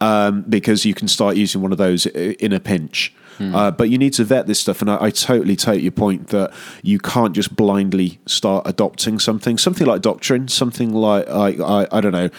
um, 0.00 0.42
because 0.48 0.84
you 0.84 0.94
can 0.94 1.08
start 1.08 1.36
using 1.36 1.60
one 1.62 1.72
of 1.72 1.78
those 1.78 2.06
in 2.06 2.52
a 2.52 2.60
pinch. 2.60 3.14
Uh, 3.40 3.70
but 3.70 3.88
you 3.88 3.98
need 3.98 4.12
to 4.12 4.24
vet 4.24 4.48
this 4.48 4.58
stuff, 4.58 4.80
and 4.80 4.90
I, 4.90 4.98
I 5.00 5.10
totally 5.10 5.54
take 5.54 5.80
your 5.80 5.92
point 5.92 6.26
that 6.30 6.52
you 6.82 6.98
can't 6.98 7.36
just 7.36 7.54
blindly 7.54 8.18
start 8.26 8.66
adopting 8.66 9.20
something, 9.20 9.56
something 9.58 9.86
like 9.86 10.02
Doctrine, 10.02 10.48
something 10.48 10.92
like 10.92 11.28
I, 11.30 11.50
I, 11.50 11.86
I 11.92 12.00
don't 12.00 12.10
know, 12.10 12.30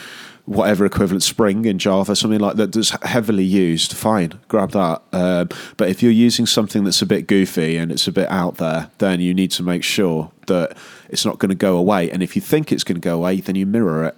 whatever 0.50 0.84
equivalent 0.84 1.22
Spring 1.22 1.66
in 1.66 1.78
Java, 1.78 2.16
something 2.16 2.40
like 2.40 2.56
that 2.56 2.74
that's 2.74 2.90
heavily 3.04 3.44
used. 3.44 3.94
Fine, 3.94 4.40
grab 4.48 4.72
that. 4.72 5.02
Um, 5.14 5.50
but 5.78 5.90
if 5.90 6.02
you're 6.02 6.12
using 6.12 6.48
something 6.48 6.84
that's 6.84 7.04
a 7.04 7.06
bit 7.06 7.28
goofy 7.28 7.78
and 7.78 7.92
it's 7.92 8.08
a 8.08 8.12
bit 8.12 8.28
out 8.30 8.58
there, 8.58 8.90
then 8.98 9.22
you 9.22 9.34
need 9.36 9.52
to 9.52 9.64
make 9.64 9.84
sure 9.84 10.32
that 10.48 10.76
it's 11.10 11.24
not 11.24 11.38
going 11.38 11.50
to 11.50 11.56
go 11.56 11.78
away. 11.78 12.10
And 12.10 12.24
if 12.24 12.36
you 12.36 12.42
think 12.42 12.72
it's 12.72 12.84
going 12.84 12.96
to 12.96 13.02
go 13.02 13.16
away, 13.18 13.42
then 13.42 13.56
you 13.56 13.68
mirror 13.68 14.06
it. 14.06 14.18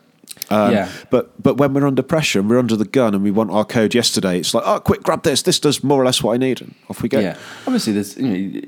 Um, 0.50 0.72
Yeah. 0.72 0.90
But 1.10 1.42
but 1.44 1.58
when 1.58 1.74
we're 1.74 1.86
under 1.86 2.02
pressure 2.02 2.40
and 2.40 2.50
we're 2.50 2.60
under 2.60 2.78
the 2.78 2.86
gun 2.86 3.14
and 3.14 3.24
we 3.24 3.32
want 3.32 3.52
our 3.52 3.66
code 3.66 3.94
yesterday, 3.94 4.40
it's 4.40 4.54
like, 4.54 4.64
oh, 4.66 4.80
quick, 4.80 5.04
grab 5.04 5.24
this. 5.24 5.42
This 5.42 5.60
does 5.60 5.84
more 5.84 6.02
or 6.02 6.06
less 6.06 6.24
what 6.24 6.34
I 6.34 6.38
need, 6.38 6.62
and 6.62 6.74
off 6.90 7.02
we 7.02 7.10
go. 7.10 7.20
Yeah, 7.20 7.38
obviously, 7.68 7.92
there's 7.92 8.16
you 8.18 8.28
know, 8.28 8.62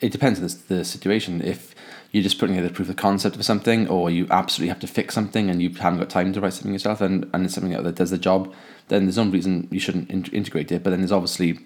it 0.00 0.12
depends 0.12 0.38
on 0.38 0.46
the, 0.46 0.76
the 0.76 0.84
situation. 0.84 1.42
If 1.42 1.71
you're 2.12 2.22
just 2.22 2.38
putting 2.38 2.54
together 2.56 2.72
proof 2.72 2.88
of 2.88 2.96
concept 2.96 3.36
of 3.36 3.44
something, 3.44 3.88
or 3.88 4.10
you 4.10 4.26
absolutely 4.30 4.68
have 4.68 4.80
to 4.80 4.86
fix 4.86 5.14
something 5.14 5.50
and 5.50 5.60
you 5.62 5.70
haven't 5.70 5.98
got 5.98 6.10
time 6.10 6.32
to 6.32 6.40
write 6.40 6.52
something 6.52 6.72
yourself, 6.72 7.00
and, 7.00 7.28
and 7.34 7.44
it's 7.44 7.54
something 7.54 7.72
that 7.72 7.94
does 7.94 8.10
the 8.10 8.18
job, 8.18 8.52
then 8.88 9.04
there's 9.06 9.16
no 9.16 9.24
reason 9.26 9.66
you 9.70 9.80
shouldn't 9.80 10.10
in- 10.10 10.26
integrate 10.26 10.70
it. 10.70 10.82
But 10.82 10.90
then 10.90 11.00
there's 11.00 11.12
obviously 11.12 11.58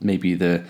maybe 0.00 0.34
the 0.34 0.62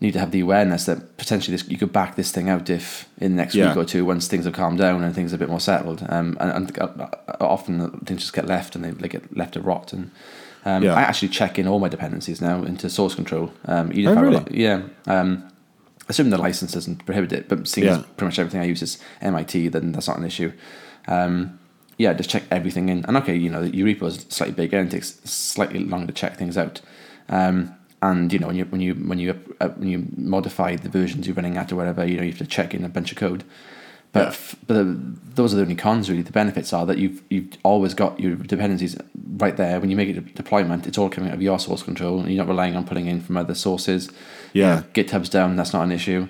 need 0.00 0.12
to 0.12 0.18
have 0.18 0.32
the 0.32 0.40
awareness 0.40 0.84
that 0.86 1.16
potentially 1.16 1.56
this, 1.56 1.66
you 1.68 1.78
could 1.78 1.92
back 1.92 2.16
this 2.16 2.30
thing 2.32 2.48
out 2.50 2.68
if 2.68 3.08
in 3.18 3.30
the 3.36 3.36
next 3.36 3.54
Yeah. 3.54 3.68
week 3.68 3.76
or 3.78 3.84
two 3.84 4.04
once 4.04 4.26
things 4.28 4.44
have 4.44 4.52
calmed 4.52 4.76
down 4.78 5.02
and 5.02 5.14
things 5.14 5.32
are 5.32 5.36
a 5.36 5.38
bit 5.38 5.48
more 5.48 5.60
settled. 5.60 6.04
Um, 6.10 6.36
and, 6.40 6.50
and 6.68 6.78
uh, 6.78 7.08
often 7.40 7.90
things 8.00 8.20
just 8.22 8.34
get 8.34 8.46
left 8.46 8.74
and 8.74 8.84
they, 8.84 8.90
they 8.90 9.08
get 9.08 9.34
left 9.36 9.54
to 9.54 9.60
rot. 9.62 9.92
And 9.94 10.10
um, 10.66 10.82
Yeah. 10.82 10.94
I 10.94 11.02
actually 11.02 11.28
check 11.28 11.58
in 11.58 11.66
all 11.68 11.78
my 11.78 11.88
dependencies 11.88 12.42
now 12.42 12.64
into 12.64 12.90
source 12.90 13.14
control. 13.14 13.52
Um, 13.66 13.92
Oh, 13.94 14.14
really? 14.20 14.44
yeah. 14.50 14.82
Um, 16.04 16.10
assuming 16.10 16.30
the 16.30 16.38
license 16.38 16.72
doesn't 16.72 17.04
prohibit 17.06 17.32
it, 17.32 17.48
but 17.48 17.66
seeing 17.66 17.86
as 17.88 17.96
Yeah. 17.98 18.02
pretty 18.16 18.26
much 18.26 18.38
everything 18.38 18.60
I 18.60 18.64
use 18.64 18.82
is 18.82 18.98
MIT, 19.20 19.68
then 19.68 19.92
that's 19.92 20.08
not 20.08 20.18
an 20.18 20.24
issue. 20.24 20.52
Um, 21.08 21.58
yeah, 21.98 22.12
just 22.12 22.30
check 22.30 22.42
everything 22.50 22.88
in. 22.88 23.04
And 23.06 23.16
okay, 23.18 23.36
you 23.36 23.50
know, 23.50 23.62
your 23.62 23.86
repo 23.86 24.06
is 24.08 24.26
slightly 24.28 24.54
bigger 24.54 24.78
and 24.78 24.88
it 24.88 24.92
takes 24.92 25.20
slightly 25.24 25.80
longer 25.80 26.08
to 26.08 26.12
check 26.12 26.36
things 26.36 26.56
out. 26.58 26.80
Um, 27.28 27.74
and 28.02 28.32
you 28.32 28.38
know, 28.38 28.48
when 28.48 28.56
you 28.56 28.64
when 28.66 28.80
you 28.80 28.94
when 28.94 29.18
you 29.18 29.34
uh, 29.60 29.68
when 29.68 29.88
you 29.88 30.06
modify 30.16 30.76
the 30.76 30.88
versions 30.88 31.26
you're 31.26 31.36
running 31.36 31.56
at 31.56 31.72
or 31.72 31.76
whatever, 31.76 32.04
you 32.04 32.16
know, 32.16 32.22
you 32.22 32.30
have 32.30 32.38
to 32.38 32.46
check 32.46 32.74
in 32.74 32.84
a 32.84 32.88
bunch 32.88 33.12
of 33.12 33.18
code. 33.18 33.44
But 34.12 34.20
Yeah. 34.24 34.28
f- 34.28 34.56
but 34.66 34.74
the, 34.74 34.98
those 35.34 35.52
are 35.54 35.56
the 35.56 35.62
only 35.62 35.74
cons 35.74 36.10
really. 36.10 36.22
The 36.22 36.32
benefits 36.32 36.72
are 36.72 36.84
that 36.86 36.98
you've 36.98 37.22
you've 37.30 37.56
always 37.62 37.94
got 37.94 38.20
your 38.20 38.34
dependencies 38.36 38.96
right 39.36 39.56
there. 39.56 39.80
When 39.80 39.90
you 39.90 39.96
make 39.96 40.08
a 40.16 40.20
deployment, 40.20 40.86
it's 40.86 40.98
all 40.98 41.08
coming 41.08 41.30
out 41.30 41.34
of 41.36 41.42
your 41.42 41.58
source 41.58 41.82
control, 41.82 42.20
and 42.20 42.28
you're 42.28 42.44
not 42.44 42.48
relying 42.48 42.76
on 42.76 42.86
pulling 42.86 43.06
in 43.06 43.20
from 43.20 43.36
other 43.36 43.54
sources. 43.54 44.08
You 44.52 44.62
Yeah. 44.62 44.74
know, 44.76 44.84
GitHub's 44.94 45.28
down. 45.28 45.56
That's 45.56 45.72
not 45.72 45.82
an 45.82 45.92
issue. 45.92 46.28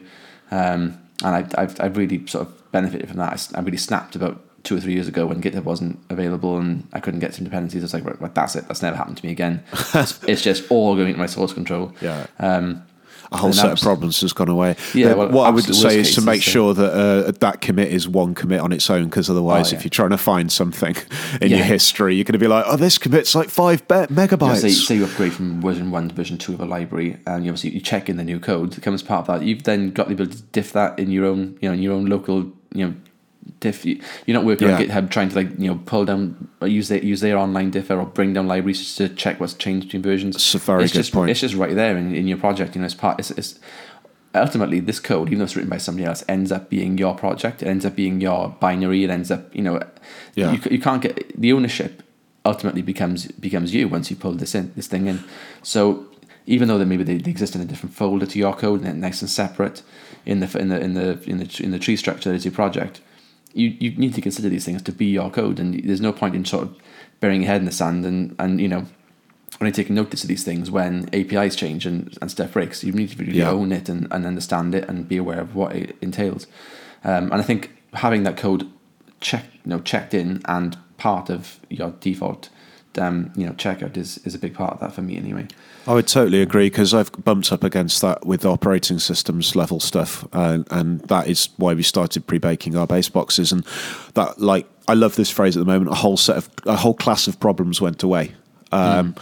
Um, 0.50 0.98
and 1.22 1.36
I, 1.36 1.46
I've 1.62 1.80
I've 1.80 1.96
really 1.96 2.26
sort 2.26 2.46
of 2.46 2.72
benefited 2.72 3.08
from 3.08 3.18
that. 3.18 3.48
I 3.54 3.60
really 3.60 3.76
snapped 3.76 4.16
about 4.16 4.40
two 4.64 4.76
or 4.76 4.80
three 4.80 4.94
years 4.94 5.06
ago 5.08 5.26
when 5.26 5.42
GitHub 5.42 5.64
wasn't 5.64 5.98
available 6.08 6.56
and 6.56 6.88
I 6.92 6.98
couldn't 7.00 7.20
get 7.20 7.34
some 7.34 7.44
dependencies. 7.44 7.82
I 7.82 7.84
was 7.84 7.94
like, 7.94 8.04
right, 8.04 8.20
right, 8.20 8.34
that's 8.34 8.56
it. 8.56 8.66
That's 8.66 8.80
never 8.82 8.96
happened 8.96 9.18
to 9.18 9.26
me 9.26 9.30
again. 9.32 9.62
it's, 9.94 10.22
it's 10.24 10.42
just 10.42 10.64
all 10.70 10.94
going 10.96 11.08
into 11.08 11.18
my 11.20 11.26
source 11.26 11.52
control. 11.52 11.92
Yeah. 12.00 12.26
Um, 12.38 12.82
a 13.34 13.36
whole 13.36 13.52
set 13.52 13.70
of 13.72 13.80
problems 13.80 14.20
has 14.20 14.32
gone 14.32 14.48
away. 14.48 14.76
Yeah, 14.94 15.14
well, 15.14 15.28
what 15.30 15.46
I 15.46 15.50
would 15.50 15.64
say 15.64 15.98
is 15.98 16.14
to 16.14 16.20
make 16.22 16.42
sure 16.42 16.72
that 16.74 16.92
uh, 16.92 17.32
that 17.40 17.60
commit 17.60 17.88
is 17.92 18.08
one 18.08 18.34
commit 18.34 18.60
on 18.60 18.72
its 18.72 18.88
own, 18.88 19.04
because 19.06 19.28
otherwise, 19.28 19.68
Oh, 19.68 19.70
yeah. 19.72 19.78
if 19.78 19.84
you're 19.84 19.90
trying 19.90 20.10
to 20.10 20.18
find 20.18 20.50
something 20.50 20.96
in 21.42 21.50
Yeah. 21.50 21.56
your 21.58 21.66
history, 21.66 22.14
you're 22.14 22.24
going 22.24 22.32
to 22.34 22.38
be 22.38 22.46
like, 22.48 22.64
"Oh, 22.66 22.76
this 22.76 22.96
commit's 22.98 23.34
like 23.34 23.50
five 23.50 23.86
be- 23.88 23.94
megabytes." 24.14 24.60
say, 24.60 24.70
say 24.70 24.96
you 24.96 25.04
upgrade 25.04 25.32
from 25.32 25.60
version 25.60 25.90
one 25.90 26.08
to 26.08 26.14
version 26.14 26.38
two 26.38 26.54
of 26.54 26.60
a 26.60 26.64
library, 26.66 27.18
and 27.26 27.44
you 27.44 27.50
obviously 27.50 27.70
you 27.70 27.80
check 27.80 28.08
in 28.08 28.16
the 28.16 28.24
new 28.24 28.38
code 28.40 28.72
that 28.72 28.82
comes 28.82 29.02
part 29.02 29.28
of 29.28 29.40
that. 29.40 29.46
You've 29.46 29.64
then 29.64 29.90
got 29.90 30.06
the 30.08 30.14
ability 30.14 30.36
to 30.36 30.42
diff 30.52 30.72
that 30.72 30.98
in 30.98 31.10
your 31.10 31.24
own, 31.26 31.58
you 31.60 31.68
know, 31.68 31.74
in 31.74 31.82
your 31.82 31.92
own 31.94 32.06
local, 32.06 32.44
you 32.72 32.86
know, 32.86 32.94
diff. 33.60 33.84
You- 33.84 34.00
You're 34.26 34.34
not 34.36 34.44
working 34.44 34.68
on 34.70 34.80
Yeah. 34.80 34.86
GitHub 34.86 35.10
trying 35.10 35.28
to 35.30 35.36
like 35.36 35.50
you 35.58 35.68
know 35.68 35.80
pull 35.86 36.04
down 36.04 36.48
or 36.60 36.68
use 36.68 36.88
their 36.88 37.02
use 37.04 37.20
their 37.20 37.36
online 37.38 37.70
differ 37.70 37.98
or 37.98 38.06
bring 38.06 38.32
down 38.32 38.46
libraries 38.46 38.94
to 38.96 39.08
check 39.08 39.40
what's 39.40 39.54
changed 39.54 39.86
between 39.88 40.02
versions. 40.02 40.36
It's 40.36 40.54
a 40.54 40.58
very 40.58 40.84
it's 40.84 40.92
good 40.92 41.00
just, 41.00 41.12
point. 41.12 41.30
It's 41.30 41.40
just 41.40 41.54
right 41.54 41.74
there 41.74 41.96
in, 41.96 42.14
in 42.14 42.26
your 42.26 42.38
project. 42.38 42.74
You 42.74 42.80
know, 42.80 42.86
it's 42.86 42.94
part. 42.94 43.18
It's, 43.18 43.30
it's 43.32 43.58
ultimately 44.34 44.80
this 44.80 44.98
code, 45.00 45.28
even 45.28 45.38
though 45.38 45.44
it's 45.44 45.56
written 45.56 45.70
by 45.70 45.78
somebody 45.78 46.04
else, 46.06 46.24
ends 46.28 46.50
up 46.50 46.68
being 46.68 46.98
your 46.98 47.14
project. 47.14 47.62
It 47.62 47.66
ends 47.68 47.84
up 47.86 47.94
being 47.94 48.20
your 48.20 48.48
binary. 48.60 49.04
It 49.04 49.10
ends 49.10 49.30
up, 49.30 49.54
you 49.54 49.62
know, 49.62 49.80
Yeah. 50.34 50.52
you, 50.52 50.60
you 50.70 50.78
can't 50.80 51.00
get 51.02 51.40
the 51.40 51.52
ownership. 51.52 52.02
Ultimately, 52.46 52.82
becomes 52.82 53.26
becomes 53.32 53.72
you 53.72 53.88
once 53.88 54.10
you 54.10 54.16
pull 54.16 54.32
this 54.32 54.54
in 54.54 54.72
this 54.76 54.86
thing 54.86 55.06
in. 55.06 55.24
So 55.62 56.06
even 56.46 56.68
though 56.68 56.76
they 56.76 56.84
maybe 56.84 57.02
they, 57.02 57.16
they 57.16 57.30
exist 57.30 57.54
in 57.54 57.62
a 57.62 57.64
different 57.64 57.94
folder 57.94 58.26
to 58.26 58.38
your 58.38 58.52
code 58.54 58.80
and 58.80 58.86
they're 58.86 58.92
nice 59.08 59.22
and 59.22 59.30
separate 59.30 59.80
in 60.26 60.40
the 60.40 60.58
in 60.58 60.68
the 60.68 60.78
in 60.78 60.92
the 60.92 61.22
in 61.26 61.38
the 61.38 61.60
in 61.64 61.70
the 61.70 61.78
tree 61.78 61.96
structure 61.96 62.28
that 62.28 62.36
is 62.36 62.44
your 62.44 62.52
project, 62.52 63.00
you 63.54 63.74
you 63.78 63.90
need 63.96 64.14
to 64.14 64.20
consider 64.20 64.48
these 64.48 64.64
things 64.64 64.82
to 64.82 64.92
be 64.92 65.06
your 65.06 65.30
code, 65.30 65.58
and 65.58 65.82
there's 65.84 66.00
no 66.00 66.12
point 66.12 66.34
in 66.34 66.44
sort 66.44 66.64
of 66.64 66.76
burying 67.20 67.42
your 67.42 67.50
head 67.50 67.60
in 67.60 67.66
the 67.66 67.72
sand 67.72 68.04
and 68.04 68.34
and 68.38 68.60
you 68.60 68.68
know 68.68 68.86
only 69.60 69.70
taking 69.72 69.94
notice 69.94 70.22
of 70.24 70.28
these 70.28 70.42
things 70.44 70.68
when 70.70 71.08
APIs 71.14 71.54
change 71.54 71.86
and, 71.86 72.18
and 72.20 72.28
stuff 72.30 72.52
breaks. 72.52 72.82
You 72.82 72.92
need 72.92 73.10
to 73.10 73.18
really 73.18 73.38
Yeah. 73.38 73.50
own 73.50 73.70
it 73.70 73.88
and, 73.88 74.08
and 74.10 74.26
understand 74.26 74.74
it 74.74 74.88
and 74.88 75.08
be 75.08 75.16
aware 75.16 75.38
of 75.40 75.54
what 75.54 75.76
it 75.76 75.96
entails. 76.02 76.48
Um, 77.04 77.24
and 77.30 77.34
I 77.34 77.42
think 77.42 77.70
having 77.92 78.24
that 78.24 78.36
code 78.36 78.68
check, 79.20 79.44
you 79.64 79.70
know, 79.70 79.78
checked 79.78 80.12
in 80.12 80.42
and 80.46 80.76
part 80.96 81.30
of 81.30 81.60
your 81.70 81.94
default, 82.00 82.48
um, 82.98 83.32
you 83.36 83.46
know, 83.46 83.52
checkout 83.52 83.96
is, 83.96 84.18
is 84.26 84.34
a 84.34 84.40
big 84.40 84.54
part 84.54 84.72
of 84.74 84.80
that 84.80 84.92
for 84.92 85.02
me 85.02 85.16
anyway. 85.16 85.46
I 85.86 85.92
would 85.92 86.08
totally 86.08 86.40
agree 86.40 86.70
because 86.70 86.94
I've 86.94 87.12
bumped 87.24 87.52
up 87.52 87.62
against 87.62 88.00
that 88.00 88.24
with 88.24 88.46
operating 88.46 88.98
systems 88.98 89.54
level 89.54 89.80
stuff, 89.80 90.26
and, 90.32 90.66
and 90.70 91.00
that 91.02 91.28
is 91.28 91.50
why 91.56 91.74
we 91.74 91.82
started 91.82 92.26
pre-baking 92.26 92.76
our 92.76 92.86
base 92.86 93.08
boxes. 93.08 93.52
And 93.52 93.64
that, 94.14 94.40
like, 94.40 94.66
I 94.88 94.94
love 94.94 95.16
this 95.16 95.30
phrase 95.30 95.56
at 95.56 95.60
the 95.60 95.70
moment. 95.70 95.90
A 95.90 95.96
whole 95.96 96.16
set 96.16 96.36
of 96.36 96.48
a 96.64 96.76
whole 96.76 96.94
class 96.94 97.28
of 97.28 97.38
problems 97.38 97.80
went 97.80 98.02
away, 98.02 98.32
um, 98.72 99.14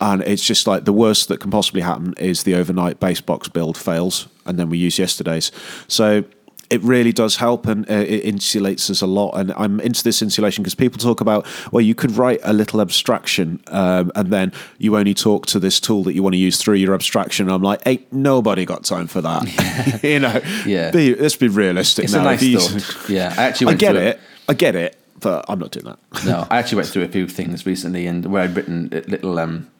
and 0.00 0.22
it's 0.22 0.44
just 0.44 0.66
like 0.66 0.84
the 0.84 0.92
worst 0.92 1.28
that 1.28 1.38
can 1.38 1.50
possibly 1.50 1.82
happen 1.82 2.14
is 2.18 2.42
the 2.42 2.56
overnight 2.56 2.98
base 2.98 3.20
box 3.20 3.48
build 3.48 3.76
fails, 3.76 4.26
and 4.46 4.58
then 4.58 4.68
we 4.70 4.78
use 4.78 4.98
yesterday's. 4.98 5.52
So 5.86 6.24
it 6.70 6.82
really 6.82 7.12
does 7.12 7.36
help 7.36 7.66
and 7.66 7.88
uh, 7.90 7.94
it 7.94 8.24
insulates 8.24 8.90
us 8.90 9.02
a 9.02 9.06
lot. 9.06 9.32
And 9.32 9.52
I'm 9.56 9.80
into 9.80 10.02
this 10.02 10.22
insulation 10.22 10.62
because 10.62 10.74
people 10.74 10.98
talk 10.98 11.20
about, 11.20 11.46
well, 11.72 11.80
you 11.80 11.94
could 11.94 12.12
write 12.12 12.40
a 12.42 12.52
little 12.52 12.80
abstraction 12.80 13.60
um, 13.68 14.10
and 14.14 14.32
then 14.32 14.52
you 14.78 14.96
only 14.96 15.14
talk 15.14 15.46
to 15.46 15.58
this 15.58 15.80
tool 15.80 16.02
that 16.04 16.14
you 16.14 16.22
want 16.22 16.34
to 16.34 16.38
use 16.38 16.56
through 16.58 16.74
your 16.76 16.94
abstraction. 16.94 17.48
I'm 17.48 17.62
like, 17.62 17.80
ain't 17.86 18.12
nobody 18.12 18.64
got 18.64 18.84
time 18.84 19.06
for 19.06 19.20
that. 19.20 20.00
you 20.02 20.20
know, 20.20 20.40
Yeah. 20.66 20.90
Be, 20.90 21.14
let's 21.14 21.36
be 21.36 21.48
realistic 21.48 22.04
It's 22.04 22.14
now. 22.14 22.20
a 22.20 22.24
nice 22.24 22.40
These-. 22.40 23.08
Yeah, 23.08 23.34
I 23.36 23.44
actually 23.44 23.72
I 23.72 23.76
get 23.76 23.96
it. 23.96 24.20
I 24.48 24.54
get 24.54 24.76
it, 24.76 24.98
but 25.20 25.44
I'm 25.48 25.58
not 25.58 25.70
doing 25.70 25.86
that. 25.86 25.98
no, 26.26 26.46
I 26.50 26.58
actually 26.58 26.76
went 26.76 26.88
through 26.88 27.04
a 27.04 27.08
few 27.08 27.26
things 27.26 27.64
recently, 27.64 28.06
and 28.06 28.26
where 28.26 28.42
I'd 28.42 28.54
written 28.54 28.88
little 29.08 29.38
um, 29.38 29.70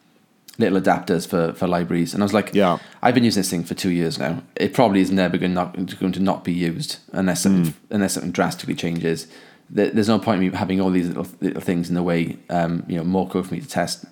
little 0.59 0.81
adapters 0.81 1.27
for, 1.27 1.53
for 1.55 1.67
libraries, 1.67 2.15
and 2.15 2.23
I 2.23 2.25
was 2.25 2.33
like, 2.33 2.55
Yeah. 2.55 2.79
I've 3.03 3.15
been 3.15 3.25
using 3.25 3.41
this 3.41 3.51
thing 3.51 3.65
for 3.65 3.75
two 3.75 3.91
years 3.91 4.19
now. 4.19 4.43
It 4.57 4.73
probably 4.73 5.01
is 5.01 5.11
never 5.11 5.37
going, 5.37 5.55
not, 5.55 5.75
going 5.99 6.13
to 6.13 6.21
not 6.21 6.45
be 6.45 6.53
used 6.53 6.99
unless 7.13 7.43
something, 7.43 7.73
Hmm. 7.73 7.95
unless 7.95 8.15
something 8.15 8.33
drastically 8.33 8.75
changes. 8.75 9.27
There's 9.71 10.09
no 10.09 10.19
point 10.19 10.43
in 10.43 10.51
me 10.51 10.57
having 10.57 10.81
all 10.81 10.91
these 10.91 11.09
little, 11.09 11.27
little 11.41 11.61
things 11.63 11.89
in 11.89 11.95
the 11.95 12.03
way, 12.03 12.37
um, 12.51 12.85
you 12.87 12.97
know, 12.97 13.05
more 13.05 13.27
code 13.29 13.47
for 13.49 13.55
me 13.55 13.61
to 13.61 13.69
test. 13.69 14.05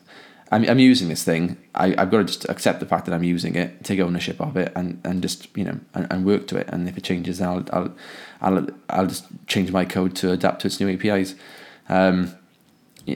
I'm, 0.51 0.69
I'm 0.69 0.79
using 0.79 1.09
this 1.09 1.23
thing. 1.25 1.57
I, 1.75 1.95
I've 1.97 2.11
got 2.11 2.19
to 2.19 2.25
just 2.25 2.49
accept 2.49 2.81
the 2.81 2.87
fact 2.87 3.07
that 3.07 3.15
I'm 3.15 3.23
using 3.23 3.55
it, 3.55 3.85
take 3.85 4.01
ownership 4.01 4.41
of 4.41 4.57
it, 4.57 4.73
and, 4.75 5.01
and 5.05 5.23
just 5.23 5.49
you 5.57 5.65
know 5.65 5.79
and, 5.95 6.07
and 6.11 6.25
work 6.27 6.47
to 6.49 6.57
it. 6.59 6.69
And 6.69 6.89
if 6.89 6.99
it 6.99 7.05
changes, 7.05 7.41
I'll 7.41 7.65
I'll 7.73 7.95
I'll, 8.41 8.67
I'll 8.91 9.07
just 9.07 9.27
change 9.47 9.71
my 9.73 9.85
code 9.85 10.15
to 10.17 10.33
adapt 10.33 10.63
to 10.63 10.67
its 10.67 10.81
new 10.81 10.89
APIs. 10.91 11.35
Um, 11.89 12.35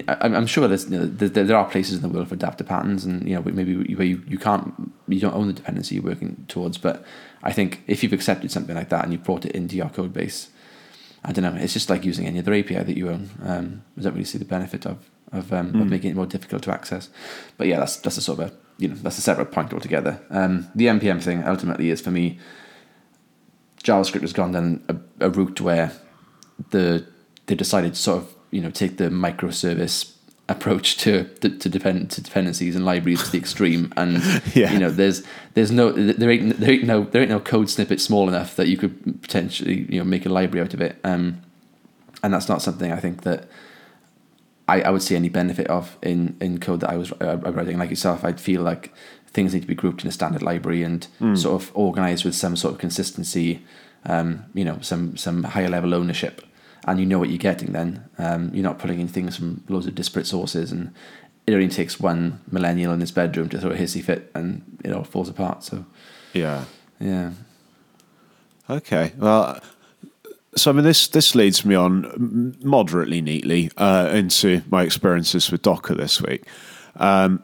I'm, 0.08 0.34
I'm 0.34 0.46
sure 0.46 0.66
there's, 0.66 0.90
you 0.90 0.98
know, 0.98 1.06
there, 1.06 1.44
there 1.44 1.56
are 1.56 1.68
places 1.68 1.96
in 1.96 2.02
the 2.02 2.08
world 2.08 2.28
for 2.28 2.34
adapter 2.34 2.64
patterns, 2.64 3.04
and 3.04 3.28
you 3.28 3.36
know 3.36 3.42
maybe 3.42 3.94
where 3.94 4.06
you, 4.06 4.22
you 4.26 4.38
can't 4.38 4.92
you 5.06 5.20
don't 5.20 5.34
own 5.34 5.46
the 5.46 5.52
dependency 5.52 5.94
you're 5.94 6.04
working 6.04 6.44
towards. 6.48 6.78
But 6.78 7.04
I 7.42 7.52
think 7.52 7.84
if 7.86 8.02
you've 8.02 8.12
accepted 8.12 8.50
something 8.50 8.74
like 8.74 8.88
that 8.88 9.04
and 9.04 9.12
you've 9.12 9.24
brought 9.24 9.44
it 9.44 9.52
into 9.52 9.76
your 9.76 9.88
code 9.88 10.12
base, 10.12 10.50
I 11.24 11.32
don't 11.32 11.44
know. 11.44 11.60
It's 11.60 11.72
just 11.72 11.88
like 11.88 12.04
using 12.04 12.26
any 12.26 12.40
other 12.40 12.54
API 12.54 12.82
that 12.82 12.96
you 12.96 13.10
own. 13.10 13.30
Um, 13.44 13.84
I 13.96 14.02
don't 14.02 14.14
really 14.14 14.24
see 14.24 14.38
the 14.38 14.44
benefit 14.44 14.86
of 14.86 15.08
of, 15.32 15.52
um, 15.52 15.80
of 15.80 15.88
making 15.88 16.10
it 16.12 16.16
more 16.16 16.26
difficult 16.26 16.62
to 16.64 16.72
access. 16.72 17.08
But 17.56 17.66
yeah, 17.68 17.78
that's 17.78 17.96
that's 17.96 18.16
a 18.16 18.22
sort 18.22 18.40
of 18.40 18.50
a 18.50 18.54
you 18.78 18.88
know 18.88 18.94
that's 18.96 19.18
a 19.18 19.22
separate 19.22 19.52
point 19.52 19.72
altogether. 19.72 20.20
Um, 20.30 20.68
the 20.74 20.86
npm 20.86 21.22
thing 21.22 21.44
ultimately 21.44 21.90
is 21.90 22.00
for 22.00 22.10
me. 22.10 22.38
JavaScript 23.82 24.22
has 24.22 24.32
gone 24.32 24.50
down 24.50 24.82
a, 24.88 25.26
a 25.26 25.30
route 25.30 25.60
where 25.60 25.92
the 26.70 27.06
they 27.46 27.54
decided 27.54 27.94
to 27.94 28.00
sort 28.00 28.22
of 28.22 28.35
you 28.56 28.62
know 28.62 28.70
take 28.70 28.96
the 29.02 29.08
microservice 29.26 29.98
approach 30.48 30.96
to 31.02 31.24
to, 31.40 31.48
to, 31.62 31.68
depend, 31.68 32.10
to 32.14 32.20
dependencies 32.28 32.74
and 32.76 32.84
libraries 32.84 33.22
to 33.24 33.30
the 33.32 33.38
extreme 33.38 33.92
and 33.96 34.12
Yeah. 34.54 34.72
you 34.72 34.78
know 34.78 34.90
there's 34.90 35.18
there's 35.54 35.72
no 35.80 35.90
there 35.92 36.30
ain't 36.30 36.58
there 36.60 36.70
ain't 36.74 36.84
no 36.84 36.98
there 37.10 37.20
ain't 37.22 37.30
no 37.30 37.40
code 37.40 37.68
snippet 37.68 38.00
small 38.00 38.28
enough 38.28 38.56
that 38.56 38.68
you 38.68 38.76
could 38.76 38.94
potentially 39.22 39.86
you 39.92 39.98
know 40.00 40.04
make 40.04 40.24
a 40.24 40.28
library 40.38 40.64
out 40.64 40.74
of 40.74 40.80
it 40.80 40.94
um 41.04 41.24
and 42.22 42.32
that's 42.32 42.48
not 42.48 42.62
something 42.62 42.92
I 42.92 43.00
think 43.00 43.22
that 43.22 43.48
I, 44.68 44.80
I 44.82 44.90
would 44.90 45.02
see 45.02 45.14
any 45.16 45.28
benefit 45.28 45.66
of 45.68 45.96
in, 46.02 46.36
in 46.40 46.58
code 46.58 46.80
that 46.80 46.90
I 46.90 46.96
was 46.96 47.12
uh, 47.20 47.36
writing. 47.38 47.78
Like 47.78 47.90
yourself, 47.90 48.24
I'd 48.24 48.40
feel 48.40 48.62
like 48.62 48.92
things 49.28 49.54
need 49.54 49.60
to 49.60 49.66
be 49.68 49.74
grouped 49.76 50.02
in 50.02 50.08
a 50.08 50.12
standard 50.12 50.42
library 50.42 50.82
and 50.82 51.06
sort 51.38 51.62
of 51.62 51.70
organized 51.74 52.24
with 52.24 52.34
some 52.34 52.56
sort 52.56 52.74
of 52.74 52.80
consistency, 52.80 53.62
um, 54.06 54.44
you 54.54 54.64
know, 54.64 54.78
some 54.80 55.16
some 55.16 55.44
higher 55.44 55.68
level 55.68 55.94
ownership, 55.94 56.42
and 56.86 57.00
you 57.00 57.06
know 57.06 57.18
what 57.18 57.28
you're 57.28 57.38
getting. 57.38 57.72
Then 57.72 58.08
um, 58.18 58.50
you're 58.54 58.62
not 58.62 58.78
pulling 58.78 59.00
in 59.00 59.08
things 59.08 59.36
from 59.36 59.64
loads 59.68 59.86
of 59.86 59.94
disparate 59.94 60.26
sources, 60.26 60.72
and 60.72 60.92
it 61.46 61.52
only 61.54 61.68
takes 61.68 62.00
one 62.00 62.40
millennial 62.50 62.92
in 62.92 63.00
his 63.00 63.12
bedroom 63.12 63.48
to 63.50 63.58
throw 63.60 63.70
a 63.70 63.76
hissy 63.76 64.02
fit, 64.02 64.30
and 64.34 64.78
it 64.84 64.92
all 64.92 65.04
falls 65.04 65.28
apart. 65.28 65.64
So 65.64 65.84
Yeah. 66.32 66.64
yeah, 67.00 67.32
Okay. 68.68 69.12
Well, 69.18 69.60
so 70.56 70.70
I 70.70 70.74
mean, 70.74 70.84
this 70.84 71.08
this 71.08 71.34
leads 71.34 71.64
me 71.64 71.74
on 71.74 72.56
moderately 72.62 73.20
neatly 73.20 73.70
uh, 73.76 74.10
into 74.12 74.62
my 74.70 74.82
experiences 74.82 75.50
with 75.50 75.62
Docker 75.62 75.94
this 75.94 76.20
week, 76.22 76.44
um, 76.96 77.42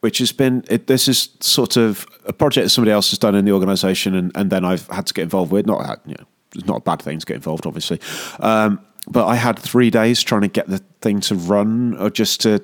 which 0.00 0.18
has 0.18 0.32
been 0.32 0.64
it, 0.68 0.86
this 0.86 1.06
is 1.08 1.28
sort 1.40 1.76
of 1.76 2.06
a 2.24 2.32
project 2.32 2.64
that 2.64 2.70
somebody 2.70 2.92
else 2.92 3.10
has 3.10 3.18
done 3.18 3.34
in 3.34 3.44
the 3.44 3.52
organisation, 3.52 4.14
and, 4.14 4.32
and 4.34 4.50
then 4.50 4.64
I've 4.64 4.88
had 4.88 5.06
to 5.06 5.14
get 5.14 5.22
involved 5.22 5.52
with. 5.52 5.66
Not 5.66 5.84
had, 5.84 6.00
you 6.06 6.14
know, 6.18 6.26
it's 6.54 6.66
not 6.66 6.78
a 6.78 6.80
bad 6.80 7.02
thing 7.02 7.18
to 7.18 7.26
get 7.26 7.36
involved, 7.36 7.66
obviously, 7.66 8.00
um, 8.40 8.80
but 9.08 9.26
I 9.26 9.34
had 9.34 9.58
three 9.58 9.90
days 9.90 10.22
trying 10.22 10.42
to 10.42 10.48
get 10.48 10.68
the 10.68 10.78
thing 11.00 11.20
to 11.20 11.34
run, 11.34 11.96
or 11.98 12.10
just 12.10 12.40
to. 12.42 12.62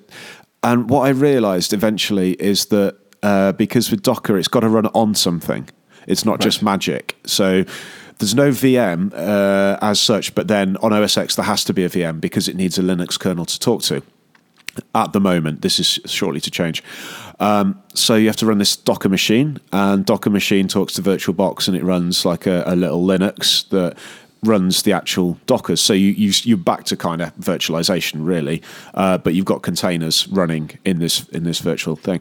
And 0.63 0.91
what 0.91 1.07
I 1.07 1.11
realised 1.11 1.73
eventually 1.73 2.33
is 2.33 2.67
that 2.67 2.97
uh, 3.23 3.53
because 3.53 3.91
with 3.91 4.03
Docker, 4.03 4.39
it's 4.39 4.49
got 4.49 4.61
to 4.61 4.69
run 4.69 4.87
on 4.89 5.15
something. 5.15 5.69
It's 6.07 6.25
not 6.25 6.41
just 6.41 6.63
magic. 6.63 7.17
So 7.25 7.65
there's 8.19 8.35
no 8.35 8.51
VM 8.51 9.13
uh, 9.15 9.79
as 9.81 10.01
such, 10.01 10.35
but 10.35 10.49
then 10.49 10.77
on 10.79 10.93
OS 10.93 11.17
X 11.17 11.37
there 11.37 11.45
has 11.45 11.65
to 11.65 11.75
be 11.75 11.85
a 11.85 11.89
VM 11.89 12.21
because 12.21 12.49
it 12.49 12.57
needs 12.57 12.79
a 12.79 12.83
Linux 12.83 13.19
kernel 13.19 13.45
to 13.47 13.59
talk 13.59 13.83
to. 13.83 14.03
At 14.95 15.13
the 15.13 15.21
moment, 15.21 15.63
this 15.63 15.79
is 15.79 15.99
shortly 16.07 16.41
to 16.41 16.51
change. 16.51 16.83
Um, 17.41 17.83
so 17.95 18.15
you 18.15 18.27
have 18.27 18.37
to 18.37 18.47
run 18.47 18.59
this 18.59 18.77
Docker 18.77 19.09
machine, 19.09 19.59
and 19.73 20.05
Docker 20.05 20.31
machine 20.31 20.69
talks 20.69 20.93
to 20.95 21.03
VirtualBox, 21.03 21.67
and 21.67 21.77
it 21.77 21.83
runs 21.83 22.25
like 22.25 22.47
a, 22.47 22.63
a 22.67 22.77
little 22.77 23.05
Linux 23.05 23.67
that 23.71 23.97
runs 24.43 24.83
the 24.83 24.93
actual 24.93 25.39
Dockers. 25.47 25.81
So 25.81 25.93
you, 25.93 26.09
you 26.09 26.33
you're 26.45 26.59
back 26.59 26.85
to 26.85 26.97
kind 26.97 27.21
of 27.21 27.35
virtualization 27.37 28.27
really, 28.27 28.63
uh, 28.95 29.19
but 29.19 29.35
you've 29.35 29.45
got 29.45 29.63
containers 29.63 30.29
running 30.29 30.79
in 30.85 30.99
this 30.99 31.29
in 31.29 31.45
this 31.45 31.61
virtual 31.61 31.97
thing. 31.97 32.21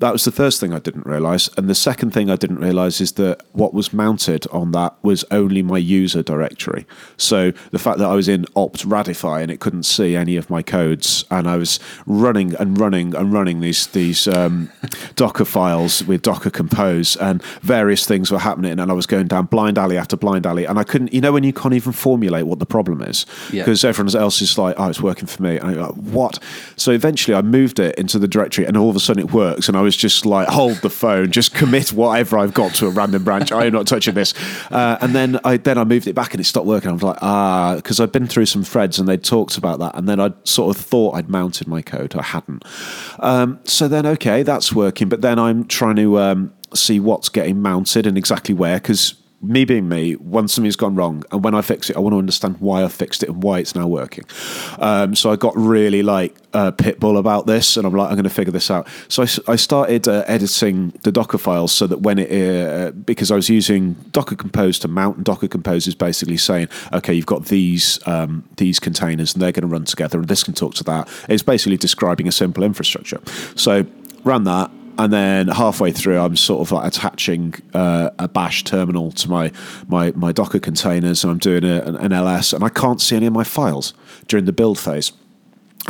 That 0.00 0.12
was 0.12 0.24
the 0.24 0.32
first 0.32 0.60
thing 0.60 0.72
I 0.72 0.78
didn't 0.78 1.06
realize, 1.06 1.50
and 1.56 1.68
the 1.68 1.74
second 1.74 2.12
thing 2.12 2.30
I 2.30 2.36
didn't 2.36 2.58
realize 2.58 3.00
is 3.00 3.12
that 3.12 3.42
what 3.52 3.74
was 3.74 3.92
mounted 3.92 4.46
on 4.48 4.72
that 4.72 4.94
was 5.02 5.24
only 5.30 5.62
my 5.62 5.78
user 5.78 6.22
directory. 6.22 6.86
So 7.16 7.52
the 7.70 7.78
fact 7.78 7.98
that 7.98 8.08
I 8.08 8.14
was 8.14 8.28
in 8.28 8.46
opt 8.56 8.88
radify 8.88 9.42
and 9.42 9.50
it 9.50 9.60
couldn't 9.60 9.82
see 9.82 10.16
any 10.16 10.36
of 10.36 10.48
my 10.48 10.62
codes, 10.62 11.24
and 11.30 11.48
I 11.48 11.56
was 11.56 11.78
running 12.06 12.54
and 12.56 12.78
running 12.78 13.14
and 13.14 13.32
running 13.32 13.60
these 13.60 13.86
these 13.88 14.26
um, 14.26 14.70
Docker 15.16 15.44
files 15.44 16.02
with 16.04 16.22
Docker 16.22 16.50
Compose, 16.50 17.16
and 17.16 17.42
various 17.62 18.06
things 18.06 18.30
were 18.30 18.38
happening, 18.38 18.78
and 18.78 18.90
I 18.90 18.94
was 18.94 19.06
going 19.06 19.26
down 19.26 19.46
blind 19.46 19.78
alley 19.78 19.98
after 19.98 20.16
blind 20.16 20.46
alley, 20.46 20.64
and 20.64 20.78
I 20.78 20.84
couldn't. 20.84 21.12
You 21.12 21.20
know 21.20 21.32
when 21.32 21.44
you 21.44 21.52
can't 21.60 21.74
even 21.74 21.92
formulate 21.92 22.46
what 22.46 22.58
the 22.58 22.66
problem 22.66 23.02
is 23.02 23.26
Yeah. 23.52 23.62
because 23.62 23.84
everyone 23.84 24.14
else 24.16 24.40
is 24.42 24.56
like, 24.58 24.74
oh, 24.78 24.88
it's 24.88 25.00
working 25.00 25.26
for 25.26 25.42
me. 25.42 25.56
And 25.58 25.70
I'm 25.70 25.76
like, 25.76 25.94
what? 25.94 26.38
So 26.76 26.92
eventually 26.92 27.34
I 27.36 27.42
moved 27.42 27.78
it 27.78 27.94
into 27.96 28.18
the 28.18 28.28
directory 28.28 28.64
and 28.66 28.76
all 28.76 28.90
of 28.90 28.96
a 28.96 29.00
sudden 29.00 29.22
it 29.22 29.32
works. 29.32 29.68
And 29.68 29.76
I 29.76 29.82
was 29.82 29.96
just 29.96 30.24
like, 30.26 30.48
hold 30.48 30.78
the 30.78 30.90
phone, 30.90 31.30
just 31.30 31.54
commit 31.54 31.92
whatever 31.92 32.38
I've 32.38 32.54
got 32.54 32.74
to 32.76 32.86
a 32.86 32.90
random 32.90 33.24
branch. 33.24 33.52
I 33.52 33.66
am 33.66 33.72
not 33.72 33.86
touching 33.86 34.14
this. 34.14 34.34
Uh, 34.70 34.96
and 35.00 35.14
then 35.14 35.38
I 35.44 35.56
then 35.58 35.78
I 35.78 35.84
moved 35.84 36.06
it 36.06 36.14
back 36.14 36.32
and 36.34 36.40
it 36.40 36.44
stopped 36.44 36.66
working. 36.66 36.90
I 36.90 36.94
was 36.94 37.02
like, 37.02 37.18
ah, 37.22 37.74
because 37.76 38.00
I'd 38.00 38.12
been 38.12 38.26
through 38.26 38.46
some 38.46 38.64
threads 38.64 38.98
and 38.98 39.08
they'd 39.08 39.22
talked 39.22 39.56
about 39.58 39.78
that. 39.80 39.94
And 39.96 40.08
then 40.08 40.20
I 40.20 40.32
sort 40.44 40.74
of 40.76 40.82
thought 40.82 41.16
I'd 41.16 41.28
mounted 41.28 41.66
my 41.68 41.82
code. 41.82 42.14
I 42.16 42.22
hadn't. 42.22 42.64
Um, 43.18 43.58
so 43.64 43.88
then, 43.88 44.06
okay, 44.06 44.42
that's 44.42 44.72
working. 44.72 45.08
But 45.08 45.20
then 45.20 45.38
I'm 45.38 45.66
trying 45.66 45.96
to 45.96 46.18
um, 46.18 46.52
see 46.74 47.00
what's 47.00 47.28
getting 47.28 47.60
mounted 47.60 48.06
and 48.06 48.16
exactly 48.16 48.54
where 48.54 48.76
because 48.78 49.14
me 49.42 49.64
being 49.64 49.88
me, 49.88 50.12
when 50.14 50.48
something's 50.48 50.76
gone 50.76 50.94
wrong, 50.94 51.24
and 51.32 51.42
when 51.42 51.54
I 51.54 51.62
fix 51.62 51.88
it, 51.88 51.96
I 51.96 52.00
want 52.00 52.12
to 52.12 52.18
understand 52.18 52.56
why 52.60 52.84
I 52.84 52.88
fixed 52.88 53.22
it 53.22 53.30
and 53.30 53.42
why 53.42 53.58
it's 53.60 53.74
now 53.74 53.86
working. 53.86 54.24
Um, 54.78 55.14
so 55.14 55.30
I 55.30 55.36
got 55.36 55.56
really 55.56 56.02
like 56.02 56.36
uh, 56.52 56.72
pitbull 56.72 57.18
about 57.18 57.46
this, 57.46 57.76
and 57.76 57.86
I'm 57.86 57.94
like, 57.94 58.08
I'm 58.08 58.16
going 58.16 58.24
to 58.24 58.30
figure 58.30 58.52
this 58.52 58.70
out. 58.70 58.86
So 59.08 59.22
I 59.48 59.56
started 59.56 60.06
uh, 60.06 60.24
editing 60.26 60.90
the 61.04 61.12
Docker 61.12 61.38
files 61.38 61.72
so 61.72 61.86
that 61.86 62.00
when 62.00 62.18
it, 62.18 62.30
uh, 62.30 62.90
because 62.90 63.30
I 63.30 63.34
was 63.34 63.48
using 63.48 63.94
Docker 64.12 64.36
Compose 64.36 64.78
to 64.80 64.88
mount, 64.88 65.16
and 65.16 65.24
Docker 65.24 65.48
Compose 65.48 65.86
is 65.86 65.94
basically 65.94 66.36
saying, 66.36 66.68
okay, 66.92 67.14
you've 67.14 67.26
got 67.26 67.46
these 67.46 67.98
um, 68.06 68.46
these 68.56 68.78
containers, 68.78 69.32
and 69.32 69.40
they're 69.40 69.52
going 69.52 69.62
to 69.62 69.68
run 69.68 69.84
together, 69.86 70.18
and 70.18 70.28
this 70.28 70.44
can 70.44 70.52
talk 70.52 70.74
to 70.74 70.84
that. 70.84 71.08
It's 71.28 71.42
basically 71.42 71.78
describing 71.78 72.28
a 72.28 72.32
simple 72.32 72.62
infrastructure. 72.62 73.20
So 73.56 73.86
ran 74.22 74.44
that 74.44 74.70
and 74.98 75.12
then 75.12 75.48
halfway 75.48 75.92
through, 75.92 76.18
I'm 76.18 76.36
sort 76.36 76.60
of 76.60 76.72
like 76.72 76.86
attaching 76.86 77.54
uh, 77.74 78.10
a 78.18 78.28
Bash 78.28 78.64
terminal 78.64 79.12
to 79.12 79.30
my 79.30 79.52
my 79.88 80.12
my 80.12 80.32
Docker 80.32 80.58
containers, 80.58 81.24
and 81.24 81.30
I'm 81.30 81.38
doing 81.38 81.64
a, 81.64 81.82
an, 81.82 81.96
an 81.96 82.12
LS, 82.12 82.52
and 82.52 82.64
I 82.64 82.68
can't 82.68 83.00
see 83.00 83.16
any 83.16 83.26
of 83.26 83.32
my 83.32 83.44
files 83.44 83.94
during 84.28 84.44
the 84.44 84.52
build 84.52 84.78
phase. 84.78 85.12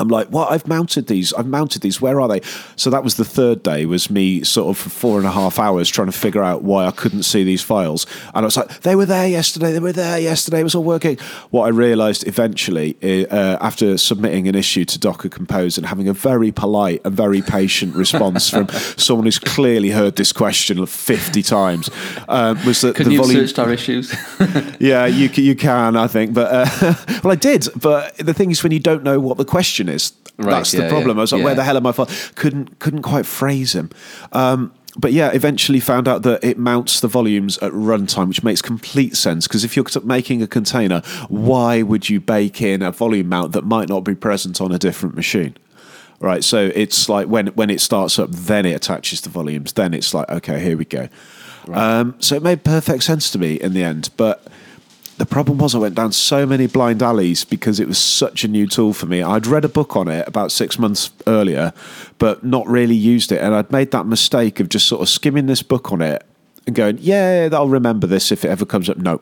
I'm 0.01 0.09
like, 0.09 0.29
what? 0.29 0.51
I've 0.51 0.67
mounted 0.67 1.07
these. 1.07 1.33
I've 1.35 1.47
mounted 1.47 1.83
these. 1.83 2.01
Where 2.01 2.21
are 2.21 2.29
they? 2.29 2.41
So 2.77 2.91
that 2.91 3.05
was 3.05 3.17
the 3.17 3.25
third 3.25 3.63
day. 3.63 3.87
Was 3.87 4.11
me 4.11 4.43
sort 4.43 4.69
of 4.71 4.83
for 4.83 4.91
four 4.91 5.19
and 5.19 5.27
a 5.27 5.31
half 5.31 5.59
hours 5.59 5.89
trying 5.89 6.07
to 6.09 6.13
figure 6.13 6.43
out 6.43 6.63
why 6.63 6.87
I 6.87 6.91
couldn't 6.91 7.23
see 7.25 7.45
these 7.45 7.63
files. 7.63 8.07
And 8.35 8.39
I 8.39 8.47
was 8.47 8.57
like, 8.57 8.81
they 8.81 8.97
were 8.97 9.07
there 9.07 9.29
yesterday. 9.29 9.73
They 9.73 9.81
were 9.81 9.93
there 9.93 10.19
yesterday. 10.19 10.61
It 10.61 10.65
was 10.65 10.75
all 10.75 10.85
working. 10.85 11.19
What 11.51 11.65
I 11.67 11.69
realised 11.69 12.27
eventually, 12.27 12.97
uh, 13.31 13.59
after 13.61 13.99
submitting 13.99 14.49
an 14.49 14.55
issue 14.55 14.85
to 14.87 14.99
Docker 14.99 15.29
Compose 15.29 15.77
and 15.77 15.87
having 15.87 16.09
a 16.09 16.13
very 16.13 16.51
polite 16.51 17.01
and 17.05 17.15
very 17.15 17.43
patient 17.43 17.95
response 17.95 18.49
from 18.49 18.69
someone 18.97 19.27
who's 19.27 19.39
clearly 19.39 19.91
heard 19.91 20.17
this 20.17 20.33
question 20.33 20.85
50 20.87 21.43
times, 21.43 21.91
um, 22.29 22.65
was 22.65 22.81
that 22.81 22.97
Can 22.97 23.09
the 23.09 23.15
you 23.15 23.21
volume. 23.23 23.47
search 23.47 23.59
our 23.59 23.73
issues? 23.73 24.15
Yeah, 24.81 25.05
you 25.05 25.29
you 25.35 25.55
can, 25.55 25.95
I 25.97 26.07
think, 26.07 26.33
but 26.33 26.51
uh, 26.51 26.95
well, 27.23 27.33
I 27.33 27.37
did. 27.37 27.69
But 27.77 28.17
the 28.17 28.33
thing 28.33 28.51
is, 28.51 28.63
when 28.63 28.73
you 28.73 28.79
don't 28.81 29.03
know 29.03 29.21
what 29.21 29.37
the 29.37 29.45
question 29.45 29.89
Right, 30.39 30.51
that's 30.53 30.73
the 30.73 30.89
problem. 30.89 31.17
yeah, 31.17 31.21
I 31.21 31.23
was 31.23 31.33
like, 31.33 31.41
yeah. 31.41 31.45
"Where 31.45 31.55
the 31.55 31.65
hell 31.65 31.77
am 31.77 31.87
I?" 31.87 31.93
From? 31.93 32.07
Couldn't 32.35 32.79
couldn't 32.79 33.03
quite 33.03 33.27
phrase 33.27 33.75
him. 33.75 33.91
Um, 34.33 34.73
but 34.97 35.13
yeah, 35.13 35.31
eventually 35.33 35.81
found 35.81 36.09
out 36.09 36.23
that 36.23 36.43
it 36.43 36.59
mounts 36.59 37.01
the 37.01 37.09
volumes 37.09 37.59
at 37.59 37.73
runtime, 37.73 38.29
which 38.29 38.43
makes 38.43 38.61
complete 38.61 39.17
sense. 39.17 39.47
Because 39.47 39.65
if 39.65 39.77
you're 39.77 39.87
making 40.03 40.43
a 40.43 40.47
container, 40.47 41.01
why 41.29 41.83
would 41.83 42.09
you 42.09 42.21
bake 42.21 42.61
in 42.61 42.83
a 42.83 42.91
volume 42.91 43.29
mount 43.29 43.53
that 43.53 43.65
might 43.65 43.89
not 43.89 44.01
be 44.01 44.15
present 44.15 44.61
on 44.61 44.73
a 44.73 44.79
different 44.79 45.15
machine? 45.15 45.57
Right, 46.19 46.45
so 46.45 46.71
it's 46.75 47.09
like 47.09 47.29
when 47.29 47.49
when 47.49 47.71
it 47.71 47.81
starts 47.81 48.19
up, 48.19 48.31
then 48.31 48.67
it 48.67 48.73
attaches 48.73 49.21
the 49.21 49.31
volumes. 49.31 49.73
Then 49.73 49.95
it's 49.95 50.13
like, 50.13 50.29
okay, 50.29 50.61
here 50.61 50.77
we 50.77 50.85
go. 50.85 51.09
Um, 51.73 52.17
so 52.19 52.35
it 52.35 52.43
made 52.43 52.65
perfect 52.65 53.05
sense 53.05 53.31
to 53.31 53.39
me 53.39 53.55
in 53.55 53.75
the 53.75 53.85
end. 53.85 54.11
But 54.17 54.45
the 55.21 55.27
problem 55.27 55.59
was 55.59 55.75
I 55.75 55.79
went 55.79 55.97
down 55.97 56.13
so 56.13 56.47
many 56.47 56.67
blind 56.67 57.03
alleys 57.03 57.45
because 57.45 57.79
it 57.79 57.87
was 57.87 57.99
such 57.99 58.43
a 58.43 58.49
new 58.49 58.67
tool 58.67 58.95
for 58.95 59.05
me. 59.05 59.23
I'd 59.23 59.47
read 59.47 59.67
a 59.67 59.69
book 59.69 59.95
on 59.95 60.09
it 60.09 60.27
about 60.27 60.51
six 60.51 60.79
months 60.79 61.11
earlier, 61.27 61.75
but 62.17 62.43
not 62.43 62.67
really 62.67 62.95
used 62.95 63.31
it. 63.31 63.43
And 63.43 63.55
I'd 63.55 63.71
made 63.71 63.91
that 63.91 64.07
mistake 64.07 64.61
of 64.61 64.71
just 64.71 64.89
sort 64.89 65.03
of 65.03 65.11
skimming 65.11 65.45
this 65.45 65.63
book 65.63 65.93
on 65.93 66.01
it 66.01 66.25
and 66.67 66.75
going, 66.75 66.97
yeah, 67.03 67.51
I'll 67.53 67.69
remember 67.69 68.07
this 68.07 68.33
if 68.33 68.47
it 68.47 68.49
ever 68.49 68.65
comes 68.65 68.89
up. 68.89 68.97
No, 68.97 69.21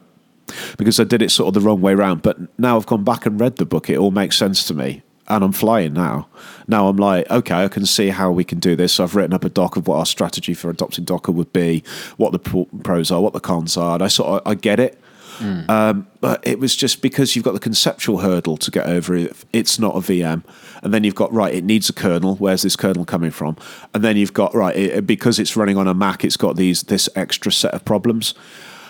because 0.77 1.01
I 1.01 1.05
did 1.05 1.21
it 1.21 1.33
sort 1.33 1.49
of 1.49 1.55
the 1.55 1.67
wrong 1.69 1.81
way 1.81 1.97
round. 1.97 2.23
But 2.23 2.39
now 2.61 2.77
I've 2.77 2.87
gone 2.87 3.03
back 3.03 3.27
and 3.27 3.41
read 3.41 3.57
the 3.57 3.67
book, 3.67 3.91
it 3.91 3.99
all 3.99 4.13
makes 4.13 4.39
sense 4.39 4.65
to 4.69 4.75
me. 4.75 5.03
And 5.27 5.43
I'm 5.43 5.53
flying 5.53 5.95
now. 5.95 6.29
Now 6.69 6.87
I'm 6.87 6.97
like, 6.97 7.29
okay, 7.29 7.65
I 7.65 7.67
can 7.67 7.87
see 7.87 8.11
how 8.11 8.31
we 8.31 8.45
can 8.45 8.61
do 8.61 8.77
this. 8.77 8.93
So 8.93 9.03
I've 9.03 9.17
written 9.17 9.35
up 9.35 9.45
a 9.45 9.49
doc 9.49 9.77
of 9.77 9.89
what 9.89 9.97
our 9.97 10.07
strategy 10.07 10.55
for 10.55 10.71
adopting 10.71 11.05
Docker 11.05 11.33
would 11.33 11.53
be, 11.53 11.83
what 12.19 12.31
the 12.31 12.67
pros 12.85 13.11
are, 13.11 13.21
what 13.21 13.33
the 13.33 13.41
cons 13.41 13.77
are. 13.77 13.95
And 13.95 14.05
I 14.05 14.07
sort 14.07 14.29
of 14.29 14.49
I 14.49 14.55
get 14.55 14.79
it. 14.79 14.97
Um, 15.41 16.07
but 16.21 16.47
it 16.47 16.59
was 16.59 16.75
just 16.75 17.03
because 17.03 17.37
you've 17.37 17.45
got 17.45 17.53
the 17.53 17.61
conceptual 17.61 18.19
hurdle 18.19 18.57
to 18.57 18.71
get 18.71 18.87
over. 18.87 19.15
It. 19.15 19.37
It's 19.53 19.79
not 19.79 19.95
a 19.95 20.01
VM, 20.01 20.43
and 20.83 20.93
then 20.93 21.05
you've 21.05 21.15
got 21.15 21.33
right. 21.33 21.55
It 21.55 21.65
needs 21.65 21.89
a 21.89 21.93
kernel. 21.93 22.37
Where's 22.37 22.63
this 22.63 22.77
kernel 22.77 23.05
coming 23.05 23.31
from? 23.31 23.57
And 23.95 24.03
then 24.03 24.17
you've 24.17 24.35
got 24.35 24.55
right 24.55 24.77
it, 24.77 25.07
because 25.07 25.39
it's 25.39 25.57
running 25.57 25.77
on 25.77 25.87
a 25.87 25.95
Mac. 25.95 26.25
It's 26.25 26.37
got 26.37 26.57
these 26.57 26.83
this 26.85 27.09
extra 27.15 27.53
set 27.53 27.75
of 27.75 27.85
problems. 27.85 28.35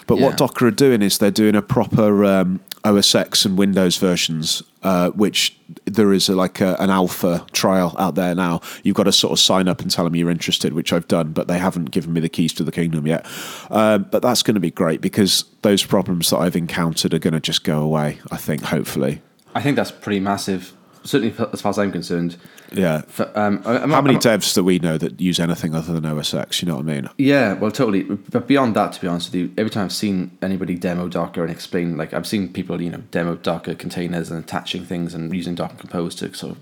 But 0.08 0.18
Yeah. 0.18 0.24
what 0.24 0.36
Docker 0.38 0.66
are 0.66 0.72
doing 0.72 1.02
is 1.02 1.18
they're 1.18 1.30
doing 1.30 1.54
a 1.54 1.62
proper 1.62 2.24
um, 2.24 2.58
OS 2.82 3.14
X 3.14 3.44
and 3.44 3.56
Windows 3.56 3.96
versions, 3.98 4.62
uh, 4.82 5.10
which 5.10 5.56
there 5.84 6.12
is 6.12 6.28
a, 6.28 6.34
like 6.34 6.60
a, 6.60 6.74
an 6.80 6.88
alpha 6.90 7.44
trial 7.52 7.94
out 7.98 8.14
there 8.14 8.34
now. 8.34 8.60
You've 8.82 8.96
got 8.96 9.04
to 9.04 9.12
sort 9.12 9.32
of 9.32 9.38
sign 9.38 9.68
up 9.68 9.80
and 9.82 9.90
tell 9.90 10.04
them 10.04 10.16
you're 10.16 10.30
interested, 10.30 10.72
which 10.72 10.92
I've 10.92 11.06
done, 11.08 11.32
but 11.32 11.46
they 11.46 11.58
haven't 11.58 11.90
given 11.90 12.12
me 12.12 12.20
the 12.20 12.28
keys 12.28 12.52
to 12.54 12.64
the 12.64 12.72
kingdom 12.72 13.06
yet. 13.06 13.26
Um, 13.70 14.06
but 14.10 14.22
that's 14.22 14.42
going 14.42 14.54
to 14.54 14.60
be 14.60 14.70
great 14.70 15.00
because 15.00 15.44
those 15.62 15.84
problems 15.84 16.30
that 16.30 16.38
I've 16.38 16.56
encountered 16.56 17.12
are 17.12 17.18
going 17.18 17.34
to 17.34 17.40
just 17.40 17.62
go 17.62 17.82
away. 17.82 18.18
I 18.32 18.38
think, 18.38 18.62
hopefully. 18.62 19.20
I 19.54 19.60
think 19.62 19.76
that's 19.76 19.90
pretty 19.90 20.20
massive. 20.20 20.72
Certainly, 21.08 21.34
as 21.54 21.62
far 21.62 21.70
as 21.70 21.78
I'm 21.78 21.90
concerned. 21.90 22.36
Yeah. 22.70 23.00
For, 23.08 23.30
um, 23.38 23.62
I- 23.64 23.78
I'm 23.78 23.90
How 23.90 24.02
many 24.02 24.16
I'm 24.16 24.20
devs 24.20 24.52
that 24.54 24.64
we 24.64 24.78
know 24.78 24.98
that 24.98 25.18
use 25.20 25.40
anything 25.40 25.74
other 25.74 25.92
than 25.98 26.04
OS 26.04 26.34
X? 26.34 26.60
You 26.60 26.68
know 26.68 26.76
what 26.76 26.82
I 26.88 26.92
mean? 26.94 27.08
Yeah, 27.16 27.54
well, 27.54 27.70
totally. 27.70 28.02
But 28.02 28.46
beyond 28.46 28.76
that, 28.76 28.92
to 28.92 29.00
be 29.00 29.06
honest 29.08 29.28
with 29.32 29.34
you, 29.40 29.50
every 29.56 29.70
time 29.70 29.86
I've 29.86 29.92
seen 29.92 30.36
anybody 30.42 30.74
demo 30.74 31.08
Docker 31.08 31.42
and 31.42 31.50
explain, 31.50 31.96
like 31.96 32.12
I've 32.12 32.26
seen 32.26 32.52
people, 32.52 32.82
you 32.82 32.90
know, 32.90 33.02
demo 33.10 33.36
Docker 33.36 33.74
containers 33.74 34.30
and 34.30 34.38
attaching 34.44 34.84
things 34.84 35.14
and 35.14 35.34
using 35.34 35.54
Docker 35.54 35.76
Compose 35.76 36.14
to 36.16 36.34
sort 36.34 36.52
of 36.52 36.58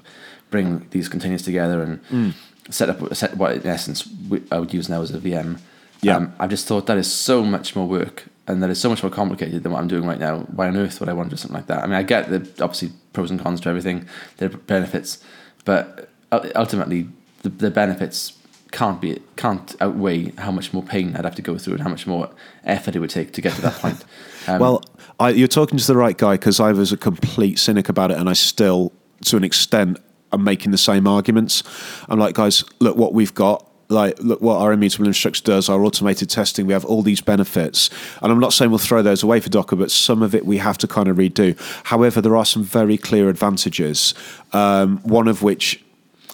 bring 0.50 0.86
these 0.92 1.08
containers 1.08 1.42
together 1.42 1.82
and 1.82 2.34
set 2.70 2.88
up 2.88 3.14
set 3.16 3.36
what 3.36 3.52
in 3.56 3.66
essence 3.66 4.08
we- 4.28 4.42
I 4.52 4.60
would 4.60 4.72
use 4.72 4.88
now 4.88 5.02
as 5.02 5.10
a 5.10 5.18
VM. 5.18 5.58
Yeah. 6.02 6.18
Um, 6.18 6.32
I've 6.38 6.50
just 6.50 6.68
thought 6.68 6.86
that 6.86 6.98
is 6.98 7.10
so 7.10 7.42
much 7.42 7.74
more 7.74 7.88
work 7.88 8.26
and 8.48 8.62
that 8.62 8.70
is 8.70 8.80
so 8.80 8.88
much 8.88 9.02
more 9.02 9.10
complicated 9.10 9.62
than 9.62 9.72
what 9.72 9.80
I'm 9.80 9.88
doing 9.88 10.06
right 10.06 10.18
now. 10.18 10.40
Why 10.40 10.68
on 10.68 10.76
earth 10.76 11.00
would 11.00 11.08
I 11.08 11.12
want 11.12 11.30
to 11.30 11.36
do 11.36 11.40
something 11.40 11.56
like 11.56 11.66
that? 11.66 11.82
I 11.82 11.86
mean, 11.86 11.94
I 11.94 12.02
get 12.02 12.30
the 12.30 12.40
obviously 12.62 12.92
pros 13.12 13.30
and 13.30 13.40
cons 13.40 13.60
to 13.62 13.68
everything, 13.68 14.08
there 14.36 14.48
are 14.48 14.56
benefits, 14.56 15.22
but 15.64 16.08
ultimately 16.32 17.08
the, 17.42 17.48
the 17.48 17.70
benefits 17.70 18.32
can't 18.72 19.00
be 19.00 19.20
can't 19.36 19.74
outweigh 19.80 20.32
how 20.32 20.50
much 20.50 20.72
more 20.72 20.82
pain 20.82 21.16
I'd 21.16 21.24
have 21.24 21.36
to 21.36 21.42
go 21.42 21.56
through 21.56 21.74
and 21.74 21.82
how 21.82 21.88
much 21.88 22.06
more 22.06 22.28
effort 22.64 22.96
it 22.96 22.98
would 22.98 23.10
take 23.10 23.32
to 23.34 23.40
get 23.40 23.54
to 23.54 23.62
that 23.62 23.74
point. 23.80 24.04
Um, 24.46 24.60
Well, 24.60 24.82
I, 25.18 25.30
you're 25.30 25.48
talking 25.48 25.78
to 25.78 25.86
the 25.86 25.96
right 25.96 26.16
guy 26.16 26.34
because 26.34 26.60
I 26.60 26.72
was 26.72 26.92
a 26.92 26.96
complete 26.96 27.58
cynic 27.58 27.88
about 27.88 28.10
it, 28.10 28.18
and 28.18 28.28
I 28.28 28.34
still, 28.34 28.92
to 29.24 29.36
an 29.36 29.44
extent, 29.44 29.98
am 30.32 30.44
making 30.44 30.72
the 30.72 30.78
same 30.78 31.06
arguments. 31.06 31.62
I'm 32.08 32.18
like, 32.18 32.34
guys, 32.34 32.64
look 32.80 32.96
what 32.96 33.14
we've 33.14 33.34
got. 33.34 33.68
Like, 33.88 34.18
look 34.20 34.40
what 34.40 34.56
our 34.56 34.72
immutable 34.72 35.06
infrastructure 35.06 35.44
does. 35.44 35.68
Our 35.68 35.84
automated 35.84 36.28
testing. 36.28 36.66
We 36.66 36.72
have 36.72 36.84
all 36.84 37.02
these 37.02 37.20
benefits, 37.20 37.90
and 38.22 38.32
I'm 38.32 38.40
not 38.40 38.52
saying 38.52 38.70
we'll 38.70 38.78
throw 38.78 39.02
those 39.02 39.22
away 39.22 39.40
for 39.40 39.48
Docker, 39.48 39.76
but 39.76 39.90
some 39.90 40.22
of 40.22 40.34
it 40.34 40.44
we 40.44 40.58
have 40.58 40.78
to 40.78 40.88
kind 40.88 41.08
of 41.08 41.16
redo. 41.16 41.56
However, 41.84 42.20
there 42.20 42.36
are 42.36 42.44
some 42.44 42.64
very 42.64 42.98
clear 42.98 43.28
advantages. 43.28 44.14
Um, 44.52 44.98
one 44.98 45.28
of 45.28 45.42
which 45.42 45.82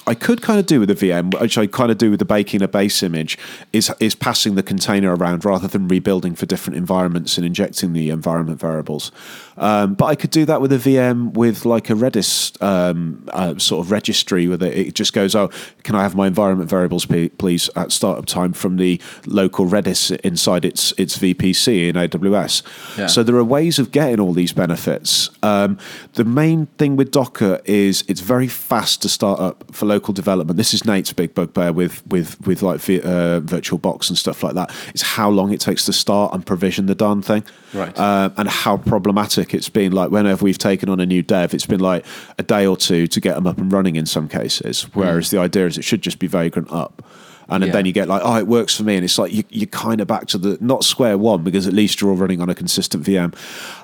I 0.05 0.15
could 0.15 0.43
kind 0.43 0.59
of 0.59 0.67
do 0.67 0.81
with 0.81 0.91
a 0.91 0.95
VM, 0.95 1.39
which 1.41 1.57
I 1.57 1.67
kind 1.69 1.93
of 1.93 1.99
do 1.99 2.11
with 2.11 2.19
the 2.19 2.25
baking 2.25 2.61
a 2.63 2.69
base 2.69 3.03
image, 3.03 3.39
is 3.73 3.93
is 4.01 4.15
passing 4.15 4.57
the 4.57 4.63
container 4.63 5.15
around 5.15 5.45
rather 5.45 5.69
than 5.69 5.87
rebuilding 5.87 6.35
for 6.35 6.45
different 6.47 6.77
environments 6.77 7.37
and 7.37 7.47
injecting 7.47 7.93
the 7.93 8.11
environment 8.11 8.59
variables. 8.59 9.13
Um, 9.57 9.95
but 9.95 10.07
I 10.07 10.15
could 10.15 10.31
do 10.31 10.45
that 10.47 10.61
with 10.61 10.73
a 10.73 10.79
VM 10.79 11.35
with 11.35 11.65
like 11.65 11.91
a 11.91 11.95
Redis 11.95 12.61
um, 12.63 13.29
uh, 13.33 13.59
sort 13.59 13.85
of 13.85 13.91
registry 13.91 14.49
where 14.49 14.63
it 14.63 14.95
just 14.95 15.13
goes, 15.13 15.35
oh, 15.35 15.51
can 15.83 15.95
I 15.95 16.03
have 16.03 16.15
my 16.15 16.27
environment 16.27 16.71
variables 16.71 17.07
please 17.39 17.71
at 17.77 17.93
startup 17.93 18.27
time 18.27 18.53
from 18.53 18.77
the 18.77 19.01
local 19.27 19.67
Redis 19.67 20.19
inside 20.21 20.65
its 20.65 20.93
its 20.93 21.19
VPC 21.19 21.89
in 21.89 21.97
AWS. 21.97 22.63
Yeah. 22.99 23.07
So 23.07 23.23
there 23.23 23.37
are 23.37 23.45
ways 23.45 23.79
of 23.79 23.91
getting 23.91 24.21
all 24.21 24.33
these 24.33 24.53
benefits. 24.53 25.31
Um, 25.43 25.79
the 26.15 26.25
main 26.25 26.67
thing 26.79 26.97
with 26.97 27.11
Docker 27.11 27.61
is 27.65 28.05
it's 28.09 28.21
very 28.21 28.49
fast 28.49 29.03
to 29.03 29.09
start 29.09 29.41
up 29.41 29.65
for 29.75 29.87
local 29.87 30.15
development. 30.15 30.57
This 30.57 30.75
is 30.75 30.85
Nate's 30.85 31.13
big 31.13 31.35
bugbear 31.35 31.73
with 31.73 32.07
with 32.07 32.41
with 32.47 32.63
like 32.63 32.81
uh, 32.81 33.41
VirtualBox 33.41 34.09
and 34.09 34.19
stuff 34.19 34.43
like 34.43 34.55
that. 34.55 34.75
It's 34.89 35.03
how 35.03 35.31
long 35.31 35.53
it 35.53 35.61
takes 35.61 35.85
to 35.87 35.93
start 35.93 36.33
and 36.35 36.45
provision 36.45 36.87
the 36.87 36.95
darn 36.95 37.23
thing, 37.23 37.45
right? 37.75 37.97
Uh, 37.99 38.31
and 38.37 38.49
how 38.49 38.77
problematic 38.77 39.42
it's 39.51 39.69
been. 39.69 39.93
Like 39.93 40.11
whenever 40.11 40.45
we've 40.45 40.59
taken 40.59 40.89
on 40.89 41.01
a 41.01 41.07
new 41.07 41.23
dev, 41.23 41.55
it's 41.55 41.67
been 41.67 41.81
like 41.81 42.05
a 42.39 42.43
day 42.43 42.67
or 42.67 42.77
two 42.77 43.07
to 43.07 43.21
get 43.21 43.35
them 43.35 43.47
up 43.47 43.59
and 43.59 43.73
running 43.73 43.97
in 43.97 44.07
some 44.07 44.29
cases. 44.29 44.83
Whereas 44.95 45.29
mm. 45.29 45.31
the 45.31 45.39
idea 45.39 45.67
is 45.67 45.79
it 45.79 45.85
should 45.85 46.03
just 46.03 46.19
be 46.19 46.27
vagrant 46.27 46.71
up. 46.73 47.05
And 47.49 47.65
yeah. 47.65 47.73
then 47.73 47.87
you 47.87 47.93
get 47.93 48.09
like, 48.09 48.23
oh, 48.25 48.37
it 48.37 48.47
works 48.47 48.77
for 48.77 48.85
me, 48.85 48.97
and 48.97 49.05
it's 49.05 49.19
like 49.19 49.33
you, 49.33 49.45
you're 49.51 49.67
kind 49.67 50.01
of 50.01 50.07
back 50.07 50.27
to 50.29 50.39
the 50.39 50.57
not 50.61 50.85
square 50.85 51.19
one 51.19 51.43
because 51.43 51.67
at 51.67 51.75
least 51.75 52.01
you're 52.01 52.11
all 52.11 52.17
running 52.17 52.41
on 52.41 52.49
a 52.49 52.55
consistent 52.55 53.05
VM. 53.05 53.35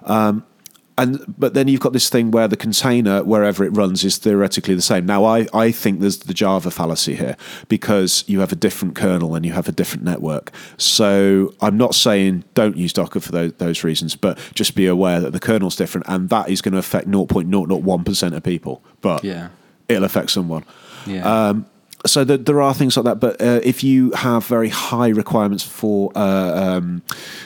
Um, 0.09 0.45
and 0.99 1.35
but 1.39 1.55
then 1.55 1.69
you've 1.69 1.81
got 1.81 1.93
this 1.93 2.11
thing 2.11 2.31
where 2.31 2.49
the 2.49 2.57
container 2.57 3.23
wherever 3.23 3.65
it 3.65 3.71
runs 3.71 4.05
is 4.05 4.19
theoretically 4.19 4.75
the 4.75 4.83
same. 4.83 5.07
Now 5.07 5.25
i, 5.25 5.47
I 5.55 5.71
think 5.71 6.01
there's 6.01 6.19
the 6.19 6.35
java 6.35 6.71
fallacy 6.71 7.15
here 7.15 7.37
because 7.69 8.25
you 8.27 8.41
have 8.41 8.53
a 8.53 8.57
different 8.57 8.95
kernel 8.97 9.35
and 9.35 9.47
you 9.47 9.53
have 9.53 9.69
a 9.69 9.73
different 9.73 10.05
network. 10.05 10.53
So 10.77 11.55
i'm 11.61 11.77
not 11.77 11.95
saying 11.95 12.45
don't 12.55 12.77
use 12.77 12.93
docker 12.93 13.21
for 13.21 13.33
those, 13.33 13.53
those 13.55 13.85
reasons 13.85 14.17
but 14.17 14.39
just 14.55 14.75
be 14.75 14.87
aware 14.87 15.21
that 15.21 15.33
the 15.33 15.41
kernel's 15.41 15.77
different 15.77 16.07
and 16.09 16.29
that 16.29 16.51
is 16.51 16.61
going 16.61 16.73
to 16.73 16.79
affect 16.79 17.09
0.001% 17.09 18.37
of 18.37 18.43
people 18.43 18.83
but 19.01 19.25
yeah. 19.25 19.49
it'll 19.89 20.05
affect 20.05 20.31
someone. 20.31 20.65
Yeah. 21.07 21.49
Um, 21.49 21.67
so 22.07 22.25
the, 22.25 22.39
there 22.39 22.63
are 22.63 22.75
things 22.75 22.97
like 22.97 23.05
that, 23.05 23.21
but 23.21 23.41
uh, 23.41 23.61
if 23.65 23.83
you 23.83 24.13
have 24.13 24.47
very 24.47 24.69
high 24.69 25.09
requirements 25.09 25.65
for 25.65 26.13
uh, 26.15 26.77
um, 26.77 27.03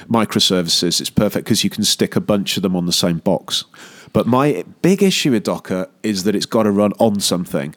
microservices, 0.08 1.00
it's 1.00 1.10
perfect 1.10 1.44
because 1.44 1.64
you 1.64 1.70
can 1.70 1.84
stick 1.84 2.16
a 2.16 2.20
bunch 2.20 2.56
of 2.56 2.62
them 2.62 2.76
on 2.76 2.86
the 2.86 2.92
same 2.92 3.18
box. 3.18 3.64
But 4.12 4.26
my 4.26 4.64
big 4.82 5.02
issue 5.02 5.30
with 5.30 5.44
Docker 5.44 5.88
is 6.02 6.24
that 6.24 6.34
it's 6.34 6.46
got 6.46 6.64
to 6.64 6.70
run 6.70 6.92
on 6.98 7.20
something. 7.20 7.74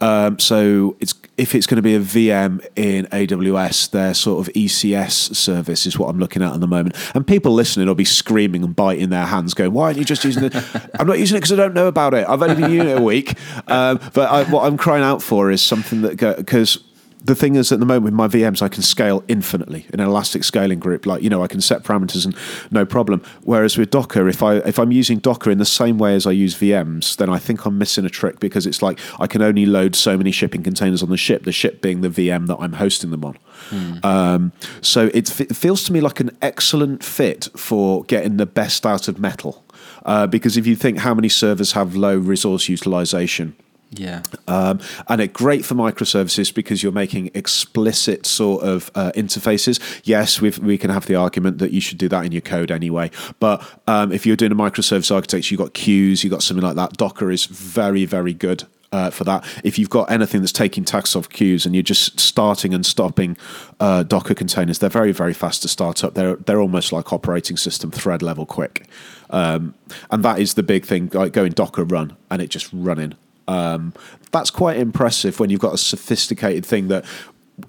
Um, 0.00 0.38
so 0.38 0.96
it's 1.00 1.14
if 1.36 1.54
it's 1.54 1.66
going 1.66 1.76
to 1.76 1.82
be 1.82 1.94
a 1.94 2.00
VM 2.00 2.64
in 2.76 3.06
AWS, 3.06 3.90
their 3.90 4.12
sort 4.12 4.46
of 4.46 4.52
ECS 4.54 5.34
service 5.34 5.86
is 5.86 5.98
what 5.98 6.08
I'm 6.08 6.18
looking 6.18 6.42
at 6.42 6.52
at 6.52 6.60
the 6.60 6.66
moment. 6.66 6.96
And 7.14 7.26
people 7.26 7.52
listening 7.52 7.86
will 7.86 7.94
be 7.94 8.04
screaming 8.04 8.62
and 8.62 8.76
biting 8.76 9.08
their 9.10 9.26
hands, 9.26 9.54
going, 9.54 9.72
"Why 9.72 9.86
aren't 9.86 9.98
you 9.98 10.04
just 10.04 10.24
using 10.24 10.44
it?" 10.44 10.54
I'm 10.98 11.06
not 11.06 11.18
using 11.18 11.36
it 11.36 11.40
because 11.40 11.52
I 11.52 11.56
don't 11.56 11.74
know 11.74 11.86
about 11.86 12.14
it. 12.14 12.26
I've 12.28 12.42
only 12.42 12.56
been 12.56 12.70
using 12.70 12.88
it 12.88 12.98
a 12.98 13.02
week. 13.02 13.38
Um, 13.68 14.00
but 14.14 14.30
I, 14.30 14.44
what 14.50 14.64
I'm 14.64 14.76
crying 14.76 15.02
out 15.02 15.22
for 15.22 15.50
is 15.50 15.62
something 15.62 16.02
that 16.02 16.36
because 16.36 16.78
the 17.22 17.34
thing 17.34 17.56
is, 17.56 17.70
at 17.70 17.80
the 17.80 17.86
moment 17.86 18.04
with 18.04 18.14
my 18.14 18.28
VMs, 18.28 18.62
I 18.62 18.68
can 18.68 18.82
scale 18.82 19.22
infinitely 19.28 19.86
in 19.92 20.00
an 20.00 20.06
elastic 20.06 20.42
scaling 20.44 20.78
group. 20.78 21.06
Like 21.06 21.22
you 21.22 21.28
know, 21.28 21.42
I 21.42 21.48
can 21.48 21.60
set 21.60 21.82
parameters 21.82 22.24
and 22.24 22.34
no 22.70 22.86
problem. 22.86 23.22
Whereas 23.42 23.76
with 23.76 23.90
Docker, 23.90 24.28
if 24.28 24.42
I 24.42 24.56
if 24.56 24.78
I'm 24.78 24.92
using 24.92 25.18
Docker 25.18 25.50
in 25.50 25.58
the 25.58 25.64
same 25.64 25.98
way 25.98 26.14
as 26.14 26.26
I 26.26 26.30
use 26.30 26.54
VMs, 26.54 27.16
then 27.16 27.28
I 27.28 27.38
think 27.38 27.66
I'm 27.66 27.78
missing 27.78 28.04
a 28.04 28.10
trick 28.10 28.40
because 28.40 28.66
it's 28.66 28.82
like 28.82 28.98
I 29.18 29.26
can 29.26 29.42
only 29.42 29.66
load 29.66 29.94
so 29.94 30.16
many 30.16 30.30
shipping 30.30 30.62
containers 30.62 31.02
on 31.02 31.10
the 31.10 31.16
ship. 31.16 31.44
The 31.44 31.52
ship 31.52 31.82
being 31.82 32.00
the 32.00 32.08
VM 32.08 32.46
that 32.46 32.56
I'm 32.58 32.74
hosting 32.74 33.10
them 33.10 33.24
on. 33.24 33.36
Hmm. 33.68 33.98
Um, 34.02 34.52
so 34.80 35.10
it, 35.12 35.40
it 35.40 35.54
feels 35.54 35.84
to 35.84 35.92
me 35.92 36.00
like 36.00 36.20
an 36.20 36.36
excellent 36.40 37.04
fit 37.04 37.48
for 37.54 38.04
getting 38.04 38.38
the 38.38 38.46
best 38.46 38.86
out 38.86 39.08
of 39.08 39.18
metal. 39.18 39.64
Uh, 40.06 40.26
because 40.26 40.56
if 40.56 40.66
you 40.66 40.74
think 40.74 40.98
how 40.98 41.12
many 41.12 41.28
servers 41.28 41.72
have 41.72 41.94
low 41.94 42.16
resource 42.16 42.68
utilization 42.68 43.54
yeah. 43.92 44.22
Um, 44.46 44.80
and 45.08 45.20
it's 45.20 45.32
great 45.32 45.64
for 45.64 45.74
microservices 45.74 46.54
because 46.54 46.82
you're 46.82 46.92
making 46.92 47.30
explicit 47.34 48.24
sort 48.24 48.62
of 48.62 48.90
uh, 48.94 49.10
interfaces. 49.16 49.80
Yes, 50.04 50.40
we 50.40 50.50
we 50.50 50.78
can 50.78 50.90
have 50.90 51.06
the 51.06 51.16
argument 51.16 51.58
that 51.58 51.72
you 51.72 51.80
should 51.80 51.98
do 51.98 52.08
that 52.08 52.24
in 52.24 52.30
your 52.30 52.40
code 52.40 52.70
anyway. 52.70 53.10
But 53.40 53.66
um, 53.88 54.12
if 54.12 54.26
you're 54.26 54.36
doing 54.36 54.52
a 54.52 54.56
microservice 54.56 55.12
architecture, 55.12 55.54
you've 55.54 55.60
got 55.60 55.74
queues, 55.74 56.22
you've 56.22 56.30
got 56.30 56.42
something 56.42 56.64
like 56.64 56.76
that. 56.76 56.96
Docker 56.96 57.30
is 57.32 57.46
very, 57.46 58.04
very 58.04 58.32
good 58.32 58.64
uh, 58.92 59.10
for 59.10 59.24
that. 59.24 59.44
If 59.64 59.76
you've 59.76 59.90
got 59.90 60.08
anything 60.08 60.40
that's 60.40 60.52
taking 60.52 60.84
tasks 60.84 61.16
off 61.16 61.28
queues 61.28 61.66
and 61.66 61.74
you're 61.74 61.82
just 61.82 62.20
starting 62.20 62.72
and 62.72 62.86
stopping 62.86 63.36
uh, 63.80 64.04
Docker 64.04 64.34
containers, 64.34 64.78
they're 64.78 64.88
very 64.88 65.12
very 65.12 65.34
fast 65.34 65.62
to 65.62 65.68
start 65.68 66.04
up. 66.04 66.14
They're 66.14 66.36
they're 66.36 66.60
almost 66.60 66.92
like 66.92 67.12
operating 67.12 67.56
system 67.56 67.90
thread 67.90 68.22
level 68.22 68.46
quick, 68.46 68.86
um, 69.30 69.74
and 70.12 70.24
that 70.24 70.38
is 70.38 70.54
the 70.54 70.62
big 70.62 70.84
thing. 70.86 71.10
Like 71.12 71.32
going 71.32 71.52
Docker 71.52 71.82
run 71.82 72.16
and 72.30 72.40
it 72.40 72.50
just 72.50 72.70
running. 72.72 73.16
Um, 73.48 73.92
that's 74.30 74.50
quite 74.50 74.76
impressive 74.76 75.40
when 75.40 75.50
you've 75.50 75.60
got 75.60 75.74
a 75.74 75.78
sophisticated 75.78 76.64
thing 76.64 76.88
that 76.88 77.04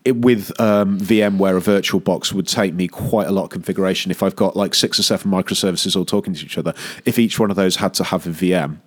it, 0.05 0.17
with 0.17 0.59
um, 0.59 0.99
VMware, 0.99 1.57
a 1.57 1.61
VirtualBox 1.61 2.33
would 2.33 2.47
take 2.47 2.73
me 2.73 2.87
quite 2.87 3.27
a 3.27 3.31
lot 3.31 3.45
of 3.45 3.49
configuration. 3.49 4.11
If 4.11 4.23
I've 4.23 4.35
got 4.35 4.55
like 4.55 4.73
six 4.73 4.99
or 4.99 5.03
seven 5.03 5.31
microservices 5.31 5.95
all 5.95 6.05
talking 6.05 6.33
to 6.33 6.45
each 6.45 6.57
other, 6.57 6.73
if 7.05 7.19
each 7.19 7.39
one 7.39 7.49
of 7.49 7.55
those 7.55 7.77
had 7.77 7.93
to 7.95 8.03
have 8.05 8.27
a 8.27 8.29
VM, 8.29 8.77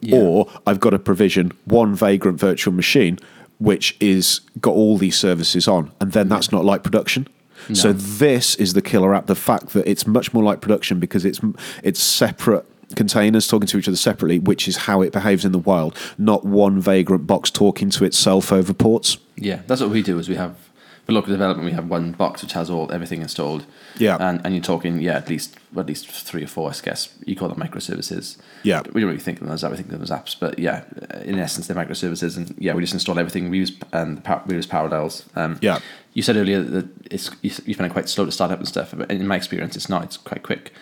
yeah. 0.00 0.16
or 0.16 0.50
I've 0.66 0.80
got 0.80 0.90
to 0.90 0.98
provision 0.98 1.52
one 1.64 1.94
vagrant 1.94 2.38
virtual 2.38 2.74
machine, 2.74 3.18
which 3.58 3.96
is 4.00 4.40
got 4.60 4.72
all 4.72 4.98
these 4.98 5.16
services 5.16 5.68
on, 5.68 5.92
and 6.00 6.12
then 6.12 6.28
that's 6.28 6.50
not 6.50 6.64
like 6.64 6.82
production. 6.82 7.28
No. 7.68 7.74
So 7.74 7.92
this 7.92 8.56
is 8.56 8.74
the 8.74 8.82
killer 8.82 9.14
app. 9.14 9.26
The 9.26 9.34
fact 9.34 9.70
that 9.70 9.88
it's 9.88 10.06
much 10.06 10.34
more 10.34 10.42
like 10.42 10.60
production 10.60 11.00
because 11.00 11.24
it's 11.24 11.40
it's 11.82 12.00
separate 12.00 12.66
containers 12.96 13.46
talking 13.46 13.66
to 13.66 13.78
each 13.78 13.88
other 13.88 13.96
separately, 13.96 14.38
which 14.38 14.68
is 14.68 14.76
how 14.76 15.00
it 15.00 15.12
behaves 15.12 15.44
in 15.44 15.52
the 15.52 15.58
wild, 15.58 15.96
not 16.18 16.44
one 16.44 16.80
vagrant 16.80 17.26
box 17.26 17.50
talking 17.50 17.90
to 17.90 18.04
itself 18.04 18.52
over 18.52 18.72
ports. 18.72 19.18
Yeah, 19.36 19.62
that's 19.66 19.80
what 19.80 19.90
we 19.90 20.02
do. 20.02 20.18
Is 20.18 20.28
we 20.28 20.36
have 20.36 20.56
for 21.04 21.12
local 21.12 21.32
development, 21.32 21.66
we 21.66 21.72
have 21.72 21.88
one 21.88 22.12
box 22.12 22.42
which 22.42 22.52
has 22.52 22.70
all 22.70 22.90
everything 22.90 23.20
installed. 23.20 23.66
Yeah, 23.98 24.16
and 24.18 24.40
and 24.44 24.54
you're 24.54 24.64
talking 24.64 25.00
yeah 25.00 25.16
at 25.16 25.28
least 25.28 25.56
at 25.76 25.86
least 25.86 26.08
three 26.08 26.42
or 26.42 26.46
four. 26.46 26.70
I 26.70 26.74
guess 26.82 27.14
you 27.26 27.36
call 27.36 27.48
them 27.48 27.58
microservices. 27.58 28.38
Yeah, 28.62 28.80
we 28.92 29.00
don't 29.00 29.10
really 29.10 29.18
think 29.18 29.38
of 29.40 29.46
them 29.46 29.52
as 29.52 29.60
that. 29.60 29.70
We 29.70 29.76
think 29.76 29.88
of 29.88 29.92
them 29.92 30.02
as 30.02 30.10
apps, 30.10 30.38
but 30.38 30.58
yeah, 30.58 30.84
in 31.22 31.38
essence 31.38 31.66
they're 31.66 31.76
microservices, 31.76 32.36
and 32.36 32.54
yeah, 32.58 32.72
we 32.72 32.80
just 32.80 32.94
install 32.94 33.18
everything. 33.18 33.50
We 33.50 33.58
use 33.58 33.76
and 33.92 34.22
we 34.46 34.54
use 34.54 34.66
parallels. 34.66 35.28
Um, 35.36 35.58
yeah, 35.60 35.80
you 36.14 36.22
said 36.22 36.36
earlier 36.36 36.62
that 36.62 36.88
it's 37.10 37.30
you 37.42 37.74
find 37.74 37.90
it 37.90 37.92
quite 37.92 38.08
slow 38.08 38.24
to 38.24 38.32
start 38.32 38.50
up 38.50 38.58
and 38.58 38.68
stuff, 38.68 38.94
but 38.96 39.10
in 39.10 39.26
my 39.26 39.36
experience, 39.36 39.76
it's 39.76 39.90
not. 39.90 40.04
It's 40.04 40.16
quite 40.16 40.42
quick. 40.42 40.72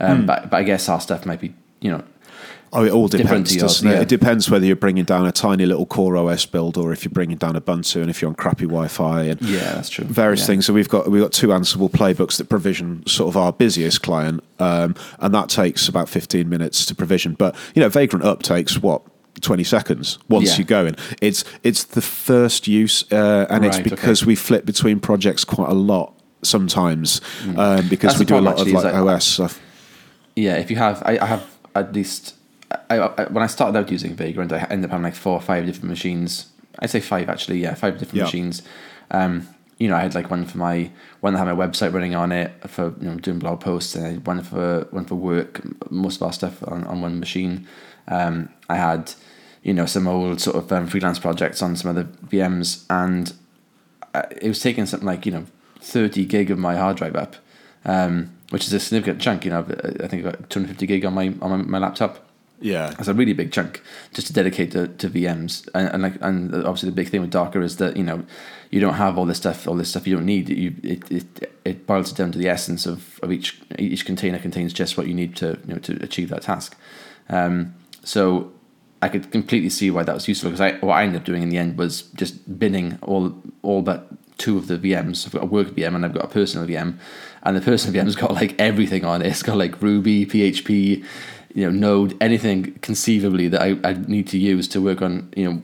Um, 0.00 0.22
mm. 0.22 0.26
But 0.26 0.50
but 0.50 0.56
I 0.58 0.62
guess 0.62 0.88
our 0.88 1.00
stuff 1.00 1.26
might 1.26 1.40
be 1.40 1.54
you 1.80 1.90
know. 1.90 2.04
Oh, 2.72 2.84
it 2.84 2.92
all 2.92 3.08
depends, 3.08 3.56
doesn't 3.56 3.88
it? 3.88 3.94
Yeah. 3.94 4.00
It 4.02 4.08
depends 4.08 4.50
whether 4.50 4.66
you're 4.66 4.76
bringing 4.76 5.04
down 5.04 5.24
a 5.24 5.32
tiny 5.32 5.64
little 5.64 5.86
Core 5.86 6.16
OS 6.16 6.44
build 6.44 6.76
or 6.76 6.92
if 6.92 7.04
you're 7.04 7.12
bringing 7.12 7.36
down 7.36 7.54
Ubuntu 7.54 8.02
and 8.02 8.10
if 8.10 8.20
you're 8.20 8.28
on 8.28 8.34
crappy 8.34 8.66
Wi-Fi 8.66 9.22
and 9.22 9.40
yeah, 9.40 9.74
that's 9.74 9.88
true. 9.88 10.04
Various 10.04 10.40
yeah. 10.40 10.46
things. 10.46 10.66
So 10.66 10.72
we've 10.72 10.88
got 10.88 11.08
we've 11.08 11.22
got 11.22 11.32
two 11.32 11.48
Ansible 11.48 11.88
playbooks 11.88 12.36
that 12.38 12.48
provision 12.48 13.06
sort 13.06 13.28
of 13.28 13.36
our 13.36 13.52
busiest 13.52 14.02
client, 14.02 14.42
um, 14.58 14.94
and 15.20 15.32
that 15.32 15.48
takes 15.48 15.88
about 15.88 16.08
15 16.08 16.48
minutes 16.48 16.84
to 16.86 16.94
provision. 16.94 17.34
But 17.34 17.54
you 17.74 17.80
know, 17.80 17.88
Vagrant 17.88 18.24
Up 18.24 18.42
takes 18.42 18.78
what 18.78 19.02
20 19.40 19.64
seconds 19.64 20.18
once 20.28 20.52
yeah. 20.52 20.58
you 20.58 20.64
go 20.64 20.86
in. 20.86 20.96
It's 21.22 21.44
it's 21.62 21.84
the 21.84 22.02
first 22.02 22.66
use, 22.66 23.10
uh, 23.12 23.46
and 23.48 23.64
right, 23.64 23.78
it's 23.78 23.88
because 23.88 24.22
okay. 24.22 24.28
we 24.28 24.34
flip 24.34 24.66
between 24.66 24.98
projects 25.00 25.44
quite 25.44 25.70
a 25.70 25.74
lot 25.74 26.12
sometimes 26.42 27.20
mm. 27.42 27.56
um, 27.58 27.88
because 27.88 28.10
That's 28.10 28.20
we 28.20 28.24
do 28.26 28.36
a 28.36 28.40
lot 28.40 28.60
of 28.60 28.68
like, 28.68 28.84
like 28.84 28.94
OS 28.94 29.24
stuff. 29.24 29.60
Yeah, 30.36 30.56
if 30.56 30.70
you 30.70 30.76
have, 30.76 31.02
I, 31.04 31.18
I 31.18 31.26
have 31.26 31.56
at 31.74 31.92
least 31.92 32.34
I, 32.70 32.98
I, 32.98 33.24
when 33.24 33.42
I 33.42 33.46
started 33.46 33.78
out 33.78 33.90
using 33.90 34.14
Vagrant, 34.14 34.52
I 34.52 34.58
ended 34.70 34.86
up 34.86 34.90
having 34.90 35.04
like 35.04 35.14
four 35.14 35.34
or 35.34 35.40
five 35.40 35.66
different 35.66 35.88
machines. 35.88 36.46
I'd 36.78 36.90
say 36.90 37.00
five 37.00 37.28
actually, 37.28 37.58
yeah, 37.58 37.74
five 37.74 37.98
different 37.98 38.24
machines. 38.24 38.62
Um, 39.10 39.48
you 39.78 39.88
know, 39.88 39.96
I 39.96 40.00
had 40.00 40.14
like 40.14 40.30
one 40.30 40.44
for 40.46 40.58
my 40.58 40.90
one 41.20 41.34
that 41.34 41.38
had 41.38 41.54
my 41.54 41.66
website 41.66 41.92
running 41.92 42.14
on 42.14 42.32
it 42.32 42.52
for 42.68 42.94
you 43.00 43.08
know 43.08 43.16
doing 43.16 43.38
blog 43.38 43.60
posts, 43.60 43.94
and 43.94 44.26
one 44.26 44.42
for 44.42 44.86
one 44.90 45.04
for 45.04 45.14
work. 45.14 45.90
Most 45.90 46.16
of 46.16 46.22
our 46.22 46.32
stuff 46.32 46.62
on, 46.66 46.84
on 46.84 47.00
one 47.00 47.20
machine. 47.20 47.66
Um, 48.08 48.48
I 48.68 48.76
had 48.76 49.12
you 49.62 49.74
know 49.74 49.86
some 49.86 50.08
old 50.08 50.40
sort 50.40 50.56
of 50.56 50.72
um, 50.72 50.86
freelance 50.86 51.18
projects 51.18 51.62
on 51.62 51.76
some 51.76 51.90
other 51.90 52.04
VMs, 52.04 52.84
and 52.90 53.32
uh, 54.14 54.22
it 54.30 54.48
was 54.48 54.60
taking 54.60 54.86
something 54.86 55.06
like 55.06 55.26
you 55.26 55.32
know 55.32 55.46
thirty 55.80 56.24
gig 56.24 56.50
of 56.50 56.58
my 56.58 56.76
hard 56.76 56.96
drive 56.96 57.16
up. 57.16 57.36
Um, 57.84 58.35
which 58.56 58.66
is 58.66 58.72
a 58.72 58.80
significant 58.80 59.20
chunk. 59.20 59.44
You 59.44 59.50
know, 59.50 59.66
I 60.02 60.08
think 60.08 60.24
about 60.24 60.48
250 60.48 60.86
gig 60.86 61.04
on 61.04 61.12
my 61.12 61.26
on 61.42 61.50
my, 61.50 61.56
my 61.58 61.78
laptop. 61.78 62.26
Yeah, 62.58 62.88
that's 62.88 63.06
a 63.06 63.12
really 63.12 63.34
big 63.34 63.52
chunk 63.52 63.82
just 64.14 64.28
to 64.28 64.32
dedicate 64.32 64.70
to, 64.70 64.88
to 64.88 65.10
VMs. 65.10 65.68
And, 65.74 65.88
and 65.90 66.02
like 66.02 66.14
and 66.22 66.54
obviously 66.54 66.88
the 66.88 66.96
big 66.96 67.10
thing 67.10 67.20
with 67.20 67.28
Docker 67.28 67.60
is 67.60 67.76
that 67.76 67.98
you 67.98 68.02
know 68.02 68.24
you 68.70 68.80
don't 68.80 68.94
have 68.94 69.18
all 69.18 69.26
this 69.26 69.36
stuff, 69.36 69.68
all 69.68 69.74
this 69.74 69.90
stuff 69.90 70.06
you 70.06 70.16
don't 70.16 70.24
need. 70.24 70.48
You 70.48 70.74
it 70.82 71.12
it, 71.12 71.52
it 71.66 71.86
boils 71.86 72.12
it 72.12 72.16
down 72.16 72.32
to 72.32 72.38
the 72.38 72.48
essence 72.48 72.86
of, 72.86 73.20
of 73.22 73.30
each 73.30 73.60
each 73.78 74.06
container 74.06 74.38
contains 74.38 74.72
just 74.72 74.96
what 74.96 75.06
you 75.06 75.12
need 75.12 75.36
to 75.36 75.58
you 75.66 75.74
know 75.74 75.80
to 75.80 76.02
achieve 76.02 76.30
that 76.30 76.40
task. 76.40 76.78
Um, 77.28 77.74
so 78.04 78.52
I 79.02 79.06
I 79.06 79.10
could 79.10 79.30
completely 79.30 79.68
see 79.68 79.90
why 79.90 80.04
that 80.04 80.14
was 80.14 80.26
useful 80.26 80.48
because 80.48 80.62
I, 80.62 80.78
what 80.78 80.94
I 80.94 81.02
ended 81.02 81.20
up 81.20 81.26
doing 81.26 81.42
in 81.42 81.50
the 81.50 81.58
end 81.58 81.76
was 81.76 82.04
just 82.14 82.58
binning 82.58 82.98
all 83.02 83.34
all 83.60 83.82
but 83.82 84.08
two 84.38 84.58
of 84.58 84.66
the 84.66 84.78
VMs. 84.78 85.26
I've 85.26 85.32
got 85.32 85.42
a 85.42 85.46
work 85.46 85.68
VM 85.68 85.94
and 85.94 86.04
I've 86.04 86.14
got 86.14 86.24
a 86.24 86.28
personal 86.28 86.66
VM, 86.66 86.98
and 87.46 87.56
the 87.56 87.60
personal 87.60 88.04
VM's 88.04 88.16
got 88.16 88.34
like 88.34 88.60
everything 88.60 89.04
on 89.04 89.22
it. 89.22 89.28
It's 89.28 89.42
got 89.42 89.56
like 89.56 89.80
Ruby, 89.80 90.26
PHP, 90.26 91.04
you 91.54 91.64
know, 91.64 91.70
Node, 91.70 92.16
anything 92.20 92.74
conceivably 92.80 93.48
that 93.48 93.62
I, 93.62 93.78
I 93.84 93.92
need 93.94 94.26
to 94.28 94.38
use 94.38 94.68
to 94.68 94.82
work 94.82 95.00
on 95.00 95.32
you 95.36 95.50
know 95.50 95.62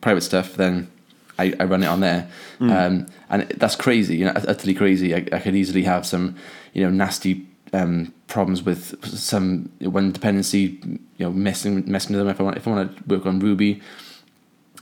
private 0.00 0.22
stuff. 0.22 0.54
Then 0.54 0.90
I, 1.38 1.54
I 1.60 1.64
run 1.64 1.82
it 1.82 1.86
on 1.86 2.00
there, 2.00 2.28
mm. 2.58 2.72
um, 2.72 3.06
and 3.28 3.42
that's 3.50 3.76
crazy. 3.76 4.16
You 4.16 4.24
know, 4.24 4.32
utterly 4.34 4.74
crazy. 4.74 5.14
I, 5.14 5.18
I 5.30 5.38
could 5.38 5.54
easily 5.54 5.82
have 5.82 6.06
some 6.06 6.34
you 6.72 6.82
know 6.82 6.90
nasty 6.90 7.46
um, 7.74 8.14
problems 8.26 8.62
with 8.62 9.04
some 9.06 9.70
one 9.80 10.12
dependency, 10.12 10.80
you 10.82 11.26
know, 11.26 11.30
messing 11.30 11.90
messing 11.90 12.16
with 12.16 12.24
them. 12.24 12.28
If 12.28 12.40
I 12.40 12.42
want 12.42 12.56
if 12.56 12.66
I 12.66 12.70
want 12.70 12.96
to 12.96 13.04
work 13.14 13.26
on 13.26 13.38
Ruby, 13.38 13.82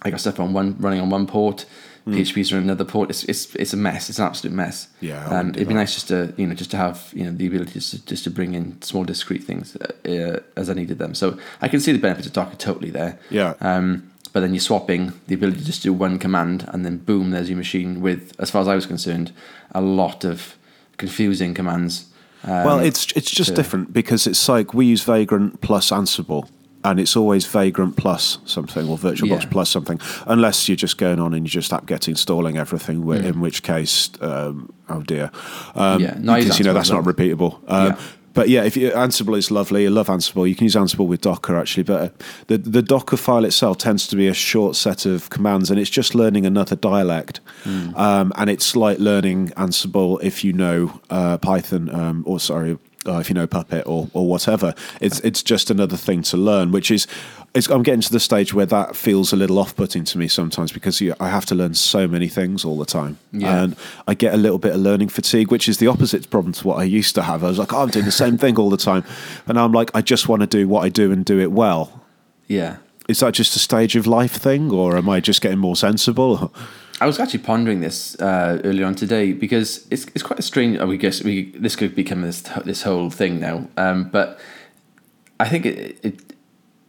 I 0.02 0.10
got 0.10 0.20
stuff 0.20 0.38
on 0.38 0.52
one 0.52 0.76
running 0.78 1.00
on 1.00 1.10
one 1.10 1.26
port. 1.26 1.66
Mm. 2.06 2.18
PHP's 2.18 2.52
on 2.52 2.60
another 2.60 2.84
port. 2.84 3.10
It's 3.10 3.24
it's 3.24 3.54
it's 3.56 3.72
a 3.72 3.76
mess. 3.76 4.08
It's 4.08 4.18
an 4.18 4.26
absolute 4.26 4.54
mess. 4.54 4.88
Yeah, 5.00 5.26
um, 5.26 5.50
it'd 5.50 5.68
be 5.68 5.74
nice 5.74 5.94
just 5.94 6.08
to 6.08 6.32
you 6.36 6.46
know 6.46 6.54
just 6.54 6.70
to 6.70 6.76
have 6.76 7.10
you 7.12 7.24
know 7.24 7.32
the 7.32 7.46
ability 7.46 7.72
just 7.72 7.90
to, 7.90 8.06
just 8.06 8.24
to 8.24 8.30
bring 8.30 8.54
in 8.54 8.80
small 8.82 9.04
discrete 9.04 9.44
things 9.44 9.76
uh, 9.76 10.40
as 10.56 10.70
I 10.70 10.74
needed 10.74 10.98
them. 10.98 11.14
So 11.14 11.38
I 11.60 11.68
can 11.68 11.80
see 11.80 11.92
the 11.92 11.98
benefits 11.98 12.26
of 12.26 12.32
Docker 12.32 12.56
totally 12.56 12.90
there. 12.90 13.18
Yeah. 13.30 13.54
Um, 13.60 14.12
but 14.32 14.40
then 14.40 14.52
you're 14.52 14.60
swapping 14.60 15.14
the 15.28 15.34
ability 15.34 15.60
to 15.60 15.64
just 15.64 15.82
do 15.82 15.94
one 15.94 16.18
command 16.18 16.68
and 16.68 16.84
then 16.84 16.98
boom, 16.98 17.30
there's 17.30 17.48
your 17.48 17.56
machine 17.56 18.02
with, 18.02 18.38
as 18.38 18.50
far 18.50 18.60
as 18.60 18.68
I 18.68 18.74
was 18.74 18.84
concerned, 18.84 19.32
a 19.72 19.80
lot 19.80 20.24
of 20.24 20.56
confusing 20.98 21.54
commands 21.54 22.10
um, 22.46 22.64
well, 22.64 22.78
it's 22.78 23.10
it's 23.16 23.30
just 23.30 23.50
to, 23.50 23.56
different 23.56 23.92
because 23.92 24.26
it's 24.26 24.48
like 24.48 24.72
we 24.72 24.86
use 24.86 25.02
Vagrant 25.02 25.60
plus 25.60 25.90
Ansible, 25.90 26.48
and 26.86 27.00
it's 27.00 27.16
always 27.16 27.46
Vagrant 27.46 27.96
plus 27.96 28.38
something 28.44 28.88
or 28.88 28.96
VirtualBox 28.96 29.42
yeah. 29.42 29.48
plus 29.50 29.68
something, 29.70 30.00
unless 30.26 30.68
you're 30.68 30.76
just 30.76 30.98
going 30.98 31.20
on 31.20 31.34
and 31.34 31.44
you're 31.44 31.60
just 31.60 31.72
apt-get 31.72 32.08
installing 32.08 32.56
everything. 32.56 33.02
Mm. 33.02 33.24
In 33.24 33.40
which 33.40 33.62
case, 33.62 34.10
um, 34.20 34.72
oh 34.88 35.02
dear, 35.02 35.30
um, 35.74 36.00
yeah, 36.00 36.16
no, 36.18 36.36
because 36.36 36.58
you 36.58 36.64
know 36.64 36.74
that's 36.74 36.90
not 36.90 37.04
repeatable. 37.04 37.60
Um, 37.68 37.92
yeah 37.92 38.00
but 38.36 38.50
yeah, 38.50 38.64
if 38.64 38.76
you, 38.76 38.90
Ansible 38.90 39.38
is 39.38 39.50
lovely. 39.50 39.86
I 39.86 39.88
love 39.88 40.08
Ansible. 40.08 40.46
You 40.46 40.54
can 40.54 40.64
use 40.64 40.74
Ansible 40.74 41.06
with 41.06 41.22
Docker 41.22 41.56
actually, 41.58 41.84
but 41.84 42.00
uh, 42.02 42.24
the 42.48 42.58
the 42.58 42.82
Docker 42.82 43.16
file 43.16 43.46
itself 43.46 43.78
tends 43.78 44.06
to 44.08 44.14
be 44.14 44.28
a 44.28 44.34
short 44.34 44.76
set 44.76 45.06
of 45.06 45.30
commands, 45.30 45.70
and 45.70 45.80
it's 45.80 45.88
just 45.88 46.14
learning 46.14 46.44
another 46.44 46.76
dialect. 46.76 47.40
Mm. 47.64 47.96
Um, 47.96 48.32
and 48.36 48.50
it's 48.50 48.76
like 48.76 48.98
learning 48.98 49.48
Ansible 49.56 50.22
if 50.22 50.44
you 50.44 50.52
know 50.52 51.00
uh, 51.08 51.38
Python, 51.38 51.88
um, 51.88 52.24
or 52.26 52.38
sorry, 52.38 52.76
uh, 53.06 53.18
if 53.18 53.28
you 53.28 53.34
know 53.34 53.46
Puppet 53.46 53.86
or, 53.86 54.08
or 54.12 54.26
whatever. 54.26 54.74
It's 55.00 55.20
it's 55.20 55.42
just 55.42 55.70
another 55.70 55.96
thing 55.96 56.22
to 56.22 56.36
learn, 56.36 56.72
which 56.72 56.90
is 56.90 57.06
I'm 57.70 57.82
getting 57.82 58.02
to 58.02 58.12
the 58.12 58.20
stage 58.20 58.52
where 58.52 58.66
that 58.66 58.94
feels 58.94 59.32
a 59.32 59.36
little 59.36 59.58
off-putting 59.58 60.04
to 60.04 60.18
me 60.18 60.28
sometimes 60.28 60.72
because 60.72 61.00
you, 61.00 61.14
I 61.18 61.30
have 61.30 61.46
to 61.46 61.54
learn 61.54 61.72
so 61.74 62.06
many 62.06 62.28
things 62.28 62.64
all 62.64 62.76
the 62.76 62.84
time, 62.84 63.18
yeah. 63.32 63.62
and 63.62 63.76
I 64.06 64.14
get 64.14 64.34
a 64.34 64.36
little 64.36 64.58
bit 64.58 64.74
of 64.74 64.80
learning 64.80 65.08
fatigue, 65.08 65.50
which 65.50 65.68
is 65.68 65.78
the 65.78 65.86
opposite 65.86 66.28
problem 66.28 66.52
to 66.54 66.66
what 66.66 66.78
I 66.78 66.84
used 66.84 67.14
to 67.14 67.22
have. 67.22 67.42
I 67.42 67.48
was 67.48 67.58
like, 67.58 67.72
oh, 67.72 67.82
I'm 67.82 67.88
doing 67.88 68.04
the 68.04 68.12
same 68.12 68.36
thing 68.42 68.58
all 68.58 68.68
the 68.68 68.76
time, 68.76 69.04
and 69.46 69.58
I'm 69.58 69.72
like, 69.72 69.90
I 69.94 70.02
just 70.02 70.28
want 70.28 70.40
to 70.40 70.46
do 70.46 70.68
what 70.68 70.84
I 70.84 70.88
do 70.88 71.12
and 71.12 71.24
do 71.24 71.40
it 71.40 71.52
well. 71.52 72.04
Yeah, 72.46 72.76
is 73.08 73.20
that 73.20 73.34
just 73.34 73.56
a 73.56 73.58
stage 73.58 73.96
of 73.96 74.06
life 74.06 74.32
thing, 74.32 74.70
or 74.70 74.96
am 74.96 75.08
I 75.08 75.20
just 75.20 75.40
getting 75.40 75.58
more 75.58 75.76
sensible? 75.76 76.52
I 77.00 77.06
was 77.06 77.18
actually 77.18 77.40
pondering 77.40 77.80
this 77.80 78.14
uh, 78.20 78.60
earlier 78.64 78.86
on 78.86 78.94
today 78.94 79.32
because 79.32 79.86
it's 79.90 80.06
it's 80.14 80.22
quite 80.22 80.38
a 80.38 80.42
strange. 80.42 80.80
We 80.80 80.96
guess 80.96 81.22
we 81.22 81.50
this 81.50 81.76
could 81.76 81.94
become 81.94 82.22
this 82.22 82.40
this 82.64 82.82
whole 82.82 83.10
thing 83.10 83.38
now, 83.38 83.68
um, 83.76 84.04
but 84.04 84.38
I 85.38 85.48
think 85.48 85.66
it, 85.66 85.98
it 86.02 86.34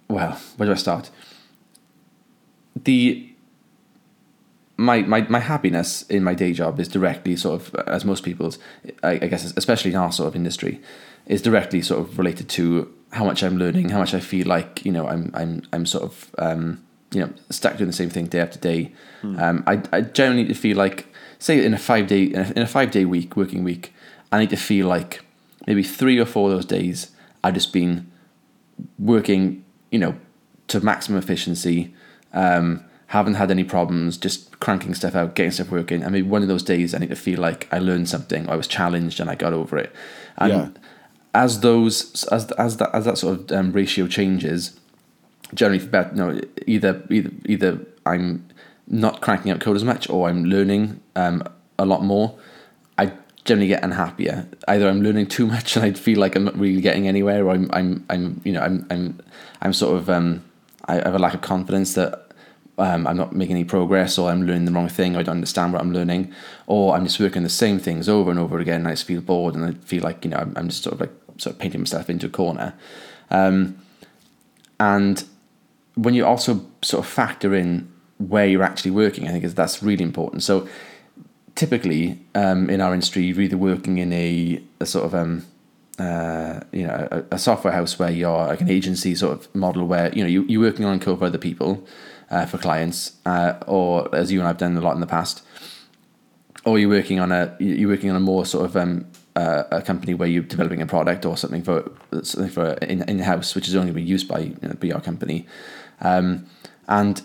well, 0.08 0.40
where 0.56 0.68
do 0.68 0.72
I 0.72 0.76
start? 0.76 1.10
The 2.76 3.34
my, 4.78 5.02
my 5.02 5.22
my 5.22 5.40
happiness 5.40 6.04
in 6.04 6.24
my 6.24 6.36
day 6.36 6.54
job 6.54 6.80
is 6.80 6.88
directly 6.88 7.36
sort 7.36 7.62
of 7.62 7.76
as 7.88 8.06
most 8.06 8.24
people's 8.24 8.60
I, 9.04 9.14
I 9.14 9.28
guess 9.28 9.54
especially 9.58 9.92
in 9.92 9.98
our 9.98 10.12
sort 10.12 10.28
of 10.28 10.36
industry 10.36 10.80
is 11.26 11.42
directly 11.42 11.82
sort 11.82 12.00
of 12.00 12.18
related 12.18 12.48
to 12.50 12.94
how 13.12 13.26
much 13.26 13.44
I'm 13.44 13.58
learning, 13.58 13.90
how 13.90 14.00
much 14.00 14.14
I 14.14 14.20
feel 14.20 14.48
like 14.48 14.86
you 14.86 14.92
know 14.92 15.08
I'm 15.08 15.32
I'm 15.34 15.64
I'm 15.74 15.86
sort 15.86 16.04
of 16.04 16.36
um, 16.38 16.87
you 17.12 17.22
know 17.22 17.34
stuck 17.50 17.78
doing 17.78 17.88
the 17.88 17.96
same 17.96 18.10
thing 18.10 18.28
day 18.28 18.40
after 18.40 18.60
day. 18.60 18.92
Mm. 19.22 19.42
Um, 19.42 19.64
I 19.68 19.82
I 19.92 20.02
generally 20.02 20.54
feel 20.54 20.78
like 20.78 21.08
say 21.40 21.64
in 21.64 21.74
a 21.74 21.78
five 21.78 22.08
day 22.08 22.24
in 22.24 22.40
a, 22.40 22.52
in 22.52 22.62
a 22.62 22.68
five 22.68 22.92
day 22.92 23.06
week 23.06 23.36
working 23.36 23.64
week, 23.64 23.94
I 24.32 24.40
need 24.40 24.50
to 24.50 24.58
feel 24.58 24.88
like 24.88 25.24
maybe 25.66 25.84
three 25.84 26.20
or 26.20 26.26
four 26.26 26.50
of 26.50 26.56
those 26.56 26.66
days 26.66 27.12
I've 27.44 27.54
just 27.54 27.74
been 27.74 28.12
working 29.00 29.64
you 29.92 30.00
know, 30.00 30.16
to 30.68 30.82
maximum 30.82 31.18
efficiency, 31.18 31.94
um, 32.34 32.84
haven't 33.08 33.36
had 33.36 33.50
any 33.50 33.64
problems, 33.64 34.18
just 34.18 34.60
cranking 34.60 34.94
stuff 34.94 35.16
out, 35.16 35.36
getting 35.36 35.52
stuff 35.52 35.72
working. 35.72 36.06
I 36.06 36.10
mean, 36.10 36.30
one 36.30 36.42
of 36.42 36.50
those 36.50 36.64
days 36.64 36.94
I 36.94 36.98
need 36.98 37.10
to 37.10 37.16
feel 37.16 37.40
like 37.40 37.68
I 37.72 37.80
learned 37.80 38.10
something, 38.10 38.50
I 38.50 38.56
was 38.56 38.68
challenged, 38.68 39.20
and 39.20 39.30
I 39.30 39.36
got 39.36 39.54
over 39.54 39.78
it. 39.78 39.94
And 40.38 40.52
yeah. 40.52 40.70
as 41.34 41.62
those, 41.62 42.26
as 42.26 42.52
as 42.54 42.78
that 42.78 42.94
as 42.94 43.06
that 43.06 43.18
sort 43.18 43.40
of 43.40 43.52
um, 43.52 43.72
ratio 43.72 44.08
changes, 44.08 44.78
generally 45.54 45.86
better, 45.86 46.10
you 46.10 46.16
know, 46.16 46.42
either 46.66 47.04
either 47.10 47.32
either 47.46 47.86
I'm 48.06 48.48
not 48.88 49.22
cranking 49.22 49.52
out 49.52 49.60
code 49.60 49.76
as 49.76 49.84
much, 49.84 50.10
or 50.10 50.30
I'm 50.30 50.46
learning 50.46 51.00
um, 51.16 51.44
a 51.78 51.86
lot 51.86 52.04
more. 52.04 52.38
I 52.98 53.12
generally 53.46 53.68
get 53.68 53.84
unhappier. 53.84 54.48
Either 54.68 54.88
I'm 54.88 55.02
learning 55.02 55.28
too 55.28 55.48
much 55.48 55.76
and 55.78 55.86
I 55.86 55.92
feel 55.94 56.20
like 56.20 56.36
I'm 56.36 56.44
not 56.44 56.58
really 56.58 56.82
getting 56.82 57.08
anywhere, 57.08 57.46
or 57.46 57.52
I'm 57.52 57.70
I'm 57.74 58.06
I'm 58.10 58.42
you 58.44 58.54
know 58.54 58.62
I'm 58.62 58.86
I'm 58.90 59.20
I'm 59.62 59.74
sort 59.74 59.98
of 59.98 60.10
um, 60.10 60.44
I 60.86 60.96
have 60.96 61.16
a 61.16 61.20
lack 61.20 61.34
of 61.34 61.42
confidence 61.42 61.94
that 61.96 62.28
um, 62.78 63.08
I'm 63.08 63.18
not 63.18 63.34
making 63.34 63.56
any 63.56 63.66
progress, 63.66 64.18
or 64.18 64.30
I'm 64.30 64.46
learning 64.46 64.66
the 64.66 64.72
wrong 64.72 64.90
thing, 64.90 65.16
or 65.16 65.20
I 65.20 65.24
don't 65.24 65.36
understand 65.36 65.74
what 65.74 65.82
I'm 65.82 65.94
learning, 65.94 66.32
or 66.68 66.96
I'm 66.96 67.06
just 67.06 67.20
working 67.20 67.44
the 67.44 67.50
same 67.50 67.80
things 67.80 68.08
over 68.08 68.30
and 68.30 68.40
over 68.40 68.60
again, 68.60 68.82
and 68.82 68.88
I 68.88 68.92
just 68.92 69.06
feel 69.06 69.22
bored, 69.22 69.56
and 69.56 69.66
I 69.66 69.72
feel 69.86 70.04
like 70.04 70.24
you 70.24 70.32
know 70.32 70.38
I'm, 70.38 70.54
I'm 70.56 70.70
just 70.70 70.84
sort 70.84 70.94
of 70.94 71.02
like 71.02 71.12
sort 71.38 71.56
of 71.56 71.60
painting 71.60 71.82
myself 71.82 72.10
into 72.10 72.28
a 72.28 72.30
corner, 72.30 72.74
um, 73.32 73.78
and 74.80 75.24
when 75.98 76.14
you 76.14 76.26
also 76.26 76.66
sort 76.82 77.04
of 77.04 77.12
factor 77.12 77.54
in 77.54 77.92
where 78.18 78.48
you're 78.48 78.64
actually 78.64 78.92
working, 78.92 79.28
I 79.28 79.32
think 79.32 79.44
that's 79.44 79.84
really 79.84 80.04
important. 80.04 80.44
So 80.44 80.68
typically 81.56 82.20
um, 82.36 82.70
in 82.70 82.80
our 82.80 82.94
industry, 82.94 83.24
you're 83.24 83.42
either 83.42 83.58
working 83.58 83.98
in 83.98 84.14
a, 84.14 84.64
a 84.80 84.86
sort 84.86 85.06
of 85.06 85.16
um, 85.16 85.46
uh, 86.00 86.62
you 86.72 86.86
know 86.86 87.08
a, 87.12 87.24
a, 87.32 87.40
software 87.40 87.74
house 87.74 87.98
where 87.98 88.12
you're 88.12 88.46
like 88.46 88.62
an 88.62 88.70
agency 88.70 89.16
sort 89.16 89.34
of 89.34 89.56
model 89.56 89.88
where 89.88 90.14
you 90.14 90.22
know 90.22 90.30
you, 90.30 90.44
you're 90.44 90.62
working 90.62 90.86
on 90.86 91.00
code 91.00 91.18
for 91.18 91.26
other 91.26 91.40
people 91.40 91.84
uh, 92.30 92.46
for 92.46 92.60
clients, 92.60 93.14
uh, 93.26 93.56
or 93.66 94.14
as 94.16 94.32
you 94.32 94.40
and 94.40 94.48
I've 94.48 94.60
done 94.60 94.78
a 94.78 94.82
lot 94.82 94.94
in 94.94 95.02
the 95.02 95.08
past, 95.08 95.42
or 96.66 96.78
you're 96.78 96.90
working 96.90 97.20
on 97.20 97.32
a 97.32 97.56
you're 97.60 97.90
working 97.90 98.12
on 98.12 98.16
a 98.16 98.20
more 98.20 98.46
sort 98.46 98.66
of 98.66 98.78
um, 98.78 99.08
uh, 99.36 99.64
a 99.72 99.82
company 99.82 100.14
where 100.14 100.30
you're 100.30 100.44
developing 100.44 100.84
a 100.84 100.86
product 100.86 101.26
or 101.26 101.36
something 101.36 101.64
for 101.64 101.92
something 102.22 102.52
for 102.52 102.74
in 102.74 103.02
in 103.10 103.20
house, 103.20 103.56
which 103.56 103.68
is 103.68 103.76
only 103.76 103.92
being 103.92 104.08
used 104.08 104.28
by 104.28 104.40
you 104.40 104.58
know, 104.62 104.74
by 104.74 104.88
your 104.88 105.02
company, 105.02 105.48
um, 106.02 106.46
and 106.88 107.22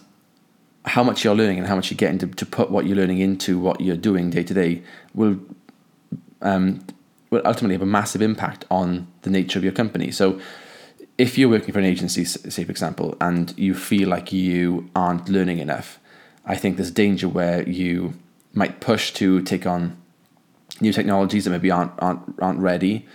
how 0.85 1.03
much 1.03 1.25
you're 1.25 1.35
learning 1.35 1.59
and 1.59 1.67
how 1.67 1.77
much 1.77 1.91
you're 1.91 1.97
getting 1.97 2.19
to, 2.19 2.27
to 2.27 2.47
put 2.47 2.71
what 2.71 2.87
you're 2.87 2.97
learning 2.97 3.19
into 3.19 3.59
what 3.59 3.81
you're 3.81 3.97
doing 3.97 4.31
day 4.31 4.43
to 4.43 4.55
day 4.55 4.83
will 5.15 5.39
um, 6.41 6.85
will 7.31 7.43
ultimately 7.45 7.75
have 7.75 7.83
a 7.83 7.87
massive 7.87 8.21
impact 8.21 8.65
on 8.71 9.07
the 9.23 9.31
nature 9.31 9.59
of 9.59 9.65
your 9.65 9.73
company. 9.73 10.11
So 10.11 10.41
if 11.17 11.39
you're 11.39 11.49
working 11.49 11.73
for 11.73 11.79
an 11.79 11.85
agency, 11.85 12.25
say 12.25 12.65
for 12.65 12.71
example, 12.71 13.17
and 13.21 13.57
you 13.57 13.75
feel 13.75 14.09
like 14.09 14.33
you 14.33 14.91
aren't 14.95 15.29
learning 15.29 15.59
enough, 15.59 15.99
I 16.45 16.57
think 16.57 16.77
there's 16.77 16.91
danger 16.91 17.29
where 17.29 17.69
you 17.69 18.15
might 18.53 18.81
push 18.81 19.13
to 19.15 19.41
take 19.43 19.67
on 19.67 19.97
new 20.81 20.93
technologies 20.93 21.45
that 21.45 21.51
maybe 21.51 21.71
aren't 21.71 21.93
aren't, 22.01 22.21
aren't 22.41 22.59
ready. 22.59 23.07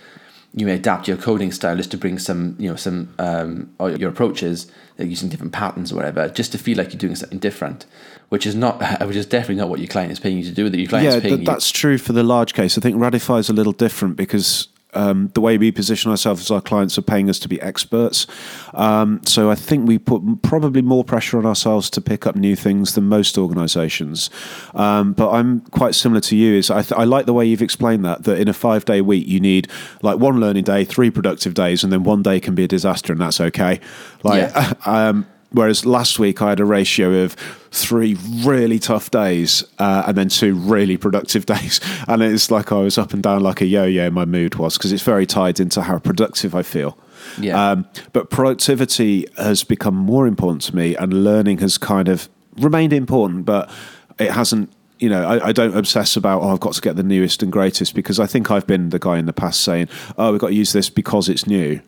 You 0.58 0.66
may 0.66 0.74
adapt 0.74 1.08
your 1.08 1.16
coding 1.16 1.52
style 1.52 1.76
just 1.76 1.90
to 1.92 1.96
bring 1.96 2.18
some, 2.18 2.56
you 2.58 2.68
know, 2.68 2.76
some 2.76 3.14
um, 3.18 3.70
or 3.78 3.90
your 3.90 4.10
approaches 4.10 4.70
like 4.98 5.08
using 5.08 5.28
different 5.28 5.52
patterns 5.52 5.92
or 5.92 5.96
whatever, 5.96 6.28
just 6.28 6.52
to 6.52 6.58
feel 6.58 6.76
like 6.76 6.92
you're 6.92 6.98
doing 6.98 7.14
something 7.14 7.38
different, 7.38 7.86
which 8.28 8.46
is 8.46 8.54
not, 8.54 8.82
which 9.06 9.16
is 9.16 9.26
definitely 9.26 9.56
not 9.56 9.68
what 9.68 9.78
your 9.78 9.88
client 9.88 10.10
is 10.10 10.18
paying 10.18 10.38
you 10.38 10.44
to 10.44 10.50
do. 10.50 10.68
That 10.68 10.78
your 10.78 10.88
client 10.88 11.08
yeah, 11.08 11.16
is 11.16 11.22
paying 11.22 11.36
th- 11.36 11.46
that's 11.46 11.70
true 11.70 11.98
for 11.98 12.12
the 12.12 12.22
large 12.22 12.54
case. 12.54 12.76
I 12.76 12.80
think 12.80 12.96
Radify 12.96 13.38
is 13.38 13.48
a 13.48 13.52
little 13.52 13.72
different 13.72 14.16
because 14.16 14.68
um, 14.98 15.30
the 15.34 15.40
way 15.40 15.56
we 15.56 15.70
position 15.70 16.10
ourselves 16.10 16.42
as 16.42 16.50
our 16.50 16.60
clients 16.60 16.98
are 16.98 17.02
paying 17.02 17.30
us 17.30 17.38
to 17.38 17.48
be 17.48 17.60
experts. 17.62 18.26
Um, 18.74 19.20
so 19.24 19.48
I 19.50 19.54
think 19.54 19.86
we 19.86 19.96
put 19.98 20.42
probably 20.42 20.82
more 20.82 21.04
pressure 21.04 21.38
on 21.38 21.46
ourselves 21.46 21.88
to 21.90 22.00
pick 22.00 22.26
up 22.26 22.34
new 22.34 22.56
things 22.56 22.94
than 22.94 23.04
most 23.04 23.38
organisations. 23.38 24.28
Um, 24.74 25.12
but 25.12 25.30
I'm 25.30 25.60
quite 25.60 25.94
similar 25.94 26.20
to 26.22 26.36
you. 26.36 26.54
Is 26.54 26.70
I, 26.70 26.82
th- 26.82 26.98
I 26.98 27.04
like 27.04 27.26
the 27.26 27.32
way 27.32 27.46
you've 27.46 27.62
explained 27.62 28.04
that 28.04 28.24
that 28.24 28.40
in 28.40 28.48
a 28.48 28.52
five 28.52 28.84
day 28.84 29.00
week 29.00 29.26
you 29.28 29.38
need 29.38 29.68
like 30.02 30.18
one 30.18 30.40
learning 30.40 30.64
day, 30.64 30.84
three 30.84 31.10
productive 31.10 31.54
days, 31.54 31.84
and 31.84 31.92
then 31.92 32.02
one 32.02 32.22
day 32.22 32.40
can 32.40 32.54
be 32.54 32.64
a 32.64 32.68
disaster, 32.68 33.12
and 33.12 33.22
that's 33.22 33.40
okay. 33.40 33.80
Like. 34.22 34.52
Yeah. 34.52 35.24
Whereas 35.50 35.86
last 35.86 36.18
week 36.18 36.42
I 36.42 36.50
had 36.50 36.60
a 36.60 36.64
ratio 36.64 37.22
of 37.22 37.32
three 37.70 38.16
really 38.44 38.78
tough 38.78 39.10
days 39.10 39.64
uh, 39.78 40.04
and 40.06 40.16
then 40.16 40.28
two 40.28 40.54
really 40.54 40.96
productive 40.96 41.46
days. 41.54 41.80
And 42.06 42.22
it's 42.22 42.50
like 42.50 42.70
I 42.72 42.78
was 42.78 42.98
up 42.98 43.12
and 43.12 43.22
down 43.22 43.42
like 43.42 43.60
a 43.60 43.66
yo 43.66 43.84
yo, 43.84 44.10
my 44.10 44.24
mood 44.24 44.56
was, 44.56 44.76
because 44.76 44.92
it's 44.92 45.02
very 45.02 45.26
tied 45.26 45.58
into 45.58 45.82
how 45.82 45.98
productive 45.98 46.54
I 46.54 46.62
feel. 46.62 46.98
Yeah. 47.40 47.70
Um, 47.70 47.86
but 48.12 48.30
productivity 48.30 49.26
has 49.36 49.64
become 49.64 49.94
more 49.94 50.26
important 50.26 50.62
to 50.62 50.76
me, 50.76 50.94
and 50.94 51.24
learning 51.24 51.58
has 51.58 51.78
kind 51.78 52.08
of 52.08 52.28
remained 52.56 52.92
important, 52.92 53.44
but 53.44 53.70
it 54.18 54.30
hasn't. 54.30 54.72
You 54.98 55.08
know, 55.08 55.22
I, 55.22 55.48
I 55.48 55.52
don't 55.52 55.76
obsess 55.76 56.16
about 56.16 56.42
oh, 56.42 56.48
I've 56.48 56.58
got 56.58 56.72
to 56.72 56.80
get 56.80 56.96
the 56.96 57.04
newest 57.04 57.40
and 57.44 57.52
greatest 57.52 57.94
because 57.94 58.18
I 58.18 58.26
think 58.26 58.50
I've 58.50 58.66
been 58.66 58.88
the 58.88 58.98
guy 58.98 59.18
in 59.18 59.26
the 59.26 59.32
past 59.32 59.60
saying, 59.60 59.88
oh, 60.16 60.32
we've 60.32 60.40
got 60.40 60.48
to 60.48 60.54
use 60.54 60.72
this 60.72 60.90
because 60.90 61.28
it's 61.28 61.46
new. 61.46 61.80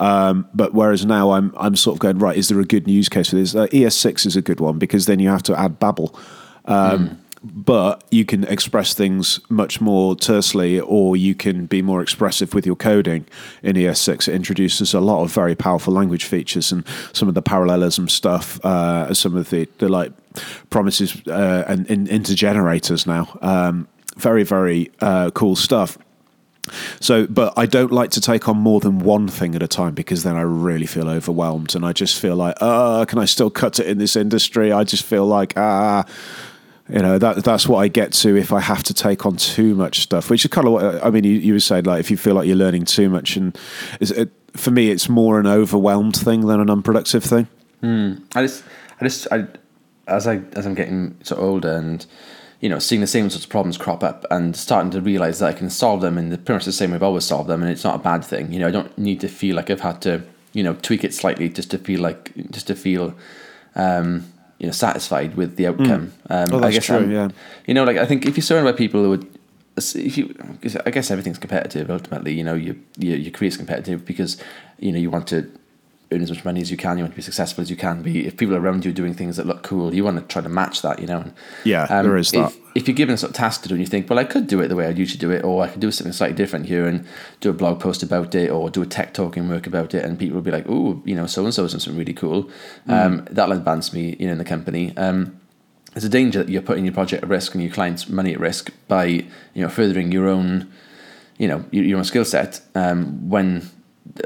Um, 0.00 0.48
but 0.54 0.74
whereas 0.74 1.04
now 1.04 1.30
I'm 1.32 1.52
I'm 1.56 1.76
sort 1.76 1.94
of 1.94 2.00
going 2.00 2.18
right. 2.18 2.36
Is 2.36 2.48
there 2.48 2.58
a 2.60 2.64
good 2.64 2.88
use 2.88 3.08
case 3.08 3.30
for 3.30 3.36
this? 3.36 3.54
Uh, 3.54 3.66
ES6 3.66 4.26
is 4.26 4.36
a 4.36 4.42
good 4.42 4.58
one 4.58 4.78
because 4.78 5.06
then 5.06 5.20
you 5.20 5.28
have 5.28 5.42
to 5.44 5.58
add 5.58 5.78
Babel. 5.78 6.18
Um, 6.64 7.18
But 7.42 8.04
you 8.10 8.26
can 8.26 8.44
express 8.44 8.92
things 8.92 9.40
much 9.48 9.80
more 9.80 10.14
tersely, 10.14 10.78
or 10.78 11.16
you 11.16 11.34
can 11.34 11.64
be 11.64 11.80
more 11.80 12.02
expressive 12.02 12.52
with 12.52 12.66
your 12.66 12.76
coding. 12.76 13.24
In 13.62 13.76
ES6, 13.76 14.28
it 14.28 14.34
introduces 14.34 14.92
a 14.92 15.00
lot 15.00 15.22
of 15.22 15.32
very 15.32 15.54
powerful 15.54 15.94
language 15.94 16.26
features 16.26 16.70
and 16.70 16.84
some 17.14 17.28
of 17.30 17.34
the 17.34 17.40
parallelism 17.40 18.08
stuff, 18.08 18.62
uh, 18.62 19.14
some 19.14 19.38
of 19.38 19.48
the, 19.48 19.66
the 19.78 19.88
like 19.88 20.12
promises 20.68 21.16
uh, 21.28 21.64
and, 21.66 21.90
and 21.90 22.08
intergenerators 22.08 23.06
now. 23.06 23.38
Um, 23.40 23.88
very 24.18 24.44
very 24.44 24.90
uh, 25.00 25.30
cool 25.30 25.56
stuff. 25.56 25.96
So, 27.00 27.26
but 27.26 27.52
I 27.56 27.66
don't 27.66 27.92
like 27.92 28.10
to 28.12 28.20
take 28.20 28.48
on 28.48 28.56
more 28.56 28.80
than 28.80 28.98
one 28.98 29.28
thing 29.28 29.54
at 29.54 29.62
a 29.62 29.68
time 29.68 29.94
because 29.94 30.22
then 30.22 30.36
I 30.36 30.42
really 30.42 30.86
feel 30.86 31.08
overwhelmed 31.08 31.74
and 31.74 31.84
I 31.84 31.92
just 31.92 32.18
feel 32.20 32.36
like, 32.36 32.56
uh, 32.60 33.04
can 33.04 33.18
I 33.18 33.24
still 33.24 33.50
cut 33.50 33.78
it 33.78 33.86
in 33.86 33.98
this 33.98 34.16
industry? 34.16 34.72
I 34.72 34.84
just 34.84 35.04
feel 35.04 35.26
like, 35.26 35.54
ah, 35.56 36.04
you 36.88 37.00
know, 37.00 37.18
that 37.18 37.44
that's 37.44 37.68
what 37.68 37.78
I 37.78 37.88
get 37.88 38.12
to 38.14 38.36
if 38.36 38.52
I 38.52 38.60
have 38.60 38.82
to 38.84 38.94
take 38.94 39.24
on 39.24 39.36
too 39.36 39.74
much 39.74 40.00
stuff, 40.00 40.28
which 40.28 40.44
is 40.44 40.50
kind 40.50 40.66
of 40.66 40.72
what 40.72 41.04
I 41.04 41.10
mean. 41.10 41.24
You, 41.24 41.32
you 41.32 41.52
were 41.52 41.60
saying 41.60 41.84
like 41.84 42.00
if 42.00 42.10
you 42.10 42.16
feel 42.16 42.34
like 42.34 42.46
you're 42.48 42.56
learning 42.56 42.84
too 42.84 43.08
much, 43.08 43.36
and 43.36 43.56
is 44.00 44.10
it, 44.10 44.30
for 44.56 44.72
me, 44.72 44.90
it's 44.90 45.08
more 45.08 45.38
an 45.38 45.46
overwhelmed 45.46 46.16
thing 46.16 46.46
than 46.46 46.58
an 46.58 46.68
unproductive 46.68 47.22
thing. 47.22 47.46
I 48.34 48.42
just, 48.42 48.64
I 49.00 49.04
just, 49.04 49.28
I, 49.30 49.46
as 50.08 50.26
I 50.26 50.40
as 50.54 50.66
I'm 50.66 50.74
getting 50.74 51.16
sort 51.22 51.40
of 51.40 51.46
older 51.46 51.76
and 51.76 52.04
you 52.60 52.68
know 52.68 52.78
seeing 52.78 53.00
the 53.00 53.06
same 53.06 53.30
sorts 53.30 53.44
of 53.44 53.50
problems 53.50 53.76
crop 53.78 54.02
up 54.02 54.24
and 54.30 54.54
starting 54.56 54.90
to 54.92 55.00
realize 55.00 55.38
that 55.38 55.46
I 55.48 55.52
can 55.58 55.70
solve 55.70 56.00
them 56.02 56.18
in 56.18 56.28
the 56.30 56.36
pretty 56.38 56.54
much 56.56 56.64
the 56.66 56.72
same 56.72 56.90
way 56.90 56.96
I've 56.96 57.02
always 57.02 57.24
solved 57.24 57.48
them, 57.48 57.62
and 57.62 57.70
it's 57.70 57.84
not 57.84 57.94
a 57.96 57.98
bad 57.98 58.24
thing. 58.24 58.52
You 58.52 58.60
know, 58.60 58.68
I 58.68 58.70
don't 58.70 58.96
need 58.98 59.20
to 59.20 59.28
feel 59.28 59.56
like 59.56 59.70
I've 59.70 59.80
had 59.80 60.00
to 60.02 60.22
you 60.52 60.62
know 60.62 60.74
tweak 60.82 61.04
it 61.04 61.14
slightly 61.14 61.48
just 61.48 61.70
to 61.72 61.78
feel 61.78 62.00
like 62.00 62.32
just 62.50 62.66
to 62.68 62.74
feel. 62.74 63.14
Um, 63.74 64.32
you 64.58 64.66
know, 64.66 64.72
satisfied 64.72 65.36
with 65.36 65.56
the 65.56 65.66
outcome. 65.68 66.12
Um, 66.28 66.48
Oh, 66.52 66.58
I 66.58 66.60
that's 66.60 66.74
guess 66.74 66.84
true, 66.84 66.96
I'm- 66.96 67.10
yeah. 67.10 67.28
You 67.66 67.72
know, 67.72 67.84
like 67.84 67.96
I 67.96 68.04
think 68.04 68.26
if 68.26 68.36
you're 68.36 68.42
surrounded 68.44 68.70
by 68.70 68.76
people 68.76 69.02
who 69.02 69.08
would, 69.08 69.26
if 69.78 70.18
you, 70.18 70.34
I 70.84 70.90
guess 70.90 71.10
everything's 71.10 71.38
competitive. 71.38 71.90
Ultimately, 71.90 72.34
you 72.34 72.44
know, 72.44 72.52
you, 72.52 72.78
you 72.98 73.14
your 73.14 73.30
career's 73.30 73.56
competitive 73.56 74.04
because 74.04 74.36
you 74.78 74.92
know 74.92 74.98
you 74.98 75.08
want 75.08 75.26
to 75.28 75.50
earn 76.12 76.22
as 76.22 76.30
much 76.30 76.44
money 76.44 76.60
as 76.60 76.70
you 76.70 76.76
can. 76.76 76.98
You 76.98 77.04
want 77.04 77.12
to 77.12 77.16
be 77.16 77.22
successful 77.22 77.62
as 77.62 77.70
you 77.70 77.76
can 77.76 78.02
be. 78.02 78.26
If 78.26 78.36
people 78.36 78.56
around 78.56 78.84
you 78.84 78.90
are 78.90 78.94
doing 78.94 79.14
things 79.14 79.36
that 79.36 79.46
look 79.46 79.62
cool, 79.62 79.94
you 79.94 80.04
want 80.04 80.18
to 80.18 80.24
try 80.32 80.42
to 80.42 80.48
match 80.48 80.82
that. 80.82 80.98
You 80.98 81.06
know. 81.06 81.20
And, 81.20 81.32
Yeah, 81.64 81.86
there 82.02 82.16
is 82.16 82.30
that. 82.32 82.52
If, 82.52 82.58
if 82.74 82.88
you're 82.88 82.94
given 82.94 83.14
a 83.14 83.18
sort 83.18 83.30
of 83.30 83.36
task 83.36 83.62
to 83.62 83.68
do 83.68 83.74
and 83.74 83.80
you 83.80 83.86
think, 83.86 84.08
well, 84.08 84.18
I 84.18 84.24
could 84.24 84.46
do 84.46 84.60
it 84.60 84.68
the 84.68 84.76
way 84.76 84.86
I 84.86 84.90
usually 84.90 85.18
do 85.18 85.30
it, 85.30 85.44
or 85.44 85.62
I 85.62 85.68
could 85.68 85.80
do 85.80 85.90
something 85.90 86.12
slightly 86.12 86.36
different 86.36 86.66
here 86.66 86.86
and 86.86 87.06
do 87.40 87.50
a 87.50 87.52
blog 87.52 87.80
post 87.80 88.02
about 88.02 88.34
it, 88.34 88.50
or 88.50 88.70
do 88.70 88.82
a 88.82 88.86
tech 88.86 89.14
talking 89.14 89.48
work 89.48 89.66
about 89.66 89.94
it, 89.94 90.04
and 90.04 90.18
people 90.18 90.36
will 90.36 90.42
be 90.42 90.50
like, 90.50 90.66
oh, 90.68 91.02
you 91.04 91.14
know, 91.14 91.26
so 91.26 91.44
and 91.44 91.54
so 91.54 91.64
is 91.64 91.72
doing 91.72 91.80
something 91.80 91.98
really 91.98 92.14
cool. 92.14 92.50
Mm. 92.88 93.06
Um, 93.06 93.28
that'll 93.30 93.56
advance 93.56 93.92
me, 93.92 94.16
you 94.18 94.26
know, 94.26 94.32
in 94.32 94.38
the 94.38 94.44
company. 94.44 94.96
Um, 94.96 95.40
there's 95.94 96.04
a 96.04 96.08
danger 96.08 96.42
that 96.42 96.50
you're 96.50 96.62
putting 96.62 96.84
your 96.84 96.94
project 96.94 97.24
at 97.24 97.28
risk 97.28 97.54
and 97.54 97.62
your 97.62 97.72
client's 97.72 98.08
money 98.08 98.32
at 98.32 98.40
risk 98.40 98.70
by 98.88 99.04
you 99.04 99.26
know 99.56 99.68
furthering 99.68 100.12
your 100.12 100.28
own 100.28 100.70
you 101.38 101.48
know 101.48 101.64
your, 101.70 101.84
your 101.84 101.98
own 101.98 102.04
skill 102.04 102.24
set 102.24 102.60
um, 102.74 103.28
when 103.28 103.68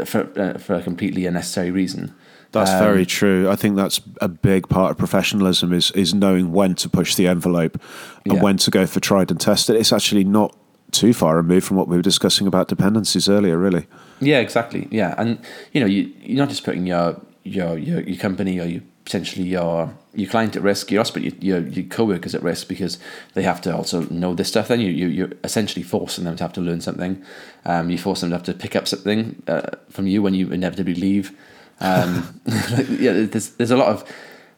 for 0.05 0.29
uh, 0.41 0.59
for 0.59 0.75
a 0.75 0.83
completely 0.83 1.27
unnecessary 1.27 1.71
reason. 1.71 2.13
That's 2.53 2.71
Um, 2.71 2.79
very 2.79 3.05
true. 3.05 3.51
I 3.51 3.57
think 3.57 3.77
that's 3.77 4.01
a 4.21 4.29
big 4.29 4.69
part 4.69 4.93
of 4.93 4.97
professionalism 4.99 5.73
is 5.73 5.91
is 5.93 6.15
knowing 6.15 6.53
when 6.53 6.75
to 6.77 6.89
push 6.89 7.15
the 7.17 7.27
envelope 7.27 7.79
and 8.25 8.35
Yeah. 8.35 8.43
when 8.43 8.57
to 8.59 8.71
go 8.71 8.87
for 8.87 9.01
tried 9.01 9.31
and 9.31 9.41
tested. 9.41 9.77
It's 9.77 9.93
actually 9.93 10.25
not 10.25 10.57
too 10.93 11.13
far 11.13 11.37
removed 11.37 11.67
from 11.67 11.77
what 11.77 11.89
we 11.89 11.97
were 11.97 12.03
discussing 12.03 12.47
about 12.47 12.69
dependencies 12.69 13.29
earlier, 13.29 13.59
really. 13.59 13.87
Yeah, 14.21 14.39
exactly. 14.39 14.87
Yeah, 14.93 15.15
and 15.19 15.39
you 15.73 15.81
know 15.81 15.87
you 15.87 16.11
you're 16.23 16.39
not 16.39 16.49
just 16.49 16.65
putting 16.65 16.87
your 16.87 17.21
your 17.43 17.77
your, 17.79 18.01
your 18.03 18.17
company 18.19 18.61
or 18.61 18.67
you 18.67 18.83
potentially 19.05 19.47
your 19.47 19.95
your 20.15 20.29
client 20.31 20.57
at 20.57 20.63
risk. 20.63 20.93
Also 20.93 21.13
putting 21.15 21.33
your, 21.41 21.61
your 21.61 21.69
your 21.69 21.85
coworkers 21.85 22.35
at 22.35 22.43
risk 22.43 22.69
because 22.69 22.99
they 23.35 23.43
have 23.43 23.61
to 23.63 23.75
also 23.75 24.03
know 24.05 24.35
this 24.35 24.49
stuff. 24.49 24.69
Then 24.69 24.81
you 24.81 24.91
you 24.91 25.09
you're 25.09 25.33
essentially 25.43 25.83
forcing 25.83 26.25
them 26.25 26.37
to 26.37 26.45
have 26.45 26.53
to 26.55 26.61
learn 26.61 26.81
something. 26.81 27.23
Um, 27.65 27.91
you 27.91 27.99
force 27.99 28.21
them 28.21 28.31
to 28.31 28.37
have 28.37 28.45
to 28.45 28.55
pick 28.55 28.77
up 28.77 28.89
something 28.89 29.43
uh, 29.47 29.71
from 29.91 30.07
you 30.07 30.23
when 30.23 30.35
you 30.35 30.51
inevitably 30.51 30.95
leave. 30.95 31.37
Um, 31.81 32.41
like, 32.47 32.87
yeah, 32.99 33.13
there's 33.13 33.51
there's 33.51 33.71
a 33.71 33.77
lot 33.77 33.89
of 33.89 34.05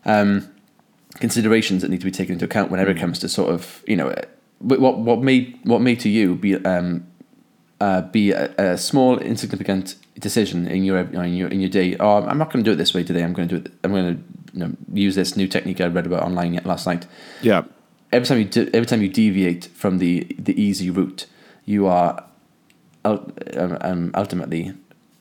um, 0.05 0.49
considerations 1.15 1.83
that 1.83 1.91
need 1.91 2.01
to 2.01 2.07
be 2.07 2.11
taken 2.11 2.35
into 2.35 2.45
account 2.45 2.71
whenever 2.71 2.91
it 2.91 2.99
comes 2.99 3.19
to 3.21 3.29
sort 3.29 3.53
of 3.53 3.83
you 3.87 3.97
know 3.97 4.15
what 4.59 4.99
what 4.99 5.21
may 5.21 5.55
what 5.65 5.81
may 5.81 5.97
to 5.97 6.09
you 6.09 6.35
be 6.35 6.57
um, 6.65 7.07
uh, 7.81 8.03
be 8.03 8.31
a, 8.31 8.55
a 8.57 8.79
small 8.79 9.19
insignificant 9.19 9.97
decision 10.19 10.67
in 10.67 10.85
your 10.85 10.99
in 10.99 11.35
your 11.35 11.49
in 11.49 11.61
your 11.61 11.71
day. 11.71 11.97
Oh, 11.99 12.25
I'm 12.25 12.39
not 12.39 12.53
going 12.53 12.65
to 12.65 12.69
do 12.69 12.73
it 12.73 12.77
this 12.77 12.95
way 12.95 13.05
today. 13.05 13.23
I'm 13.23 13.33
going 13.33 13.49
to 13.49 13.59
do 13.59 13.65
it. 13.65 13.73
I'm 13.85 13.93
going 13.93 14.17
to 14.17 14.23
you 14.53 14.61
know, 14.61 14.77
use 14.93 15.15
this 15.15 15.37
new 15.37 15.47
technique 15.47 15.81
I 15.81 15.87
read 15.87 16.07
about 16.07 16.23
online 16.23 16.59
last 16.65 16.87
night. 16.87 17.07
Yeah. 17.43 17.65
Every 18.13 18.27
time 18.27 18.39
you 18.39 18.45
de- 18.45 18.75
every 18.75 18.87
time 18.87 19.03
you 19.03 19.09
deviate 19.09 19.67
from 19.67 19.99
the 19.99 20.27
the 20.39 20.61
easy 20.61 20.91
route, 20.91 21.27
you 21.65 21.87
are 21.87 22.25
um, 23.05 23.33
um, 23.57 24.11
ultimately 24.15 24.73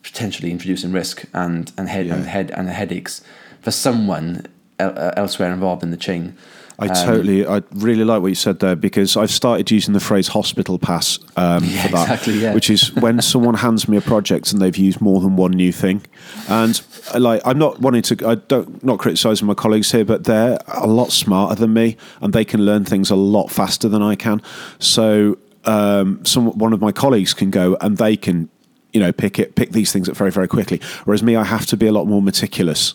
potentially 0.03 0.51
introducing 0.51 0.91
risk 0.91 1.25
and 1.33 1.71
and 1.77 1.89
head 1.89 2.07
and 2.07 2.25
head 2.25 2.51
and 2.51 2.69
headaches 2.69 3.21
for 3.61 3.71
someone 3.71 4.45
el- 4.79 4.97
uh, 4.97 5.11
elsewhere 5.17 5.51
involved 5.51 5.83
in 5.83 5.91
the 5.91 5.97
chain. 5.97 6.37
I 6.77 6.87
Um, 6.87 7.05
totally, 7.05 7.47
I 7.47 7.61
really 7.73 8.03
like 8.03 8.21
what 8.21 8.27
you 8.27 8.35
said 8.35 8.59
there 8.59 8.75
because 8.75 9.15
I've 9.15 9.31
started 9.31 9.71
using 9.71 9.93
the 9.93 9.99
phrase 9.99 10.27
hospital 10.27 10.77
pass 10.77 11.19
um, 11.37 11.63
Yeah, 11.67 11.83
for 11.83 11.91
that, 11.93 12.01
exactly, 12.03 12.33
yeah. 12.39 12.53
which 12.53 12.69
is 12.69 12.93
when 12.95 13.21
someone 13.33 13.55
hands 13.55 13.87
me 13.87 13.97
a 13.97 14.01
project 14.01 14.51
and 14.51 14.61
they've 14.61 14.75
used 14.75 14.99
more 14.99 15.21
than 15.21 15.35
one 15.35 15.51
new 15.51 15.71
thing. 15.71 16.03
And 16.49 16.81
uh, 17.13 17.19
like, 17.19 17.41
I'm 17.45 17.57
not 17.57 17.79
wanting 17.79 18.01
to, 18.03 18.27
I 18.27 18.35
don't, 18.35 18.83
not 18.83 18.99
criticizing 18.99 19.47
my 19.47 19.53
colleagues 19.53 19.91
here, 19.91 20.05
but 20.05 20.25
they're 20.25 20.57
a 20.67 20.87
lot 20.87 21.11
smarter 21.11 21.55
than 21.55 21.73
me 21.73 21.97
and 22.21 22.33
they 22.33 22.45
can 22.45 22.65
learn 22.65 22.83
things 22.85 23.09
a 23.09 23.15
lot 23.15 23.49
faster 23.51 23.87
than 23.87 24.01
I 24.01 24.15
can. 24.15 24.41
So, 24.79 25.37
um, 25.63 26.23
some, 26.25 26.57
one 26.57 26.73
of 26.73 26.81
my 26.81 26.91
colleagues 26.91 27.33
can 27.33 27.51
go 27.51 27.77
and 27.81 27.97
they 27.97 28.17
can 28.17 28.49
you 28.93 29.01
know 29.01 29.11
pick 29.11 29.37
it 29.39 29.55
pick 29.55 29.71
these 29.71 29.91
things 29.91 30.07
up 30.07 30.15
very 30.15 30.31
very 30.31 30.47
quickly 30.47 30.79
whereas 31.03 31.21
me 31.21 31.35
i 31.35 31.43
have 31.43 31.65
to 31.65 31.75
be 31.75 31.85
a 31.85 31.91
lot 31.91 32.07
more 32.07 32.21
meticulous 32.21 32.93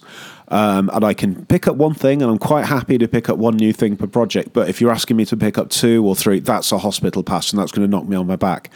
um, 0.50 0.90
and 0.92 1.04
i 1.04 1.14
can 1.14 1.44
pick 1.46 1.66
up 1.66 1.76
one 1.76 1.94
thing 1.94 2.22
and 2.22 2.30
i'm 2.30 2.38
quite 2.38 2.66
happy 2.66 2.98
to 2.98 3.08
pick 3.08 3.28
up 3.28 3.38
one 3.38 3.56
new 3.56 3.72
thing 3.72 3.96
per 3.96 4.06
project 4.06 4.52
but 4.52 4.68
if 4.68 4.80
you're 4.80 4.90
asking 4.90 5.16
me 5.16 5.24
to 5.24 5.36
pick 5.36 5.58
up 5.58 5.70
two 5.70 6.06
or 6.06 6.14
three 6.14 6.40
that's 6.40 6.72
a 6.72 6.78
hospital 6.78 7.22
pass 7.22 7.52
and 7.52 7.60
that's 7.60 7.72
going 7.72 7.86
to 7.86 7.90
knock 7.90 8.06
me 8.08 8.16
on 8.16 8.26
my 8.26 8.36
back. 8.36 8.70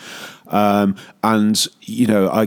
Um, 0.48 0.96
and 1.22 1.66
you 1.80 2.06
know 2.06 2.28
i 2.28 2.46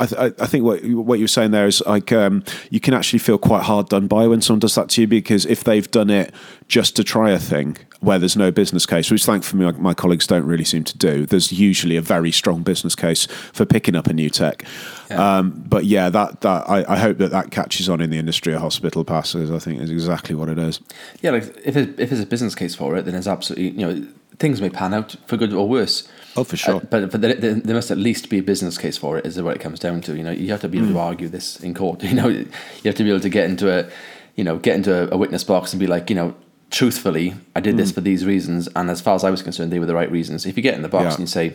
I, 0.00 0.06
th- 0.06 0.34
I 0.38 0.46
think 0.46 0.64
what 0.64 0.84
what 0.84 1.18
you're 1.18 1.28
saying 1.28 1.50
there 1.50 1.66
is 1.66 1.82
like 1.86 2.12
um, 2.12 2.44
you 2.70 2.80
can 2.80 2.94
actually 2.94 3.18
feel 3.18 3.38
quite 3.38 3.64
hard 3.64 3.88
done 3.88 4.06
by 4.06 4.26
when 4.26 4.40
someone 4.40 4.60
does 4.60 4.74
that 4.76 4.88
to 4.90 5.00
you 5.00 5.06
because 5.06 5.44
if 5.46 5.64
they've 5.64 5.90
done 5.90 6.10
it 6.10 6.32
just 6.68 6.94
to 6.96 7.04
try 7.04 7.30
a 7.30 7.38
thing 7.38 7.76
where 8.00 8.18
there's 8.18 8.36
no 8.36 8.52
business 8.52 8.86
case, 8.86 9.10
which 9.10 9.24
thankfully 9.24 9.64
my, 9.64 9.72
my 9.72 9.94
colleagues 9.94 10.26
don't 10.26 10.46
really 10.46 10.64
seem 10.64 10.84
to 10.84 10.96
do, 10.96 11.26
there's 11.26 11.50
usually 11.50 11.96
a 11.96 12.00
very 12.00 12.30
strong 12.30 12.62
business 12.62 12.94
case 12.94 13.26
for 13.52 13.64
picking 13.64 13.96
up 13.96 14.06
a 14.06 14.12
new 14.12 14.30
tech. 14.30 14.64
Yeah. 15.10 15.38
Um, 15.38 15.64
but 15.66 15.84
yeah, 15.84 16.08
that 16.10 16.42
that 16.42 16.68
I, 16.68 16.84
I 16.88 16.98
hope 16.98 17.18
that 17.18 17.30
that 17.30 17.50
catches 17.50 17.88
on 17.88 18.00
in 18.00 18.10
the 18.10 18.18
industry 18.18 18.54
of 18.54 18.60
hospital 18.60 19.04
passes. 19.04 19.50
I 19.50 19.58
think 19.58 19.80
is 19.80 19.90
exactly 19.90 20.34
what 20.34 20.48
it 20.48 20.58
is. 20.58 20.80
Yeah, 21.22 21.32
like 21.32 21.44
if 21.64 21.76
it, 21.76 21.98
if 21.98 22.10
there's 22.10 22.20
a 22.20 22.26
business 22.26 22.54
case 22.54 22.74
for 22.74 22.96
it, 22.96 23.04
then 23.04 23.12
there's 23.12 23.28
absolutely 23.28 23.70
you 23.70 23.86
know 23.86 24.06
things 24.38 24.60
may 24.60 24.70
pan 24.70 24.94
out 24.94 25.16
for 25.26 25.36
good 25.36 25.52
or 25.52 25.68
worse. 25.68 26.08
Oh, 26.38 26.44
for 26.44 26.56
sure. 26.56 26.76
Uh, 26.76 26.80
but 26.90 27.10
but 27.10 27.20
there, 27.20 27.34
there, 27.34 27.74
must 27.74 27.90
at 27.90 27.98
least 27.98 28.28
be 28.28 28.38
a 28.38 28.42
business 28.42 28.78
case 28.78 28.96
for 28.96 29.18
it. 29.18 29.26
Is 29.26 29.40
what 29.42 29.56
it 29.56 29.60
comes 29.60 29.80
down 29.80 30.00
to. 30.02 30.16
You 30.16 30.22
know, 30.22 30.30
you 30.30 30.50
have 30.50 30.60
to 30.60 30.68
be 30.68 30.78
able 30.78 30.88
to 30.88 30.98
argue 30.98 31.28
this 31.28 31.58
in 31.60 31.74
court. 31.74 32.02
You 32.08 32.14
know, 32.14 32.28
you 32.28 32.48
have 32.84 32.94
to 32.94 33.04
be 33.04 33.10
able 33.10 33.20
to 33.20 33.28
get 33.28 33.50
into 33.50 33.70
a 33.70 33.90
you 34.36 34.44
know 34.44 34.58
get 34.58 34.76
into 34.76 35.12
a, 35.12 35.16
witness 35.16 35.44
box 35.44 35.72
and 35.72 35.80
be 35.80 35.86
like 35.86 36.08
you 36.10 36.16
know 36.16 36.34
truthfully, 36.70 37.34
I 37.56 37.60
did 37.60 37.76
this 37.76 37.90
for 37.92 38.00
these 38.00 38.24
reasons, 38.24 38.68
and 38.76 38.90
as 38.90 39.00
far 39.00 39.14
as 39.14 39.24
I 39.24 39.30
was 39.30 39.42
concerned, 39.42 39.72
they 39.72 39.78
were 39.78 39.86
the 39.86 39.94
right 39.94 40.10
reasons. 40.10 40.46
If 40.46 40.56
you 40.56 40.62
get 40.62 40.74
in 40.74 40.82
the 40.82 40.88
box 40.88 41.04
Yeah. 41.04 41.10
and 41.12 41.20
you 41.20 41.26
say. 41.26 41.54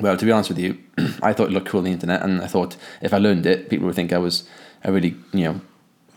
Well, 0.00 0.16
to 0.16 0.24
be 0.24 0.32
honest 0.32 0.48
with 0.48 0.58
you, 0.58 0.78
I 1.22 1.34
thought 1.34 1.48
it 1.48 1.52
looked 1.52 1.68
cool 1.68 1.78
on 1.78 1.84
the 1.84 1.92
internet, 1.92 2.22
and 2.22 2.40
I 2.40 2.46
thought 2.46 2.76
if 3.02 3.12
I 3.12 3.18
learned 3.18 3.44
it, 3.44 3.68
people 3.68 3.86
would 3.86 3.94
think 3.94 4.10
I 4.10 4.18
was 4.18 4.44
a 4.82 4.90
really, 4.90 5.14
you 5.34 5.44
know, 5.44 5.60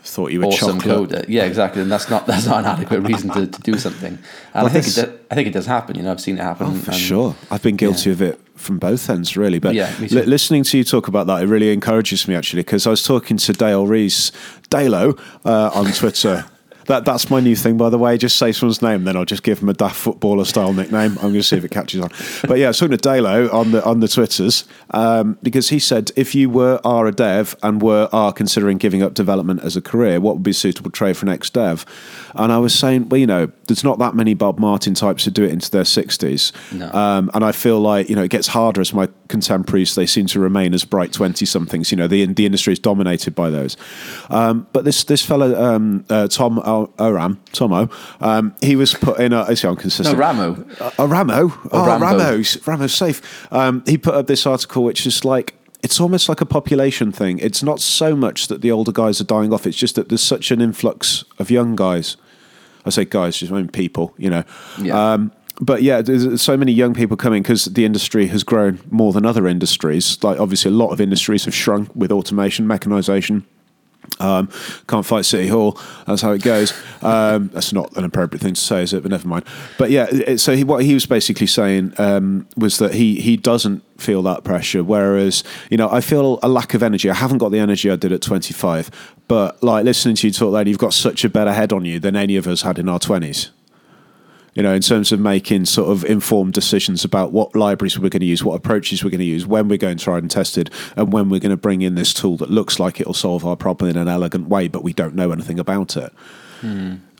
Thought 0.06 0.30
you 0.32 0.40
were 0.40 0.46
awesome 0.46 0.80
chocolate. 0.80 1.10
coder. 1.10 1.24
Yeah, 1.28 1.44
exactly. 1.44 1.82
And 1.82 1.90
that's 1.90 2.08
not 2.08 2.26
that's 2.30 2.46
not 2.46 2.60
an 2.60 2.66
adequate 2.66 3.00
reason 3.00 3.30
to, 3.30 3.46
to 3.46 3.60
do 3.62 3.76
something. 3.78 4.18
And 4.54 4.66
I 4.66 4.70
think 4.70 4.86
it 4.86 4.94
do, 4.94 5.18
I 5.30 5.34
think 5.34 5.48
it 5.48 5.52
does 5.52 5.66
happen. 5.66 5.96
You 5.96 6.02
know, 6.04 6.12
I've 6.12 6.20
seen 6.20 6.38
it 6.38 6.42
happen. 6.42 6.68
Oh, 6.68 6.74
for 6.74 6.92
and- 6.92 7.00
sure. 7.00 7.36
I've 7.50 7.62
been 7.62 7.76
guilty 7.76 8.10
yeah. 8.10 8.14
of 8.14 8.22
it 8.22 8.40
from 8.54 8.78
both 8.78 9.10
ends, 9.10 9.36
really. 9.36 9.58
But 9.58 9.74
Yeah, 9.74 9.92
li- 10.00 10.22
listening 10.22 10.62
to 10.64 10.78
you 10.78 10.84
talk 10.84 11.08
about 11.08 11.26
that, 11.26 11.42
it 11.42 11.46
really 11.46 11.72
encourages 11.72 12.26
me, 12.26 12.34
actually, 12.34 12.62
because 12.62 12.86
I 12.86 12.90
was 12.90 13.02
talking 13.04 13.36
to 13.36 13.52
Dale 13.52 13.86
Reese, 13.86 14.32
Dalo, 14.70 15.18
uh, 15.44 15.70
on 15.74 15.92
Twitter. 15.92 16.44
That 16.86 17.04
that's 17.04 17.30
my 17.30 17.40
new 17.40 17.56
thing, 17.56 17.76
by 17.76 17.90
the 17.90 17.98
way. 17.98 18.16
Just 18.16 18.36
say 18.36 18.52
someone's 18.52 18.82
name, 18.82 19.04
then 19.04 19.16
I'll 19.16 19.24
just 19.24 19.42
give 19.42 19.60
them 19.60 19.68
a 19.68 19.74
daft 19.74 19.96
footballer 19.96 20.44
style 20.44 20.72
nickname. 20.72 21.12
I'm 21.12 21.32
going 21.32 21.34
to 21.34 21.42
see 21.42 21.56
if 21.56 21.64
it 21.64 21.70
catches 21.70 22.00
on. 22.00 22.10
But 22.46 22.58
yeah, 22.58 22.66
I 22.66 22.68
was 22.68 22.78
talking 22.78 22.96
to 22.96 23.08
Dalo 23.08 23.52
on 23.52 23.72
the 23.72 23.84
on 23.84 24.00
the 24.00 24.08
twitters 24.08 24.64
um, 24.90 25.38
because 25.42 25.70
he 25.70 25.78
said 25.78 26.10
if 26.16 26.34
you 26.34 26.48
were 26.48 26.80
are 26.84 27.06
a 27.06 27.12
dev 27.12 27.56
and 27.62 27.82
were 27.82 28.08
are 28.12 28.32
considering 28.32 28.78
giving 28.78 29.02
up 29.02 29.14
development 29.14 29.62
as 29.62 29.76
a 29.76 29.82
career, 29.82 30.20
what 30.20 30.36
would 30.36 30.42
be 30.42 30.52
a 30.52 30.54
suitable 30.54 30.90
trade 30.90 31.16
for 31.16 31.26
next 31.26 31.52
dev? 31.52 31.84
And 32.38 32.52
I 32.52 32.58
was 32.58 32.74
saying, 32.74 33.08
well, 33.08 33.18
you 33.18 33.26
know, 33.26 33.50
there's 33.66 33.82
not 33.84 33.98
that 33.98 34.14
many 34.14 34.34
Bob 34.34 34.58
Martin 34.58 34.94
types 34.94 35.24
who 35.24 35.30
do 35.30 35.42
it 35.44 35.50
into 35.50 35.70
their 35.70 35.82
60s, 35.84 36.52
No. 36.72 36.90
um, 36.92 37.30
and 37.34 37.44
I 37.44 37.52
feel 37.52 37.80
like 37.80 38.08
you 38.08 38.16
know 38.16 38.22
it 38.22 38.30
gets 38.30 38.48
harder 38.48 38.80
as 38.80 38.92
my 38.94 39.08
contemporaries 39.28 39.94
they 39.94 40.06
seem 40.06 40.26
to 40.26 40.40
remain 40.40 40.72
as 40.74 40.84
bright 40.84 41.12
20 41.12 41.44
somethings. 41.46 41.90
You 41.90 41.96
know, 41.96 42.06
the 42.08 42.24
the 42.26 42.46
industry 42.46 42.72
is 42.72 42.78
dominated 42.78 43.34
by 43.34 43.50
those. 43.50 43.76
Um, 44.30 44.66
but 44.72 44.84
this 44.84 45.04
this 45.04 45.22
fella 45.24 45.54
um, 45.60 46.04
uh, 46.10 46.28
Tom 46.28 46.58
O- 46.60 46.90
Oram 46.98 47.40
Tomo, 47.52 47.88
um, 48.20 48.54
he 48.62 48.76
was 48.76 48.94
put 48.94 49.18
in 49.20 49.32
a. 49.32 49.42
Is 49.44 49.62
he 49.62 49.66
No, 49.68 49.72
inconsistent? 49.72 50.18
Ramo. 50.18 50.64
Uh, 50.80 50.90
uh, 50.98 51.06
Ramo. 51.08 51.52
Oh, 51.72 51.86
Rambo. 51.86 52.06
Ramo's 52.06 52.66
Ramo's 52.66 52.94
safe. 52.94 53.52
Um, 53.52 53.82
he 53.86 53.98
put 53.98 54.14
up 54.14 54.26
this 54.26 54.46
article, 54.46 54.84
which 54.84 55.06
is 55.06 55.24
like 55.24 55.54
it's 55.82 56.00
almost 56.00 56.28
like 56.28 56.40
a 56.40 56.46
population 56.46 57.12
thing. 57.12 57.38
It's 57.38 57.62
not 57.62 57.80
so 57.80 58.16
much 58.16 58.48
that 58.48 58.60
the 58.60 58.70
older 58.72 58.92
guys 58.92 59.20
are 59.20 59.24
dying 59.24 59.52
off; 59.52 59.66
it's 59.66 59.76
just 59.76 59.94
that 59.96 60.08
there's 60.08 60.22
such 60.22 60.50
an 60.50 60.60
influx 60.60 61.24
of 61.38 61.50
young 61.50 61.76
guys. 61.76 62.16
I 62.86 62.90
say 62.90 63.04
guys, 63.04 63.36
just 63.36 63.52
I 63.52 63.56
mean 63.56 63.68
people. 63.68 64.14
You 64.16 64.30
know. 64.30 64.44
Yeah. 64.80 65.12
Um, 65.12 65.32
but 65.60 65.82
yeah, 65.82 66.02
there's 66.02 66.42
so 66.42 66.56
many 66.56 66.72
young 66.72 66.92
people 66.92 67.16
coming 67.16 67.42
because 67.42 67.64
the 67.64 67.84
industry 67.86 68.26
has 68.26 68.44
grown 68.44 68.78
more 68.90 69.12
than 69.12 69.24
other 69.24 69.46
industries. 69.46 70.22
Like 70.22 70.38
obviously, 70.38 70.70
a 70.70 70.74
lot 70.74 70.90
of 70.90 71.00
industries 71.00 71.44
have 71.46 71.54
shrunk 71.54 71.94
with 71.94 72.12
automation, 72.12 72.66
mechanization. 72.66 73.46
Um, 74.18 74.48
can't 74.86 75.04
fight 75.04 75.24
City 75.24 75.48
Hall. 75.48 75.78
That's 76.06 76.22
how 76.22 76.32
it 76.32 76.42
goes. 76.42 76.72
Um, 77.02 77.48
that's 77.52 77.72
not 77.72 77.96
an 77.96 78.04
appropriate 78.04 78.40
thing 78.40 78.54
to 78.54 78.60
say, 78.60 78.82
is 78.82 78.92
it? 78.92 79.02
But 79.02 79.10
never 79.10 79.28
mind. 79.28 79.44
But 79.78 79.90
yeah, 79.90 80.06
it, 80.10 80.38
so 80.38 80.56
he, 80.56 80.64
what 80.64 80.84
he 80.84 80.94
was 80.94 81.06
basically 81.06 81.46
saying 81.46 81.94
um, 81.98 82.46
was 82.56 82.78
that 82.78 82.94
he 82.94 83.20
he 83.20 83.36
doesn't 83.36 83.82
feel 84.00 84.22
that 84.22 84.44
pressure. 84.44 84.82
Whereas 84.82 85.44
you 85.70 85.76
know, 85.76 85.90
I 85.90 86.00
feel 86.00 86.38
a 86.42 86.48
lack 86.48 86.74
of 86.74 86.82
energy. 86.82 87.10
I 87.10 87.14
haven't 87.14 87.38
got 87.38 87.50
the 87.50 87.58
energy 87.58 87.90
I 87.90 87.96
did 87.96 88.12
at 88.12 88.22
25. 88.22 89.14
But 89.28 89.62
like 89.62 89.84
listening 89.84 90.14
to 90.16 90.26
you 90.28 90.32
talk, 90.32 90.52
then 90.52 90.68
you've 90.68 90.78
got 90.78 90.94
such 90.94 91.24
a 91.24 91.28
better 91.28 91.52
head 91.52 91.72
on 91.72 91.84
you 91.84 91.98
than 91.98 92.14
any 92.16 92.36
of 92.36 92.46
us 92.46 92.62
had 92.62 92.78
in 92.78 92.88
our 92.88 93.00
20s 93.00 93.50
you 94.56 94.62
know, 94.62 94.72
in 94.72 94.80
terms 94.80 95.12
of 95.12 95.20
making 95.20 95.66
sort 95.66 95.90
of 95.90 96.04
informed 96.06 96.54
decisions 96.54 97.04
about 97.04 97.30
what 97.30 97.54
libraries 97.54 97.98
we're 97.98 98.08
going 98.08 98.20
to 98.20 98.26
use, 98.26 98.42
what 98.42 98.54
approaches 98.54 99.04
we're 99.04 99.10
going 99.10 99.20
to 99.20 99.24
use, 99.24 99.46
when 99.46 99.68
we're 99.68 99.76
going 99.78 99.98
to 99.98 100.02
try 100.02 100.16
and 100.16 100.30
test 100.30 100.56
it, 100.56 100.70
and 100.96 101.12
when 101.12 101.28
we're 101.28 101.40
going 101.40 101.50
to 101.50 101.58
bring 101.58 101.82
in 101.82 101.94
this 101.94 102.14
tool 102.14 102.38
that 102.38 102.50
looks 102.50 102.80
like 102.80 102.98
it'll 102.98 103.14
solve 103.14 103.44
our 103.44 103.56
problem 103.56 103.90
in 103.90 103.98
an 103.98 104.08
elegant 104.08 104.48
way, 104.48 104.66
but 104.66 104.82
we 104.82 104.94
don't 104.94 105.14
know 105.14 105.30
anything 105.30 105.60
about 105.60 105.96
it. 105.96 106.12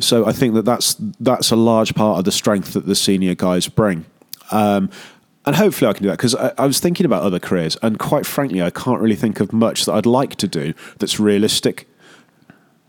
So 0.01 0.27
I 0.27 0.33
think 0.33 0.55
that 0.55 0.65
that's 0.65 0.97
that's 1.21 1.51
a 1.51 1.57
large 1.57 1.95
part 1.95 2.19
of 2.19 2.25
the 2.25 2.33
strength 2.33 2.73
that 2.73 2.87
the 2.87 2.95
senior 2.95 3.35
guys 3.35 3.69
bring. 3.69 4.07
Um, 4.51 4.91
and 5.45 5.55
hopefully 5.55 5.91
I 5.91 5.93
can 5.93 6.05
do 6.05 6.09
that 6.09 6.17
because 6.17 6.35
I, 6.35 6.53
I 6.57 6.67
was 6.67 6.81
thinking 6.81 7.05
about 7.05 7.23
other 7.23 7.39
careers, 7.39 7.77
and 7.83 7.99
quite 7.99 8.25
frankly, 8.25 8.63
I 8.63 8.71
can't 8.71 9.01
really 9.01 9.15
think 9.15 9.41
of 9.41 9.53
much 9.53 9.85
that 9.85 9.93
I'd 9.93 10.07
like 10.07 10.37
to 10.37 10.49
do 10.49 10.73
that's 10.99 11.21
realistic. 11.21 11.87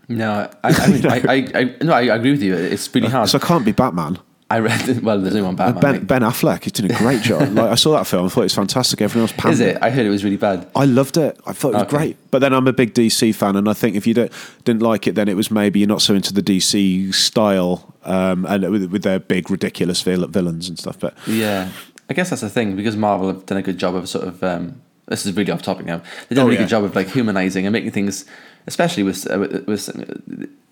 No, 0.08 0.50
I, 0.64 0.72
I 0.72 0.86
mean, 0.90 1.06
I, 1.06 1.16
I, 1.28 1.48
I, 1.54 1.84
no, 1.84 1.92
I 1.92 2.00
agree 2.02 2.30
with 2.30 2.42
you. 2.42 2.54
It's 2.54 2.92
really 2.94 3.08
hard. 3.08 3.28
So 3.28 3.38
I 3.38 3.46
can't 3.46 3.64
be 3.64 3.72
Batman. 3.72 4.18
I 4.50 4.60
read. 4.60 5.02
Well, 5.02 5.20
there's 5.20 5.34
only 5.34 5.44
one 5.46 5.56
Batman. 5.56 5.82
Ben, 5.82 6.04
ben 6.06 6.22
Affleck, 6.22 6.64
he's 6.64 6.72
doing 6.72 6.90
a 6.90 6.96
great 6.96 7.20
job. 7.22 7.42
Like 7.52 7.70
I 7.70 7.74
saw 7.74 7.92
that 7.98 8.06
film, 8.06 8.24
I 8.26 8.28
thought 8.30 8.40
it 8.40 8.44
was 8.44 8.54
fantastic. 8.54 9.00
Everyone 9.02 9.28
else 9.28 9.34
panned 9.38 9.52
Is 9.54 9.60
it? 9.60 9.76
I 9.82 9.90
heard 9.90 10.06
it 10.06 10.10
was 10.10 10.24
really 10.24 10.36
bad. 10.38 10.66
I 10.74 10.86
loved 10.86 11.16
it. 11.18 11.38
I 11.46 11.52
thought 11.52 11.70
it 11.70 11.74
was 11.74 11.82
Okay. 11.82 11.96
great. 11.96 12.16
But 12.30 12.38
then 12.38 12.52
I'm 12.54 12.66
a 12.66 12.72
big 12.72 12.94
DC 12.94 13.34
fan, 13.34 13.56
and 13.56 13.68
I 13.68 13.74
think 13.74 13.94
if 13.94 14.06
you 14.06 14.14
don't, 14.14 14.32
didn't 14.64 14.80
like 14.82 15.06
it, 15.06 15.14
then 15.16 15.28
it 15.28 15.34
was 15.34 15.50
maybe 15.50 15.80
you're 15.80 15.88
not 15.88 16.00
so 16.02 16.14
into 16.14 16.32
the 16.32 16.42
DC 16.42 17.12
style 17.14 17.94
um, 18.04 18.46
and 18.46 18.68
with, 18.70 18.90
with 18.90 19.02
their 19.02 19.18
big 19.18 19.50
ridiculous 19.50 20.00
vil- 20.02 20.26
villains 20.28 20.68
and 20.68 20.78
stuff. 20.78 20.98
But 20.98 21.14
Yeah, 21.26 21.70
I 22.08 22.14
guess 22.14 22.30
that's 22.30 22.40
the 22.42 22.48
thing 22.50 22.74
because 22.74 22.96
Marvel 22.96 23.28
have 23.28 23.44
done 23.44 23.58
a 23.58 23.62
good 23.62 23.76
job 23.78 23.94
of 23.94 24.08
sort 24.08 24.26
of. 24.26 24.42
Um, 24.42 24.80
this 25.08 25.24
is 25.24 25.34
really 25.34 25.50
off 25.52 25.62
topic 25.62 25.86
now. 25.86 26.02
They've 26.28 26.36
done 26.36 26.40
Oh, 26.40 26.42
a 26.42 26.44
really 26.46 26.56
yeah. 26.56 26.62
good 26.64 26.68
job 26.70 26.84
of 26.84 26.94
like 26.94 27.08
humanizing 27.08 27.66
and 27.66 27.72
making 27.72 27.92
things, 27.92 28.26
especially 28.68 29.02
with 29.02 29.20
uh, 29.30 29.38
with, 29.40 29.66
with 29.66 29.82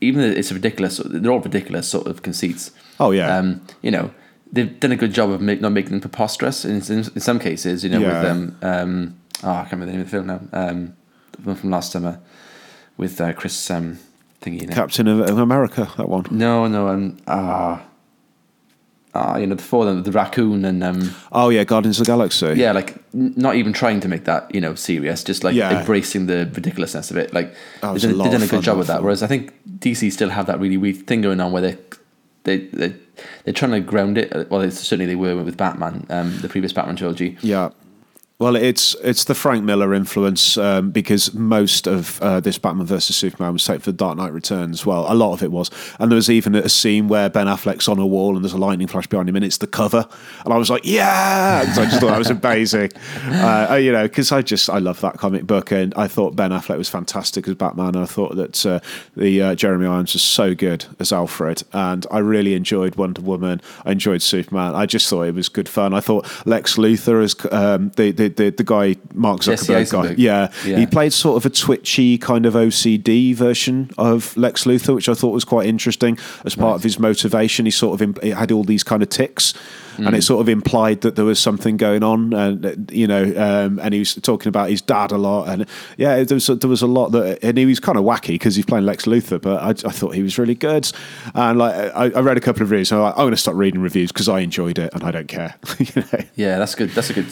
even 0.01 0.21
though 0.21 0.29
it's 0.39 0.51
a 0.53 0.55
ridiculous. 0.55 1.01
They're 1.05 1.33
all 1.33 1.41
ridiculous 1.41 1.89
sort 1.89 2.07
of 2.07 2.23
conceits. 2.23 2.71
Oh, 3.01 3.11
yeah. 3.11 3.37
Um, 3.37 3.61
you 3.83 3.91
know, 3.91 4.11
they've 4.53 4.79
done 4.79 4.93
a 4.93 4.97
good 4.97 5.13
job 5.13 5.31
of 5.31 5.41
make, 5.41 5.61
not 5.61 5.73
making 5.73 5.91
them 5.93 6.01
preposterous 6.01 6.65
in, 6.65 6.77
in, 6.95 6.99
in 7.17 7.21
some 7.21 7.39
cases. 7.39 7.83
You 7.83 7.91
know, 7.91 8.01
Yeah. 8.01 8.21
with 8.23 8.31
um, 8.31 8.57
um, 8.63 9.17
oh, 9.43 9.51
I 9.51 9.63
can't 9.67 9.73
remember 9.73 9.87
the 9.87 9.93
name 9.93 10.01
of 10.03 10.07
the 10.07 10.17
film 10.17 10.27
now. 10.27 10.41
Um, 10.53 10.97
the 11.33 11.43
one 11.49 11.57
from 11.57 11.71
last 11.71 11.93
summer 11.93 12.21
with 12.97 13.21
uh, 13.21 13.33
Chris 13.33 13.71
um, 13.71 13.99
thingy. 14.43 14.71
Captain 14.73 15.09
of 15.09 15.21
of 15.21 15.39
America, 15.39 15.91
that 15.97 16.09
one. 16.09 16.25
No, 16.31 16.67
no, 16.69 16.89
um, 16.89 17.17
ah, 17.27 17.83
ah, 19.17 19.37
you 19.37 19.47
know, 19.47 19.55
the 19.55 19.63
four 19.63 19.87
of 19.87 19.95
them, 19.95 20.03
the 20.03 20.13
raccoon 20.13 20.65
and 20.65 20.85
um, 20.85 21.15
Oh 21.33 21.49
yeah, 21.49 21.65
Guardians 21.65 21.99
of 21.99 22.07
the 22.07 22.13
Galaxy. 22.13 22.53
yeah, 22.57 22.73
like 22.73 22.97
n- 23.15 23.33
not 23.37 23.55
even 23.57 23.73
trying 23.73 24.01
to 24.01 24.09
make 24.09 24.25
that 24.25 24.55
you 24.55 24.61
know 24.61 24.75
serious, 24.75 25.25
just 25.25 25.43
like 25.45 25.55
Yeah. 25.55 25.81
embracing 25.81 26.27
the 26.27 26.51
ridiculousness 26.55 27.11
of 27.11 27.17
it. 27.17 27.33
Like 27.33 27.55
done, 27.81 27.95
they've 27.95 28.17
done 28.19 28.43
a 28.43 28.47
good 28.47 28.63
job 28.63 28.79
with 28.79 28.87
that. 28.89 29.03
Whereas 29.03 29.23
I 29.23 29.27
think 29.27 29.53
DC 29.79 30.13
still 30.13 30.31
have 30.31 30.47
that 30.47 30.61
really 30.61 30.77
weird 30.77 31.07
thing 31.07 31.23
going 31.23 31.41
on 31.41 31.53
where 31.53 31.63
they 31.63 31.77
they 32.45 32.59
they 32.73 32.95
they're 33.45 33.55
trying 33.55 33.73
to 33.73 33.81
ground 33.81 34.19
it. 34.19 34.51
Well, 34.51 34.61
it's, 34.61 34.79
certainly 34.79 35.07
they 35.07 35.17
were 35.17 35.43
with 35.43 35.57
Batman, 35.57 36.07
um, 36.11 36.39
the 36.43 36.49
previous 36.49 36.73
Batman 36.73 36.97
trilogy. 36.97 37.37
Yeah. 37.43 37.71
Well, 38.39 38.55
it's 38.55 38.95
it's 39.03 39.25
the 39.25 39.35
Frank 39.35 39.65
Miller 39.65 39.95
influence 39.95 40.59
um, 40.59 40.91
because 40.91 41.33
most 41.33 41.87
of 41.87 42.21
uh, 42.21 42.39
this 42.39 42.59
Batman 42.59 42.85
versus 42.85 43.17
Superman 43.17 43.55
was 43.55 43.65
taken 43.65 43.81
for 43.81 43.93
Dark 43.93 44.19
Knight 44.19 44.31
Returns. 44.35 44.85
Well, 44.85 45.11
a 45.11 45.15
lot 45.15 45.33
of 45.33 45.43
it 45.43 45.51
was, 45.51 45.71
and 45.99 46.13
there 46.13 46.17
was 46.17 46.29
even 46.29 46.55
a 46.55 46.69
scene 46.69 47.09
where 47.09 47.31
Ben 47.31 47.47
Affleck's 47.47 47.89
on 47.89 47.99
a 47.99 48.07
wall 48.07 48.37
and 48.37 48.45
there's 48.45 48.53
a 48.53 48.59
lightning 48.59 48.89
flash 48.89 49.07
behind 49.07 49.31
him, 49.31 49.37
and 49.37 49.45
it's 49.45 49.57
the 49.57 49.67
cover, 49.67 50.07
and 50.45 50.53
I 50.53 50.59
was 50.59 50.69
like, 50.69 50.85
yeah! 50.85 51.65
'Cause 51.65 51.79
I 51.79 51.85
just 51.87 51.99
thought 51.99 52.09
that 52.09 52.19
was 52.19 52.29
amazing, 52.29 52.91
uh, 53.25 53.79
you 53.81 53.91
know, 53.91 54.03
because 54.03 54.31
I 54.31 54.43
just 54.43 54.69
I 54.69 54.81
love 54.81 55.01
that 55.01 55.17
comic 55.17 55.47
book, 55.47 55.73
and 55.73 55.95
I 55.95 56.07
thought 56.07 56.37
Ben 56.37 56.51
Affleck 56.51 56.77
was 56.77 56.91
fantastic 56.91 57.49
as 57.49 57.55
Batman, 57.55 57.95
and 57.95 58.01
I 58.01 58.05
thought 58.07 58.37
that 58.37 58.67
uh, 58.67 58.81
the 59.17 59.41
uh, 59.41 59.55
Jeremy 59.55 59.87
Irons 59.87 60.13
was 60.13 60.21
so 60.21 60.55
good 60.55 60.85
as 61.01 61.11
Alfred, 61.11 61.63
and 61.73 62.05
I 62.11 62.19
really 62.19 62.53
enjoyed 62.53 62.97
Wonder 62.97 63.23
Woman. 63.23 63.63
I 63.87 63.93
enjoyed 63.93 64.21
Superman. 64.21 64.75
I 64.75 64.85
just 64.85 65.09
thought 65.09 65.23
it 65.23 65.35
was 65.35 65.49
good 65.49 65.71
fun. 65.71 65.95
I 65.95 66.01
thought 66.01 66.29
Lex 66.45 66.77
Luthor 66.77 67.25
as 67.25 67.35
um, 67.51 67.93
the, 67.97 68.11
the 68.11 68.26
the 68.29 68.51
the 68.51 68.65
guy 68.65 68.97
Mark 69.15 69.41
Zuckerberg 69.41 69.91
guy. 69.91 70.15
Yeah, 70.19 70.51
Yeah. 70.67 70.79
he 70.79 70.87
played 70.87 71.13
sort 71.13 71.37
of 71.37 71.47
a 71.47 71.51
twitchy 71.55 72.19
kind 72.19 72.47
of 72.47 72.55
OCD 72.55 73.35
version 73.35 73.91
of 73.99 74.37
Lex 74.37 74.65
Luthor, 74.65 74.95
which 74.95 75.09
I 75.09 75.15
thought 75.15 75.33
was 75.33 75.45
quite 75.45 75.67
interesting 75.69 76.19
as 76.45 76.55
part 76.55 76.77
of 76.77 76.83
his 76.83 76.99
motivation. 76.99 77.65
He 77.67 77.71
sort 77.71 77.95
of 77.95 78.03
imp- 78.03 78.23
had 78.23 78.51
all 78.53 78.65
these 78.65 78.83
kind 78.83 79.03
of 79.03 79.09
ticks, 79.09 79.55
and 79.97 80.07
Mm. 80.09 80.15
it 80.19 80.23
sort 80.23 80.41
of 80.41 80.49
implied 80.49 81.01
that 81.03 81.17
there 81.17 81.25
was 81.25 81.39
something 81.39 81.77
going 81.77 82.03
on, 82.03 82.33
and 82.33 82.89
you 82.93 83.07
know, 83.07 83.25
um, 83.37 83.79
and 83.83 83.93
he 83.95 84.01
was 84.01 84.15
talking 84.15 84.49
about 84.49 84.71
his 84.71 84.81
dad 84.83 85.13
a 85.13 85.19
lot, 85.19 85.49
and 85.49 85.67
yeah, 85.97 86.23
there 86.25 86.37
was 86.37 86.47
there 86.47 86.69
was 86.71 86.83
a 86.83 86.87
lot 86.87 87.11
that, 87.13 87.39
and 87.43 87.59
he 87.59 87.67
was 87.67 87.81
kind 87.81 87.99
of 87.99 88.05
wacky 88.05 88.29
because 88.35 88.55
he's 88.57 88.65
playing 88.67 88.85
Lex 88.87 89.05
Luthor, 89.07 89.41
but 89.41 89.63
I, 89.63 89.71
I 89.89 89.93
thought 89.93 90.15
he 90.15 90.23
was 90.23 90.39
really 90.39 90.55
good, 90.55 90.91
and 91.35 91.59
like 91.59 91.75
I, 91.75 92.05
I 92.11 92.21
read 92.21 92.37
a 92.37 92.41
couple 92.41 92.63
of 92.63 92.71
reviews, 92.71 92.91
and 92.93 93.01
I'm, 93.01 93.05
like, 93.07 93.15
I'm 93.15 93.23
going 93.23 93.31
to 93.33 93.37
stop 93.37 93.55
reading 93.55 93.81
reviews 93.81 94.13
because 94.13 94.29
I 94.29 94.41
enjoyed 94.41 94.79
it 94.79 94.93
and 94.95 95.03
I 95.05 95.11
don't 95.11 95.29
care. 95.29 95.55
you 95.79 95.87
know? 95.97 96.19
Yeah, 96.35 96.59
that's 96.59 96.75
good. 96.75 96.91
That's 96.91 97.11
a 97.11 97.15
good 97.15 97.27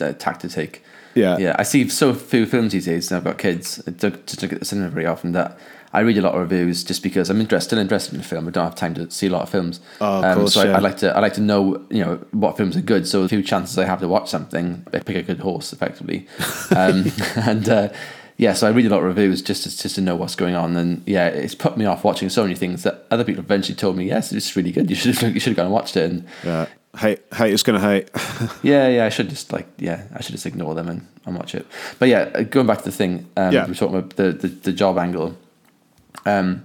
uh, 0.00 0.12
tack 0.12 0.38
to 0.40 0.48
take. 0.48 0.82
Yeah. 1.14 1.38
yeah. 1.38 1.56
I 1.58 1.62
see 1.64 1.88
so 1.88 2.14
few 2.14 2.46
films 2.46 2.72
these 2.72 2.86
days, 2.86 3.10
and 3.10 3.18
I've 3.18 3.24
got 3.24 3.38
kids. 3.38 3.82
I 3.86 3.90
don't 3.90 4.26
just 4.26 4.40
don't 4.40 4.50
get 4.50 4.58
the 4.58 4.64
cinema 4.64 4.90
very 4.90 5.06
often. 5.06 5.32
That 5.32 5.58
I 5.92 6.00
read 6.00 6.18
a 6.18 6.22
lot 6.22 6.34
of 6.34 6.40
reviews 6.40 6.84
just 6.84 7.02
because 7.02 7.30
I'm 7.30 7.40
interested, 7.40 7.68
still 7.68 7.78
interested 7.78 8.14
in 8.14 8.20
the 8.20 8.26
film. 8.26 8.46
I 8.46 8.50
don't 8.50 8.64
have 8.64 8.76
time 8.76 8.94
to 8.94 9.10
see 9.10 9.26
a 9.26 9.30
lot 9.30 9.42
of 9.42 9.50
films. 9.50 9.80
Oh, 10.00 10.22
of 10.22 10.36
course, 10.36 10.54
so 10.54 10.62
I, 10.62 10.64
yeah. 10.66 10.76
I 10.76 10.78
like 10.78 10.96
to 10.98 11.16
I 11.16 11.20
like 11.20 11.34
to 11.34 11.40
know 11.40 11.84
you 11.90 12.04
know 12.04 12.16
what 12.30 12.56
films 12.56 12.76
are 12.76 12.80
good. 12.80 13.08
So 13.08 13.22
a 13.22 13.28
few 13.28 13.42
chances 13.42 13.76
I 13.78 13.86
have 13.86 14.00
to 14.00 14.08
watch 14.08 14.28
something, 14.30 14.86
I 14.92 15.00
pick 15.00 15.16
a 15.16 15.22
good 15.22 15.40
horse 15.40 15.72
effectively, 15.72 16.26
um, 16.76 17.06
and. 17.36 17.68
Uh, 17.68 17.88
yeah, 18.36 18.54
so 18.54 18.66
I 18.66 18.70
read 18.70 18.86
a 18.86 18.88
lot 18.88 19.00
of 19.00 19.04
reviews 19.04 19.42
just 19.42 19.64
to, 19.64 19.68
just 19.68 19.96
to 19.96 20.00
know 20.00 20.16
what's 20.16 20.34
going 20.34 20.54
on, 20.54 20.74
and 20.74 21.02
yeah, 21.06 21.26
it's 21.26 21.54
put 21.54 21.76
me 21.76 21.84
off 21.84 22.04
watching 22.04 22.30
so 22.30 22.42
many 22.42 22.54
things 22.54 22.84
that 22.84 23.04
other 23.10 23.22
people 23.22 23.44
eventually 23.44 23.76
told 23.76 23.98
me, 23.98 24.06
yes, 24.06 24.32
it's 24.32 24.56
really 24.56 24.72
good. 24.72 24.88
You 24.88 24.96
should 24.96 25.20
you 25.20 25.38
should 25.38 25.50
have 25.50 25.56
gone 25.56 25.66
and 25.66 25.74
watched 25.74 25.94
it, 25.94 26.10
and 26.10 26.26
Yeah, 26.42 26.64
hate 26.98 27.20
hate 27.34 27.52
is 27.52 27.62
going 27.62 27.80
to 27.80 27.86
hate. 27.86 28.10
yeah, 28.62 28.88
yeah, 28.88 29.04
I 29.06 29.08
should 29.10 29.28
just 29.28 29.52
like 29.52 29.68
yeah, 29.78 30.04
I 30.14 30.22
should 30.22 30.32
just 30.32 30.46
ignore 30.46 30.74
them 30.74 30.88
and, 30.88 31.06
and 31.26 31.36
watch 31.36 31.54
it. 31.54 31.66
But 31.98 32.08
yeah, 32.08 32.30
uh, 32.34 32.42
going 32.42 32.66
back 32.66 32.78
to 32.78 32.84
the 32.84 32.92
thing, 32.92 33.26
um, 33.36 33.52
Yeah. 33.52 33.64
we 33.64 33.70
were 33.70 33.74
talking 33.76 33.96
about 33.96 34.16
the, 34.16 34.32
the, 34.32 34.48
the 34.48 34.72
job 34.72 34.98
angle. 34.98 35.36
Um, 36.26 36.64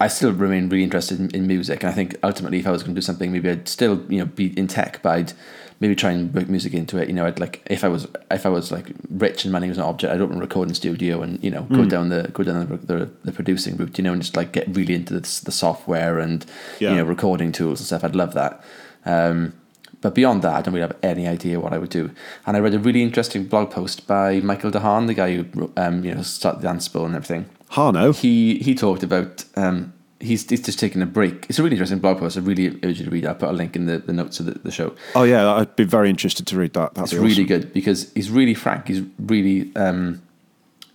I 0.00 0.06
still 0.06 0.32
remain 0.32 0.68
really 0.68 0.84
interested 0.84 1.18
in, 1.18 1.30
in 1.32 1.46
music, 1.48 1.82
and 1.82 1.90
I 1.90 1.94
think 1.94 2.16
ultimately, 2.22 2.58
if 2.60 2.66
I 2.68 2.70
was 2.70 2.82
going 2.84 2.94
to 2.94 3.00
do 3.00 3.04
something, 3.04 3.32
maybe 3.32 3.50
I'd 3.50 3.68
still 3.68 4.00
you 4.08 4.18
know 4.20 4.26
be 4.26 4.56
in 4.56 4.68
tech, 4.68 5.00
but 5.02 5.10
I'd 5.10 5.32
maybe 5.80 5.96
try 5.96 6.12
and 6.12 6.32
work 6.32 6.48
music 6.48 6.72
into 6.72 6.98
it. 6.98 7.08
You 7.08 7.14
know, 7.14 7.26
I'd 7.26 7.40
like 7.40 7.62
if 7.66 7.82
I 7.82 7.88
was 7.88 8.06
if 8.30 8.46
I 8.46 8.48
was 8.48 8.70
like 8.70 8.92
rich 9.10 9.44
and 9.44 9.50
money 9.50 9.68
was 9.68 9.76
an 9.76 9.82
object, 9.82 10.12
I'd 10.14 10.20
open 10.20 10.36
a 10.36 10.40
recording 10.40 10.74
studio 10.74 11.20
and 11.22 11.42
you 11.42 11.50
know 11.50 11.62
go 11.62 11.84
down 11.84 12.10
the 12.10 12.30
go 12.32 12.44
down 12.44 12.68
the, 12.68 12.76
the, 12.76 13.10
the 13.24 13.32
producing 13.32 13.76
route. 13.76 13.98
You 13.98 14.04
know, 14.04 14.12
and 14.12 14.22
just 14.22 14.36
like 14.36 14.52
get 14.52 14.68
really 14.68 14.94
into 14.94 15.14
the, 15.14 15.20
the 15.44 15.50
software 15.52 16.20
and 16.20 16.46
Yeah. 16.78 16.90
you 16.90 16.96
know 16.98 17.04
recording 17.04 17.50
tools 17.50 17.80
and 17.80 17.86
stuff. 17.88 18.04
I'd 18.04 18.14
love 18.14 18.34
that. 18.34 18.62
Um, 19.08 19.54
but 20.00 20.14
beyond 20.14 20.42
that, 20.42 20.54
I 20.54 20.62
don't 20.62 20.74
really 20.74 20.86
have 20.86 20.96
any 21.02 21.26
idea 21.26 21.58
what 21.58 21.72
I 21.72 21.78
would 21.78 21.90
do. 21.90 22.10
And 22.46 22.56
I 22.56 22.60
read 22.60 22.74
a 22.74 22.78
really 22.78 23.02
interesting 23.02 23.46
blog 23.46 23.70
post 23.70 24.06
by 24.06 24.38
Michael 24.40 24.70
DeHaan, 24.70 25.08
the 25.08 25.14
guy 25.14 25.34
who 25.34 25.72
um, 25.76 26.04
you 26.04 26.14
know 26.14 26.22
started 26.22 26.62
Ansible 26.62 27.04
and 27.04 27.16
everything. 27.16 27.46
Hano. 27.72 28.16
He 28.16 28.58
he 28.58 28.74
talked 28.74 29.02
about 29.02 29.44
um, 29.56 29.92
he's, 30.20 30.48
he's 30.48 30.62
just 30.62 30.78
taking 30.78 31.02
a 31.02 31.06
break. 31.06 31.46
It's 31.48 31.58
a 31.58 31.62
really 31.62 31.74
interesting 31.74 31.98
blog 31.98 32.18
post. 32.18 32.36
I 32.36 32.40
really 32.40 32.78
urge 32.82 32.98
you 32.98 33.04
to 33.04 33.10
read. 33.10 33.26
I'll 33.26 33.34
put 33.34 33.48
a 33.48 33.52
link 33.52 33.76
in 33.76 33.86
the, 33.86 33.98
the 33.98 34.12
notes 34.12 34.40
of 34.40 34.46
the, 34.46 34.52
the 34.52 34.70
show. 34.70 34.94
Oh 35.14 35.24
yeah, 35.24 35.52
I'd 35.52 35.74
be 35.76 35.84
very 35.84 36.10
interested 36.10 36.46
to 36.46 36.56
read 36.56 36.74
that. 36.74 36.94
That's 36.94 37.12
It's 37.12 37.20
really 37.20 37.44
good 37.44 37.72
because 37.72 38.12
he's 38.12 38.30
really 38.30 38.54
frank. 38.54 38.88
He's 38.88 39.02
really, 39.18 39.74
um, 39.76 40.22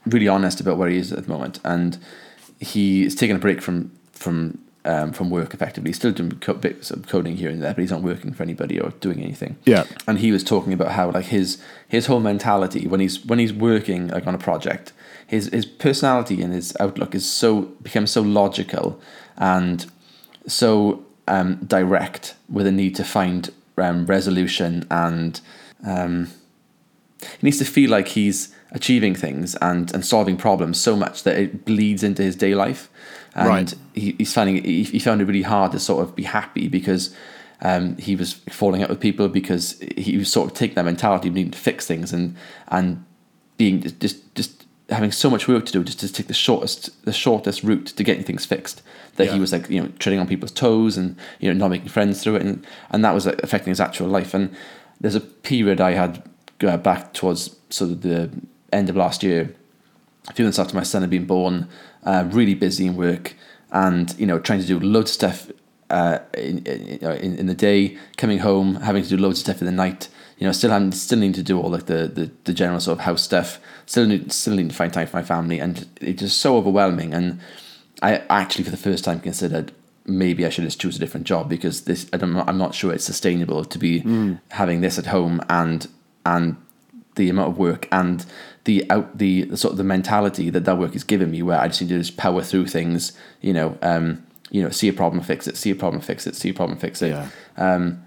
really 0.05 0.27
honest 0.27 0.59
about 0.59 0.77
where 0.77 0.89
he 0.89 0.97
is 0.97 1.11
at 1.11 1.25
the 1.25 1.29
moment, 1.29 1.59
and 1.63 1.97
he's 2.59 3.15
taking 3.15 3.35
a 3.35 3.39
break 3.39 3.61
from 3.61 3.91
from 4.11 4.62
um, 4.85 5.11
from 5.11 5.29
work. 5.29 5.53
Effectively, 5.53 5.89
he's 5.89 5.97
still 5.97 6.11
doing 6.11 6.31
co- 6.39 6.53
bits 6.53 6.91
of 6.91 7.07
coding 7.07 7.37
here 7.37 7.49
and 7.49 7.61
there, 7.61 7.73
but 7.73 7.81
he's 7.81 7.91
not 7.91 8.01
working 8.01 8.33
for 8.33 8.43
anybody 8.43 8.79
or 8.79 8.91
doing 8.99 9.21
anything. 9.21 9.57
Yeah. 9.65 9.85
And 10.07 10.19
he 10.19 10.31
was 10.31 10.43
talking 10.43 10.73
about 10.73 10.91
how 10.91 11.11
like 11.11 11.25
his 11.25 11.61
his 11.87 12.07
whole 12.07 12.19
mentality 12.19 12.87
when 12.87 12.99
he's 12.99 13.23
when 13.25 13.39
he's 13.39 13.53
working 13.53 14.09
like 14.09 14.27
on 14.27 14.35
a 14.35 14.39
project, 14.39 14.93
his 15.25 15.47
his 15.47 15.65
personality 15.65 16.41
and 16.41 16.53
his 16.53 16.75
outlook 16.79 17.15
is 17.15 17.29
so 17.29 17.61
becomes 17.81 18.11
so 18.11 18.21
logical 18.21 18.99
and 19.37 19.89
so 20.47 21.05
um, 21.27 21.55
direct 21.65 22.35
with 22.49 22.67
a 22.67 22.71
need 22.71 22.95
to 22.95 23.03
find 23.03 23.51
um, 23.77 24.05
resolution 24.05 24.85
and 24.91 25.39
um, 25.85 26.27
he 27.21 27.47
needs 27.47 27.57
to 27.59 27.65
feel 27.65 27.89
like 27.89 28.09
he's 28.09 28.53
achieving 28.71 29.15
things 29.15 29.55
and, 29.55 29.93
and 29.93 30.05
solving 30.05 30.35
problems 30.35 30.79
so 30.79 30.95
much 30.95 31.23
that 31.23 31.37
it 31.37 31.65
bleeds 31.65 32.03
into 32.03 32.23
his 32.23 32.35
day 32.35 32.55
life. 32.55 32.89
And 33.35 33.47
Right. 33.49 33.73
he, 33.93 34.15
he's 34.17 34.33
finding 34.33 34.57
it, 34.57 34.65
he, 34.65 34.83
he 34.83 34.99
found 34.99 35.21
it 35.21 35.25
really 35.25 35.41
hard 35.41 35.71
to 35.71 35.79
sort 35.79 36.03
of 36.03 36.15
be 36.15 36.23
happy 36.23 36.67
because 36.67 37.15
um, 37.61 37.97
he 37.97 38.15
was 38.15 38.33
falling 38.49 38.83
out 38.83 38.89
with 38.89 38.99
people 38.99 39.27
because 39.29 39.79
he 39.97 40.17
was 40.17 40.31
sort 40.31 40.51
of 40.51 40.55
taking 40.57 40.75
that 40.75 40.85
mentality 40.85 41.29
of 41.29 41.33
needing 41.33 41.51
to 41.51 41.57
fix 41.57 41.87
things 41.87 42.11
and 42.13 42.35
and 42.67 43.03
being 43.57 43.81
just 43.99 44.35
just 44.35 44.65
having 44.89 45.11
so 45.11 45.29
much 45.29 45.47
work 45.47 45.65
to 45.65 45.71
do 45.71 45.83
just 45.83 45.99
to 46.01 46.11
take 46.11 46.27
the 46.27 46.33
shortest 46.33 47.05
the 47.05 47.13
shortest 47.13 47.63
route 47.63 47.85
to 47.85 48.03
getting 48.03 48.23
things 48.23 48.45
fixed 48.45 48.81
that 49.15 49.25
Yeah. 49.27 49.33
he 49.33 49.39
was 49.39 49.51
like 49.53 49.69
you 49.69 49.81
know 49.81 49.89
treading 49.97 50.19
on 50.19 50.27
people's 50.27 50.51
toes 50.51 50.97
and 50.97 51.15
you 51.39 51.51
know 51.51 51.57
not 51.57 51.69
making 51.69 51.87
friends 51.87 52.21
through 52.21 52.35
it 52.35 52.41
and 52.41 52.67
and 52.91 53.03
that 53.05 53.13
was 53.13 53.25
like, 53.25 53.41
affecting 53.41 53.71
his 53.71 53.79
actual 53.79 54.07
life 54.09 54.33
and 54.33 54.53
there's 54.99 55.15
a 55.15 55.21
period 55.21 55.79
I 55.79 55.91
had 55.91 56.21
uh, 56.61 56.77
back 56.77 57.13
towards 57.13 57.55
sort 57.69 57.91
of 57.91 58.01
the 58.01 58.29
end 58.73 58.89
of 58.89 58.95
last 58.97 59.23
year 59.23 59.55
a 60.27 60.33
few 60.33 60.43
months 60.45 60.59
after 60.59 60.75
my 60.75 60.83
son 60.83 61.01
had 61.01 61.09
been 61.09 61.25
born, 61.25 61.67
uh, 62.05 62.27
really 62.31 62.55
busy 62.55 62.87
in 62.87 62.95
work 62.95 63.35
and 63.71 64.15
you 64.17 64.25
know 64.25 64.39
trying 64.39 64.61
to 64.61 64.67
do 64.67 64.79
loads 64.79 65.11
of 65.11 65.15
stuff 65.15 65.51
uh, 65.89 66.19
in, 66.33 66.65
in, 66.65 67.37
in 67.37 67.45
the 67.45 67.53
day, 67.53 67.95
coming 68.17 68.39
home, 68.39 68.75
having 68.75 69.03
to 69.03 69.09
do 69.09 69.17
loads 69.17 69.37
of 69.39 69.43
stuff 69.43 69.61
in 69.61 69.65
the 69.65 69.71
night. 69.71 70.09
You 70.39 70.47
know, 70.47 70.51
still 70.51 70.71
having, 70.71 70.91
still 70.91 71.19
needing 71.19 71.33
to 71.33 71.43
do 71.43 71.61
all 71.61 71.69
like 71.69 71.85
the, 71.85 72.07
the, 72.07 72.31
the 72.45 72.53
general 72.53 72.79
sort 72.79 72.97
of 72.97 73.05
house 73.05 73.21
stuff. 73.21 73.59
Still 73.85 74.07
need, 74.07 74.33
still 74.33 74.55
need 74.55 74.69
to 74.69 74.75
find 74.75 74.91
time 74.91 75.05
for 75.05 75.17
my 75.17 75.23
family, 75.23 75.59
and 75.59 75.87
it's 76.01 76.21
just 76.21 76.39
so 76.39 76.57
overwhelming. 76.57 77.13
And 77.13 77.39
I 78.01 78.23
actually, 78.29 78.63
for 78.63 78.71
the 78.71 78.77
first 78.77 79.05
time, 79.05 79.19
considered 79.19 79.71
maybe 80.05 80.45
I 80.45 80.49
should 80.49 80.63
just 80.63 80.81
choose 80.81 80.95
a 80.95 80.99
different 80.99 81.27
job 81.27 81.47
because 81.47 81.81
this 81.81 82.09
I 82.11 82.17
don't, 82.17 82.35
I'm 82.35 82.57
not 82.57 82.73
sure 82.73 82.91
it's 82.91 83.05
sustainable 83.05 83.63
to 83.63 83.79
be 83.79 83.99
having 84.49 84.81
this 84.81 84.97
at 84.97 85.05
home 85.05 85.41
and 85.47 85.87
and 86.25 86.57
the 87.15 87.29
amount 87.29 87.49
of 87.49 87.57
work 87.57 87.87
and 87.91 88.25
the 88.65 88.89
out 88.89 89.17
the, 89.17 89.43
the 89.43 89.57
sort 89.57 89.71
of 89.73 89.77
the 89.77 89.83
mentality 89.83 90.49
that 90.49 90.65
that 90.65 90.77
work 90.77 90.95
is 90.95 91.03
giving 91.03 91.31
me 91.31 91.41
where 91.41 91.59
I 91.59 91.67
just 91.67 91.81
need 91.81 91.89
to 91.89 91.97
just 91.97 92.17
power 92.17 92.41
through 92.41 92.67
things 92.67 93.13
you 93.41 93.53
know 93.53 93.77
um 93.81 94.25
you 94.51 94.61
know 94.61 94.69
see 94.69 94.87
a 94.87 94.93
problem 94.93 95.21
fix 95.21 95.47
it 95.47 95.57
see 95.57 95.71
a 95.71 95.75
problem 95.75 96.01
fix 96.01 96.25
it 96.27 96.35
see 96.35 96.49
a 96.49 96.53
problem 96.53 96.77
fix 96.77 97.01
it. 97.01 97.09
Yeah. 97.09 97.29
um 97.57 98.03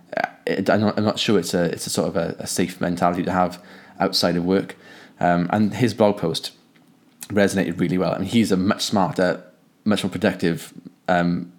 it, 0.47 0.71
I'm, 0.71 0.81
not, 0.81 0.97
I'm 0.97 1.05
not 1.05 1.19
sure 1.19 1.39
it's 1.39 1.55
a 1.55 1.65
it's 1.65 1.87
a 1.87 1.91
sort 1.91 2.09
of 2.09 2.17
a, 2.17 2.37
a 2.39 2.47
safe 2.47 2.81
mentality 2.81 3.23
to 3.25 3.33
have 3.33 3.63
outside 3.99 4.37
of 4.37 4.45
work. 4.45 4.77
Um 5.21 5.49
and 5.53 5.75
his 5.75 5.95
blog 5.95 6.17
post 6.19 6.53
resonated 7.29 7.81
really 7.81 7.99
well. 7.99 8.15
I 8.15 8.19
mean 8.19 8.29
he's 8.29 8.53
a 8.53 8.57
much 8.57 8.83
smarter 8.83 9.43
much 9.85 10.03
more 10.05 10.11
productive 10.11 10.73
um 11.09 11.53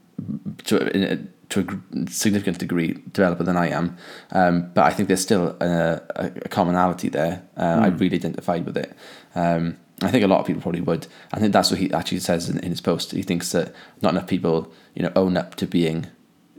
to 0.65 0.87
in 0.95 1.03
a, 1.03 1.36
to 1.49 1.81
a 1.95 2.11
significant 2.11 2.59
degree 2.59 3.01
developer 3.11 3.43
than 3.43 3.55
I 3.57 3.69
am, 3.69 3.97
um, 4.31 4.71
but 4.73 4.85
I 4.85 4.91
think 4.91 5.07
there's 5.07 5.21
still 5.21 5.55
a, 5.61 6.01
a, 6.15 6.49
commonality 6.49 7.09
there. 7.09 7.43
Uh, 7.55 7.79
I 7.83 7.87
really 7.87 8.17
identified 8.17 8.65
with 8.65 8.77
it. 8.77 8.93
Um, 9.33 9.77
I 10.01 10.11
think 10.11 10.23
a 10.23 10.27
lot 10.27 10.39
of 10.39 10.45
people 10.45 10.61
probably 10.61 10.81
would. 10.81 11.07
I 11.33 11.39
think 11.39 11.53
that's 11.53 11.71
what 11.71 11.79
he 11.79 11.91
actually 11.91 12.19
says 12.19 12.49
in, 12.49 12.59
in 12.59 12.69
his 12.69 12.81
post. 12.81 13.11
He 13.11 13.23
thinks 13.23 13.51
that 13.53 13.73
not 14.01 14.13
enough 14.13 14.27
people, 14.27 14.71
you 14.93 15.03
know, 15.03 15.11
own 15.15 15.37
up 15.37 15.55
to 15.55 15.65
being 15.65 16.07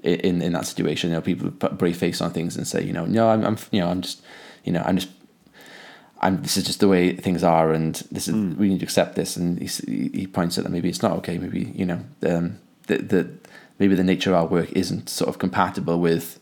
in 0.03 0.43
in 0.43 0.53
that 0.53 0.67
situation. 0.67 1.11
You 1.11 1.17
know, 1.17 1.23
people 1.23 1.51
put 1.51 1.73
a 1.73 1.75
brave 1.75 1.97
face 1.97 2.21
on 2.21 2.33
things 2.33 2.57
and 2.57 2.67
say, 2.67 2.83
you 2.83 2.93
know, 2.93 3.07
no, 3.07 3.29
I'm, 3.29 3.45
I'm 3.45 3.59
you 3.71 3.81
know, 3.81 3.89
I'm 3.89 4.01
just, 4.01 4.23
you 4.65 4.73
know, 4.73 4.83
I'm 4.85 4.97
just 4.97 5.11
I'm, 6.21 6.43
this 6.43 6.57
is 6.57 6.65
just 6.65 6.81
the 6.81 6.89
way 6.89 7.15
things 7.15 7.45
are, 7.45 7.73
and 7.73 7.95
this 8.11 8.27
is 8.27 8.35
we 8.35 8.69
need 8.69 8.81
to 8.81 8.85
accept 8.85 9.15
this. 9.15 9.37
And 9.37 9.59
he 9.61 10.11
he 10.13 10.27
points 10.27 10.59
out 10.59 10.65
that 10.65 10.71
maybe 10.71 10.89
it's 10.89 11.03
not 11.03 11.13
okay. 11.19 11.39
Maybe 11.39 11.73
you 11.75 11.87
know 11.87 12.01
um, 12.27 12.59
that 12.89 13.09
that 13.11 13.48
maybe 13.79 13.95
the 13.95 14.05
nature 14.05 14.31
of 14.31 14.37
our 14.37 14.47
work 14.47 14.73
isn't 14.73 15.09
sort 15.09 15.29
of 15.29 15.39
compatible 15.39 16.01
with 16.01 16.39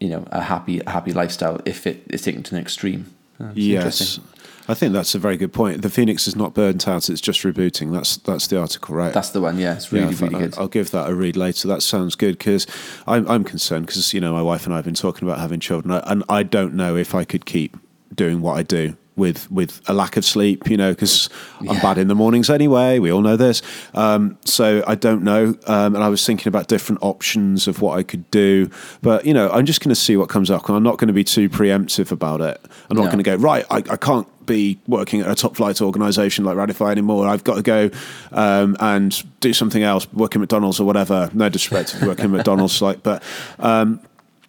you 0.00 0.08
know 0.08 0.26
a 0.30 0.42
happy 0.42 0.80
a 0.80 0.90
happy 0.90 1.12
lifestyle 1.12 1.60
if 1.64 1.86
it 1.86 2.02
is 2.10 2.22
taken 2.22 2.42
to 2.44 2.54
an 2.54 2.60
extreme. 2.60 3.14
Uh, 3.40 3.50
it's 3.54 3.58
Yes. 3.58 4.20
I 4.68 4.74
think 4.74 4.92
that's 4.92 5.14
a 5.16 5.18
very 5.18 5.36
good 5.36 5.52
point. 5.52 5.82
The 5.82 5.90
Phoenix 5.90 6.28
is 6.28 6.36
not 6.36 6.54
burnt 6.54 6.86
out; 6.86 7.10
it's 7.10 7.20
just 7.20 7.42
rebooting. 7.42 7.92
That's 7.92 8.16
that's 8.18 8.46
the 8.46 8.60
article, 8.60 8.94
right? 8.94 9.12
that's 9.12 9.30
the 9.30 9.40
one. 9.40 9.58
Yeah, 9.58 9.74
it's 9.74 9.90
really 9.90 10.14
Yeah, 10.14 10.20
really 10.20 10.38
good. 10.38 10.54
I'll 10.56 10.68
give 10.68 10.92
that 10.92 11.10
a 11.10 11.14
read 11.14 11.36
later. 11.36 11.66
That 11.66 11.82
sounds 11.82 12.14
good 12.14 12.38
because 12.38 12.66
I'm, 13.06 13.28
I'm 13.28 13.42
concerned 13.42 13.86
because 13.86 14.14
you 14.14 14.20
know 14.20 14.32
my 14.32 14.42
wife 14.42 14.64
and 14.64 14.72
I 14.72 14.76
have 14.76 14.84
been 14.84 14.94
talking 14.94 15.26
about 15.26 15.40
having 15.40 15.58
children, 15.58 16.00
and 16.06 16.22
I 16.28 16.44
don't 16.44 16.74
know 16.74 16.96
if 16.96 17.12
I 17.12 17.24
could 17.24 17.44
keep 17.44 17.76
doing 18.14 18.40
what 18.40 18.56
I 18.56 18.62
do 18.62 18.96
with 19.16 19.50
with 19.50 19.80
a 19.88 19.92
lack 19.92 20.16
of 20.16 20.24
sleep. 20.24 20.68
You 20.70 20.76
know, 20.76 20.92
because 20.92 21.28
I'm 21.60 21.80
bad 21.80 21.98
in 21.98 22.08
the 22.08 22.14
mornings 22.14 22.50
anyway. 22.50 22.98
We 22.98 23.10
all 23.12 23.20
know 23.22 23.36
this. 23.36 23.62
Um, 23.94 24.38
so 24.44 24.82
I 24.86 24.94
don't 24.94 25.22
know, 25.22 25.54
um, 25.66 25.94
and 25.94 26.02
I 26.04 26.08
was 26.08 26.24
thinking 26.26 26.48
about 26.48 26.68
different 26.68 27.02
options 27.02 27.68
of 27.68 27.80
what 27.82 27.98
I 27.98 28.02
could 28.02 28.30
do. 28.30 28.70
But 29.02 29.26
you 29.26 29.34
know, 29.34 29.50
I'm 29.50 29.66
just 29.66 29.80
going 29.80 29.90
to 29.94 30.00
see 30.00 30.16
what 30.16 30.28
comes 30.28 30.50
up, 30.50 30.68
and 30.68 30.76
I'm 30.76 30.82
not 30.82 30.98
going 30.98 31.08
to 31.08 31.14
be 31.14 31.24
too 31.24 31.48
preemptive 31.48 32.10
about 32.12 32.40
it. 32.40 32.60
I'm 32.90 32.96
not 32.96 33.04
No. 33.04 33.10
going 33.10 33.24
to 33.24 33.30
go 33.30 33.36
right. 33.36 33.64
I, 33.70 33.76
I 33.90 33.96
can't 33.96 34.26
be 34.46 34.76
working 34.88 35.20
at 35.20 35.30
a 35.30 35.36
top 35.36 35.54
flight 35.54 35.80
organisation 35.80 36.44
like 36.44 36.56
Radify 36.56 36.90
anymore. 36.90 37.28
I've 37.28 37.44
got 37.44 37.54
to 37.56 37.62
go 37.62 37.90
um, 38.32 38.76
and 38.80 39.22
do 39.40 39.52
something 39.52 39.84
else, 39.84 40.12
work 40.12 40.34
at 40.34 40.40
McDonald's 40.40 40.80
or 40.80 40.84
whatever. 40.84 41.30
No 41.32 41.48
disrespect 41.48 42.00
to 42.00 42.06
working 42.08 42.24
at 42.24 42.30
McDonald's, 42.32 42.82
like, 42.82 43.04
but 43.04 43.22
um, 43.60 44.00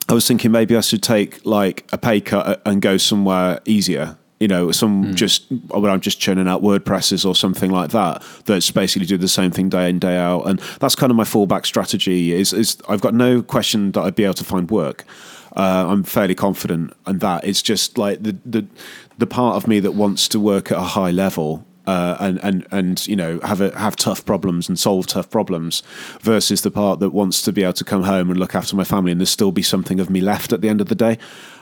I 0.09 0.13
was 0.13 0.27
thinking 0.27 0.51
maybe 0.51 0.75
I 0.75 0.81
should 0.81 1.03
take 1.03 1.45
like 1.45 1.87
a 1.93 1.97
pay 1.99 2.21
cut 2.21 2.61
and 2.65 2.81
go 2.81 2.97
somewhere 2.97 3.59
easier. 3.65 4.17
You 4.43 4.49
know, 4.49 4.71
some 4.71 5.15
just 5.15 5.49
when 5.49 5.89
I'm 5.89 6.01
just 6.01 6.19
churning 6.19 6.49
out 6.49 6.61
WordPresses 6.61 7.25
or 7.25 7.33
something 7.33 7.71
like 7.71 7.91
that. 7.91 8.21
That's 8.43 8.71
basically 8.71 9.05
do 9.05 9.17
the 9.17 9.29
same 9.29 9.51
thing 9.51 9.69
day 9.69 9.89
in 9.89 9.99
day 9.99 10.17
out, 10.17 10.41
and 10.47 10.59
that's 10.81 10.95
kind 10.95 11.11
of 11.11 11.15
my 11.15 11.23
fallback 11.23 11.65
strategy. 11.65 12.33
Is 12.33 12.51
is 12.51 12.77
I've 12.89 12.99
got 12.99 13.13
no 13.13 13.41
question 13.41 13.93
that 13.93 14.01
I'd 14.01 14.15
be 14.15 14.25
able 14.25 14.33
to 14.33 14.43
find 14.43 14.69
work. 14.69 15.05
Uh, 15.55 15.85
I'm 15.87 16.03
fairly 16.03 16.35
confident 16.35 16.93
in 17.07 17.19
that. 17.19 17.45
It's 17.45 17.61
just 17.61 17.97
like 17.97 18.23
the 18.23 18.35
the 18.45 18.67
the 19.17 19.27
part 19.27 19.55
of 19.55 19.65
me 19.65 19.79
that 19.79 19.93
wants 19.93 20.27
to 20.27 20.41
work 20.41 20.73
at 20.73 20.77
a 20.77 20.81
high 20.81 21.11
level 21.11 21.65
uh, 21.85 22.17
and 22.19 22.39
and 22.43 22.67
and 22.71 23.07
you 23.07 23.15
know 23.15 23.39
have 23.41 23.61
a, 23.61 23.77
have 23.77 23.95
tough 23.95 24.25
problems 24.25 24.69
and 24.69 24.79
solve 24.79 25.07
tough 25.07 25.29
problems 25.29 25.83
versus 26.21 26.61
the 26.61 26.71
part 26.71 26.99
that 26.99 27.09
wants 27.09 27.41
to 27.41 27.51
be 27.51 27.63
able 27.63 27.73
to 27.73 27.83
come 27.83 28.03
home 28.03 28.29
and 28.29 28.39
look 28.39 28.55
after 28.55 28.75
my 28.75 28.83
family 28.83 29.11
and 29.11 29.19
there 29.19 29.25
still 29.25 29.51
be 29.51 29.61
something 29.61 29.99
of 29.99 30.09
me 30.09 30.21
left 30.21 30.53
at 30.53 30.61
the 30.61 30.69
end 30.69 30.81
of 30.81 30.87
the 30.87 30.95
day. 30.95 31.17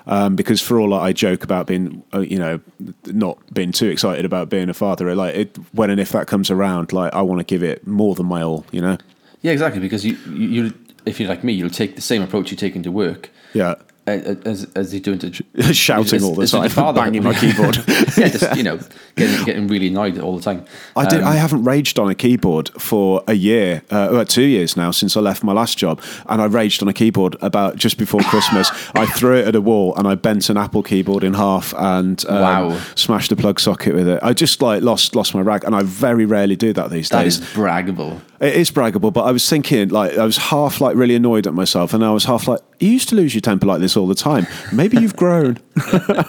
Um, 0.07 0.35
because 0.35 0.61
for 0.61 0.79
all 0.79 0.89
that 0.91 1.01
I 1.01 1.13
joke 1.13 1.43
about 1.43 1.67
being, 1.67 2.03
uh, 2.13 2.19
you 2.19 2.39
know, 2.39 2.59
not 3.05 3.37
being 3.53 3.71
too 3.71 3.87
excited 3.87 4.25
about 4.25 4.49
being 4.49 4.69
a 4.69 4.73
father, 4.73 5.13
like 5.15 5.35
it, 5.35 5.57
when 5.73 5.89
and 5.89 5.99
if 5.99 6.11
that 6.11 6.27
comes 6.27 6.49
around, 6.49 6.91
like 6.91 7.13
I 7.13 7.21
want 7.21 7.39
to 7.39 7.45
give 7.45 7.63
it 7.63 7.85
more 7.85 8.15
than 8.15 8.25
my 8.25 8.41
all, 8.41 8.65
you 8.71 8.81
know. 8.81 8.97
Yeah, 9.41 9.51
exactly. 9.51 9.79
Because 9.79 10.05
you 10.05 10.15
you 10.31 10.73
if 11.05 11.19
you're 11.19 11.29
like 11.29 11.43
me, 11.43 11.53
you'll 11.53 11.69
take 11.69 11.95
the 11.95 12.01
same 12.01 12.21
approach 12.21 12.51
you 12.51 12.57
take 12.57 12.75
into 12.75 12.91
work 12.91 13.29
Yeah, 13.53 13.75
as 14.07 14.67
as 14.75 14.93
you 14.93 14.99
do 14.99 15.13
into 15.13 15.31
shouting 15.73 16.15
as- 16.17 16.23
all 16.23 16.33
the 16.35 16.47
time, 16.47 16.69
father. 16.69 17.01
banging 17.01 17.23
my 17.23 17.33
keyboard. 17.39 17.77
yeah, 18.17 18.27
just 18.29 18.55
you 18.57 18.63
know, 18.63 18.79
getting 19.15 19.45
getting 19.45 19.67
really 19.67 19.87
annoyed 19.87 20.17
all 20.19 20.35
the 20.35 20.41
time. 20.43 20.65
I 20.95 21.05
did. 21.07 21.21
Um, 21.21 21.27
I 21.27 21.35
haven't 21.35 21.63
raged 21.63 21.99
on 21.99 22.09
a 22.09 22.15
keyboard 22.15 22.69
for 22.79 23.23
a 23.27 23.33
year, 23.33 23.83
uh, 23.91 24.09
well, 24.11 24.25
two 24.25 24.43
years 24.43 24.75
now 24.75 24.89
since 24.91 25.15
I 25.15 25.19
left 25.21 25.43
my 25.43 25.53
last 25.53 25.77
job, 25.77 26.01
and 26.27 26.41
I 26.41 26.45
raged 26.45 26.81
on 26.81 26.87
a 26.89 26.93
keyboard 26.93 27.35
about 27.41 27.75
just 27.75 27.97
before 27.97 28.21
Christmas. 28.21 28.69
I 28.95 29.05
threw 29.05 29.37
it 29.37 29.47
at 29.47 29.55
a 29.55 29.61
wall 29.61 29.95
and 29.95 30.07
I 30.07 30.15
bent 30.15 30.49
an 30.49 30.57
Apple 30.57 30.81
keyboard 30.83 31.23
in 31.23 31.33
half 31.35 31.73
and 31.77 32.23
um, 32.27 32.41
Wow. 32.41 32.79
smashed 32.95 33.31
a 33.31 33.35
plug 33.35 33.59
socket 33.59 33.93
with 33.93 34.07
it. 34.07 34.19
I 34.23 34.33
just 34.33 34.61
like 34.61 34.81
lost 34.81 35.15
lost 35.15 35.35
my 35.35 35.41
rag, 35.41 35.63
and 35.63 35.75
I 35.75 35.83
very 35.83 36.25
rarely 36.25 36.55
do 36.55 36.73
that 36.73 36.89
these 36.89 37.09
That 37.09 37.23
days. 37.23 37.39
is 37.39 37.45
braggable. 37.49 38.19
It 38.41 38.55
is 38.55 38.71
braggable, 38.71 39.13
but 39.13 39.21
I 39.21 39.31
was 39.31 39.47
thinking, 39.47 39.89
like, 39.89 40.17
I 40.17 40.25
was 40.25 40.35
half 40.37 40.81
like 40.81 40.95
really 40.95 41.15
annoyed 41.15 41.45
at 41.45 41.53
myself, 41.53 41.93
and 41.93 42.03
I 42.03 42.09
was 42.11 42.25
half 42.25 42.47
like, 42.47 42.59
you 42.79 42.89
used 42.89 43.07
to 43.09 43.15
lose 43.15 43.35
your 43.35 43.41
temper 43.41 43.67
like 43.67 43.79
this 43.81 43.95
all 43.95 44.07
the 44.07 44.15
time. 44.15 44.47
Maybe 44.73 44.97
you've 44.99 45.15
grown. 45.15 45.59
a 45.75 46.25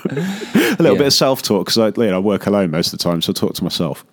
little 0.78 0.92
Yeah. 0.92 0.98
bit 0.98 1.06
of 1.06 1.12
self 1.14 1.40
talk 1.42 1.66
because 1.66 1.78
I, 1.78 1.86
you 2.02 2.10
know, 2.10 2.16
I 2.16 2.20
work 2.20 2.46
alone 2.46 2.70
most 2.70 2.92
of 2.92 2.98
the 2.98 3.02
time, 3.02 3.22
so 3.22 3.30
I 3.30 3.34
talk 3.34 3.54
to 3.54 3.64
myself. 3.64 4.04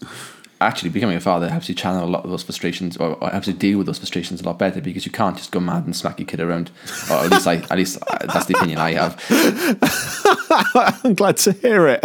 Actually, 0.62 0.89
becoming 0.89 1.16
a 1.16 1.20
father 1.22 1.50
helps 1.50 1.68
you 1.70 1.76
channel 1.76 2.06
a 2.06 2.10
lot 2.10 2.24
of 2.24 2.30
those 2.32 2.43
frustrations, 2.43 2.95
or, 2.97 3.16
or 3.22 3.30
helps 3.30 3.47
you 3.47 3.54
deal 3.54 3.78
with 3.78 3.88
those 3.88 3.97
frustrations 3.97 4.41
a 4.41 4.45
lot 4.45 4.58
better 4.60 4.80
because 4.82 5.06
you 5.06 5.12
can't 5.12 5.36
just 5.38 5.52
go 5.52 5.60
mad 5.60 5.86
and 5.86 5.95
smack 5.95 6.20
your 6.20 6.26
kid 6.28 6.39
around. 6.39 6.72
Or 7.10 7.18
at 7.18 7.32
least, 7.32 7.47
I, 7.47 7.56
at 7.56 7.78
least 7.78 7.97
uh, 8.08 8.26
that's 8.28 8.45
the 8.45 8.56
opinion 8.58 8.78
I 8.78 8.93
have. 8.93 9.22
I'm 11.04 11.14
glad 11.16 11.38
to 11.38 11.52
hear 11.54 11.88
it 11.88 12.04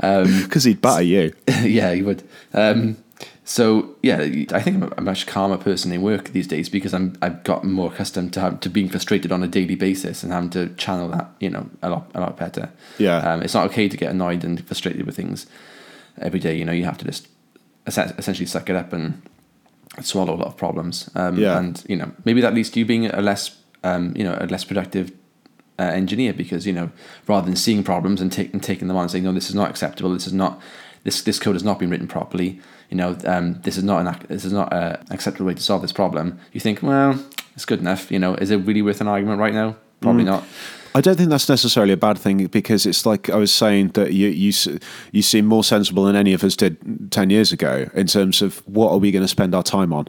Um, 0.00 0.42
because 0.42 0.64
he'd 0.64 0.80
batter 0.80 1.02
you. 1.02 1.32
yeah, 1.62 1.92
he 1.94 2.02
would. 2.02 2.22
Um, 2.52 2.96
So 3.48 3.96
yeah, 4.02 4.18
I 4.52 4.60
think 4.60 4.82
I'm 4.82 4.92
a 4.98 5.00
much 5.00 5.26
calmer 5.26 5.56
person 5.56 5.90
in 5.90 6.02
work 6.02 6.32
these 6.34 6.46
days 6.46 6.68
because 6.68 6.92
I'm 6.92 7.16
I've 7.22 7.42
got 7.44 7.64
more 7.64 7.90
accustomed 7.90 8.34
to 8.34 8.40
have, 8.40 8.60
to 8.60 8.68
being 8.68 8.90
frustrated 8.90 9.32
on 9.32 9.42
a 9.42 9.48
daily 9.48 9.74
basis 9.74 10.22
and 10.22 10.30
having 10.34 10.50
to 10.50 10.68
channel 10.74 11.08
that 11.08 11.30
you 11.40 11.48
know 11.48 11.70
a 11.80 11.88
lot 11.88 12.10
a 12.14 12.20
lot 12.20 12.36
better. 12.36 12.70
Yeah. 12.98 13.16
um, 13.20 13.40
it's 13.42 13.54
not 13.54 13.64
okay 13.70 13.88
to 13.88 13.96
get 13.96 14.10
annoyed 14.10 14.44
and 14.44 14.62
frustrated 14.66 15.06
with 15.06 15.16
things 15.16 15.46
every 16.20 16.40
day. 16.40 16.54
You 16.58 16.66
know, 16.66 16.72
you 16.72 16.84
have 16.84 16.98
to 16.98 17.06
just 17.06 17.26
essentially 17.86 18.44
suck 18.44 18.68
it 18.68 18.76
up 18.76 18.92
and 18.92 19.22
swallow 20.02 20.34
a 20.34 20.36
lot 20.36 20.48
of 20.48 20.58
problems. 20.58 21.08
Um, 21.14 21.38
Yeah. 21.38 21.58
and 21.58 21.82
you 21.88 21.96
know 21.96 22.12
maybe 22.26 22.42
that 22.42 22.52
leads 22.52 22.68
to 22.70 22.80
you 22.80 22.84
being 22.84 23.06
a 23.06 23.22
less 23.22 23.56
um, 23.82 24.12
you 24.14 24.24
know 24.24 24.36
a 24.38 24.44
less 24.44 24.64
productive 24.64 25.10
uh, 25.78 25.84
engineer 25.84 26.34
because 26.34 26.66
you 26.66 26.74
know 26.74 26.90
rather 27.26 27.46
than 27.46 27.56
seeing 27.56 27.82
problems 27.82 28.20
and, 28.20 28.30
take, 28.30 28.52
and 28.52 28.62
taking 28.62 28.88
them 28.88 28.96
on 28.98 29.04
and 29.04 29.10
saying 29.10 29.24
no 29.24 29.32
this 29.32 29.48
is 29.48 29.54
not 29.54 29.70
acceptable 29.70 30.12
this 30.12 30.26
is 30.26 30.34
not 30.34 30.60
this 31.04 31.22
this 31.22 31.38
code 31.38 31.54
has 31.54 31.64
not 31.64 31.78
been 31.78 31.90
written 31.90 32.08
properly. 32.08 32.60
You 32.90 32.96
know 32.96 33.16
um, 33.24 33.60
this 33.62 33.76
is 33.76 33.84
not 33.84 34.06
an 34.06 34.26
this 34.28 34.44
is 34.44 34.52
not 34.52 34.72
a 34.72 35.04
acceptable 35.10 35.46
way 35.46 35.54
to 35.54 35.62
solve 35.62 35.82
this 35.82 35.92
problem. 35.92 36.38
You 36.52 36.60
think 36.60 36.82
well 36.82 37.22
it's 37.54 37.64
good 37.64 37.80
enough 37.80 38.10
you 38.10 38.18
know 38.18 38.34
is 38.34 38.50
it 38.50 38.58
really 38.58 38.82
worth 38.82 39.00
an 39.00 39.08
argument 39.08 39.40
right 39.40 39.54
now? 39.54 39.76
Probably 40.00 40.24
not. 40.24 40.44
I 40.94 41.00
don't 41.00 41.16
think 41.16 41.28
that's 41.28 41.48
necessarily 41.48 41.92
a 41.92 41.96
bad 41.96 42.18
thing 42.18 42.46
because 42.46 42.86
it's 42.86 43.04
like 43.04 43.28
I 43.30 43.36
was 43.36 43.52
saying 43.52 43.88
that 43.90 44.12
you 44.12 44.28
you 44.28 44.52
you 45.12 45.22
seem 45.22 45.46
more 45.46 45.62
sensible 45.62 46.04
than 46.04 46.16
any 46.16 46.32
of 46.32 46.42
us 46.42 46.56
did 46.56 47.12
ten 47.12 47.30
years 47.30 47.52
ago 47.52 47.88
in 47.94 48.06
terms 48.06 48.42
of 48.42 48.66
what 48.66 48.90
are 48.90 48.98
we 48.98 49.10
going 49.10 49.22
to 49.22 49.28
spend 49.28 49.54
our 49.54 49.62
time 49.62 49.92
on, 49.92 50.08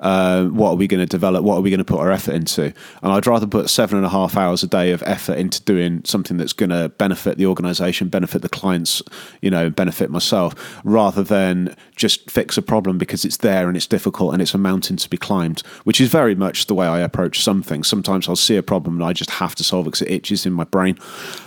uh, 0.00 0.46
what 0.46 0.70
are 0.70 0.76
we 0.76 0.86
going 0.86 1.00
to 1.00 1.06
develop, 1.06 1.44
what 1.44 1.56
are 1.56 1.60
we 1.60 1.70
going 1.70 1.78
to 1.78 1.84
put 1.84 2.00
our 2.00 2.10
effort 2.10 2.34
into, 2.34 2.72
and 3.02 3.12
I'd 3.12 3.26
rather 3.26 3.46
put 3.46 3.70
seven 3.70 3.96
and 3.96 4.06
a 4.06 4.10
half 4.10 4.36
hours 4.36 4.62
a 4.62 4.66
day 4.66 4.92
of 4.92 5.02
effort 5.04 5.38
into 5.38 5.62
doing 5.62 6.02
something 6.04 6.36
that's 6.36 6.52
going 6.52 6.70
to 6.70 6.88
benefit 6.90 7.38
the 7.38 7.46
organisation, 7.46 8.08
benefit 8.08 8.42
the 8.42 8.48
clients, 8.48 9.02
you 9.40 9.50
know, 9.50 9.70
benefit 9.70 10.10
myself, 10.10 10.80
rather 10.84 11.22
than 11.22 11.76
just 11.96 12.30
fix 12.30 12.56
a 12.56 12.62
problem 12.62 12.98
because 12.98 13.24
it's 13.24 13.38
there 13.38 13.68
and 13.68 13.76
it's 13.76 13.86
difficult 13.86 14.32
and 14.32 14.42
it's 14.42 14.54
a 14.54 14.58
mountain 14.58 14.96
to 14.96 15.08
be 15.08 15.16
climbed, 15.16 15.60
which 15.84 16.00
is 16.00 16.08
very 16.08 16.34
much 16.34 16.66
the 16.66 16.74
way 16.74 16.86
I 16.86 17.00
approach 17.00 17.42
something. 17.42 17.82
Sometimes 17.84 18.28
I'll 18.28 18.36
see 18.36 18.56
a 18.56 18.62
problem 18.62 18.96
and 18.96 19.04
I 19.04 19.12
just 19.12 19.30
have 19.30 19.54
to 19.56 19.64
solve 19.64 19.86
it 19.86 19.90
because 19.90 20.02
it 20.02 20.10
itches 20.10 20.46
in 20.46 20.52
my 20.52 20.64
brain. 20.64 20.98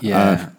yeah 0.02 0.50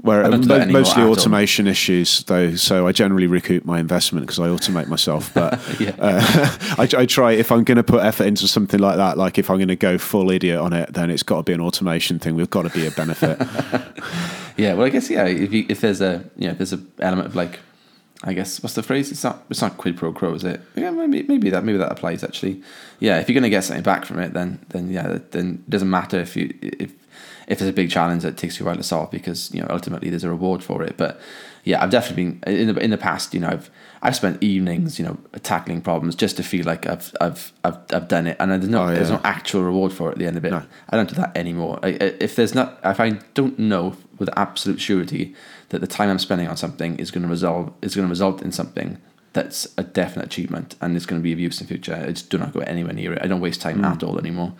Where 0.00 0.24
I 0.24 0.30
don't 0.30 0.42
do 0.42 0.46
that 0.48 0.58
mo- 0.58 0.62
anymore 0.62 0.80
mostly 0.82 1.02
at 1.02 1.06
all. 1.06 1.12
automation 1.12 1.66
issues, 1.66 2.22
though, 2.24 2.54
so 2.54 2.86
I 2.86 2.92
generally 2.92 3.26
recoup 3.26 3.64
my 3.64 3.80
investment 3.80 4.26
because 4.26 4.38
I 4.38 4.46
automate 4.46 4.86
myself. 4.86 5.34
But 5.34 5.58
Yeah. 5.80 5.90
uh, 5.98 6.56
I, 6.78 6.88
I 7.02 7.04
try 7.06 7.32
if 7.32 7.50
I'm 7.50 7.64
going 7.64 7.76
to 7.78 7.82
put 7.82 8.04
effort 8.04 8.24
into 8.28 8.46
something 8.46 8.78
like 8.78 8.96
that, 8.96 9.18
like 9.18 9.38
if 9.38 9.50
I'm 9.50 9.56
going 9.58 9.68
to 9.68 9.76
go 9.76 9.98
full 9.98 10.30
idiot 10.30 10.58
on 10.60 10.72
it, 10.72 10.92
then 10.94 11.10
it's 11.10 11.24
got 11.24 11.38
to 11.38 11.42
be 11.42 11.52
an 11.52 11.60
automation 11.60 12.20
thing. 12.20 12.36
We've 12.36 12.48
got 12.48 12.62
to 12.62 12.70
be 12.70 12.86
a 12.86 12.90
benefit. 12.92 13.40
Yeah, 14.56 14.74
well, 14.74 14.86
I 14.86 14.88
guess 14.90 15.08
yeah. 15.08 15.24
If 15.24 15.52
you, 15.52 15.66
if 15.68 15.80
there's 15.80 16.00
a 16.00 16.24
you 16.36 16.48
know 16.48 16.54
there's 16.54 16.72
a 16.72 16.80
element 16.98 17.28
of 17.28 17.36
like, 17.36 17.60
I 18.24 18.32
guess 18.32 18.60
what's 18.60 18.74
the 18.74 18.82
phrase? 18.82 19.12
It's 19.12 19.22
not 19.22 19.44
it's 19.50 19.62
not 19.62 19.76
quid 19.76 19.96
pro 19.96 20.12
quo, 20.12 20.34
is 20.34 20.42
it? 20.42 20.60
Yeah, 20.74 20.90
maybe 20.90 21.22
maybe 21.28 21.48
that 21.50 21.62
maybe 21.64 21.78
that 21.78 21.92
applies 21.92 22.24
actually. 22.24 22.60
Yeah, 22.98 23.20
if 23.20 23.28
you're 23.28 23.34
gonna 23.34 23.50
get 23.50 23.62
something 23.62 23.84
back 23.84 24.04
from 24.04 24.18
it, 24.18 24.32
then 24.34 24.58
then 24.70 24.90
yeah, 24.90 25.18
then 25.30 25.62
it 25.64 25.70
doesn't 25.70 25.88
matter 25.88 26.18
if 26.18 26.34
you 26.36 26.52
if 26.60 26.90
if 27.48 27.58
there's 27.58 27.68
a 27.70 27.72
big 27.72 27.90
challenge 27.90 28.22
that 28.22 28.36
takes 28.36 28.60
you 28.60 28.64
a 28.64 28.66
while 28.66 28.76
to 28.76 28.82
solve 28.84 29.10
because 29.10 29.52
you 29.52 29.60
know 29.60 29.66
ultimately 29.70 30.10
there's 30.10 30.24
a 30.24 30.28
reward 30.28 30.62
for 30.62 30.82
it. 30.84 30.96
But 30.96 31.18
yeah, 31.64 31.82
I've 31.82 31.90
definitely 31.90 32.24
been 32.38 32.54
in 32.54 32.74
the 32.74 32.80
in 32.80 32.90
the 32.90 32.98
past. 32.98 33.34
You 33.34 33.40
know, 33.40 33.48
I've 33.48 33.70
I've 34.02 34.14
spent 34.14 34.42
evenings 34.42 34.98
you 34.98 35.04
know 35.06 35.16
tackling 35.42 35.80
problems 35.80 36.14
just 36.14 36.36
to 36.36 36.42
feel 36.42 36.64
like 36.64 36.86
I've 36.86 37.12
I've 37.20 37.52
I've, 37.64 37.78
I've 37.92 38.06
done 38.08 38.26
it, 38.28 38.36
and 38.38 38.50
there's 38.52 38.68
no 38.68 38.84
Oh, 38.84 38.94
there's 38.94 39.10
no 39.10 39.20
actual 39.24 39.62
reward 39.64 39.92
for 39.92 40.08
it 40.10 40.12
at 40.12 40.18
the 40.18 40.26
end 40.26 40.36
of 40.36 40.44
it. 40.44 40.50
No. 40.50 40.62
I 40.90 40.96
don't 40.96 41.08
do 41.08 41.14
that 41.16 41.36
anymore. 41.36 41.80
I, 41.82 41.88
if 42.20 42.36
there's 42.36 42.54
not, 42.54 42.78
if 42.84 43.00
I 43.00 43.10
don't 43.34 43.58
know 43.58 43.96
with 44.18 44.30
absolute 44.36 44.80
surety 44.80 45.34
that 45.70 45.80
the 45.80 45.86
time 45.86 46.10
I'm 46.10 46.18
spending 46.18 46.48
on 46.48 46.56
something 46.56 46.96
is 46.98 47.10
going 47.10 47.22
to 47.22 47.28
resolve 47.28 47.72
is 47.82 47.94
going 47.94 48.06
to 48.06 48.10
result 48.10 48.42
in 48.42 48.52
something 48.52 48.98
that's 49.34 49.68
a 49.76 49.82
definite 49.82 50.26
achievement 50.26 50.74
and 50.80 50.96
it's 50.96 51.06
going 51.06 51.20
to 51.20 51.22
be 51.22 51.32
of 51.32 51.38
use 51.38 51.60
in 51.60 51.66
the 51.66 51.68
future, 51.68 51.94
I 51.94 52.06
just 52.12 52.30
do 52.30 52.38
not 52.38 52.52
go 52.52 52.60
anywhere 52.60 52.94
near 52.94 53.12
it. 53.12 53.22
I 53.22 53.26
don't 53.26 53.40
waste 53.40 53.60
time 53.60 53.78
Hmm. 53.78 53.84
at 53.84 54.02
all 54.02 54.18
anymore. 54.18 54.54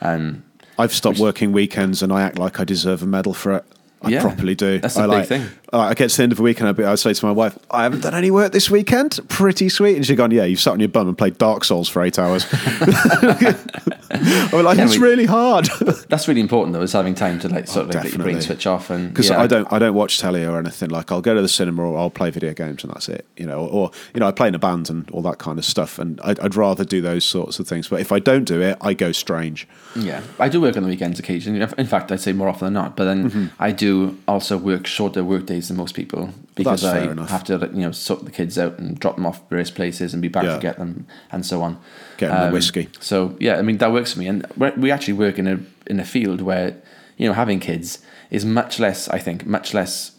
And 0.00 0.42
I've 0.78 0.92
stopped 0.92 1.18
working 1.18 1.52
weekends 1.52 2.02
and 2.02 2.12
I 2.12 2.22
act 2.22 2.38
like 2.38 2.58
I 2.58 2.64
deserve 2.64 3.02
a 3.02 3.06
medal 3.06 3.32
for 3.32 3.52
it. 3.52 3.64
I 4.04 4.08
Yeah, 4.10 4.22
properly 4.22 4.54
do. 4.54 4.78
that's 4.78 4.94
the 4.94 5.00
I 5.02 5.06
big 5.06 5.10
like, 5.12 5.28
thing. 5.28 5.46
I 5.72 5.94
get 5.94 6.10
to 6.10 6.16
the 6.16 6.22
end 6.22 6.32
of 6.32 6.36
the 6.38 6.44
week 6.44 6.60
and 6.60 6.68
I'd, 6.68 6.76
be, 6.76 6.84
I'd 6.84 6.98
say 7.00 7.12
to 7.14 7.26
my 7.26 7.32
wife, 7.32 7.58
I 7.70 7.82
haven't 7.82 8.02
done 8.02 8.14
any 8.14 8.30
work 8.30 8.52
this 8.52 8.70
weekend. 8.70 9.18
Pretty 9.28 9.68
sweet. 9.68 9.96
And 9.96 10.06
she'd 10.06 10.16
gone, 10.16 10.30
Yeah, 10.30 10.44
you've 10.44 10.60
sat 10.60 10.72
on 10.72 10.80
your 10.80 10.88
bum 10.88 11.08
and 11.08 11.18
played 11.18 11.36
Dark 11.38 11.64
Souls 11.64 11.88
for 11.88 12.02
eight 12.02 12.18
hours. 12.18 12.46
I'm 12.52 14.64
like, 14.64 14.78
Yeah, 14.78 14.84
It's 14.84 14.96
we- 14.98 15.02
really 15.02 15.26
hard. 15.26 15.64
that's 16.08 16.28
really 16.28 16.40
important 16.40 16.74
though, 16.74 16.82
is 16.82 16.92
having 16.92 17.14
time 17.14 17.38
to 17.40 17.48
like 17.48 17.66
sort 17.66 17.88
of 17.88 17.94
like 17.94 18.04
let 18.04 18.12
your 18.12 18.22
brain 18.22 18.36
Oh, 18.36 18.40
switch 18.40 18.66
off 18.66 18.90
and 18.90 19.08
because 19.08 19.30
yeah, 19.30 19.40
I 19.40 19.46
don't 19.46 19.70
I 19.72 19.78
don't 19.78 19.94
watch 19.94 20.18
telly 20.18 20.44
or 20.44 20.58
anything. 20.58 20.90
Like 20.90 21.10
I'll 21.10 21.20
go 21.20 21.34
to 21.34 21.42
the 21.42 21.48
cinema 21.48 21.82
or 21.82 21.98
I'll 21.98 22.10
play 22.10 22.30
video 22.30 22.52
games 22.52 22.84
and 22.84 22.92
that's 22.92 23.08
it. 23.08 23.26
You 23.36 23.46
know, 23.46 23.66
or 23.66 23.90
you 24.12 24.20
know 24.20 24.28
I 24.28 24.32
play 24.32 24.48
in 24.48 24.54
a 24.54 24.58
band 24.58 24.90
and 24.90 25.10
all 25.10 25.22
that 25.22 25.38
kind 25.38 25.58
of 25.58 25.64
stuff. 25.64 25.98
And 25.98 26.20
I'd, 26.22 26.38
I'd 26.40 26.54
rather 26.54 26.84
do 26.84 27.00
those 27.00 27.24
sorts 27.24 27.58
of 27.58 27.66
things. 27.66 27.88
But 27.88 28.00
if 28.00 28.12
I 28.12 28.18
don't 28.18 28.44
do 28.44 28.60
it, 28.60 28.76
I 28.80 28.94
go 28.94 29.12
strange. 29.12 29.66
Yeah, 29.96 30.22
I 30.38 30.48
do 30.48 30.60
work 30.60 30.76
on 30.76 30.82
the 30.82 30.88
weekends 30.88 31.18
occasionally. 31.18 31.66
In 31.78 31.86
fact, 31.86 32.12
I'd 32.12 32.20
say 32.20 32.32
more 32.32 32.48
often 32.48 32.66
than 32.66 32.74
not. 32.74 32.96
But 32.96 33.04
then 33.06 33.24
Mm-hmm. 33.24 33.46
I 33.58 33.70
do 33.70 33.93
also 34.26 34.56
work 34.56 34.86
shorter 34.86 35.22
work 35.24 35.46
days 35.46 35.68
than 35.68 35.76
most 35.76 35.94
people 35.94 36.30
because 36.54 36.82
that's 36.82 37.20
I 37.20 37.26
have 37.32 37.44
to, 37.44 37.58
you 37.74 37.80
know, 37.82 37.92
sort 37.92 38.24
the 38.24 38.30
kids 38.30 38.58
out 38.58 38.78
and 38.78 38.98
drop 38.98 39.16
them 39.16 39.26
off 39.26 39.40
various 39.50 39.70
places 39.70 40.12
and 40.12 40.20
be 40.22 40.28
back 40.28 40.44
Yeah. 40.44 40.54
to 40.56 40.60
get 40.60 40.78
them 40.78 41.06
and 41.32 41.44
so 41.44 41.62
on. 41.62 41.78
Get 42.18 42.30
'em 42.30 42.46
the 42.48 42.52
whiskey. 42.52 42.88
So 43.00 43.36
yeah, 43.40 43.56
I 43.58 43.62
mean 43.62 43.78
that 43.78 43.92
works 43.92 44.12
for 44.12 44.18
me, 44.20 44.28
and 44.28 44.46
we're, 44.56 44.92
actually 44.94 45.14
work 45.14 45.38
in 45.38 45.46
a 45.46 45.58
in 45.86 45.98
a 46.00 46.04
field 46.04 46.40
where 46.40 46.76
you 47.16 47.26
know 47.28 47.34
having 47.34 47.60
kids 47.60 47.98
is 48.30 48.44
much 48.44 48.78
less, 48.80 49.08
I 49.08 49.18
think, 49.18 49.46
much 49.46 49.74
less. 49.74 50.12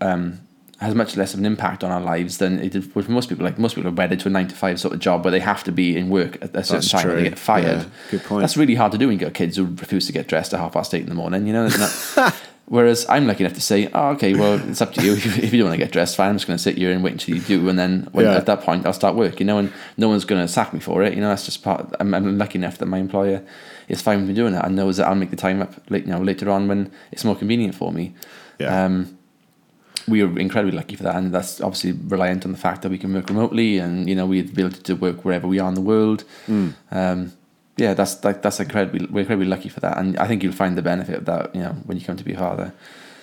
Um, 0.00 0.40
has 0.78 0.94
much 0.94 1.16
less 1.16 1.32
of 1.32 1.40
an 1.40 1.46
impact 1.46 1.82
on 1.82 1.90
our 1.90 2.02
lives 2.02 2.36
than 2.36 2.58
it 2.58 2.70
did 2.72 2.84
for 2.84 3.02
most 3.10 3.30
people. 3.30 3.42
Like 3.42 3.58
most 3.58 3.76
people 3.76 3.88
are 3.90 3.94
wedded 3.94 4.20
to 4.20 4.28
a 4.28 4.30
nine 4.30 4.46
to 4.48 4.54
five 4.54 4.78
sort 4.78 4.92
of 4.92 5.00
job 5.00 5.24
where 5.24 5.32
they 5.32 5.40
have 5.40 5.64
to 5.64 5.72
be 5.72 5.96
in 5.96 6.10
work 6.10 6.36
at 6.42 6.54
a 6.54 6.62
certain 6.62 6.76
That's 6.76 6.90
time 6.90 7.06
or 7.08 7.16
they 7.16 7.22
get 7.30 7.38
fired. 7.38 7.64
Yeah, 7.64 7.84
good 8.10 8.24
point. 8.24 8.42
That's 8.42 8.58
really 8.58 8.74
hard 8.74 8.92
to 8.92 8.98
do 8.98 9.06
when 9.08 9.18
you 9.18 9.24
got 9.24 9.32
kids 9.32 9.56
who 9.56 9.64
refuse 9.64 10.04
to 10.08 10.12
get 10.12 10.28
dressed 10.28 10.52
at 10.52 10.60
half 10.60 10.74
past 10.74 10.92
eight 10.94 11.00
in 11.04 11.08
the 11.08 11.14
morning. 11.14 11.46
You 11.46 11.54
know, 11.54 11.68
Whereas 12.68 13.06
I'm 13.08 13.28
lucky 13.28 13.44
enough 13.44 13.54
to 13.54 13.60
say, 13.60 13.88
oh, 13.94 14.08
okay, 14.10 14.34
well, 14.34 14.60
it's 14.68 14.82
up 14.82 14.92
to 14.94 15.04
you. 15.04 15.12
If 15.14 15.52
you 15.52 15.60
don't 15.60 15.68
want 15.68 15.78
to 15.78 15.84
get 15.84 15.92
dressed, 15.92 16.16
fine. 16.16 16.30
I'm 16.30 16.34
just 16.36 16.48
going 16.48 16.56
to 16.56 16.62
sit 16.62 16.76
here 16.76 16.90
and 16.90 17.02
wait 17.04 17.12
until 17.12 17.36
you 17.36 17.40
do, 17.40 17.68
and 17.68 17.78
then 17.78 18.08
when, 18.10 18.24
Yeah. 18.24 18.34
at 18.34 18.46
that 18.46 18.62
point, 18.62 18.84
I'll 18.86 18.92
start 18.92 19.14
work. 19.14 19.38
You 19.38 19.46
know, 19.46 19.58
and 19.58 19.72
no 19.96 20.08
one's 20.08 20.24
going 20.24 20.44
to 20.44 20.48
sack 20.52 20.72
me 20.74 20.80
for 20.80 21.04
it. 21.04 21.14
You 21.14 21.20
know, 21.20 21.28
that's 21.28 21.44
just 21.44 21.62
part. 21.62 21.94
I'm, 22.00 22.12
I'm 22.12 22.38
lucky 22.38 22.58
enough 22.58 22.78
that 22.78 22.86
my 22.86 22.98
employer 22.98 23.42
is 23.88 24.02
fine 24.02 24.18
with 24.18 24.28
me 24.28 24.34
doing 24.34 24.52
that 24.54 24.64
and 24.66 24.74
knows 24.74 24.96
that 24.96 25.06
I'll 25.06 25.14
make 25.14 25.30
the 25.30 25.36
time 25.36 25.62
up, 25.62 25.74
late, 25.90 26.06
you 26.06 26.12
know, 26.12 26.20
later 26.20 26.50
on 26.50 26.66
when 26.66 26.90
it's 27.12 27.24
more 27.24 27.36
convenient 27.36 27.76
for 27.76 27.92
me. 27.92 28.14
Yeah. 28.58 28.84
Um, 28.84 29.16
we 30.08 30.22
are 30.22 30.38
incredibly 30.38 30.76
lucky 30.76 30.96
for 30.96 31.02
that, 31.04 31.14
and 31.16 31.32
that's 31.32 31.60
obviously 31.60 31.92
reliant 31.92 32.44
on 32.44 32.50
the 32.52 32.58
fact 32.58 32.82
that 32.82 32.90
we 32.90 32.98
can 32.98 33.12
work 33.14 33.28
remotely, 33.28 33.78
and 33.78 34.08
you 34.08 34.14
know 34.16 34.26
we 34.26 34.38
have 34.38 34.46
the 34.48 34.52
ability 34.52 34.82
to 34.82 34.94
work 34.94 35.24
wherever 35.24 35.46
we 35.46 35.58
are 35.60 35.68
in 35.68 35.74
the 35.74 35.80
world. 35.80 36.24
Hmm. 36.46 36.70
Um, 36.90 37.32
yeah, 37.76 37.94
that's 37.94 38.24
like 38.24 38.42
that's 38.42 38.58
incredibly 38.58 39.06
we're 39.06 39.20
incredibly 39.20 39.46
lucky 39.46 39.68
for 39.68 39.80
that, 39.80 39.98
and 39.98 40.16
I 40.18 40.26
think 40.26 40.42
you'll 40.42 40.52
find 40.52 40.76
the 40.76 40.82
benefit 40.82 41.16
of 41.16 41.24
that. 41.26 41.54
You 41.54 41.60
know, 41.62 41.72
when 41.84 41.98
you 41.98 42.04
come 42.04 42.16
to 42.16 42.24
be 42.24 42.34
father. 42.34 42.72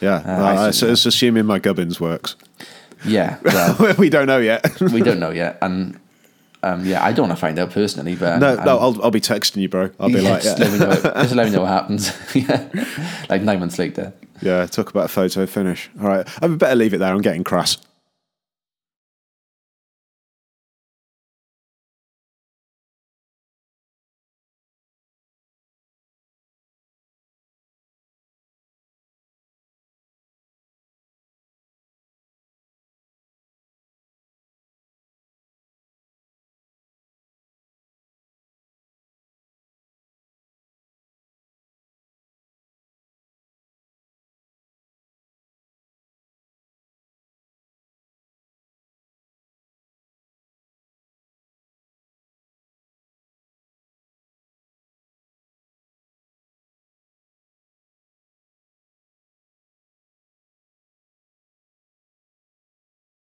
Yeah, 0.01 0.21
Uh, 0.25 0.31
Uh, 0.31 0.43
I 0.65 0.67
it's, 0.69 1.05
assuming 1.05 1.45
my 1.45 1.59
gubbins 1.59 1.99
works. 1.99 2.35
Yeah, 3.05 3.37
well, 3.43 3.95
we 3.97 4.09
don't 4.09 4.27
know 4.27 4.39
yet. 4.39 4.79
we 4.81 5.01
don't 5.01 5.19
know 5.19 5.31
yet, 5.31 5.57
and 5.61 5.99
um, 6.61 6.85
yeah, 6.85 7.03
I 7.03 7.11
don't 7.13 7.27
want 7.27 7.37
to 7.37 7.41
find 7.41 7.57
out 7.59 7.71
personally, 7.71 8.15
but 8.15 8.39
no, 8.39 8.57
um, 8.57 8.65
no, 8.65 8.77
I'll, 8.79 9.03
I'll 9.03 9.11
be 9.11 9.21
texting 9.21 9.61
you, 9.61 9.69
bro. 9.69 9.89
I'll 9.99 10.07
be 10.07 10.21
yeah, 10.21 10.29
like, 10.29 10.43
just, 10.43 10.59
yeah. 10.59 10.65
let 10.65 10.73
me 10.73 10.79
know, 10.79 11.13
just 11.23 11.35
let 11.35 11.45
me 11.45 11.51
know 11.51 11.61
what 11.61 11.69
happens. 11.69 12.11
yeah, 12.35 12.85
like 13.29 13.41
nine 13.41 13.59
months 13.59 13.79
later. 13.79 14.13
yeah, 14.41 14.65
talk 14.67 14.89
about 14.89 15.05
a 15.05 15.09
photo 15.09 15.45
finish. 15.45 15.89
All 16.01 16.07
right, 16.07 16.27
I 16.43 16.47
better 16.47 16.75
leave 16.75 16.93
it 16.93 16.99
there. 16.99 17.13
I'm 17.13 17.21
getting 17.21 17.43
crass. 17.43 17.77